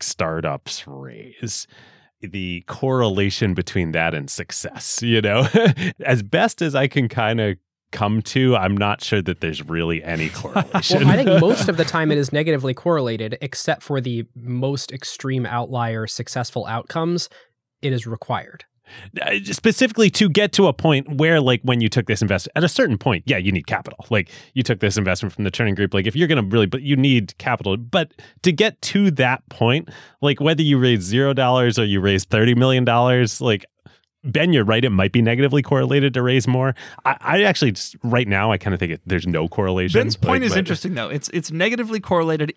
startups 0.00 0.84
raise 0.88 1.68
the 2.20 2.62
correlation 2.66 3.54
between 3.54 3.92
that 3.92 4.12
and 4.12 4.28
success 4.28 5.00
you 5.02 5.20
know 5.20 5.46
as 6.04 6.22
best 6.24 6.60
as 6.60 6.74
i 6.74 6.88
can 6.88 7.08
kind 7.08 7.40
of 7.40 7.56
come 7.92 8.22
to, 8.22 8.56
I'm 8.56 8.76
not 8.76 9.02
sure 9.02 9.22
that 9.22 9.40
there's 9.40 9.62
really 9.62 10.02
any 10.02 10.30
correlation. 10.30 11.00
well, 11.04 11.10
I 11.10 11.24
think 11.24 11.40
most 11.40 11.68
of 11.68 11.76
the 11.76 11.84
time 11.84 12.10
it 12.10 12.18
is 12.18 12.32
negatively 12.32 12.74
correlated, 12.74 13.38
except 13.40 13.82
for 13.82 14.00
the 14.00 14.24
most 14.34 14.92
extreme 14.92 15.46
outlier 15.46 16.06
successful 16.06 16.66
outcomes, 16.66 17.28
it 17.82 17.92
is 17.92 18.06
required. 18.06 18.64
Uh, 19.22 19.36
specifically 19.44 20.10
to 20.10 20.28
get 20.28 20.52
to 20.52 20.66
a 20.66 20.72
point 20.72 21.08
where 21.16 21.40
like 21.40 21.62
when 21.62 21.80
you 21.80 21.88
took 21.88 22.06
this 22.06 22.20
investment 22.20 22.52
at 22.56 22.64
a 22.64 22.68
certain 22.68 22.98
point 22.98 23.22
yeah 23.26 23.38
you 23.38 23.50
need 23.50 23.66
capital 23.66 24.04
like 24.10 24.28
you 24.54 24.62
took 24.62 24.80
this 24.80 24.98
investment 24.98 25.32
from 25.32 25.44
the 25.44 25.50
Chernin 25.50 25.74
Group 25.74 25.94
like 25.94 26.06
if 26.06 26.14
you're 26.14 26.28
gonna 26.28 26.42
really 26.42 26.66
but 26.66 26.82
you 26.82 26.94
need 26.94 27.36
capital 27.38 27.76
but 27.76 28.12
to 28.42 28.52
get 28.52 28.80
to 28.82 29.10
that 29.12 29.48
point 29.48 29.88
like 30.20 30.40
whether 30.40 30.62
you 30.62 30.78
raise 30.78 31.00
zero 31.00 31.32
dollars 31.32 31.78
or 31.78 31.84
you 31.86 32.00
raise 32.00 32.24
30 32.24 32.54
million 32.54 32.84
dollars 32.84 33.40
like 33.40 33.64
Ben, 34.24 34.52
you're 34.52 34.64
right. 34.64 34.84
It 34.84 34.90
might 34.90 35.12
be 35.12 35.20
negatively 35.20 35.62
correlated 35.62 36.14
to 36.14 36.22
raise 36.22 36.46
more. 36.46 36.74
I, 37.04 37.16
I 37.20 37.42
actually, 37.42 37.74
right 38.04 38.28
now, 38.28 38.52
I 38.52 38.58
kind 38.58 38.72
of 38.72 38.80
think 38.80 38.92
it, 38.92 39.00
there's 39.04 39.26
no 39.26 39.48
correlation. 39.48 40.00
Ben's 40.00 40.16
point 40.16 40.42
like, 40.42 40.46
is 40.46 40.52
but, 40.52 40.58
interesting, 40.58 40.94
though. 40.94 41.08
It's 41.08 41.28
it's 41.30 41.50
negatively 41.50 41.98
correlated 41.98 42.54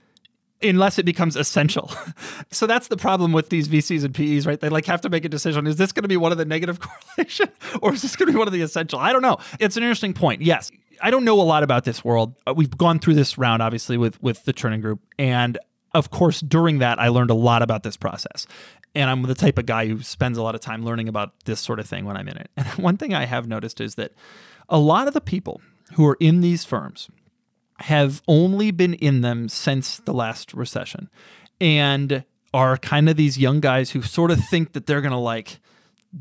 unless 0.61 0.99
it 0.99 1.05
becomes 1.05 1.35
essential. 1.35 1.91
so 2.51 2.67
that's 2.67 2.87
the 2.87 2.97
problem 2.97 3.31
with 3.33 3.49
these 3.49 3.67
VCs 3.67 4.03
and 4.03 4.13
PEs, 4.13 4.45
right? 4.45 4.59
They 4.59 4.69
like 4.69 4.85
have 4.85 5.01
to 5.01 5.09
make 5.09 5.25
a 5.25 5.29
decision. 5.29 5.67
Is 5.67 5.75
this 5.75 5.91
going 5.91 6.03
to 6.03 6.09
be 6.09 6.17
one 6.17 6.31
of 6.31 6.37
the 6.37 6.45
negative 6.45 6.79
correlation 7.17 7.49
or 7.81 7.93
is 7.93 8.01
this 8.01 8.15
going 8.15 8.27
to 8.27 8.33
be 8.33 8.37
one 8.37 8.47
of 8.47 8.53
the 8.53 8.61
essential? 8.61 8.99
I 8.99 9.11
don't 9.13 9.21
know. 9.21 9.37
It's 9.59 9.77
an 9.77 9.83
interesting 9.83 10.13
point. 10.13 10.41
Yes. 10.41 10.71
I 11.01 11.11
don't 11.11 11.25
know 11.25 11.39
a 11.39 11.43
lot 11.43 11.63
about 11.63 11.83
this 11.83 12.05
world. 12.05 12.35
Uh, 12.47 12.53
we've 12.55 12.77
gone 12.77 12.99
through 12.99 13.15
this 13.15 13.37
round 13.37 13.61
obviously 13.61 13.97
with 13.97 14.21
with 14.21 14.45
the 14.45 14.53
Chernin 14.53 14.81
group 14.81 15.01
and 15.19 15.57
of 15.93 16.09
course 16.09 16.39
during 16.39 16.79
that 16.79 16.99
I 16.99 17.09
learned 17.09 17.31
a 17.31 17.35
lot 17.35 17.61
about 17.61 17.83
this 17.83 17.97
process. 17.97 18.47
And 18.95 19.09
I'm 19.09 19.21
the 19.23 19.35
type 19.35 19.57
of 19.57 19.65
guy 19.65 19.87
who 19.87 20.01
spends 20.01 20.37
a 20.37 20.41
lot 20.41 20.55
of 20.55 20.61
time 20.61 20.85
learning 20.85 21.09
about 21.09 21.33
this 21.45 21.59
sort 21.59 21.79
of 21.79 21.87
thing 21.87 22.05
when 22.05 22.15
I'm 22.17 22.27
in 22.27 22.37
it. 22.37 22.49
And 22.55 22.67
one 22.77 22.97
thing 22.97 23.13
I 23.13 23.25
have 23.25 23.47
noticed 23.47 23.81
is 23.81 23.95
that 23.95 24.13
a 24.69 24.79
lot 24.79 25.07
of 25.07 25.13
the 25.13 25.21
people 25.21 25.61
who 25.93 26.05
are 26.07 26.17
in 26.19 26.41
these 26.41 26.65
firms 26.65 27.09
have 27.79 28.21
only 28.27 28.71
been 28.71 28.93
in 28.93 29.21
them 29.21 29.49
since 29.49 29.97
the 29.97 30.13
last 30.13 30.53
recession 30.53 31.09
and 31.59 32.23
are 32.53 32.77
kind 32.77 33.09
of 33.09 33.17
these 33.17 33.37
young 33.37 33.59
guys 33.59 33.91
who 33.91 34.01
sort 34.01 34.31
of 34.31 34.39
think 34.45 34.73
that 34.73 34.85
they're 34.85 35.01
going 35.01 35.11
to 35.11 35.17
like 35.17 35.59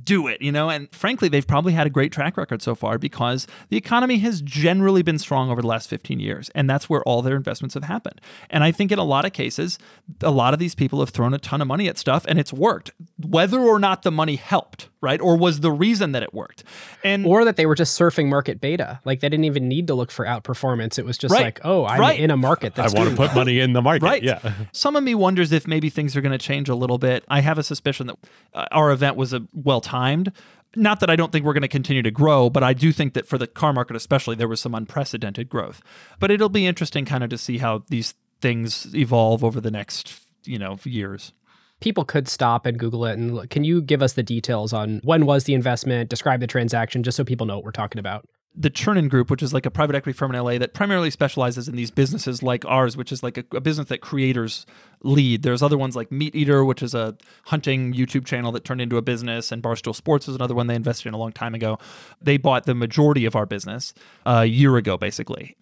do 0.03 0.27
it, 0.27 0.43
you 0.43 0.51
know? 0.51 0.71
And 0.71 0.89
frankly, 0.93 1.29
they've 1.29 1.47
probably 1.47 1.73
had 1.73 1.87
a 1.87 1.91
great 1.91 2.11
track 2.13 2.37
record 2.37 2.63
so 2.63 2.75
far 2.75 2.99
because 2.99 3.47
the 3.69 3.77
economy 3.77 4.19
has 4.19 4.41
generally 4.43 5.03
been 5.03 5.19
strong 5.19 5.51
over 5.51 5.61
the 5.63 5.69
last 5.69 5.89
15 5.89 6.19
years. 6.19 6.51
And 6.55 6.69
that's 6.69 6.89
where 6.89 7.03
all 7.03 7.23
their 7.23 7.37
investments 7.37 7.75
have 7.75 7.85
happened. 7.85 8.21
And 8.51 8.65
I 8.65 8.73
think 8.73 8.91
in 8.91 8.99
a 8.99 9.05
lot 9.05 9.25
of 9.25 9.33
cases, 9.33 9.79
a 10.21 10.31
lot 10.31 10.53
of 10.53 10.59
these 10.59 10.75
people 10.75 11.01
have 11.01 11.11
thrown 11.11 11.33
a 11.35 11.39
ton 11.39 11.61
of 11.61 11.69
money 11.69 11.89
at 11.89 11.99
stuff 11.99 12.25
and 12.27 12.39
it's 12.39 12.53
worked, 12.53 12.91
whether 13.25 13.61
or 13.61 13.79
not 13.79 14.03
the 14.03 14.11
money 14.11 14.37
helped, 14.37 14.89
right? 15.01 15.21
Or 15.21 15.37
was 15.37 15.61
the 15.61 15.71
reason 15.71 16.13
that 16.13 16.23
it 16.23 16.35
worked. 16.35 16.65
And 17.05 17.25
or 17.27 17.45
that 17.45 17.57
they 17.57 17.67
were 17.67 17.75
just 17.75 17.99
surfing 17.99 18.27
market 18.29 18.61
beta. 18.61 19.01
Like 19.05 19.21
they 19.21 19.29
didn't 19.29 19.45
even 19.45 19.69
need 19.69 19.87
to 19.89 19.95
look 19.95 20.11
for 20.11 20.25
outperformance. 20.25 20.99
It 20.99 21.05
was 21.05 21.19
just 21.19 21.33
Right. 21.33 21.45
like, 21.45 21.61
oh, 21.65 21.85
I'm 21.85 22.01
Right. 22.01 22.19
in 22.19 22.31
a 22.31 22.37
market 22.37 22.75
that's 22.75 22.95
I 22.95 22.99
want 22.99 23.11
to 23.11 23.15
doing 23.17 23.29
put 23.29 23.37
money 23.37 23.61
in 23.61 23.75
the 23.75 23.83
market. 23.83 24.03
Right. 24.05 24.23
Yeah. 24.23 24.41
Some 24.73 24.97
of 24.97 25.05
me 25.05 25.15
wonders 25.15 25.53
if 25.53 25.67
maybe 25.69 25.89
things 25.91 26.17
are 26.17 26.21
going 26.21 26.33
to 26.33 26.39
change 26.39 26.69
a 26.69 26.75
little 26.75 26.99
bit. 26.99 27.25
I 27.29 27.41
have 27.41 27.59
a 27.59 27.63
suspicion 27.63 28.07
that 28.09 28.17
uh, 28.55 28.67
our 28.73 28.91
event 28.91 29.17
was 29.17 29.33
a 29.33 29.43
well 29.53 29.81
timed. 29.85 30.33
Not 30.75 30.99
that 30.99 31.11
I 31.11 31.15
don't 31.15 31.31
think 31.31 31.45
we're 31.45 31.53
going 31.53 31.63
to 31.63 31.69
continue 31.69 32.03
to 32.03 32.11
grow, 32.11 32.51
but 32.51 32.65
I 32.65 32.73
do 32.73 32.91
think 32.91 33.15
that 33.15 33.29
for 33.29 33.39
the 33.39 33.47
car 33.47 33.73
market 33.73 33.95
especially, 33.95 34.35
there 34.35 34.49
was 34.49 34.61
some 34.61 34.75
unprecedented 34.75 35.49
growth. 35.49 35.81
But 36.19 36.33
it'll 36.33 36.49
be 36.49 36.67
interesting 36.67 37.05
kind 37.05 37.23
of 37.23 37.31
to 37.31 37.39
see 37.39 37.59
how 37.59 37.85
these 37.91 38.15
things 38.41 38.93
evolve 38.93 39.45
over 39.45 39.61
the 39.61 39.71
next, 39.71 40.27
you 40.45 40.59
know, 40.59 40.77
years. 40.85 41.33
people 41.81 42.05
could 42.05 42.29
stop 42.29 42.65
and 42.65 42.79
Google 42.79 43.05
it. 43.05 43.19
And 43.19 43.49
can 43.51 43.63
you 43.63 43.83
give 43.83 44.03
us 44.03 44.15
the 44.15 44.23
details 44.23 44.73
on 44.73 45.01
when 45.05 45.27
was 45.27 45.45
the 45.45 45.55
investment? 45.55 46.09
Describe 46.09 46.41
the 46.41 46.47
transaction, 46.47 47.03
just 47.03 47.17
so 47.17 47.25
people 47.25 47.47
know 47.47 47.57
what 47.57 47.65
we're 47.65 47.73
talking 47.73 47.99
about. 47.99 48.27
The 48.57 48.71
Chernin 48.71 49.09
Group, 49.09 49.31
which 49.31 49.43
is 49.43 49.53
like 49.53 49.67
a 49.67 49.71
private 49.71 49.97
equity 49.97 50.17
firm 50.17 50.35
in 50.35 50.41
LA 50.41 50.59
that 50.59 50.75
primarily 50.75 51.11
specializes 51.11 51.69
in 51.69 51.75
these 51.75 51.91
businesses 51.91 52.43
like 52.43 52.65
ours, 52.67 52.97
which 52.97 53.11
is 53.11 53.23
like 53.23 53.37
a, 53.37 53.45
a 53.57 53.61
business 53.61 53.89
that 53.89 54.01
creators 54.01 54.65
lead. 55.03 55.43
There's 55.43 55.63
other 55.63 55.77
ones 55.77 55.97
like 55.97 56.13
Meat 56.13 56.35
Eater, 56.35 56.65
which 56.65 56.83
is 56.83 56.95
a 56.95 57.17
hunting 57.47 57.93
YouTube 57.93 58.25
channel 58.25 58.53
that 58.53 58.65
turned 58.65 58.81
into 58.81 58.97
a 58.97 59.03
business, 59.03 59.51
and 59.51 59.63
Barstool 59.63 59.95
Sports 59.95 60.29
is 60.29 60.37
another 60.37 60.55
one 60.55 60.69
they 60.69 60.77
invested 60.77 61.09
in 61.09 61.15
a 61.15 61.19
long 61.19 61.33
time 61.33 61.55
ago. 61.55 61.79
They 62.23 62.37
bought 62.37 62.65
the 62.65 62.75
majority 62.75 63.25
of 63.25 63.35
our 63.35 63.47
business 63.47 63.93
uh, 64.25 64.41
a 64.43 64.47
year 64.47 64.77
ago, 64.77 64.97
basically. 64.97 65.57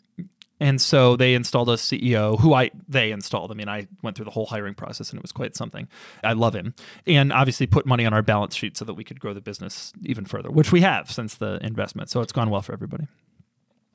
And 0.63 0.81
so 0.81 1.17
they 1.17 1.35
installed 1.35 1.69
a 1.71 1.75
CEO 1.75 2.39
who 2.39 2.55
I 2.55 2.71
they 2.89 3.11
installed. 3.11 3.51
I 3.51 3.55
mean, 3.55 3.69
I 3.69 3.89
went 4.01 4.17
through 4.17 4.27
the 4.27 4.31
whole 4.31 4.47
hiring 4.47 4.75
process 4.75 5.11
and 5.11 5.19
it 5.19 5.23
was 5.23 5.33
quite 5.33 5.57
something. 5.57 5.89
I 6.23 6.35
love 6.35 6.55
him. 6.55 6.75
And 7.05 7.33
obviously 7.33 7.67
put 7.67 7.85
money 7.85 8.07
on 8.07 8.15
our 8.15 8.23
balance 8.23 8.55
sheet 8.55 8.77
so 8.77 8.85
that 8.85 8.95
we 8.95 9.03
could 9.03 9.19
grow 9.19 9.35
the 9.35 9.41
business 9.41 9.93
even 10.05 10.25
further, 10.25 10.53
which 10.53 10.71
we 10.71 10.83
have 10.83 11.11
since 11.11 11.35
the 11.35 11.59
investment. 11.67 12.11
So 12.11 12.21
it's 12.21 12.31
gone 12.31 12.49
well 12.49 12.63
for 12.63 12.73
everybody. 12.73 13.09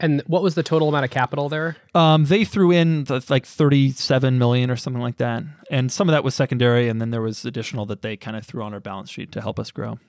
And 0.02 0.22
what 0.27 0.44
was 0.44 0.56
the 0.56 0.61
total 0.61 0.89
amount 0.89 1.06
of 1.06 1.10
capital 1.10 1.48
there? 1.48 1.77
Um, 1.95 2.26
they 2.26 2.44
threw 2.44 2.72
in 2.72 3.06
the, 3.06 3.23
like 3.30 3.45
37 3.45 4.38
million 4.38 4.69
or 4.69 4.76
something 4.76 5.02
like 5.02 5.18
that. 5.18 5.44
And 5.72 5.89
some 5.89 6.10
of 6.10 6.11
that 6.11 6.26
was 6.26 6.35
secondary 6.35 6.89
and 6.89 6.99
then 6.99 7.11
there 7.11 7.22
was 7.22 7.45
additional 7.45 7.85
that 7.85 8.02
they 8.02 8.18
kind 8.18 8.35
of 8.35 8.45
threw 8.45 8.61
on 8.61 8.73
our 8.73 8.81
balance 8.81 9.10
sheet 9.10 9.31
to 9.31 9.41
help 9.41 9.57
us 9.57 9.72
grow. 9.72 9.99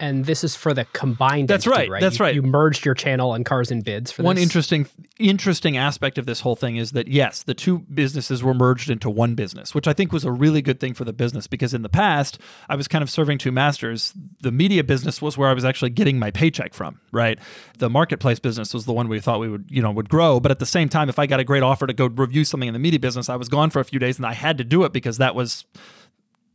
And 0.00 0.26
this 0.26 0.44
is 0.44 0.54
for 0.54 0.72
the 0.74 0.84
combined. 0.92 1.48
That's 1.48 1.66
entity, 1.66 1.90
right, 1.90 2.00
that's 2.00 2.18
You- 2.18 2.24
right. 2.24 2.34
You 2.34 2.42
merged 2.42 2.84
your 2.84 2.94
channel 2.94 3.34
and 3.34 3.44
cars 3.44 3.70
and 3.70 3.82
bids 3.84 4.12
for 4.12 4.22
One 4.22 4.36
this. 4.36 4.44
interesting 4.44 4.86
interesting 5.18 5.76
aspect 5.76 6.16
of 6.18 6.26
this 6.26 6.40
whole 6.42 6.54
thing 6.54 6.76
is 6.76 6.92
that 6.92 7.08
yes, 7.08 7.42
the 7.42 7.54
two 7.54 7.80
businesses 7.92 8.42
were 8.42 8.54
merged 8.54 8.88
into 8.90 9.10
one 9.10 9.34
business, 9.34 9.74
which 9.74 9.88
I 9.88 9.92
think 9.92 10.12
was 10.12 10.24
a 10.24 10.30
really 10.30 10.62
good 10.62 10.78
thing 10.78 10.94
for 10.94 11.04
the 11.04 11.12
business 11.12 11.48
because 11.48 11.74
in 11.74 11.82
the 11.82 11.88
past 11.88 12.38
I 12.68 12.76
was 12.76 12.86
kind 12.86 13.02
of 13.02 13.10
serving 13.10 13.38
two 13.38 13.50
masters. 13.50 14.12
The 14.40 14.52
media 14.52 14.84
business 14.84 15.20
was 15.20 15.36
where 15.36 15.48
I 15.48 15.54
was 15.54 15.64
actually 15.64 15.90
getting 15.90 16.18
my 16.20 16.30
paycheck 16.30 16.74
from, 16.74 17.00
right? 17.10 17.38
The 17.78 17.90
marketplace 17.90 18.38
business 18.38 18.72
was 18.72 18.84
the 18.84 18.92
one 18.92 19.08
we 19.08 19.18
thought 19.18 19.40
we 19.40 19.48
would, 19.48 19.64
you 19.68 19.82
know, 19.82 19.90
would 19.90 20.08
grow, 20.08 20.38
but 20.38 20.52
at 20.52 20.60
the 20.60 20.66
same 20.66 20.88
time 20.88 21.08
if 21.08 21.18
I 21.18 21.26
got 21.26 21.40
a 21.40 21.44
great 21.44 21.64
offer 21.64 21.86
to 21.88 21.92
go 21.92 22.06
review 22.06 22.44
something 22.44 22.68
in 22.68 22.72
the 22.72 22.78
media 22.78 23.00
business, 23.00 23.28
I 23.28 23.34
was 23.34 23.48
gone 23.48 23.70
for 23.70 23.80
a 23.80 23.84
few 23.84 23.98
days 23.98 24.16
and 24.18 24.26
I 24.26 24.34
had 24.34 24.58
to 24.58 24.64
do 24.64 24.84
it 24.84 24.92
because 24.92 25.18
that 25.18 25.34
was 25.34 25.64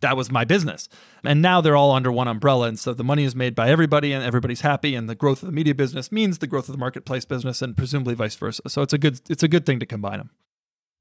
that 0.03 0.15
was 0.15 0.31
my 0.31 0.45
business. 0.45 0.87
And 1.23 1.41
now 1.41 1.59
they're 1.59 1.75
all 1.75 1.91
under 1.91 2.11
one 2.11 2.27
umbrella. 2.27 2.67
And 2.67 2.77
so 2.77 2.93
the 2.93 3.03
money 3.03 3.23
is 3.23 3.35
made 3.35 3.55
by 3.55 3.69
everybody 3.69 4.13
and 4.13 4.23
everybody's 4.23 4.61
happy. 4.61 4.93
And 4.95 5.09
the 5.09 5.15
growth 5.15 5.41
of 5.41 5.47
the 5.47 5.51
media 5.53 5.73
business 5.75 6.11
means 6.11 6.37
the 6.37 6.47
growth 6.47 6.69
of 6.69 6.73
the 6.73 6.79
marketplace 6.79 7.25
business 7.25 7.61
and 7.61 7.75
presumably 7.75 8.13
vice 8.13 8.35
versa. 8.35 8.61
So 8.67 8.83
it's 8.83 8.93
a 8.93 8.97
good 8.97 9.19
it's 9.29 9.43
a 9.43 9.47
good 9.47 9.65
thing 9.65 9.79
to 9.79 9.85
combine 9.85 10.19
them. 10.19 10.29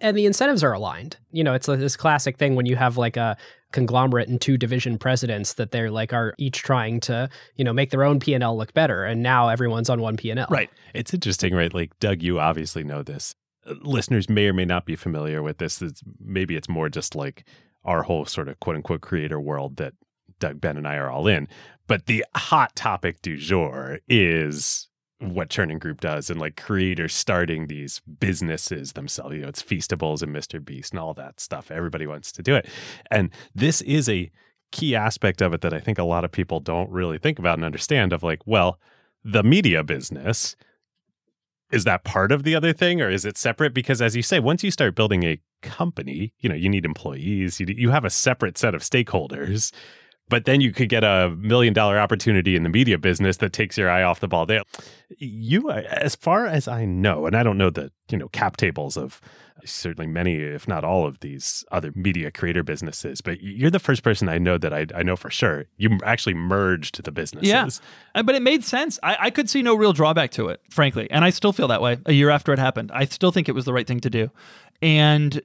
and 0.01 0.17
the 0.17 0.27
incentives 0.27 0.63
are 0.65 0.73
aligned. 0.73 1.17
You 1.31 1.45
know, 1.45 1.55
it's 1.55 1.67
this 1.67 1.97
classic 1.97 2.37
thing 2.37 2.57
when 2.57 2.67
you 2.67 2.77
have 2.77 2.99
like 2.99 3.17
a 3.17 3.37
conglomerate 3.73 4.29
and 4.29 4.41
two 4.41 4.59
division 4.59 4.99
presidents 4.99 5.55
that 5.55 5.71
they're 5.71 5.91
like 5.91 6.13
are 6.13 6.35
each 6.39 6.63
trying 6.63 7.01
to 7.01 7.31
you 7.57 7.65
know 7.65 7.73
make 7.73 7.91
their 7.91 8.03
own 8.05 8.21
P 8.21 8.35
and 8.35 8.43
L 8.45 8.57
look 8.57 8.75
better, 8.75 9.05
and 9.05 9.23
now 9.23 9.49
everyone's 9.49 9.89
on 9.89 10.01
one 10.01 10.17
P 10.17 10.31
and 10.31 10.41
L. 10.41 10.49
Right. 10.51 10.71
It's 10.95 11.15
interesting, 11.15 11.55
right? 11.55 11.73
Like, 11.73 11.99
Doug, 12.01 12.23
you 12.23 12.39
obviously 12.41 12.85
know 12.85 13.03
this. 13.03 13.35
Uh, 13.67 13.75
Listeners 13.83 14.29
may 14.29 14.47
or 14.49 14.53
may 14.53 14.65
not 14.65 14.85
be 14.87 14.97
familiar 14.97 15.43
with 15.43 15.59
this. 15.59 15.81
It's, 15.81 16.03
maybe 16.21 16.57
it's 16.57 16.69
more 16.69 16.89
just 16.89 17.15
like 17.15 17.45
our 17.85 18.03
whole 18.03 18.25
sort 18.25 18.49
of 18.49 18.59
quote 18.61 18.77
unquote 18.77 19.01
creator 19.01 19.41
world 19.41 19.77
that 19.77 19.95
Doug, 20.39 20.61
Ben, 20.61 20.77
and 20.77 20.89
I 20.89 20.97
are 20.97 21.11
all 21.11 21.27
in. 21.27 21.49
But 21.87 22.07
the 22.07 22.25
hot 22.35 22.75
topic 22.75 23.23
du 23.23 23.37
jour 23.37 23.99
is 24.09 24.89
what 25.21 25.51
Chernin 25.51 25.79
Group 25.79 26.01
does 26.01 26.31
and 26.31 26.41
like 26.41 26.57
creators 26.57 27.15
starting 27.15 27.67
these 27.67 28.01
businesses 28.19 28.93
themselves. 28.93 29.35
You 29.35 29.43
know, 29.43 29.49
it's 29.49 29.63
Feastables 29.63 30.23
and 30.23 30.35
Mr. 30.35 30.65
Beast 30.65 30.93
and 30.93 31.01
all 31.01 31.15
that 31.15 31.41
stuff. 31.41 31.71
Everybody 31.71 32.07
wants 32.07 32.33
to 32.33 32.43
do 32.43 32.57
it. 32.57 32.67
And 33.11 33.31
this 33.55 33.83
is 33.83 34.09
a 34.09 34.31
key 34.73 34.97
aspect 34.97 35.41
of 35.43 35.55
it 35.55 35.61
that 35.61 35.75
I 35.75 35.79
think 35.79 35.99
a 35.99 36.05
lot 36.05 36.25
of 36.25 36.33
people 36.33 36.59
don't 36.59 36.91
really 36.91 37.19
think 37.19 37.39
about 37.39 37.59
and 37.59 37.65
understand 37.65 38.13
of 38.13 38.23
like, 38.23 38.41
well, 38.47 38.81
the 39.25 39.45
media 39.45 39.85
business 39.85 40.57
is 41.73 41.85
that 41.85 42.05
part 42.05 42.31
of 42.31 42.43
the 42.45 42.55
other 42.55 42.73
thing 42.73 43.01
or 43.01 43.11
is 43.11 43.25
it 43.25 43.37
separate? 43.37 43.75
Because 43.75 44.01
as 44.01 44.15
you 44.15 44.23
say 44.23 44.39
once 44.39 44.63
you 44.63 44.71
start 44.71 44.95
building 44.95 45.25
a 45.25 45.41
company 45.63 46.33
you 46.41 46.49
know 46.49 46.55
you 46.55 46.69
need 46.69 46.85
employees 46.85 47.61
you, 47.61 47.67
you 47.69 47.91
have 47.91 48.05
a 48.05 48.11
separate 48.11 48.59
set 48.59 48.75
of 48.75 48.83
stakeholders 48.83 49.73
but 50.29 50.45
then 50.45 50.61
you 50.61 50.73
could 50.73 50.89
get 50.89 51.05
a 51.05 51.31
million 51.39 51.75
dollar 51.75 51.99
opportunity 51.99 52.57
in 52.57 52.63
the 52.63 52.69
media 52.69 52.97
business 52.97 53.37
that 53.39 53.53
takes 53.53 53.77
your 53.77 53.91
eye 53.91 54.03
off 54.03 54.21
the 54.21 54.29
ball 54.29 54.47
there. 54.47 54.63
You 55.19 55.69
uh, 55.69 55.83
as 55.89 56.17
far 56.17 56.47
as 56.47 56.67
i 56.69 56.85
know 56.85 57.27
and 57.27 57.37
i 57.37 57.43
don't 57.43 57.59
know 57.59 57.71
the 57.71 57.93
you 58.11 58.17
know 58.19 58.29
cap 58.29 58.57
tables 58.57 58.97
of 58.97 59.21
certainly 59.65 60.07
many 60.07 60.37
if 60.37 60.67
not 60.67 60.85
all 60.85 61.07
of 61.07 61.21
these 61.21 61.65
other 61.73 61.93
media 61.95 62.31
creator 62.31 62.63
businesses 62.63 63.21
but 63.21 63.41
you're 63.43 63.71
the 63.71 63.79
first 63.79 64.03
person 64.03 64.29
i 64.29 64.39
know 64.39 64.59
that 64.59 64.73
i, 64.73 64.87
I 64.95 65.03
know 65.03 65.17
for 65.17 65.31
sure 65.31 65.67
you 65.77 65.99
actually 66.05 66.35
merged 66.35 67.03
the 67.05 67.13
businesses 67.13 67.49
Yeah. 67.49 67.69
Uh, 68.15 68.23
But 68.23 68.35
it 68.35 68.43
made 68.43 68.65
sense. 68.65 68.99
I, 69.03 69.17
I 69.21 69.31
could 69.31 69.49
see 69.49 69.63
no 69.63 69.75
real 69.75 69.93
drawback 69.93 70.31
to 70.33 70.49
it, 70.49 70.61
frankly. 70.71 71.11
And 71.11 71.25
I 71.25 71.31
still 71.31 71.53
feel 71.53 71.69
that 71.69 71.81
way 71.81 71.99
a 72.07 72.13
year 72.13 72.31
after 72.31 72.53
it 72.53 72.59
happened. 72.59 72.91
I 72.93 73.05
still 73.07 73.33
think 73.33 73.49
it 73.49 73.55
was 73.55 73.65
the 73.65 73.73
right 73.73 73.87
thing 73.87 74.01
to 74.01 74.11
do. 74.11 74.31
And 74.81 75.41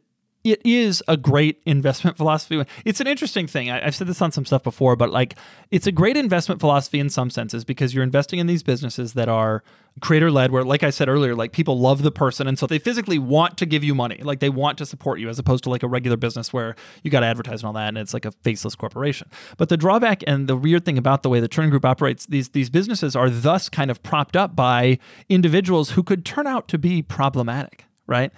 it 0.52 0.61
is 0.64 1.03
a 1.07 1.18
great 1.18 1.61
investment 1.65 2.18
philosophy. 2.18 2.64
It's 2.86 2.99
an 2.99 3.07
interesting 3.07 3.48
thing. 3.48 3.69
I, 3.69 3.86
I've 3.86 3.95
said 3.95 4.07
this 4.07 4.22
on 4.22 4.32
some 4.32 4.45
stuff 4.45 4.64
before, 4.64 4.95
but 4.95 5.11
like 5.11 5.36
it's 5.72 5.88
a 5.88 5.91
great 5.91 6.18
investment 6.18 6.61
philosophy 6.61 6.99
in 6.99 7.10
some 7.10 7.30
senses 7.30 7.64
because 7.65 7.94
you're 7.94 8.03
investing 8.03 8.40
in 8.40 8.48
these 8.48 8.64
businesses 8.64 9.14
that 9.14 9.30
are 9.30 9.64
creator 9.99 10.32
led, 10.32 10.52
where, 10.52 10.64
like 10.64 10.84
I 10.84 10.90
said 10.90 11.10
earlier, 11.10 11.36
like 11.36 11.52
people 11.52 11.80
love 11.80 12.03
the 12.03 12.11
person. 12.11 12.48
And 12.48 12.57
so 12.57 12.68
they 12.68 12.80
physically 12.80 13.19
want 13.19 13.57
to 13.57 13.65
give 13.65 13.84
you 13.84 13.95
money. 13.95 14.18
Like 14.22 14.40
they 14.40 14.49
want 14.49 14.78
to 14.80 14.86
support 14.86 15.19
you 15.19 15.30
as 15.30 15.40
opposed 15.40 15.64
to 15.65 15.69
like 15.69 15.84
a 15.84 15.88
regular 15.88 16.18
business 16.18 16.53
where 16.53 16.76
you 17.03 17.11
got 17.11 17.22
to 17.22 17.26
advertise 17.26 17.61
and 17.61 17.68
all 17.68 17.74
that. 17.74 17.90
And 17.90 17.98
it's 17.98 18.14
like 18.14 18.26
a 18.26 18.32
faceless 18.44 18.76
corporation. 18.76 19.30
But 19.57 19.69
the 19.69 19.78
drawback 19.78 20.24
and 20.28 20.48
the 20.48 20.56
weird 20.56 20.86
thing 20.86 20.98
about 20.98 21.24
the 21.24 21.30
way 21.30 21.40
the 21.40 21.48
Turn 21.48 21.69
Group 21.69 21.86
operates, 21.86 22.26
these, 22.26 22.49
these 22.49 22.69
businesses 22.69 23.15
are 23.15 23.30
thus 23.30 23.69
kind 23.69 23.91
of 23.91 24.02
propped 24.03 24.36
up 24.36 24.56
by 24.56 24.99
individuals 25.30 25.91
who 25.91 26.03
could 26.03 26.26
turn 26.26 26.48
out 26.48 26.68
to 26.69 26.78
be 26.78 27.02
problematic, 27.02 27.86
right? 28.06 28.32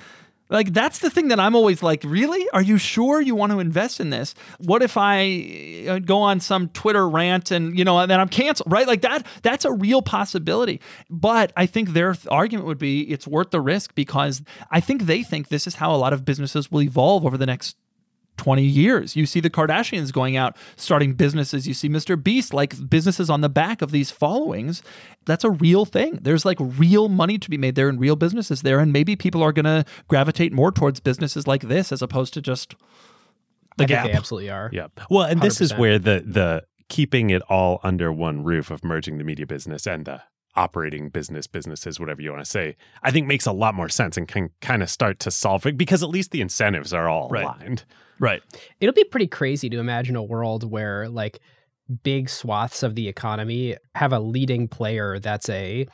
Like 0.50 0.74
that's 0.74 1.00
the 1.00 1.10
thing 1.10 1.28
that 1.28 1.40
I'm 1.40 1.56
always 1.56 1.84
like, 1.84 2.04
really? 2.04 2.48
Are 2.54 2.62
you 2.62 2.78
sure 2.78 3.22
you 3.22 3.36
want 3.36 3.52
to 3.52 3.60
invest 3.60 4.00
in 4.00 4.10
this? 4.10 4.34
What 4.58 4.82
if 4.82 4.98
I 4.98 5.86
uh, 5.88 6.00
go 6.00 6.22
on 6.22 6.40
some 6.40 6.70
Twitter 6.70 7.08
rant 7.08 7.52
and 7.52 7.78
you 7.78 7.86
know, 7.86 8.00
and 8.00 8.10
then 8.10 8.20
I'm 8.20 8.30
canceled, 8.30 8.72
right? 8.72 8.88
Like 8.88 9.02
that 9.02 9.26
that's 9.44 9.66
a 9.66 9.72
real 9.72 10.02
possibility. 10.02 10.82
But 11.10 11.54
I 11.56 11.68
think 11.68 11.90
their 11.90 12.14
th- 12.14 12.28
argument 12.32 12.66
would 12.68 12.80
be 12.80 13.02
it's 13.02 13.28
worth 13.28 13.52
the 13.52 13.62
risk 13.62 13.94
because 13.94 14.42
I 14.72 14.80
think 14.80 15.04
they 15.04 15.22
think 15.24 15.50
this 15.50 15.68
is 15.68 15.76
how 15.76 15.94
a 15.94 15.98
lot 15.98 16.14
of 16.14 16.26
businesses 16.26 16.72
will 16.72 16.82
evolve 16.82 17.26
over 17.26 17.38
the 17.38 17.46
next 17.46 17.76
20 18.40 18.64
years. 18.64 19.16
You 19.18 19.26
see 19.26 19.42
the 19.42 19.50
Kardashians 19.50 20.14
going 20.14 20.38
out 20.38 20.56
starting 20.78 21.14
businesses. 21.14 21.68
You 21.68 21.74
see 21.74 21.90
Mr. 21.90 22.22
Beast 22.22 22.54
like 22.54 22.90
businesses 22.90 23.30
on 23.30 23.42
the 23.42 23.50
back 23.50 23.82
of 23.82 23.92
these 23.92 24.10
followings. 24.10 24.82
That's 25.26 25.44
a 25.44 25.52
real 25.52 25.84
thing. 25.84 26.20
There's 26.22 26.46
like 26.46 26.58
real 26.60 27.10
money 27.10 27.38
to 27.38 27.50
be 27.50 27.58
made 27.58 27.76
there 27.76 27.90
and 27.90 28.00
real 28.00 28.16
businesses 28.16 28.62
there. 28.62 28.80
And 28.80 28.94
maybe 28.94 29.18
people 29.18 29.44
are 29.44 29.52
going 29.52 29.66
to 29.66 29.84
gravitate 30.08 30.54
more 30.54 30.72
towards 30.72 31.02
businesses 31.02 31.48
like 31.48 31.64
this 31.64 31.92
as 31.92 32.02
opposed 32.02 32.34
to 32.36 32.42
just 32.42 32.76
the 33.78 33.84
I 33.84 33.88
gap. 33.88 34.04
think 34.04 34.14
they 34.14 34.18
absolutely 34.18 34.50
are. 34.50 34.70
Yeah. 34.72 34.88
Well, 35.10 35.26
and 35.26 35.42
this 35.42 35.60
is 35.60 35.74
where 35.74 36.00
the 36.00 36.24
the 36.26 36.64
keeping 36.88 37.30
it 37.30 37.42
all 37.50 37.82
under 37.84 38.12
one 38.12 38.44
roof 38.44 38.72
of 38.72 38.84
merging 38.86 39.18
the 39.18 39.24
media 39.26 39.46
business 39.46 39.86
and 39.86 40.06
the 40.06 40.22
operating 40.56 41.10
business 41.10 41.48
businesses 41.48 42.00
whatever 42.00 42.22
you 42.22 42.32
want 42.32 42.44
to 42.44 42.50
say 42.50 42.76
i 43.04 43.12
think 43.12 43.28
makes 43.28 43.46
a 43.46 43.52
lot 43.52 43.74
more 43.76 43.88
sense 43.90 44.18
and 44.18 44.28
can 44.28 44.50
kind 44.62 44.82
of 44.84 44.90
start 44.90 45.20
to 45.20 45.30
solve 45.32 45.66
it 45.66 45.78
because 45.78 46.02
at 46.04 46.10
least 46.10 46.32
the 46.32 46.42
incentives 46.42 46.92
are 46.94 47.08
all 47.08 47.30
Right. 47.30 47.44
aligned 47.44 47.86
Right. 48.22 48.42
It'll 48.82 48.94
be 48.94 49.06
pretty 49.06 49.28
crazy 49.28 49.70
to 49.70 49.80
imagine 49.80 50.18
a 50.18 50.22
world 50.24 50.70
where 50.70 51.08
like 51.08 51.40
big 52.04 52.30
swaths 52.30 52.84
of 52.84 52.96
the 52.96 53.08
economy 53.08 53.78
have 53.96 54.12
a 54.12 54.20
leading 54.20 54.68
player 54.68 55.20
that's 55.20 55.48
a 55.48 55.88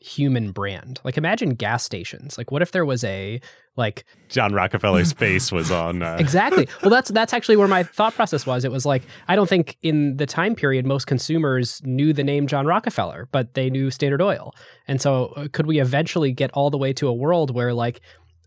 human 0.00 0.50
brand. 0.50 0.98
Like 1.04 1.18
imagine 1.18 1.50
gas 1.50 1.84
stations. 1.84 2.38
Like 2.38 2.50
what 2.50 2.62
if 2.62 2.72
there 2.72 2.84
was 2.84 3.04
a 3.04 3.40
like 3.76 4.04
john 4.28 4.52
rockefeller's 4.52 5.12
face 5.24 5.52
was 5.52 5.70
on 5.70 6.02
uh, 6.02 6.16
exactly. 6.18 6.68
Well, 6.82 6.90
that's 6.90 7.10
that's 7.10 7.32
actually 7.32 7.56
where 7.56 7.68
my 7.68 7.82
thought 7.82 8.14
process 8.14 8.46
was. 8.46 8.64
It 8.64 8.72
was 8.72 8.86
like 8.86 9.02
I 9.28 9.36
don't 9.36 9.48
think 9.48 9.76
in 9.82 10.16
the 10.16 10.26
time 10.26 10.54
period 10.54 10.86
most 10.86 11.06
consumers 11.06 11.82
knew 11.84 12.12
the 12.12 12.24
name 12.24 12.46
John 12.46 12.66
Rockefeller, 12.66 13.28
but 13.30 13.54
they 13.54 13.68
knew 13.68 13.90
Standard 13.90 14.22
Oil. 14.22 14.54
And 14.88 15.00
so, 15.00 15.26
uh, 15.36 15.48
could 15.52 15.66
we 15.66 15.80
eventually 15.80 16.32
get 16.32 16.50
all 16.52 16.70
the 16.70 16.78
way 16.78 16.92
to 16.94 17.06
a 17.06 17.12
world 17.12 17.54
where 17.54 17.74
like 17.74 18.00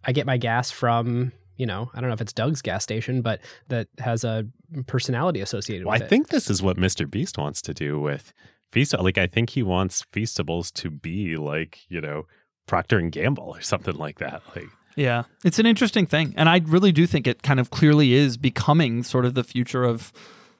I 0.03 0.11
get 0.11 0.25
my 0.25 0.37
gas 0.37 0.71
from 0.71 1.31
you 1.55 1.67
know 1.67 1.91
I 1.93 2.01
don't 2.01 2.09
know 2.09 2.15
if 2.15 2.21
it's 2.21 2.33
Doug's 2.33 2.63
gas 2.63 2.83
station, 2.83 3.21
but 3.21 3.39
that 3.67 3.87
has 3.99 4.23
a 4.23 4.47
personality 4.87 5.39
associated 5.39 5.85
well, 5.85 5.93
with 5.93 6.01
i 6.01 6.05
it. 6.05 6.07
I 6.07 6.09
think 6.09 6.29
this 6.29 6.49
is 6.49 6.63
what 6.63 6.77
mr 6.77 7.09
beast 7.09 7.37
wants 7.37 7.61
to 7.61 7.75
do 7.75 7.99
with 7.99 8.33
feast 8.73 8.93
like 8.99 9.17
i 9.17 9.27
think 9.27 9.51
he 9.51 9.63
wants 9.63 10.03
feastables 10.11 10.73
to 10.73 10.89
be 10.89 11.37
like 11.37 11.79
you 11.89 12.01
know 12.01 12.25
procter 12.67 12.97
and 12.97 13.11
gamble 13.11 13.49
or 13.55 13.61
something 13.61 13.95
like 13.95 14.19
that 14.19 14.41
like 14.55 14.67
Yeah, 14.95 15.23
it's 15.43 15.57
an 15.57 15.65
interesting 15.65 16.05
thing. 16.05 16.33
And 16.37 16.47
I 16.47 16.61
really 16.65 16.91
do 16.91 17.07
think 17.07 17.25
it 17.25 17.41
kind 17.41 17.59
of 17.59 17.71
clearly 17.71 18.13
is 18.13 18.37
becoming 18.37 19.01
sort 19.03 19.25
of 19.25 19.33
the 19.33 19.43
future 19.43 19.83
of 19.83 20.13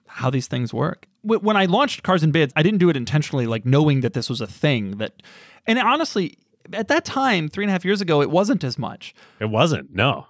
how 0.07 0.31
these 0.31 0.48
things 0.48 0.73
work. 0.73 1.07
When 1.22 1.56
I 1.56 1.65
launched 1.65 2.02
Cars 2.03 2.23
and 2.23 2.34
Bids, 2.34 2.52
I 2.56 2.64
didn't 2.64 2.80
do 2.80 2.90
it 2.90 2.98
intentionally, 2.98 3.45
like 3.45 3.64
knowing 3.64 4.02
that 4.02 4.14
this 4.14 4.30
was 4.30 4.41
a 4.41 4.48
thing 4.48 4.98
that, 4.98 5.22
and 5.68 5.77
honestly, 5.77 6.38
at 6.73 6.88
that 6.88 7.06
time, 7.06 7.48
three 7.48 7.64
and 7.64 7.69
a 7.69 7.73
half 7.73 7.85
years 7.85 8.02
ago, 8.02 8.22
it 8.22 8.31
wasn't 8.31 8.64
as 8.64 8.77
much. 8.77 9.14
it 9.40 9.49
wasn't 9.49 9.94
no 9.94 10.26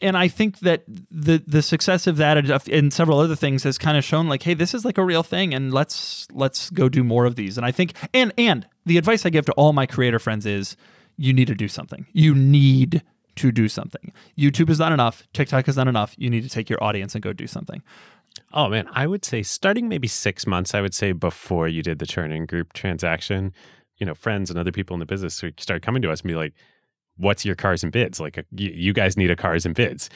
And 0.00 0.16
I 0.16 0.28
think 0.28 0.60
that 0.60 0.84
the 1.10 1.42
the 1.46 1.62
success 1.62 2.06
of 2.06 2.16
that 2.16 2.36
and- 2.68 2.92
several 2.92 3.18
other 3.18 3.36
things 3.36 3.64
has 3.64 3.78
kind 3.78 3.96
of 3.96 4.04
shown 4.04 4.28
like, 4.28 4.42
hey, 4.42 4.54
this 4.54 4.74
is 4.74 4.84
like 4.84 4.98
a 4.98 5.04
real 5.04 5.22
thing, 5.22 5.54
and 5.54 5.72
let's 5.72 6.26
let's 6.32 6.70
go 6.70 6.88
do 6.88 7.04
more 7.04 7.24
of 7.24 7.36
these. 7.36 7.56
And 7.56 7.66
I 7.66 7.72
think, 7.72 7.94
and 8.14 8.32
and 8.38 8.66
the 8.86 8.98
advice 8.98 9.26
I 9.26 9.30
give 9.30 9.46
to 9.46 9.52
all 9.52 9.72
my 9.72 9.86
creator 9.86 10.18
friends 10.18 10.46
is, 10.46 10.76
you 11.16 11.32
need 11.32 11.48
to 11.48 11.54
do 11.54 11.68
something. 11.68 12.06
You 12.12 12.34
need 12.34 13.02
to 13.36 13.52
do 13.52 13.68
something. 13.68 14.12
YouTube 14.36 14.70
is 14.70 14.78
not 14.78 14.92
enough. 14.92 15.26
TikTok 15.32 15.68
is 15.68 15.76
not 15.76 15.88
enough. 15.88 16.14
You 16.18 16.28
need 16.30 16.42
to 16.42 16.48
take 16.48 16.68
your 16.68 16.82
audience 16.82 17.14
and 17.14 17.22
go 17.22 17.32
do 17.32 17.46
something. 17.46 17.82
Oh 18.52 18.68
man, 18.68 18.88
I 18.92 19.06
would 19.06 19.24
say 19.24 19.42
starting 19.42 19.88
maybe 19.88 20.08
six 20.08 20.46
months, 20.46 20.74
I 20.74 20.80
would 20.80 20.94
say 20.94 21.12
before 21.12 21.68
you 21.68 21.82
did 21.82 21.98
the 21.98 22.06
Chernin 22.06 22.46
group 22.46 22.72
transaction, 22.72 23.52
you 23.98 24.06
know, 24.06 24.14
friends 24.14 24.50
and 24.50 24.58
other 24.58 24.72
people 24.72 24.94
in 24.94 25.00
the 25.00 25.06
business 25.06 25.40
who 25.40 25.50
started 25.58 25.84
coming 25.84 26.02
to 26.02 26.10
us 26.10 26.20
and 26.20 26.28
be 26.28 26.34
like, 26.34 26.54
what's 27.18 27.44
your 27.44 27.54
cars 27.54 27.82
and 27.82 27.92
bids? 27.92 28.18
Like, 28.18 28.44
you, 28.50 28.70
you 28.70 28.92
guys 28.92 29.16
need 29.16 29.30
a 29.30 29.36
cars 29.36 29.66
and 29.66 29.74
bids. 29.74 30.08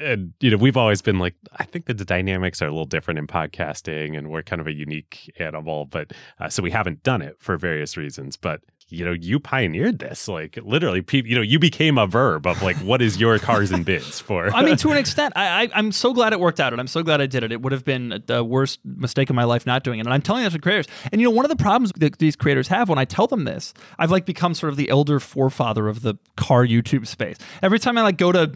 And, 0.00 0.32
you 0.40 0.50
know, 0.50 0.56
we've 0.56 0.76
always 0.76 1.00
been 1.02 1.18
like, 1.18 1.34
I 1.56 1.64
think 1.64 1.86
that 1.86 1.98
the 1.98 2.04
dynamics 2.04 2.60
are 2.60 2.66
a 2.66 2.70
little 2.70 2.86
different 2.86 3.18
in 3.18 3.26
podcasting 3.26 4.16
and 4.16 4.28
we're 4.28 4.42
kind 4.42 4.60
of 4.60 4.66
a 4.66 4.72
unique 4.72 5.32
animal. 5.38 5.86
But 5.86 6.12
uh, 6.38 6.48
so 6.48 6.62
we 6.62 6.70
haven't 6.70 7.02
done 7.02 7.22
it 7.22 7.36
for 7.38 7.56
various 7.56 7.96
reasons. 7.96 8.36
But, 8.36 8.60
you 8.88 9.04
know, 9.04 9.12
you 9.12 9.40
pioneered 9.40 9.98
this. 9.98 10.28
Like, 10.28 10.58
literally, 10.62 11.02
people, 11.02 11.28
you 11.28 11.36
know, 11.36 11.42
you 11.42 11.58
became 11.58 11.98
a 11.98 12.06
verb 12.06 12.46
of 12.46 12.62
like, 12.62 12.76
what 12.76 13.02
is 13.02 13.18
your 13.18 13.38
cars 13.38 13.72
and 13.72 13.84
bids 13.84 14.20
for? 14.20 14.54
I 14.54 14.62
mean, 14.62 14.76
to 14.76 14.90
an 14.90 14.96
extent, 14.96 15.32
I, 15.34 15.64
I, 15.64 15.68
I'm 15.74 15.90
so 15.90 16.12
glad 16.12 16.32
it 16.32 16.38
worked 16.38 16.60
out, 16.60 16.72
and 16.72 16.80
I'm 16.80 16.86
so 16.86 17.02
glad 17.02 17.20
I 17.20 17.26
did 17.26 17.42
it. 17.42 17.50
It 17.50 17.62
would 17.62 17.72
have 17.72 17.84
been 17.84 18.22
the 18.26 18.44
worst 18.44 18.78
mistake 18.84 19.28
of 19.28 19.34
my 19.34 19.44
life 19.44 19.66
not 19.66 19.82
doing 19.82 19.98
it. 19.98 20.06
And 20.06 20.14
I'm 20.14 20.22
telling 20.22 20.44
that 20.44 20.52
to 20.52 20.58
creators. 20.60 20.86
And 21.10 21.20
you 21.20 21.26
know, 21.26 21.32
one 21.32 21.44
of 21.44 21.48
the 21.48 21.56
problems 21.56 21.92
that 21.96 22.18
these 22.18 22.36
creators 22.36 22.68
have 22.68 22.88
when 22.88 22.98
I 22.98 23.04
tell 23.04 23.26
them 23.26 23.44
this, 23.44 23.74
I've 23.98 24.10
like 24.12 24.24
become 24.24 24.54
sort 24.54 24.70
of 24.70 24.76
the 24.76 24.88
elder 24.88 25.18
forefather 25.18 25.88
of 25.88 26.02
the 26.02 26.14
car 26.36 26.64
YouTube 26.64 27.06
space. 27.06 27.38
Every 27.62 27.80
time 27.80 27.98
I 27.98 28.02
like 28.02 28.18
go 28.18 28.30
to 28.30 28.52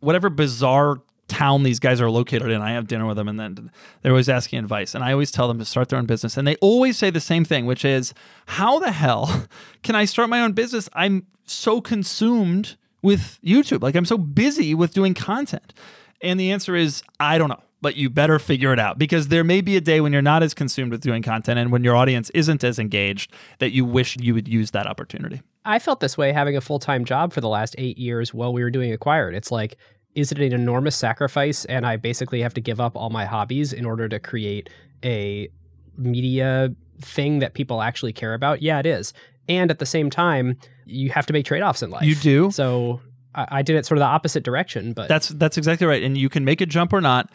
whatever 0.00 0.30
bizarre 0.30 0.96
town 1.28 1.62
these 1.62 1.78
guys 1.78 2.00
are 2.00 2.10
located 2.10 2.50
in, 2.50 2.60
I 2.60 2.72
have 2.72 2.86
dinner 2.86 3.06
with 3.06 3.16
them, 3.16 3.28
and 3.28 3.40
then 3.40 3.70
they're 4.02 4.12
always 4.12 4.28
asking 4.28 4.58
advice. 4.58 4.94
And 4.94 5.02
I 5.02 5.12
always 5.12 5.30
tell 5.30 5.48
them 5.48 5.58
to 5.58 5.64
start 5.64 5.88
their 5.88 5.98
own 5.98 6.06
business, 6.06 6.36
and 6.36 6.46
they 6.46 6.56
always 6.56 6.98
say 6.98 7.10
the 7.10 7.20
same 7.20 7.44
thing, 7.44 7.66
which 7.66 7.84
is, 7.84 8.14
"How 8.46 8.78
the 8.78 8.92
hell 8.92 9.46
can 9.82 9.94
I 9.94 10.04
start 10.04 10.30
my 10.30 10.40
own 10.40 10.52
business? 10.52 10.88
I'm 10.92 11.26
so 11.44 11.80
consumed." 11.80 12.76
with 13.04 13.38
YouTube. 13.44 13.82
Like 13.82 13.94
I'm 13.94 14.06
so 14.06 14.16
busy 14.18 14.74
with 14.74 14.94
doing 14.94 15.14
content. 15.14 15.74
And 16.22 16.40
the 16.40 16.50
answer 16.50 16.74
is 16.74 17.02
I 17.20 17.36
don't 17.36 17.50
know, 17.50 17.62
but 17.82 17.96
you 17.96 18.08
better 18.08 18.38
figure 18.38 18.72
it 18.72 18.80
out 18.80 18.98
because 18.98 19.28
there 19.28 19.44
may 19.44 19.60
be 19.60 19.76
a 19.76 19.80
day 19.80 20.00
when 20.00 20.12
you're 20.12 20.22
not 20.22 20.42
as 20.42 20.54
consumed 20.54 20.90
with 20.90 21.02
doing 21.02 21.22
content 21.22 21.58
and 21.58 21.70
when 21.70 21.84
your 21.84 21.94
audience 21.94 22.30
isn't 22.30 22.64
as 22.64 22.78
engaged 22.78 23.30
that 23.58 23.72
you 23.72 23.84
wish 23.84 24.16
you 24.16 24.32
would 24.32 24.48
use 24.48 24.70
that 24.70 24.86
opportunity. 24.86 25.42
I 25.66 25.78
felt 25.78 26.00
this 26.00 26.16
way 26.16 26.32
having 26.32 26.56
a 26.56 26.62
full 26.62 26.78
time 26.78 27.04
job 27.04 27.34
for 27.34 27.42
the 27.42 27.48
last 27.48 27.74
eight 27.76 27.98
years 27.98 28.32
while 28.32 28.54
we 28.54 28.62
were 28.62 28.70
doing 28.70 28.90
Acquired. 28.90 29.34
It's 29.34 29.52
like, 29.52 29.76
is 30.14 30.32
it 30.32 30.38
an 30.38 30.52
enormous 30.52 30.96
sacrifice? 30.96 31.64
And 31.64 31.86
I 31.86 31.96
basically 31.96 32.42
have 32.42 32.54
to 32.54 32.60
give 32.60 32.80
up 32.80 32.96
all 32.96 33.10
my 33.10 33.24
hobbies 33.24 33.72
in 33.72 33.84
order 33.84 34.08
to 34.08 34.18
create 34.18 34.70
a 35.04 35.48
media 35.96 36.74
thing 37.00 37.40
that 37.40 37.54
people 37.54 37.82
actually 37.82 38.12
care 38.12 38.34
about? 38.34 38.62
Yeah, 38.62 38.78
it 38.78 38.86
is. 38.86 39.12
And 39.48 39.70
at 39.70 39.78
the 39.78 39.86
same 39.86 40.10
time, 40.10 40.56
you 40.86 41.10
have 41.10 41.26
to 41.26 41.32
make 41.32 41.44
trade 41.44 41.62
offs 41.62 41.82
in 41.82 41.90
life. 41.90 42.04
You 42.04 42.14
do. 42.14 42.50
So 42.50 43.00
I, 43.34 43.46
I 43.50 43.62
did 43.62 43.76
it 43.76 43.86
sort 43.86 43.98
of 43.98 44.00
the 44.00 44.06
opposite 44.06 44.42
direction, 44.42 44.92
but 44.92 45.08
That's 45.08 45.28
that's 45.28 45.58
exactly 45.58 45.86
right. 45.86 46.02
And 46.02 46.16
you 46.16 46.28
can 46.28 46.44
make 46.44 46.60
a 46.60 46.66
jump 46.66 46.92
or 46.92 47.00
not. 47.00 47.30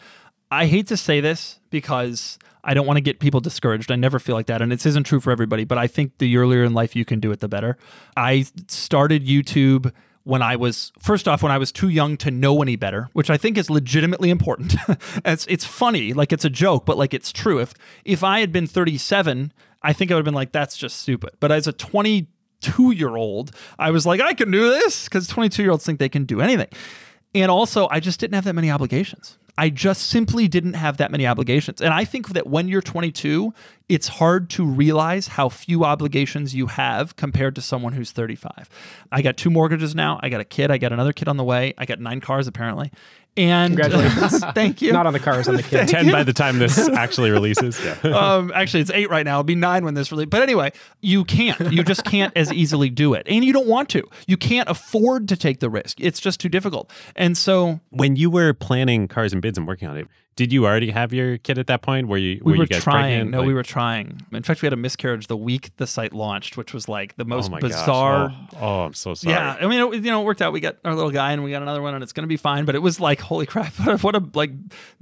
I 0.50 0.66
hate 0.66 0.88
to 0.88 0.96
say 0.96 1.20
this 1.20 1.60
because 1.70 2.38
I 2.64 2.74
don't 2.74 2.86
want 2.86 2.96
to 2.96 3.02
get 3.02 3.20
people 3.20 3.40
discouraged. 3.40 3.92
I 3.92 3.96
never 3.96 4.18
feel 4.18 4.34
like 4.34 4.46
that. 4.46 4.60
And 4.60 4.72
it 4.72 4.84
isn't 4.84 5.04
true 5.04 5.20
for 5.20 5.30
everybody, 5.30 5.64
but 5.64 5.78
I 5.78 5.86
think 5.86 6.18
the 6.18 6.36
earlier 6.36 6.64
in 6.64 6.74
life 6.74 6.96
you 6.96 7.04
can 7.04 7.20
do 7.20 7.30
it, 7.30 7.40
the 7.40 7.48
better. 7.48 7.78
I 8.16 8.46
started 8.66 9.24
YouTube 9.24 9.92
when 10.30 10.42
I 10.42 10.54
was 10.54 10.92
first 11.00 11.26
off 11.26 11.42
when 11.42 11.50
I 11.50 11.58
was 11.58 11.72
too 11.72 11.88
young 11.88 12.16
to 12.18 12.30
know 12.30 12.62
any 12.62 12.76
better, 12.76 13.08
which 13.14 13.30
I 13.30 13.36
think 13.36 13.58
is 13.58 13.68
legitimately 13.68 14.30
important. 14.30 14.76
it's 15.24 15.44
it's 15.48 15.64
funny, 15.64 16.12
like 16.12 16.32
it's 16.32 16.44
a 16.44 16.50
joke, 16.50 16.86
but 16.86 16.96
like 16.96 17.12
it's 17.12 17.32
true. 17.32 17.58
If 17.58 17.74
if 18.04 18.22
I 18.22 18.38
had 18.38 18.52
been 18.52 18.68
37, 18.68 19.52
I 19.82 19.92
think 19.92 20.12
I 20.12 20.14
would 20.14 20.20
have 20.20 20.24
been 20.24 20.34
like 20.34 20.52
that's 20.52 20.76
just 20.76 20.98
stupid. 20.98 21.30
But 21.40 21.50
as 21.50 21.66
a 21.66 21.72
22 21.72 22.92
year 22.92 23.16
old, 23.16 23.50
I 23.76 23.90
was 23.90 24.06
like 24.06 24.20
I 24.20 24.32
can 24.32 24.52
do 24.52 24.70
this 24.70 25.06
because 25.06 25.26
22 25.26 25.62
year 25.62 25.72
olds 25.72 25.84
think 25.84 25.98
they 25.98 26.08
can 26.08 26.26
do 26.26 26.40
anything. 26.40 26.68
And 27.34 27.50
also, 27.50 27.88
I 27.90 27.98
just 27.98 28.20
didn't 28.20 28.34
have 28.34 28.44
that 28.44 28.54
many 28.54 28.70
obligations. 28.70 29.36
I 29.60 29.68
just 29.68 30.08
simply 30.08 30.48
didn't 30.48 30.72
have 30.72 30.96
that 30.96 31.10
many 31.10 31.26
obligations. 31.26 31.82
And 31.82 31.92
I 31.92 32.06
think 32.06 32.30
that 32.30 32.46
when 32.46 32.66
you're 32.66 32.80
22, 32.80 33.52
it's 33.90 34.08
hard 34.08 34.48
to 34.50 34.64
realize 34.64 35.28
how 35.28 35.50
few 35.50 35.84
obligations 35.84 36.54
you 36.54 36.68
have 36.68 37.14
compared 37.14 37.56
to 37.56 37.60
someone 37.60 37.92
who's 37.92 38.10
35. 38.10 38.70
I 39.12 39.20
got 39.20 39.36
two 39.36 39.50
mortgages 39.50 39.94
now. 39.94 40.18
I 40.22 40.30
got 40.30 40.40
a 40.40 40.46
kid. 40.46 40.70
I 40.70 40.78
got 40.78 40.94
another 40.94 41.12
kid 41.12 41.28
on 41.28 41.36
the 41.36 41.44
way. 41.44 41.74
I 41.76 41.84
got 41.84 42.00
nine 42.00 42.22
cars 42.22 42.46
apparently. 42.46 42.90
And 43.36 43.76
Congratulations. 43.76 44.44
thank 44.54 44.82
you. 44.82 44.92
not 44.92 45.06
on 45.06 45.12
the 45.12 45.20
cars, 45.20 45.48
on 45.48 45.56
the 45.56 45.62
kids. 45.70 45.90
10 45.90 46.10
by 46.10 46.22
the 46.24 46.32
time 46.32 46.58
this 46.58 46.88
actually 46.88 47.30
releases. 47.30 47.82
Yeah. 47.82 47.94
um, 48.02 48.52
actually, 48.54 48.80
it's 48.80 48.90
eight 48.90 49.08
right 49.08 49.24
now. 49.24 49.36
It'll 49.36 49.44
be 49.44 49.54
nine 49.54 49.84
when 49.84 49.94
this 49.94 50.10
release. 50.10 50.28
But 50.28 50.42
anyway, 50.42 50.72
you 51.00 51.24
can't. 51.24 51.72
You 51.72 51.84
just 51.84 52.04
can't 52.04 52.36
as 52.36 52.52
easily 52.52 52.90
do 52.90 53.14
it, 53.14 53.26
and 53.28 53.44
you 53.44 53.52
don't 53.52 53.68
want 53.68 53.88
to. 53.90 54.02
You 54.26 54.36
can't 54.36 54.68
afford 54.68 55.28
to 55.28 55.36
take 55.36 55.60
the 55.60 55.70
risk. 55.70 56.00
It's 56.00 56.20
just 56.20 56.40
too 56.40 56.48
difficult. 56.48 56.90
And 57.16 57.36
so 57.38 57.80
when 57.90 58.16
you 58.16 58.30
were 58.30 58.52
planning 58.52 59.08
cars 59.08 59.32
and 59.32 59.40
bids 59.40 59.56
and 59.56 59.66
working 59.66 59.88
on 59.88 59.96
it, 59.96 60.08
did 60.36 60.52
you 60.52 60.64
already 60.64 60.90
have 60.90 61.12
your 61.12 61.36
kid 61.38 61.58
at 61.58 61.66
that 61.66 61.82
point? 61.82 62.08
Were 62.08 62.16
you 62.16 62.40
we 62.42 62.52
were, 62.52 62.58
were 62.58 62.64
you 62.64 62.68
guys 62.68 62.82
trying. 62.82 63.02
pregnant? 63.02 63.30
No, 63.32 63.38
Like- 63.40 63.46
we 63.48 63.54
were 63.54 63.62
trying. 63.62 64.22
In 64.32 64.42
fact, 64.42 64.62
we 64.62 64.66
had 64.66 64.72
a 64.72 64.76
miscarriage 64.76 65.26
the 65.26 65.36
week 65.36 65.70
the 65.76 65.86
site 65.86 66.12
launched, 66.14 66.56
which 66.56 66.72
was 66.72 66.88
like 66.88 67.14
the 67.16 67.24
Oh 67.24 67.28
most 67.28 67.50
gosh. 67.50 67.60
bizarre. 67.60 68.32
Oh, 68.54 68.56
oh, 68.60 68.80
I'm 68.84 68.94
so 68.94 69.12
sorry. 69.14 69.34
Yeah, 69.34 69.56
I 69.60 69.66
mean, 69.66 69.80
it, 69.80 69.94
you 70.04 70.10
know, 70.10 70.22
it 70.22 70.24
worked 70.24 70.40
out. 70.40 70.52
We 70.52 70.60
got 70.60 70.76
our 70.84 70.94
little 70.94 71.10
guy, 71.10 71.32
and 71.32 71.44
we 71.44 71.50
got 71.50 71.60
another 71.62 71.82
one, 71.82 71.94
and 71.94 72.02
it's 72.02 72.12
going 72.12 72.22
to 72.24 72.28
be 72.28 72.36
fine. 72.38 72.64
But 72.64 72.74
it 72.74 72.78
was 72.82 73.00
like, 73.00 73.20
holy 73.20 73.44
crap, 73.46 73.72
what 73.80 73.88
a, 73.88 73.96
what 73.98 74.14
a 74.16 74.22
like 74.34 74.52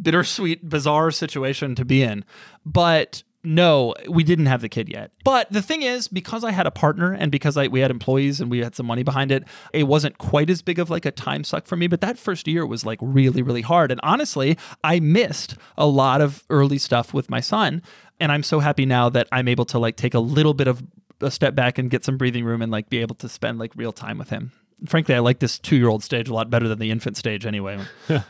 bittersweet, 0.00 0.68
bizarre 0.68 1.10
situation 1.10 1.74
to 1.76 1.84
be 1.84 2.02
in. 2.02 2.24
But 2.66 3.22
no, 3.44 3.94
we 4.08 4.24
didn't 4.24 4.46
have 4.46 4.60
the 4.60 4.68
kid 4.68 4.88
yet. 4.88 5.12
But 5.24 5.50
the 5.52 5.62
thing 5.62 5.82
is, 5.82 6.08
because 6.08 6.42
I 6.42 6.50
had 6.50 6.66
a 6.66 6.70
partner 6.70 7.12
and 7.12 7.30
because 7.30 7.56
I, 7.56 7.68
we 7.68 7.80
had 7.80 7.90
employees 7.90 8.40
and 8.40 8.50
we 8.50 8.58
had 8.58 8.74
some 8.74 8.86
money 8.86 9.04
behind 9.04 9.30
it, 9.30 9.44
it 9.72 9.84
wasn't 9.84 10.18
quite 10.18 10.50
as 10.50 10.60
big 10.60 10.78
of 10.78 10.90
like 10.90 11.06
a 11.06 11.12
time 11.12 11.44
suck 11.44 11.66
for 11.66 11.76
me. 11.76 11.86
But 11.86 12.00
that 12.00 12.18
first 12.18 12.48
year 12.48 12.66
was 12.66 12.84
like 12.84 12.98
really, 13.00 13.42
really 13.42 13.62
hard. 13.62 13.92
And 13.92 14.00
honestly, 14.02 14.58
I 14.82 14.98
missed 15.00 15.54
a 15.76 15.86
lot 15.86 16.20
of 16.20 16.44
early 16.50 16.78
stuff 16.78 17.14
with 17.14 17.30
my 17.30 17.40
son. 17.40 17.82
And 18.18 18.32
I'm 18.32 18.42
so 18.42 18.58
happy 18.58 18.86
now 18.86 19.08
that 19.10 19.28
I'm 19.30 19.46
able 19.46 19.64
to 19.66 19.78
like 19.78 19.96
take 19.96 20.14
a 20.14 20.20
little 20.20 20.54
bit 20.54 20.66
of 20.66 20.82
a 21.20 21.30
step 21.30 21.54
back 21.54 21.78
and 21.78 21.90
get 21.90 22.04
some 22.04 22.16
breathing 22.16 22.44
room 22.44 22.60
and 22.60 22.72
like 22.72 22.90
be 22.90 22.98
able 22.98 23.14
to 23.16 23.28
spend 23.28 23.58
like 23.58 23.72
real 23.76 23.92
time 23.92 24.18
with 24.18 24.30
him. 24.30 24.50
frankly, 24.86 25.14
I 25.14 25.20
like 25.20 25.38
this 25.38 25.58
two 25.58 25.76
year 25.76 25.88
old 25.88 26.02
stage 26.02 26.28
a 26.28 26.34
lot 26.34 26.50
better 26.50 26.68
than 26.68 26.78
the 26.80 26.90
infant 26.90 27.16
stage 27.16 27.46
anyway. 27.46 27.78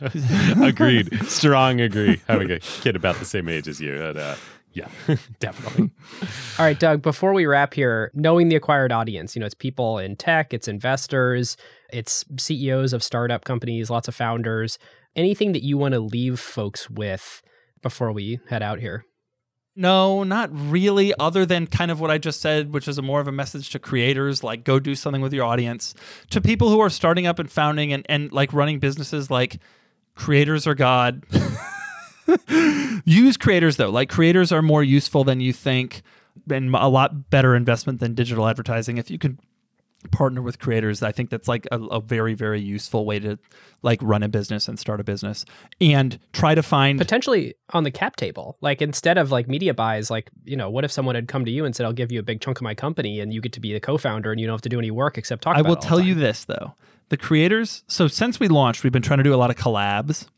Agreed. 0.63 1.15
Strong 1.25 1.81
agree. 1.81 2.21
Having 2.29 2.51
a 2.51 2.59
kid 2.61 2.97
about 2.97 3.17
the 3.17 3.25
same 3.25 3.49
age 3.49 3.69
as 3.69 3.81
you. 3.81 3.95
Uh, 3.95 4.37
yeah, 4.73 4.89
definitely. 5.41 5.91
All 6.59 6.65
right, 6.65 6.79
Doug, 6.79 7.03
before 7.03 7.33
we 7.33 7.47
wrap 7.47 7.75
here, 7.75 8.11
knowing 8.15 8.49
the 8.49 8.57
acquired 8.57 8.93
audience, 8.93 9.35
you 9.35 9.41
know, 9.41 9.47
it's 9.47 9.55
people 9.55 9.99
in 9.99 10.17
tech, 10.17 10.53
it's 10.53 10.69
investors, 10.69 11.57
it's 11.93 12.25
CEOs 12.39 12.93
of 12.93 13.03
startup 13.03 13.45
companies, 13.45 13.91
lots 13.91 14.09
of 14.09 14.15
founders. 14.15 14.79
Anything 15.17 15.53
that 15.53 15.65
you 15.65 15.79
want 15.79 15.95
to 15.95 16.01
leave 16.01 16.39
folks 16.39 16.89
with 16.89 17.43
before 17.83 18.13
we 18.13 18.41
head 18.49 18.63
out 18.63 18.79
here? 18.79 19.05
No, 19.75 20.25
not 20.25 20.51
really, 20.53 21.15
other 21.21 21.47
than 21.47 21.69
kind 21.69 21.93
of 21.93 22.01
what 22.01 22.11
I 22.11 22.19
just 22.19 22.41
said, 22.41 22.73
which 22.73 22.89
is 22.89 22.99
a 22.99 23.03
more 23.03 23.21
of 23.21 23.29
a 23.29 23.33
message 23.33 23.71
to 23.71 23.79
creators 23.79 24.43
like 24.43 24.65
go 24.65 24.81
do 24.81 24.97
something 24.97 25.23
with 25.23 25.33
your 25.33 25.45
audience. 25.45 25.95
To 26.31 26.41
people 26.41 26.69
who 26.69 26.81
are 26.81 26.91
starting 26.91 27.29
up 27.29 27.39
and 27.39 27.51
founding 27.51 27.93
and, 27.93 28.05
and 28.09 28.33
like 28.33 28.53
running 28.53 28.81
businesses, 28.81 29.31
like 29.31 29.61
creators 30.17 30.67
are 30.67 30.75
God. 30.75 31.25
Use 33.05 33.37
creators 33.37 33.77
though. 33.77 33.91
Like 33.91 34.09
creators 34.09 34.53
are 34.53 34.63
more 34.63 34.83
useful 34.83 35.25
than 35.25 35.41
you 35.41 35.53
think 35.53 36.03
and 36.51 36.75
a 36.75 36.89
lot 36.89 37.31
better 37.31 37.55
investment 37.55 38.01
than 38.01 38.15
digital 38.15 38.47
advertising. 38.47 38.99
If 38.99 39.11
you 39.11 39.19
can 39.19 39.39
partner 40.13 40.41
with 40.41 40.59
creators, 40.59 41.03
I 41.03 41.11
think 41.11 41.31
that's 41.31 41.49
like 41.49 41.67
a, 41.73 41.79
a, 41.79 42.01
very, 42.01 42.35
very 42.35 42.61
useful 42.61 43.05
way 43.05 43.19
to 43.19 43.39
like 43.83 43.99
run 44.01 44.23
a 44.23 44.29
business 44.29 44.69
and 44.69 44.79
start 44.79 45.01
a 45.01 45.05
business 45.05 45.45
and 45.81 46.19
try 46.33 46.55
to 46.55 46.63
find 46.63 46.99
potentially 46.99 47.55
on 47.71 47.83
the 47.83 47.91
cap 47.91 48.17
table. 48.17 48.57
Like 48.61 48.81
instead 48.81 49.19
of 49.19 49.33
like 49.33 49.49
media 49.49 49.75
buys, 49.75 50.11
like, 50.11 50.31
you 50.45 50.57
know, 50.57 50.71
what 50.71 50.85
if 50.85 50.93
someone 50.93 51.17
had 51.17 51.27
come 51.27 51.45
to 51.45 51.51
you 51.51 51.65
and 51.65 51.75
said, 51.75 51.85
I'll 51.85 51.93
give 51.93 52.13
you 52.13 52.21
a 52.21 52.23
big 52.23 52.41
chunk 52.41 52.59
of 52.59 52.63
my 52.63 52.75
company 52.75 53.21
and 53.21 53.33
you 53.33 53.41
get 53.41 53.53
to 53.55 53.61
be 53.61 53.73
the 53.73 53.81
co-founder 53.81 54.31
and 54.31 54.41
you 54.41 54.47
don't 54.47 54.55
have 54.55 54.63
to 54.63 54.69
do 54.69 54.79
any 54.79 54.91
work 54.91 55.19
except 55.19 55.43
talk 55.43 55.57
I 55.57 55.63
will 55.63 55.77
tell 55.77 56.01
you 56.01 56.15
this 56.15 56.45
though. 56.45 56.75
The 57.09 57.17
creators, 57.17 57.85
so 57.89 58.07
since 58.07 58.39
we 58.39 58.49
launched, 58.49 58.85
we've 58.85 58.93
been 58.93 59.03
trying 59.03 59.19
to 59.19 59.25
do 59.25 59.35
a 59.35 59.37
lot 59.37 59.51
of 59.51 59.57
collabs 59.57 60.29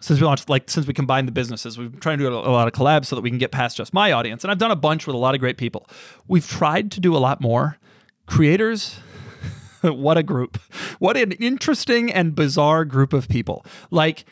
since 0.00 0.20
we 0.20 0.26
launched, 0.26 0.48
like 0.48 0.70
since 0.70 0.86
we 0.86 0.94
combined 0.94 1.28
the 1.28 1.32
businesses, 1.32 1.78
we've 1.78 1.90
been 1.90 2.00
trying 2.00 2.18
to 2.18 2.24
do 2.24 2.32
a 2.32 2.34
lot 2.34 2.68
of 2.68 2.74
collabs 2.74 3.06
so 3.06 3.16
that 3.16 3.22
we 3.22 3.30
can 3.30 3.38
get 3.38 3.52
past 3.52 3.76
just 3.76 3.92
my 3.92 4.12
audience. 4.12 4.44
And 4.44 4.50
I've 4.50 4.58
done 4.58 4.70
a 4.70 4.76
bunch 4.76 5.06
with 5.06 5.14
a 5.14 5.18
lot 5.18 5.34
of 5.34 5.40
great 5.40 5.56
people. 5.56 5.88
We've 6.26 6.46
tried 6.46 6.90
to 6.92 7.00
do 7.00 7.16
a 7.16 7.18
lot 7.18 7.40
more. 7.40 7.78
Creators, 8.26 9.00
what 9.80 10.18
a 10.18 10.22
group! 10.22 10.58
What 10.98 11.16
an 11.16 11.32
interesting 11.32 12.12
and 12.12 12.34
bizarre 12.34 12.84
group 12.84 13.12
of 13.12 13.28
people. 13.28 13.64
Like 13.90 14.24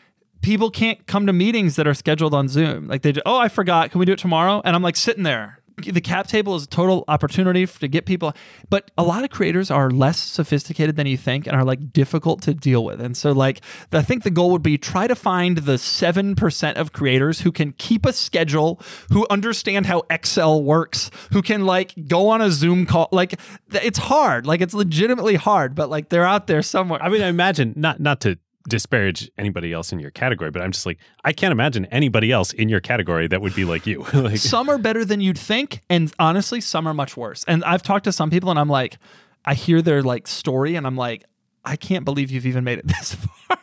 people 0.43 0.71
can't 0.71 1.07
come 1.07 1.27
to 1.27 1.33
meetings 1.33 1.77
that 1.77 1.87
are 1.87 1.95
scheduled 1.95 2.35
on 2.35 2.49
Zoom. 2.49 2.89
Like 2.89 3.03
they, 3.03 3.13
just, 3.13 3.23
oh, 3.27 3.39
I 3.39 3.49
forgot. 3.49 3.91
Can 3.91 3.99
we 3.99 4.07
do 4.07 4.13
it 4.13 4.19
tomorrow? 4.19 4.63
And 4.65 4.77
I'm 4.77 4.83
like 4.83 4.97
sitting 4.97 5.23
there 5.23 5.61
the 5.79 6.01
cap 6.01 6.27
table 6.27 6.55
is 6.55 6.65
a 6.65 6.67
total 6.67 7.05
opportunity 7.07 7.67
to 7.67 7.89
get 7.89 8.07
people 8.07 8.33
but 8.71 8.91
a 8.97 9.03
lot 9.03 9.25
of 9.25 9.31
creators 9.31 9.71
are 9.71 9.91
less 9.91 10.19
sophisticated 10.19 10.97
than 10.97 11.07
you 11.07 11.17
think 11.17 11.47
and 11.47 11.55
are 11.55 11.65
like 11.65 11.93
difficult 11.93 12.43
to 12.43 12.55
deal 12.55 12.85
with. 12.85 13.01
And 13.01 13.17
so 13.17 13.33
like 13.33 13.61
i 13.93 14.03
think 14.03 14.23
the 14.23 14.31
goal 14.31 14.51
would 14.53 14.63
be 14.63 14.79
try 14.79 15.07
to 15.07 15.15
find 15.15 15.59
the 15.59 15.75
7% 15.75 16.75
of 16.75 16.93
creators 16.93 17.41
who 17.41 17.53
can 17.53 17.73
keep 17.73 18.07
a 18.07 18.13
schedule 18.13 18.81
who 19.13 19.27
understand 19.29 19.87
how 19.87 20.03
excel 20.11 20.63
works 20.63 21.11
who 21.33 21.43
can 21.43 21.67
like 21.67 21.95
go 22.09 22.29
on 22.29 22.41
a 22.41 22.51
zoom 22.51 22.87
call. 22.87 23.09
Like 23.13 23.39
it's 23.73 23.99
hard. 23.99 24.47
Like 24.47 24.61
it's 24.61 24.75
legitimately 24.75 25.35
hard 25.35 25.75
but 25.75 25.91
like 25.91 26.09
they're 26.09 26.25
out 26.25 26.47
there 26.47 26.63
somewhere. 26.63 27.03
I 27.03 27.09
mean 27.09 27.23
i 27.23 27.29
imagine 27.29 27.75
not 27.77 28.01
not 28.01 28.21
to 28.23 28.39
disparage 28.69 29.31
anybody 29.39 29.73
else 29.73 29.93
in 29.93 29.99
your 29.99 30.11
category, 30.11 30.51
but 30.51 30.63
I'm 30.63 30.73
just 30.73 30.87
like, 30.87 30.99
I 31.25 31.33
can't 31.33 31.53
imagine 31.53 31.87
anybody 31.87 32.33
else 32.33 32.53
in 32.53 32.69
your 32.69 32.81
category 32.81 33.27
that 33.29 33.41
would 33.41 33.55
be 33.55 33.65
like 33.65 33.87
you. 33.87 34.05
like, 34.15 34.39
some 34.39 34.69
are 34.69 34.79
better 34.79 35.05
than 35.05 35.21
you'd 35.21 35.39
think, 35.39 35.81
and 35.89 36.13
honestly, 36.19 36.61
some 36.61 36.87
are 36.87 36.95
much 36.95 37.17
worse. 37.17 37.45
And 37.47 37.65
I've 37.65 37.83
talked 37.83 38.05
to 38.05 38.13
some 38.13 38.31
people, 38.31 38.51
and 38.51 38.59
I'm 38.59 38.69
like, 38.69 38.99
I 39.45 39.55
hear 39.55 39.83
their 39.83 40.03
like 40.03 40.27
story, 40.27 40.77
and 40.77 40.87
I'm 40.87 40.97
like, 40.97 41.25
I 41.65 41.77
can't 41.77 42.05
believe 42.05 42.31
you've 42.31 42.47
even 42.47 42.65
made 42.65 42.79
it 42.79 42.87
this 42.89 43.15
far. 43.15 43.59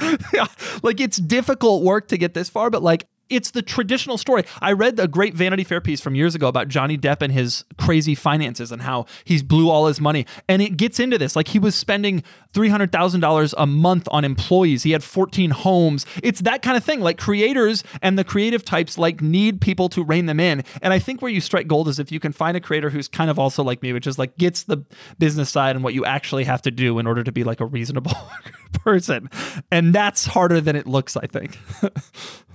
like 0.82 1.00
it's 1.00 1.16
difficult 1.16 1.82
work 1.82 2.08
to 2.08 2.16
get 2.16 2.34
this 2.34 2.48
far, 2.48 2.70
but 2.70 2.82
like 2.82 3.06
it's 3.30 3.50
the 3.50 3.62
traditional 3.62 4.18
story. 4.18 4.44
I 4.60 4.72
read 4.72 4.98
a 4.98 5.08
great 5.08 5.34
Vanity 5.34 5.64
Fair 5.64 5.80
piece 5.80 6.00
from 6.00 6.14
years 6.14 6.34
ago 6.34 6.48
about 6.48 6.68
Johnny 6.68 6.96
Depp 6.96 7.22
and 7.22 7.32
his 7.32 7.64
crazy 7.78 8.14
finances 8.14 8.72
and 8.72 8.82
how 8.82 9.06
he's 9.24 9.42
blew 9.42 9.70
all 9.70 9.86
his 9.86 10.00
money. 10.00 10.26
And 10.48 10.62
it 10.62 10.76
gets 10.76 10.98
into 10.98 11.18
this. 11.18 11.36
Like 11.36 11.48
he 11.48 11.58
was 11.58 11.74
spending 11.74 12.22
$300,000 12.54 13.54
a 13.56 13.66
month 13.66 14.08
on 14.10 14.24
employees. 14.24 14.82
He 14.82 14.92
had 14.92 15.04
14 15.04 15.50
homes. 15.50 16.06
It's 16.22 16.40
that 16.40 16.62
kind 16.62 16.76
of 16.76 16.84
thing. 16.84 17.00
Like 17.00 17.18
creators 17.18 17.84
and 18.02 18.18
the 18.18 18.24
creative 18.24 18.64
types 18.64 18.98
like 18.98 19.20
need 19.20 19.60
people 19.60 19.88
to 19.90 20.02
rein 20.02 20.26
them 20.26 20.40
in. 20.40 20.64
And 20.82 20.92
I 20.92 20.98
think 20.98 21.22
where 21.22 21.30
you 21.30 21.40
strike 21.40 21.68
gold 21.68 21.88
is 21.88 21.98
if 21.98 22.10
you 22.10 22.20
can 22.20 22.32
find 22.32 22.56
a 22.56 22.60
creator 22.60 22.90
who's 22.90 23.08
kind 23.08 23.30
of 23.30 23.38
also 23.38 23.62
like 23.62 23.82
me, 23.82 23.92
which 23.92 24.06
is 24.06 24.18
like 24.18 24.36
gets 24.38 24.64
the 24.64 24.84
business 25.18 25.50
side 25.50 25.76
and 25.76 25.84
what 25.84 25.94
you 25.94 26.04
actually 26.04 26.44
have 26.44 26.62
to 26.62 26.70
do 26.70 26.98
in 26.98 27.06
order 27.06 27.22
to 27.22 27.32
be 27.32 27.44
like 27.44 27.60
a 27.60 27.66
reasonable 27.66 28.12
person. 28.72 29.28
And 29.70 29.94
that's 29.94 30.26
harder 30.26 30.60
than 30.60 30.76
it 30.76 30.86
looks, 30.86 31.16
I 31.16 31.26
think. 31.26 31.58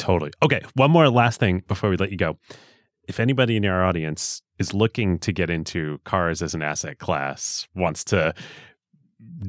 Totally. 0.00 0.32
Okay. 0.42 0.62
One 0.74 0.90
more 0.90 1.08
last 1.08 1.38
thing 1.40 1.62
before 1.68 1.90
we 1.90 1.96
let 1.96 2.10
you 2.10 2.16
go. 2.16 2.38
If 3.06 3.20
anybody 3.20 3.56
in 3.56 3.64
our 3.66 3.84
audience 3.84 4.42
is 4.58 4.72
looking 4.72 5.18
to 5.20 5.32
get 5.32 5.50
into 5.50 5.98
cars 6.04 6.42
as 6.42 6.54
an 6.54 6.62
asset 6.62 6.98
class, 6.98 7.66
wants 7.74 8.04
to 8.04 8.34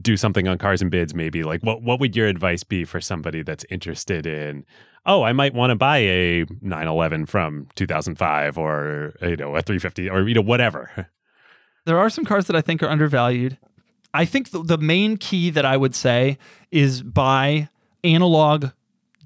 do 0.02 0.18
something 0.18 0.48
on 0.48 0.57
cars 0.57 0.82
and 0.82 0.91
bids, 0.91 1.14
maybe 1.14 1.44
like 1.44 1.61
what 1.61 1.82
what 1.82 1.99
would 1.99 2.15
your 2.15 2.28
advice 2.28 2.64
be 2.64 2.84
for 2.84 2.99
somebody 2.99 3.44
that's 3.44 3.65
interested 3.69 4.26
in? 4.26 4.65
Oh, 5.06 5.23
I 5.23 5.34
might 5.34 5.53
want 5.53 5.72
to 5.72 5.76
buy 5.76 5.98
a 5.98 6.45
911 6.61 7.26
from 7.26 7.68
2005 7.76 8.57
or 8.57 9.14
you 9.22 9.38
know 9.38 9.56
a 9.56 9.61
350 9.61 10.10
or 10.10 10.28
you 10.28 10.36
know 10.36 10.41
whatever. 10.41 11.07
There 11.84 11.98
are 11.98 12.11
some 12.11 12.26
cars 12.26 12.45
that 12.45 12.56
I 12.56 12.61
think 12.61 12.84
are 12.84 12.90
undervalued. 12.90 13.57
I 14.14 14.26
think 14.26 14.52
the, 14.52 14.61
the 14.61 14.78
main 14.78 15.18
key 15.18 15.49
that 15.49 15.65
I 15.65 15.78
would 15.78 15.95
say 15.95 16.38
is 16.69 17.02
buy 17.02 17.69
analog 18.03 18.68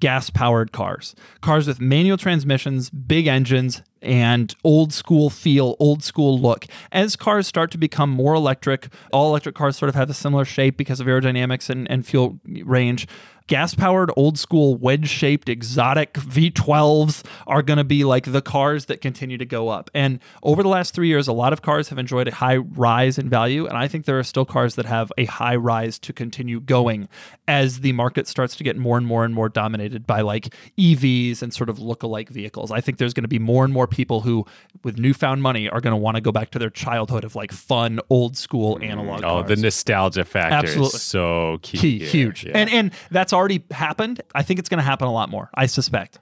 gas 0.00 0.30
powered 0.30 0.72
cars. 0.72 1.14
Cars 1.40 1.66
with 1.66 1.80
manual 1.80 2.16
transmissions, 2.16 2.90
big 2.90 3.26
engines, 3.26 3.82
and 4.02 4.54
old 4.62 4.92
school 4.92 5.30
feel, 5.30 5.76
old 5.78 6.02
school 6.02 6.38
look. 6.38 6.66
As 6.92 7.16
cars 7.16 7.46
start 7.46 7.70
to 7.72 7.78
become 7.78 8.10
more 8.10 8.34
electric, 8.34 8.88
all 9.12 9.30
electric 9.30 9.54
cars 9.54 9.76
sort 9.76 9.88
of 9.88 9.94
have 9.94 10.10
a 10.10 10.14
similar 10.14 10.44
shape 10.44 10.76
because 10.76 11.00
of 11.00 11.06
aerodynamics 11.06 11.68
and, 11.70 11.90
and 11.90 12.06
fuel 12.06 12.38
range 12.44 13.08
gas 13.46 13.74
powered, 13.74 14.10
old 14.16 14.38
school, 14.38 14.76
wedge 14.76 15.08
shaped, 15.08 15.48
exotic 15.48 16.14
V12s 16.14 17.24
are 17.46 17.62
going 17.62 17.76
to 17.78 17.84
be 17.84 18.04
like 18.04 18.30
the 18.30 18.42
cars 18.42 18.86
that 18.86 19.00
continue 19.00 19.38
to 19.38 19.44
go 19.44 19.68
up. 19.68 19.90
And 19.94 20.20
over 20.42 20.62
the 20.62 20.68
last 20.68 20.94
three 20.94 21.08
years, 21.08 21.28
a 21.28 21.32
lot 21.32 21.52
of 21.52 21.62
cars 21.62 21.88
have 21.90 21.98
enjoyed 21.98 22.28
a 22.28 22.34
high 22.34 22.56
rise 22.56 23.18
in 23.18 23.28
value. 23.28 23.66
And 23.66 23.76
I 23.76 23.88
think 23.88 24.04
there 24.04 24.18
are 24.18 24.24
still 24.24 24.44
cars 24.44 24.74
that 24.74 24.86
have 24.86 25.12
a 25.16 25.26
high 25.26 25.56
rise 25.56 25.98
to 26.00 26.12
continue 26.12 26.60
going 26.60 27.08
as 27.46 27.80
the 27.80 27.92
market 27.92 28.26
starts 28.26 28.56
to 28.56 28.64
get 28.64 28.76
more 28.76 28.98
and 28.98 29.06
more 29.06 29.24
and 29.24 29.34
more 29.34 29.48
dominated 29.48 30.06
by 30.06 30.22
like 30.22 30.52
EVs 30.78 31.42
and 31.42 31.54
sort 31.54 31.68
of 31.68 31.78
look-alike 31.78 32.28
vehicles. 32.28 32.72
I 32.72 32.80
think 32.80 32.98
there's 32.98 33.14
going 33.14 33.24
to 33.24 33.28
be 33.28 33.38
more 33.38 33.64
and 33.64 33.72
more 33.72 33.86
people 33.86 34.22
who, 34.22 34.44
with 34.82 34.98
newfound 34.98 35.42
money, 35.42 35.68
are 35.68 35.80
going 35.80 35.92
to 35.92 35.96
want 35.96 36.16
to 36.16 36.20
go 36.20 36.32
back 36.32 36.50
to 36.50 36.58
their 36.58 36.70
childhood 36.70 37.24
of 37.24 37.36
like 37.36 37.52
fun, 37.52 38.00
old 38.10 38.36
school 38.36 38.78
mm, 38.78 38.84
analog. 38.84 39.20
Oh, 39.22 39.42
cars. 39.42 39.48
the 39.48 39.56
nostalgia 39.56 40.24
factor 40.24 40.56
Absolutely. 40.56 40.96
is 40.96 41.02
so 41.02 41.58
key. 41.62 41.78
key 41.78 41.98
huge. 42.04 42.44
Yeah. 42.44 42.52
And 42.54 42.70
and 42.70 42.92
that's 43.10 43.32
already 43.36 43.62
happened. 43.70 44.20
I 44.34 44.42
think 44.42 44.58
it's 44.58 44.68
going 44.68 44.78
to 44.78 44.84
happen 44.84 45.06
a 45.06 45.12
lot 45.12 45.28
more. 45.28 45.50
I 45.54 45.66
suspect. 45.66 46.18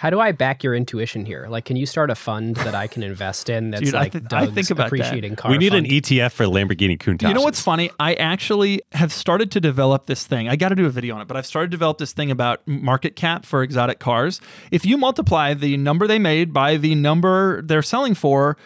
How 0.00 0.08
do 0.08 0.18
I 0.18 0.32
back 0.32 0.64
your 0.64 0.74
intuition 0.74 1.26
here? 1.26 1.46
Like, 1.50 1.66
can 1.66 1.76
you 1.76 1.84
start 1.84 2.08
a 2.08 2.14
fund 2.14 2.56
that 2.56 2.74
I 2.74 2.86
can 2.86 3.02
invest 3.02 3.50
in 3.50 3.70
that's 3.70 3.82
Dude, 3.82 3.92
like 3.92 4.16
I, 4.16 4.18
th- 4.18 4.32
I 4.32 4.46
think 4.46 4.70
about 4.70 4.86
appreciating 4.86 5.32
that. 5.32 5.36
car? 5.36 5.50
We 5.50 5.58
need 5.58 5.72
fund? 5.72 5.84
an 5.84 5.92
ETF 5.92 6.32
for 6.32 6.46
Lamborghini 6.46 6.98
Countach. 6.98 7.28
You 7.28 7.34
know 7.34 7.42
what's 7.42 7.60
funny? 7.60 7.90
I 8.00 8.14
actually 8.14 8.80
have 8.92 9.12
started 9.12 9.50
to 9.50 9.60
develop 9.60 10.06
this 10.06 10.26
thing. 10.26 10.48
I 10.48 10.56
got 10.56 10.70
to 10.70 10.74
do 10.74 10.86
a 10.86 10.88
video 10.88 11.16
on 11.16 11.20
it, 11.20 11.28
but 11.28 11.36
I've 11.36 11.44
started 11.44 11.70
to 11.70 11.76
develop 11.76 11.98
this 11.98 12.14
thing 12.14 12.30
about 12.30 12.66
market 12.66 13.14
cap 13.14 13.44
for 13.44 13.62
exotic 13.62 13.98
cars. 13.98 14.40
If 14.70 14.86
you 14.86 14.96
multiply 14.96 15.52
the 15.52 15.76
number 15.76 16.06
they 16.06 16.18
made 16.18 16.54
by 16.54 16.78
the 16.78 16.94
number 16.94 17.60
they're 17.60 17.82
selling 17.82 18.14
for, 18.14 18.56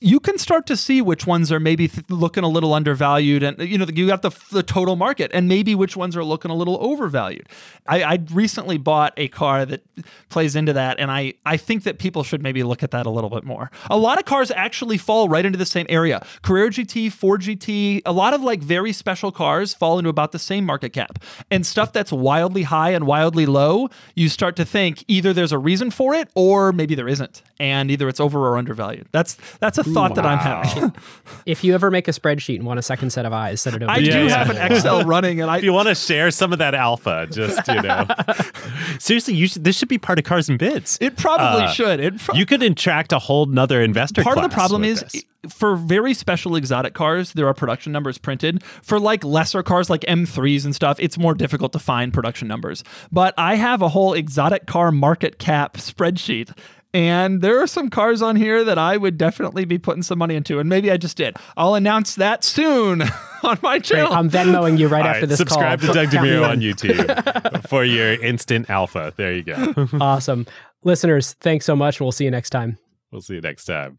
you 0.00 0.20
can 0.20 0.38
start 0.38 0.66
to 0.66 0.76
see 0.76 1.02
which 1.02 1.26
ones 1.26 1.50
are 1.50 1.58
maybe 1.58 1.88
th- 1.88 2.08
looking 2.08 2.44
a 2.44 2.48
little 2.48 2.72
undervalued 2.72 3.42
and 3.42 3.58
you 3.60 3.76
know 3.76 3.86
you 3.86 4.06
got 4.06 4.22
the, 4.22 4.30
the 4.52 4.62
total 4.62 4.94
market 4.94 5.30
and 5.34 5.48
maybe 5.48 5.74
which 5.74 5.96
ones 5.96 6.16
are 6.16 6.22
looking 6.22 6.50
a 6.50 6.54
little 6.54 6.78
overvalued. 6.80 7.48
I, 7.86 8.02
I 8.02 8.18
recently 8.32 8.78
bought 8.78 9.12
a 9.16 9.28
car 9.28 9.66
that 9.66 9.82
plays 10.28 10.54
into 10.54 10.72
that 10.74 11.00
and 11.00 11.10
I, 11.10 11.34
I 11.44 11.56
think 11.56 11.82
that 11.82 11.98
people 11.98 12.22
should 12.22 12.42
maybe 12.42 12.62
look 12.62 12.82
at 12.82 12.92
that 12.92 13.06
a 13.06 13.10
little 13.10 13.30
bit 13.30 13.44
more. 13.44 13.70
A 13.90 13.96
lot 13.96 14.18
of 14.18 14.24
cars 14.24 14.52
actually 14.52 14.98
fall 14.98 15.28
right 15.28 15.44
into 15.44 15.58
the 15.58 15.66
same 15.66 15.86
area. 15.88 16.24
Carrera 16.42 16.70
GT 16.70 17.10
Ford 17.12 17.40
GT 17.40 18.02
a 18.06 18.12
lot 18.12 18.34
of 18.34 18.42
like 18.42 18.60
very 18.60 18.92
special 18.92 19.32
cars 19.32 19.74
fall 19.74 19.98
into 19.98 20.10
about 20.10 20.30
the 20.30 20.38
same 20.38 20.64
market 20.64 20.90
cap. 20.90 21.18
And 21.50 21.66
stuff 21.66 21.92
that's 21.92 22.12
wildly 22.12 22.62
high 22.62 22.90
and 22.90 23.04
wildly 23.04 23.46
low 23.46 23.88
you 24.14 24.28
start 24.28 24.54
to 24.56 24.64
think 24.64 25.04
either 25.08 25.32
there's 25.32 25.52
a 25.52 25.58
reason 25.58 25.90
for 25.90 26.14
it 26.14 26.28
or 26.36 26.72
maybe 26.72 26.94
there 26.94 27.08
isn't. 27.08 27.42
And 27.58 27.90
either 27.90 28.08
it's 28.08 28.20
over 28.20 28.46
or 28.46 28.56
undervalued. 28.56 29.08
That's 29.10 29.36
that's 29.58 29.78
a 29.78 29.87
thought 29.94 30.14
that 30.16 30.24
I'm 30.26 30.38
having. 30.38 30.92
If 31.46 31.64
you 31.64 31.74
ever 31.74 31.90
make 31.90 32.08
a 32.08 32.10
spreadsheet 32.10 32.56
and 32.56 32.66
want 32.66 32.78
a 32.78 32.82
second 32.82 33.10
set 33.10 33.24
of 33.24 33.32
eyes, 33.32 33.60
send 33.62 33.76
it 33.76 33.82
over. 33.82 33.90
I 33.90 33.98
to 34.00 34.04
do 34.04 34.10
Yeah, 34.26 34.28
have 34.36 34.50
an 34.50 34.56
Excel 34.72 35.04
running, 35.04 35.40
and 35.40 35.50
I 35.50 35.58
If 35.58 35.64
you 35.64 35.72
want 35.72 35.88
to 35.88 35.94
share 35.94 36.30
some 36.30 36.52
of 36.52 36.58
that 36.58 36.74
alpha, 36.74 37.26
just 37.30 37.66
you 37.68 37.80
know, 37.82 38.06
seriously, 38.98 39.34
you 39.34 39.46
should, 39.48 39.64
this 39.64 39.76
should 39.78 39.88
be 39.88 39.98
part 39.98 40.18
of 40.18 40.24
Cars 40.24 40.48
and 40.48 40.58
Bids. 40.58 40.98
it 41.00 41.16
probably 41.16 41.64
Uh, 41.64 41.68
should. 41.70 42.00
It 42.00 42.18
pro- 42.18 42.34
You 42.34 42.46
could 42.46 42.62
attract 42.62 43.12
a 43.12 43.18
whole 43.18 43.46
nother 43.46 43.80
investor. 43.82 44.22
part 44.22 44.36
of 44.38 44.42
the 44.42 44.48
problem 44.50 44.84
is 44.84 45.00
this. 45.00 45.24
for 45.48 45.76
very 45.76 46.12
special 46.14 46.56
exotic 46.56 46.94
cars 46.94 47.32
there 47.34 47.46
are 47.46 47.54
production 47.54 47.92
numbers 47.92 48.18
printed 48.18 48.62
for 48.82 48.98
like 48.98 49.22
lesser 49.24 49.62
cars 49.62 49.88
like 49.88 50.00
m3s 50.02 50.64
and 50.64 50.74
stuff 50.74 50.98
it's 50.98 51.16
more 51.16 51.32
difficult 51.32 51.72
to 51.72 51.78
find 51.78 52.12
production 52.12 52.48
numbers 52.48 52.82
but 53.12 53.34
i 53.38 53.54
have 53.54 53.80
a 53.80 53.88
whole 53.88 54.14
exotic 54.14 54.66
car 54.66 54.90
market 54.90 55.38
cap 55.38 55.74
spreadsheet 55.76 56.50
and 56.94 57.40
there 57.42 57.60
are 57.60 57.66
some 57.66 57.90
cars 57.90 58.22
on 58.22 58.36
here 58.36 58.64
that 58.64 58.78
I 58.78 58.96
would 58.96 59.18
definitely 59.18 59.64
be 59.64 59.78
putting 59.78 60.02
some 60.02 60.18
money 60.18 60.34
into, 60.34 60.58
and 60.58 60.68
maybe 60.68 60.90
I 60.90 60.96
just 60.96 61.16
did. 61.16 61.36
I'll 61.56 61.74
announce 61.74 62.14
that 62.16 62.44
soon 62.44 63.02
on 63.42 63.58
my 63.62 63.78
Great. 63.78 63.84
channel. 63.84 64.12
I'm 64.12 64.30
Venmoing 64.30 64.78
you 64.78 64.88
right 64.88 65.02
All 65.02 65.08
after 65.08 65.20
right, 65.22 65.28
this 65.28 65.38
subscribe 65.38 65.80
call. 65.80 65.94
to 65.94 66.00
Doug 66.06 66.10
Count 66.12 66.26
me 66.28 66.36
on 66.36 66.60
YouTube 66.60 67.66
for 67.68 67.84
your 67.84 68.12
instant 68.22 68.70
alpha. 68.70 69.12
There 69.16 69.32
you 69.34 69.42
go. 69.44 69.88
Awesome. 70.00 70.46
Listeners, 70.84 71.34
thanks 71.40 71.64
so 71.66 71.76
much, 71.76 71.98
and 72.00 72.04
we'll 72.06 72.12
see 72.12 72.24
you 72.24 72.30
next 72.30 72.50
time. 72.50 72.78
we'll 73.12 73.20
see 73.20 73.34
you 73.34 73.40
next 73.40 73.64
time. 73.66 73.98